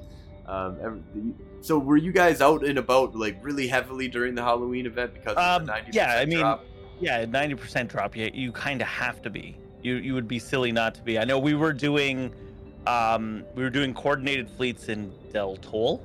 Um, 0.47 1.35
so 1.61 1.77
were 1.77 1.97
you 1.97 2.11
guys 2.11 2.41
out 2.41 2.65
and 2.65 2.79
about 2.79 3.15
like 3.15 3.37
really 3.43 3.67
heavily 3.67 4.07
during 4.07 4.33
the 4.33 4.41
Halloween 4.41 4.87
event 4.87 5.13
because 5.13 5.33
of 5.33 5.37
Um, 5.61 5.67
the 5.67 5.73
ninety 5.73 5.91
yeah, 5.93 6.15
I 6.15 6.25
mean, 6.25 6.39
drop? 6.39 6.65
Yeah, 6.99 7.23
ninety 7.25 7.53
percent 7.53 7.91
drop. 7.91 8.15
You 8.15 8.31
you 8.33 8.51
kind 8.51 8.81
of 8.81 8.87
have 8.87 9.21
to 9.21 9.29
be. 9.29 9.55
You 9.83 9.95
you 9.97 10.15
would 10.15 10.27
be 10.27 10.39
silly 10.39 10.71
not 10.71 10.95
to 10.95 11.03
be. 11.03 11.19
I 11.19 11.23
know 11.23 11.37
we 11.37 11.53
were 11.53 11.71
doing, 11.71 12.33
um, 12.87 13.43
we 13.53 13.61
were 13.61 13.69
doing 13.69 13.93
coordinated 13.93 14.49
fleets 14.49 14.89
in 14.89 15.13
Del 15.31 15.55
Tol. 15.57 16.01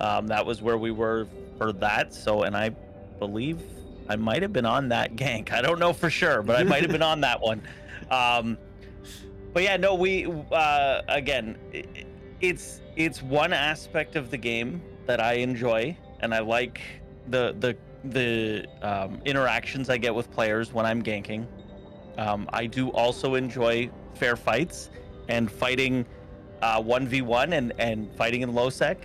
Um, 0.00 0.26
that 0.28 0.46
was 0.46 0.62
where 0.62 0.78
we 0.78 0.90
were 0.90 1.28
for 1.58 1.70
that. 1.74 2.14
So, 2.14 2.44
and 2.44 2.56
I 2.56 2.70
believe 3.18 3.60
I 4.10 4.16
might 4.16 4.42
have 4.42 4.52
been 4.52 4.66
on 4.66 4.88
that 4.88 5.14
gank. 5.14 5.52
I 5.52 5.62
don't 5.62 5.78
know 5.78 5.92
for 5.92 6.10
sure, 6.10 6.42
but 6.42 6.56
I 6.56 6.64
might 6.64 6.82
have 6.82 6.90
been 6.90 7.00
on 7.02 7.20
that 7.20 7.40
one. 7.40 7.62
Um, 8.10 8.58
but 9.52 9.62
yeah, 9.62 9.76
no, 9.76 9.94
we 9.94 10.26
uh, 10.50 11.02
again, 11.08 11.56
i 11.72 11.78
i- 11.78 12.04
it's 12.40 12.80
it's 12.96 13.22
one 13.22 13.52
aspect 13.52 14.16
of 14.16 14.30
the 14.32 14.36
game 14.36 14.82
that 15.06 15.20
I 15.20 15.34
enjoy, 15.34 15.96
and 16.20 16.34
I 16.34 16.40
like 16.40 16.80
the 17.28 17.54
the 17.60 17.76
the 18.10 18.66
um, 18.82 19.20
interactions 19.24 19.88
I 19.90 19.96
get 19.98 20.12
with 20.14 20.28
players 20.32 20.72
when 20.72 20.86
I'm 20.86 21.02
ganking. 21.02 21.46
Um, 22.18 22.48
I 22.52 22.66
do 22.66 22.88
also 22.88 23.34
enjoy 23.36 23.90
fair 24.14 24.34
fights 24.36 24.90
and 25.28 25.50
fighting 25.50 26.04
uh, 26.62 26.80
1v1 26.82 27.52
and, 27.52 27.72
and 27.78 28.12
fighting 28.16 28.40
in 28.40 28.52
low 28.54 28.70
sec. 28.70 28.98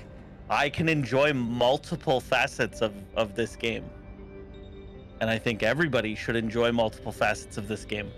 I 0.50 0.70
can 0.70 0.90
enjoy 0.90 1.34
multiple 1.34 2.20
facets 2.22 2.82
of, 2.82 2.94
of 3.16 3.36
this 3.36 3.56
game. 3.56 3.84
And 5.22 5.30
I 5.30 5.38
think 5.38 5.64
everybody 5.64 6.14
should 6.16 6.36
enjoy 6.36 6.72
multiple 6.72 7.12
facets 7.12 7.58
of 7.58 7.68
this 7.68 7.86
game. 7.86 8.12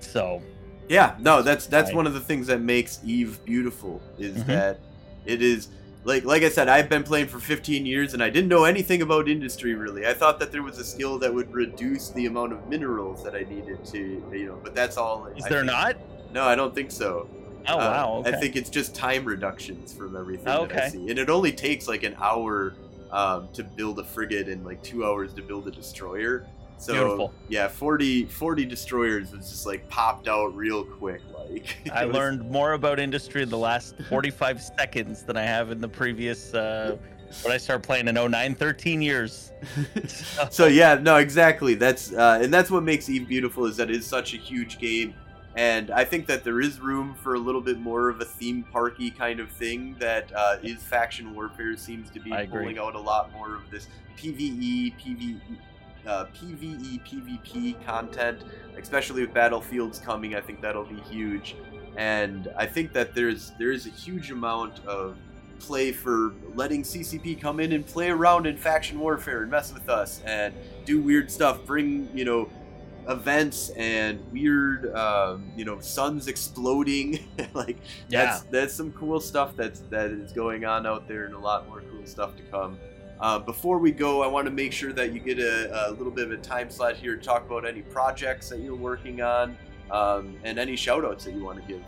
So, 0.00 0.42
Yeah, 0.88 1.14
no, 1.20 1.40
that's 1.40 1.66
that's 1.66 1.90
Right. 1.90 1.96
one 1.96 2.06
of 2.08 2.14
the 2.14 2.20
things 2.20 2.48
that 2.48 2.60
makes 2.60 2.98
Eve 3.04 3.38
beautiful 3.44 4.02
is 4.18 4.38
Mhm. 4.42 4.46
that 4.46 4.80
it 5.24 5.40
is 5.40 5.68
like 6.04 6.24
like 6.24 6.42
I 6.42 6.48
said, 6.48 6.68
I've 6.68 6.88
been 6.88 7.04
playing 7.04 7.28
for 7.28 7.38
15 7.38 7.86
years 7.86 8.12
and 8.12 8.20
I 8.20 8.28
didn't 8.28 8.48
know 8.48 8.64
anything 8.64 9.00
about 9.02 9.28
industry 9.28 9.74
really. 9.74 10.04
I 10.04 10.14
thought 10.14 10.40
that 10.40 10.50
there 10.50 10.64
was 10.64 10.78
a 10.78 10.84
skill 10.84 11.16
that 11.20 11.32
would 11.32 11.52
reduce 11.54 12.08
the 12.08 12.26
amount 12.26 12.52
of 12.54 12.66
minerals 12.68 13.22
that 13.22 13.36
I 13.36 13.42
needed 13.48 13.84
to, 13.84 13.98
you 14.32 14.46
know, 14.46 14.58
but 14.64 14.74
that's 14.74 14.96
all. 14.96 15.26
is 15.36 15.44
I 15.44 15.48
there 15.48 15.60
think- 15.60 15.70
not? 15.72 15.96
No, 16.34 16.42
I 16.42 16.56
don't 16.56 16.74
think 16.74 16.90
so. 16.90 17.28
Oh, 17.68 17.74
Uh, 17.74 17.76
wow. 17.76 18.14
Okay. 18.26 18.30
I 18.36 18.40
think 18.40 18.56
it's 18.56 18.70
just 18.70 18.92
time 18.92 19.24
reductions 19.24 19.92
from 19.92 20.16
everything 20.16 20.46
that 20.46 20.58
I 20.60 20.64
Okay. 20.64 20.88
see, 20.88 21.08
and 21.10 21.20
it 21.20 21.30
only 21.30 21.52
takes 21.52 21.86
like 21.86 22.02
an 22.02 22.16
hour 22.20 22.72
um, 23.12 23.48
to 23.52 23.64
build 23.64 23.98
a 23.98 24.04
frigate 24.04 24.48
and 24.48 24.64
like 24.64 24.82
two 24.82 25.04
hours 25.04 25.32
to 25.34 25.42
build 25.42 25.66
a 25.68 25.70
destroyer. 25.70 26.46
So 26.78 26.94
Beautiful. 26.94 27.34
yeah, 27.50 27.68
40, 27.68 28.24
40 28.24 28.64
destroyers 28.64 29.32
was 29.32 29.50
just 29.50 29.66
like 29.66 29.86
popped 29.90 30.28
out 30.28 30.56
real 30.56 30.82
quick. 30.84 31.20
Like 31.36 31.76
I 31.92 32.06
was- 32.06 32.14
learned 32.14 32.50
more 32.50 32.72
about 32.72 32.98
industry 32.98 33.42
in 33.42 33.50
the 33.50 33.58
last 33.58 33.96
45 34.08 34.62
seconds 34.78 35.22
than 35.22 35.36
I 35.36 35.42
have 35.42 35.70
in 35.70 35.80
the 35.80 35.88
previous 35.88 36.54
uh, 36.54 36.96
when 37.42 37.52
I 37.52 37.58
started 37.58 37.82
playing 37.82 38.08
in 38.08 38.14
09, 38.14 38.54
13 38.54 39.02
years. 39.02 39.52
so 40.50 40.66
yeah, 40.66 40.94
no, 40.94 41.16
exactly. 41.16 41.74
That's 41.74 42.12
uh, 42.14 42.40
and 42.42 42.52
that's 42.52 42.70
what 42.70 42.82
makes 42.82 43.10
Eve 43.10 43.28
beautiful 43.28 43.66
is 43.66 43.76
that 43.76 43.90
it 43.90 43.96
is 43.96 44.06
such 44.06 44.32
a 44.32 44.38
huge 44.38 44.78
game, 44.78 45.14
and 45.56 45.90
I 45.90 46.04
think 46.04 46.26
that 46.26 46.44
there 46.44 46.60
is 46.60 46.80
room 46.80 47.14
for 47.14 47.34
a 47.34 47.38
little 47.38 47.60
bit 47.60 47.78
more 47.78 48.08
of 48.08 48.20
a 48.20 48.24
theme 48.24 48.64
parky 48.70 49.10
kind 49.10 49.40
of 49.40 49.50
thing 49.50 49.96
that 49.98 50.30
uh, 50.34 50.58
is 50.62 50.82
faction 50.82 51.34
warfare 51.34 51.76
seems 51.76 52.10
to 52.10 52.20
be 52.20 52.32
I 52.32 52.42
agree. 52.42 52.60
pulling 52.60 52.78
out 52.78 52.94
a 52.94 53.00
lot 53.00 53.32
more 53.32 53.54
of 53.54 53.70
this 53.70 53.88
PVE, 54.16 54.94
PVE. 55.00 55.40
Uh, 56.06 56.24
PVE, 56.34 56.98
PvP 57.06 57.84
content, 57.84 58.42
especially 58.78 59.20
with 59.20 59.34
battlefields 59.34 59.98
coming, 59.98 60.34
I 60.34 60.40
think 60.40 60.62
that'll 60.62 60.86
be 60.86 60.98
huge, 61.10 61.56
and 61.94 62.48
I 62.56 62.64
think 62.64 62.94
that 62.94 63.14
there's 63.14 63.52
there 63.58 63.70
is 63.70 63.86
a 63.86 63.90
huge 63.90 64.30
amount 64.30 64.82
of 64.86 65.18
play 65.58 65.92
for 65.92 66.32
letting 66.54 66.82
CCP 66.82 67.38
come 67.38 67.60
in 67.60 67.72
and 67.72 67.86
play 67.86 68.08
around 68.08 68.46
in 68.46 68.56
faction 68.56 68.98
warfare 68.98 69.42
and 69.42 69.50
mess 69.50 69.74
with 69.74 69.90
us 69.90 70.22
and 70.24 70.54
do 70.86 71.00
weird 71.00 71.30
stuff, 71.30 71.64
bring 71.66 72.08
you 72.14 72.24
know 72.24 72.48
events 73.08 73.70
and 73.70 74.20
weird 74.32 74.94
um, 74.94 75.50
you 75.56 75.64
know 75.64 75.80
suns 75.80 76.28
exploding. 76.28 77.26
Like 77.54 77.78
that's 78.08 78.42
that's 78.42 78.74
some 78.74 78.92
cool 78.92 79.18
stuff 79.20 79.56
that's 79.56 79.80
that 79.90 80.10
is 80.10 80.32
going 80.32 80.64
on 80.64 80.86
out 80.86 81.08
there 81.08 81.24
and 81.24 81.34
a 81.34 81.38
lot 81.38 81.68
more 81.68 81.82
cool 81.90 82.06
stuff 82.06 82.36
to 82.36 82.42
come. 82.44 82.78
Uh, 83.18 83.38
before 83.38 83.78
we 83.78 83.90
go 83.90 84.22
i 84.22 84.26
want 84.26 84.46
to 84.46 84.50
make 84.50 84.72
sure 84.72 84.94
that 84.94 85.12
you 85.12 85.20
get 85.20 85.38
a, 85.38 85.90
a 85.90 85.92
little 85.92 86.10
bit 86.10 86.24
of 86.24 86.32
a 86.32 86.38
time 86.38 86.70
slot 86.70 86.96
here 86.96 87.16
to 87.16 87.22
talk 87.22 87.44
about 87.44 87.66
any 87.66 87.82
projects 87.82 88.48
that 88.48 88.60
you're 88.60 88.74
working 88.74 89.20
on 89.20 89.54
um, 89.90 90.36
and 90.42 90.58
any 90.58 90.74
shout 90.74 91.04
outs 91.04 91.24
that 91.24 91.34
you 91.34 91.44
want 91.44 91.60
to 91.60 91.68
give. 91.68 91.82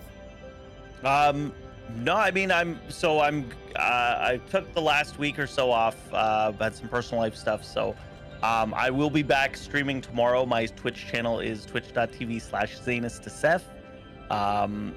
Um, 1.04 1.52
no, 1.96 2.14
I 2.14 2.30
mean 2.30 2.50
I'm 2.50 2.78
so 2.88 3.20
I'm 3.20 3.48
uh, 3.76 4.16
I 4.20 4.40
took 4.50 4.72
the 4.74 4.82
last 4.82 5.18
week 5.18 5.38
or 5.38 5.46
so 5.46 5.70
off. 5.70 5.96
Uh, 6.12 6.52
had 6.52 6.74
some 6.74 6.88
personal 6.88 7.22
life 7.22 7.34
stuff, 7.34 7.64
so 7.64 7.94
um, 8.42 8.74
I 8.74 8.90
will 8.90 9.10
be 9.10 9.22
back 9.22 9.56
streaming 9.56 10.00
tomorrow. 10.00 10.44
My 10.44 10.66
Twitch 10.66 11.06
channel 11.06 11.40
is 11.40 11.64
twitch.tv/slash 11.64 12.78
Xanis 12.78 13.68
Um, 14.30 14.94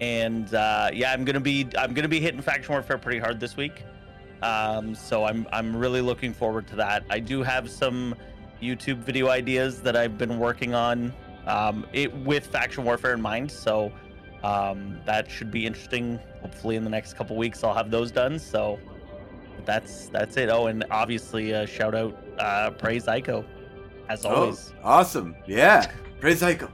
and 0.00 0.52
uh, 0.54 0.90
yeah, 0.92 1.12
I'm 1.12 1.24
gonna 1.24 1.40
be 1.40 1.68
I'm 1.78 1.94
gonna 1.94 2.08
be 2.08 2.20
hitting 2.20 2.42
faction 2.42 2.72
warfare 2.72 2.98
pretty 2.98 3.20
hard 3.20 3.38
this 3.38 3.56
week. 3.56 3.84
Um, 4.42 4.94
so 4.94 5.24
I'm 5.24 5.46
I'm 5.52 5.76
really 5.76 6.00
looking 6.00 6.32
forward 6.32 6.66
to 6.68 6.76
that. 6.76 7.04
I 7.10 7.20
do 7.20 7.42
have 7.42 7.70
some 7.70 8.14
YouTube 8.60 8.98
video 8.98 9.28
ideas 9.28 9.80
that 9.82 9.96
I've 9.96 10.18
been 10.18 10.38
working 10.38 10.74
on. 10.74 11.12
Um, 11.46 11.86
it 11.92 12.14
with 12.14 12.46
faction 12.46 12.84
warfare 12.84 13.12
in 13.12 13.20
mind. 13.20 13.50
So 13.50 13.92
um, 14.42 14.98
that 15.04 15.30
should 15.30 15.50
be 15.50 15.66
interesting. 15.66 16.18
Hopefully, 16.42 16.76
in 16.76 16.84
the 16.84 16.90
next 16.90 17.14
couple 17.14 17.36
weeks, 17.36 17.62
I'll 17.62 17.74
have 17.74 17.90
those 17.90 18.10
done. 18.10 18.38
So 18.38 18.78
that's 19.64 20.08
that's 20.08 20.36
it. 20.36 20.48
Oh, 20.48 20.66
and 20.66 20.84
obviously, 20.90 21.54
uh, 21.54 21.66
shout 21.66 21.94
out 21.94 22.16
uh, 22.38 22.70
praise 22.70 23.06
Ico, 23.06 23.44
as 24.08 24.24
always. 24.24 24.72
Oh, 24.82 24.88
awesome. 24.88 25.34
Yeah. 25.46 25.90
Praise 26.20 26.42
Ico. 26.42 26.70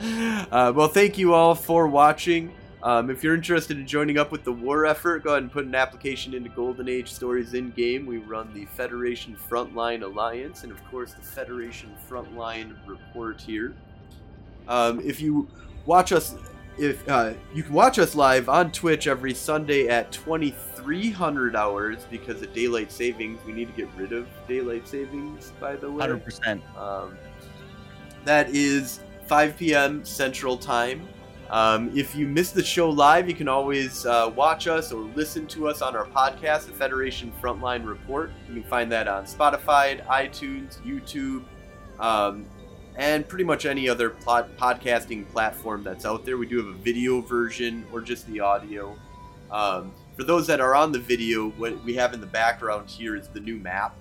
uh, 0.50 0.72
well, 0.74 0.88
thank 0.88 1.18
you 1.18 1.34
all 1.34 1.54
for 1.54 1.86
watching. 1.86 2.52
Um, 2.82 3.10
if 3.10 3.22
you're 3.22 3.34
interested 3.34 3.76
in 3.76 3.86
joining 3.86 4.16
up 4.16 4.32
with 4.32 4.42
the 4.42 4.52
war 4.52 4.86
effort, 4.86 5.22
go 5.22 5.30
ahead 5.30 5.42
and 5.42 5.52
put 5.52 5.66
an 5.66 5.74
application 5.74 6.32
into 6.32 6.48
Golden 6.48 6.88
Age 6.88 7.12
Stories 7.12 7.52
in 7.52 7.72
game. 7.72 8.06
We 8.06 8.16
run 8.18 8.54
the 8.54 8.64
Federation 8.64 9.36
Frontline 9.50 10.02
Alliance 10.02 10.62
and, 10.62 10.72
of 10.72 10.82
course, 10.90 11.12
the 11.12 11.20
Federation 11.20 11.94
Frontline 12.08 12.74
Report 12.86 13.38
here. 13.38 13.74
Um, 14.66 15.00
if 15.00 15.20
you 15.20 15.46
watch 15.84 16.12
us, 16.12 16.36
if 16.78 17.08
uh, 17.08 17.32
you 17.54 17.62
can 17.62 17.72
watch 17.72 17.98
us 17.98 18.14
live 18.14 18.48
on 18.48 18.72
Twitch 18.72 19.06
every 19.06 19.34
Sunday 19.34 19.88
at 19.88 20.12
2300 20.12 21.56
hours 21.56 22.06
because 22.10 22.40
of 22.42 22.52
daylight 22.52 22.90
savings. 22.90 23.38
We 23.44 23.52
need 23.52 23.68
to 23.68 23.74
get 23.74 23.88
rid 23.96 24.12
of 24.12 24.28
daylight 24.48 24.88
savings, 24.88 25.52
by 25.60 25.76
the 25.76 25.90
way. 25.90 26.00
Hundred 26.00 26.24
percent. 26.24 26.62
Um, 26.76 27.16
that 28.24 28.50
is 28.50 29.00
5 29.26 29.56
p.m. 29.56 30.04
Central 30.04 30.56
Time. 30.56 31.06
Um, 31.50 31.90
if 31.96 32.14
you 32.14 32.28
miss 32.28 32.52
the 32.52 32.62
show 32.62 32.88
live, 32.88 33.28
you 33.28 33.34
can 33.34 33.48
always 33.48 34.06
uh, 34.06 34.32
watch 34.36 34.68
us 34.68 34.92
or 34.92 35.02
listen 35.16 35.48
to 35.48 35.68
us 35.68 35.82
on 35.82 35.96
our 35.96 36.06
podcast, 36.06 36.66
the 36.66 36.72
Federation 36.72 37.32
Frontline 37.42 37.84
Report. 37.84 38.30
You 38.48 38.54
can 38.60 38.64
find 38.64 38.92
that 38.92 39.08
on 39.08 39.24
Spotify, 39.24 40.04
iTunes, 40.06 40.80
YouTube, 40.82 41.42
um, 41.98 42.46
and 42.96 43.26
pretty 43.26 43.44
much 43.44 43.66
any 43.66 43.88
other 43.88 44.10
plot- 44.10 44.56
podcasting 44.56 45.28
platform 45.30 45.82
that's 45.82 46.04
out 46.04 46.24
there. 46.24 46.36
We 46.36 46.46
do 46.46 46.58
have 46.58 46.66
a 46.66 46.78
video 46.78 47.20
version 47.20 47.86
or 47.92 48.00
just 48.00 48.26
the 48.26 48.40
audio. 48.40 48.96
Um, 49.50 49.92
for 50.16 50.24
those 50.24 50.46
that 50.48 50.60
are 50.60 50.74
on 50.74 50.92
the 50.92 50.98
video, 50.98 51.50
what 51.50 51.82
we 51.84 51.94
have 51.94 52.14
in 52.14 52.20
the 52.20 52.26
background 52.26 52.88
here 52.88 53.16
is 53.16 53.28
the 53.28 53.40
new 53.40 53.56
map. 53.56 53.96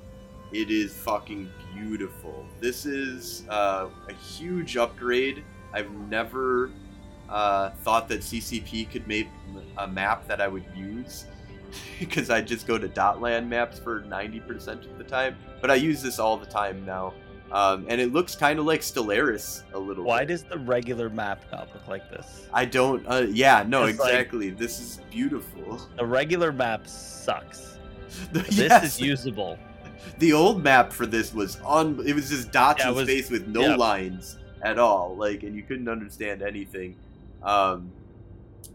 It 0.52 0.72
is 0.72 0.94
fucking 0.94 1.50
beautiful. 1.74 2.46
This 2.60 2.86
is 2.86 3.48
uh, 3.50 3.88
a 4.08 4.14
huge 4.14 4.78
upgrade. 4.78 5.44
I've 5.74 5.92
never 5.92 6.72
uh, 7.30 7.70
thought 7.84 8.08
that 8.10 8.22
CCP 8.22 8.90
could 8.90 9.08
make 9.08 9.28
a 9.78 9.88
map 9.88 10.28
that 10.28 10.42
I 10.42 10.48
would 10.48 10.66
use 10.76 11.26
because 12.00 12.30
I 12.30 12.42
just 12.42 12.66
go 12.68 12.78
to 12.78 12.88
Dotlan 12.88 13.48
maps 13.48 13.80
for 13.80 14.02
90% 14.02 14.90
of 14.90 14.98
the 14.98 15.04
time. 15.04 15.38
But 15.62 15.70
I 15.72 15.76
use 15.76 16.02
this 16.02 16.20
all 16.20 16.38
the 16.38 16.46
time 16.46 16.86
now. 16.86 17.14
Um, 17.52 17.86
and 17.90 18.00
it 18.00 18.14
looks 18.14 18.36
kind 18.36 18.60
of 18.60 18.66
like 18.66 18.82
Stellaris 18.82 19.64
a 19.74 19.80
little 19.80 20.04
Why 20.04 20.20
bit. 20.20 20.28
does 20.30 20.44
the 20.44 20.60
regular 20.60 21.10
map 21.10 21.44
not 21.52 21.68
look 21.74 21.88
like 21.88 22.10
this? 22.12 22.48
I 22.54 22.66
don't. 22.66 23.06
Uh, 23.08 23.26
yeah, 23.30 23.64
no, 23.68 23.86
It's 23.86 24.00
like- 24.00 24.14
exactly. 24.14 24.50
this 24.52 24.80
is 24.80 25.02
beautiful. 25.10 25.82
The 25.98 26.06
regular 26.06 26.52
map 26.52 26.88
sucks. 26.88 27.78
This 28.32 28.58
Yes, 28.58 28.84
is 28.96 29.02
usable. 29.02 29.58
the 30.20 30.34
old 30.34 30.64
map 30.64 30.92
for 30.94 31.06
this 31.06 31.34
was 31.34 31.60
on. 31.62 32.00
It 32.06 32.14
was 32.14 32.30
just 32.30 32.52
dots 32.52 32.82
Yeah, 32.84 32.90
in 32.90 32.96
was- 32.96 33.06
space 33.08 33.30
with 33.30 33.48
no 33.48 33.62
yeah. 33.62 33.76
lines 33.76 34.38
at 34.62 34.78
all. 34.80 35.16
Like, 35.16 35.44
and 35.44 35.56
you 35.56 35.64
couldn't 35.64 35.88
understand 35.90 36.42
anything. 36.42 36.96
Um, 37.44 37.92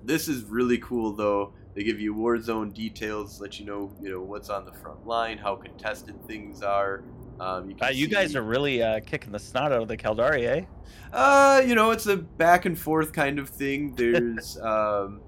this 0.05 0.29
is 0.29 0.45
really 0.45 0.79
cool 0.79 1.13
though. 1.13 1.53
They 1.75 1.83
give 1.83 2.01
you 2.01 2.15
war 2.15 2.41
zone 2.41 2.71
details, 2.71 3.41
let 3.41 3.59
you 3.59 3.67
know, 3.67 3.91
you 4.01 4.11
know 4.11 4.21
what's 4.21 4.49
on 4.49 4.65
the 4.65 4.73
front 4.73 5.05
line, 5.07 5.39
how 5.39 5.57
contested 5.57 6.15
things 6.29 6.63
are. 6.63 7.03
Um, 7.41 7.71
you, 7.71 7.77
Uh, 7.83 7.89
you 7.89 8.07
guys 8.09 8.37
are 8.37 8.43
really 8.43 8.83
uh, 8.83 9.01
kicking 9.01 9.33
the 9.33 9.39
snot 9.39 9.73
out 9.73 9.83
of 9.83 9.89
the 9.89 9.97
Caldari, 9.97 10.47
eh? 10.47 10.65
Uh, 11.13 11.63
you 11.67 11.75
know, 11.75 11.91
it's 11.91 12.07
a 12.07 12.17
back 12.17 12.65
and 12.65 12.79
forth 12.79 13.13
kind 13.13 13.39
of 13.39 13.49
thing. 13.49 13.95
There's 13.97 14.59
um, 14.61 15.21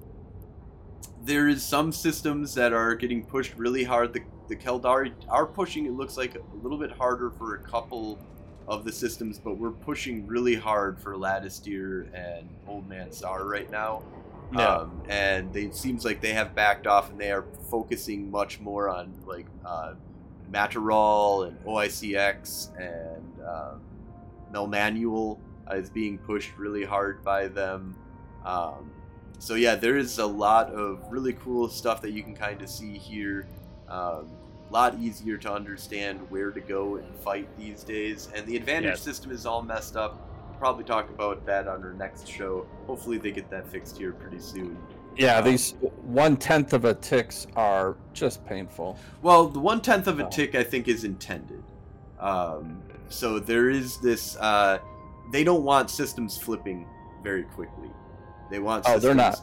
there 1.23 1.49
is 1.49 1.65
some 1.65 1.91
systems 1.93 2.55
that 2.55 2.73
are 2.73 2.95
getting 2.95 3.25
pushed 3.25 3.55
really 3.57 3.85
hard. 3.85 4.13
The 4.13 4.23
the 4.49 4.57
Caldari 4.57 5.13
are 5.29 5.47
pushing. 5.47 5.87
It 5.87 5.93
looks 5.93 6.17
like 6.17 6.37
a 6.37 6.41
little 6.63 6.79
bit 6.79 6.93
harder 6.93 7.31
for 7.31 7.57
a 7.57 7.59
couple 7.59 8.19
of 8.69 8.85
the 8.85 8.93
systems, 8.93 9.39
but 9.39 9.59
we're 9.59 9.71
pushing 9.71 10.27
really 10.27 10.55
hard 10.55 11.01
for 11.01 11.15
Lattisteer 11.17 12.09
and 12.15 12.49
Old 12.67 12.89
Man 12.89 13.11
Star 13.13 13.45
right 13.45 13.71
now. 13.71 14.03
Um, 14.55 15.03
and 15.09 15.53
they, 15.53 15.63
it 15.65 15.75
seems 15.75 16.05
like 16.05 16.21
they 16.21 16.33
have 16.33 16.55
backed 16.55 16.87
off 16.87 17.11
and 17.11 17.21
they 17.21 17.33
are 17.33 17.45
focusing 17.69 18.31
much 18.31 18.61
more 18.61 18.89
on 18.89 19.13
like 19.27 19.47
uh, 19.65 19.95
Matarol 20.53 21.49
and 21.49 21.65
OICX 21.65 22.71
and 22.79 23.41
um, 23.47 23.81
Melmanual 24.53 25.39
is 25.73 25.91
being 25.91 26.19
pushed 26.19 26.57
really 26.57 26.85
hard 26.85 27.23
by 27.25 27.49
them. 27.49 27.97
Um, 28.45 28.91
so 29.39 29.55
yeah, 29.55 29.75
there 29.75 29.97
is 29.97 30.19
a 30.19 30.27
lot 30.27 30.71
of 30.73 31.01
really 31.11 31.33
cool 31.35 31.69
stuff 31.69 32.01
that 32.03 32.13
you 32.13 32.23
can 32.23 32.35
kind 32.35 32.63
of 32.63 32.69
see 32.69 32.97
here. 32.97 33.47
Um, 33.89 34.29
a 34.69 34.73
lot 34.73 34.99
easier 34.99 35.37
to 35.39 35.53
understand 35.53 36.19
where 36.31 36.51
to 36.51 36.61
go 36.61 36.97
and 36.97 37.15
fight 37.21 37.49
these 37.57 37.85
days, 37.85 38.29
and 38.35 38.45
the 38.47 38.57
advantage 38.57 38.91
Yes. 38.91 39.03
system 39.03 39.31
is 39.31 39.47
all 39.47 39.63
messed 39.63 39.97
up. 39.97 40.21
We'll 40.49 40.59
probably 40.59 40.83
talk 40.85 41.09
about 41.09 41.47
that 41.47 41.69
on 41.69 41.85
our 41.85 41.93
next 41.93 42.27
show. 42.27 42.67
Hopefully, 42.89 43.19
they 43.19 43.31
get 43.31 43.49
that 43.51 43.69
fixed 43.69 43.97
here 43.97 44.13
pretty 44.13 44.41
soon. 44.41 44.77
Yeah, 45.17 45.39
Um, 45.39 45.45
these 45.45 45.75
one 46.03 46.37
tenth 46.37 46.73
of 46.73 46.85
a 46.85 46.95
ticks 46.95 47.47
are 47.57 47.97
just 48.13 48.45
painful. 48.47 48.99
Well, 49.23 49.49
the 49.49 49.59
one 49.59 49.81
tenth 49.81 50.07
of 50.07 50.21
a 50.21 50.29
tick 50.29 50.55
I 50.55 50.63
think 50.63 50.89
is 50.89 51.05
intended. 51.05 51.63
Um, 52.21 52.83
so 53.09 53.39
there 53.39 53.71
is 53.71 53.99
this. 53.99 54.37
Uh, 54.37 54.79
they 55.33 55.45
don't 55.45 55.65
want 55.65 55.91
systems 55.91 56.37
flipping 56.37 56.87
very 57.23 57.45
quickly. 57.45 57.91
They 58.51 58.59
want. 58.59 58.85
Oh, 58.87 58.99
they're 58.99 59.15
not. 59.15 59.41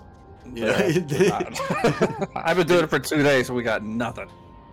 Yeah. 0.54 0.92
They're 0.92 1.30
not. 1.30 2.30
I've 2.36 2.58
been 2.58 2.68
doing 2.68 2.84
it 2.84 2.90
for 2.90 3.00
two 3.00 3.24
days 3.24 3.50
and 3.50 3.56
we 3.56 3.64
got 3.64 3.84
nothing. 3.84 4.30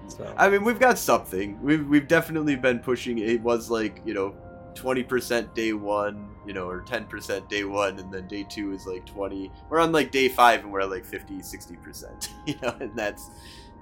So 0.09 0.33
I 0.37 0.49
mean, 0.49 0.65
we've 0.65 0.81
got 0.81 0.99
something. 0.99 1.61
We've 1.63 1.87
we've 1.87 2.09
definitely 2.09 2.57
been 2.57 2.81
pushing. 2.81 3.19
It 3.19 3.41
was 3.41 3.71
like 3.71 4.01
you 4.05 4.15
know, 4.15 4.35
twenty 4.75 5.03
percent 5.03 5.55
day 5.55 5.73
one, 5.73 6.29
you 6.47 6.53
know, 6.53 6.69
or 6.69 6.81
ten 6.83 7.07
percent 7.07 7.49
day 7.49 7.65
one, 7.65 7.99
and 7.99 8.13
then 8.13 8.27
day 8.29 8.45
two 8.49 8.73
is 8.73 8.87
like 8.87 9.07
twenty. 9.07 9.51
We're 9.69 9.81
on 9.81 9.93
like 9.93 10.11
day 10.11 10.29
five, 10.29 10.61
and 10.61 10.73
we're 10.73 10.81
at 10.81 10.91
like 10.91 11.05
50 11.05 11.43
60 11.43 11.77
percent. 11.77 12.31
You 12.47 12.55
know, 12.63 12.77
and 12.81 12.97
that's. 12.97 13.31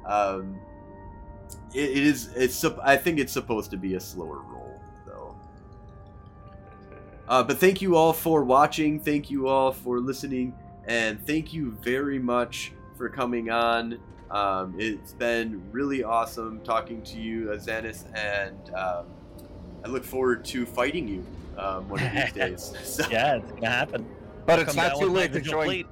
Um, 0.07 0.61
it, 1.75 1.91
it 1.91 2.05
is. 2.05 2.29
It's. 2.37 2.65
I 2.83 2.97
think 2.97 3.19
it's 3.19 3.33
supposed 3.33 3.71
to 3.73 3.77
be 3.77 3.95
a 3.95 4.01
slower 4.01 4.41
roll, 4.43 4.81
though. 5.07 5.37
Uh, 7.29 7.43
but 7.43 7.59
thank 7.59 7.83
you 7.83 7.97
all 7.97 8.13
for 8.13 8.43
watching. 8.45 8.99
Thank 9.01 9.31
you 9.31 9.49
all 9.49 9.73
for 9.73 10.01
listening, 10.01 10.55
and 10.87 11.25
thank 11.27 11.53
you 11.53 11.73
very 11.83 12.19
much 12.19 12.73
for 12.97 13.09
coming 13.09 13.51
on 13.51 13.99
Um, 14.31 14.75
it's 14.79 15.13
been 15.15 15.63
really 15.73 16.03
awesome 16.05 16.61
talking 16.63 17.03
to 17.05 17.19
you, 17.19 17.47
Xanis, 17.57 18.05
and 18.15 18.59
um, 18.75 19.07
I 19.85 19.89
look 19.89 20.05
forward 20.05 20.45
to 20.47 20.67
fighting 20.67 21.07
you 21.09 21.25
um, 21.57 21.89
one 21.89 22.03
of 22.03 22.13
these 22.13 22.33
days. 22.33 22.73
So, 22.83 23.09
Yeah, 23.11 23.37
it's 23.37 23.53
gonna 23.53 23.69
happen. 23.71 24.07
But 24.47 24.59
it's 24.61 24.75
not 24.75 24.99
too 24.99 25.07
late 25.07 25.33
to 25.33 25.41
join. 25.41 25.67
fleet. 25.67 25.87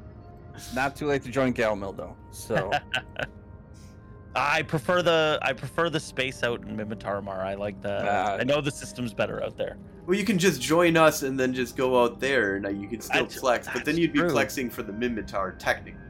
It's 0.55 0.75
not 0.75 0.97
too 0.97 1.07
late 1.07 1.23
to 1.25 1.31
join 1.31 1.53
Galmil 1.53 1.97
though. 1.97 2.17
So 2.31 2.71
I 4.35 4.63
prefer 4.63 5.03
the 5.03 5.39
I 5.43 5.53
prefer 5.53 5.89
the 5.89 6.01
space 6.01 6.43
out 6.43 6.63
in 6.63 6.77
Mimitarmar. 6.77 7.39
I 7.39 7.55
like 7.55 7.81
the. 7.81 7.93
Uh, 8.11 8.39
I 8.41 8.45
know 8.45 8.61
the 8.61 8.71
system's 8.71 9.15
better 9.15 9.43
out 9.43 9.57
there. 9.57 9.79
Well, 10.07 10.17
you 10.19 10.25
can 10.25 10.39
just 10.39 10.61
join 10.61 10.97
us 10.97 11.23
and 11.23 11.39
then 11.41 11.53
just 11.55 11.77
go 11.77 12.03
out 12.03 12.21
there, 12.21 12.57
and 12.57 12.67
uh, 12.67 12.69
you 12.69 12.87
can 12.87 13.01
still 13.01 13.23
That's- 13.23 13.41
flex. 13.41 13.69
But 13.73 13.85
then 13.85 13.97
you'd 13.97 14.13
be 14.13 14.21
true. 14.21 14.31
flexing 14.31 14.71
for 14.71 14.83
the 14.83 14.93
Minmatar, 14.93 15.59
technically. 15.59 16.01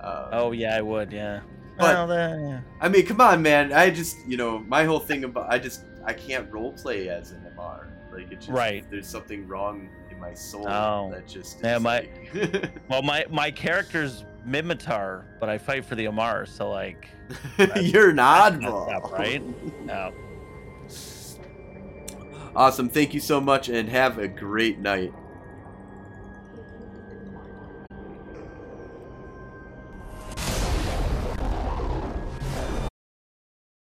Um, 0.00 0.24
Oh 0.32 0.52
yeah, 0.52 0.76
I 0.76 0.80
would. 0.80 1.12
Yeah. 1.12 1.40
But- 1.78 1.94
well, 1.94 2.06
then, 2.06 2.64
I 2.80 2.88
mean, 2.88 3.04
come 3.04 3.20
on, 3.20 3.42
man. 3.42 3.72
I 3.72 3.90
just, 3.90 4.16
you 4.26 4.36
know, 4.38 4.60
my 4.60 4.84
whole 4.84 5.00
thing 5.00 5.24
about 5.24 5.52
I 5.52 5.58
just 5.58 5.82
I 6.06 6.12
can't 6.14 6.50
role 6.52 6.72
play 6.72 7.08
as 7.10 7.32
an 7.32 7.44
Amarr. 7.54 7.88
Like 8.12 8.30
it 8.32 8.36
just 8.38 8.48
Right. 8.48 8.84
There's 8.90 9.06
something 9.08 9.46
wrong 9.46 9.88
in 10.10 10.18
my 10.18 10.32
soul 10.32 10.66
Oh. 10.68 11.10
that 11.12 11.26
just. 11.28 11.58
Yeah, 11.62 11.78
my- 11.78 12.08
well, 12.88 13.02
my 13.02 13.26
my 13.28 13.50
character's 13.50 14.24
Minmatar, 14.46 15.24
but 15.40 15.48
I 15.48 15.58
fight 15.58 15.84
for 15.84 15.96
the 15.96 16.04
Amarr, 16.06 16.46
so 16.46 16.70
like, 16.70 17.08
You're 17.80 18.10
an 18.10 18.16
oddball, 18.18 18.94
up, 18.94 19.10
right? 19.12 19.42
no. 19.84 20.12
Awesome. 22.54 22.88
Thank 22.88 23.12
you 23.12 23.20
so 23.20 23.40
much, 23.40 23.68
and 23.68 23.88
have 23.88 24.18
a 24.18 24.28
great 24.28 24.78
night. 24.78 25.12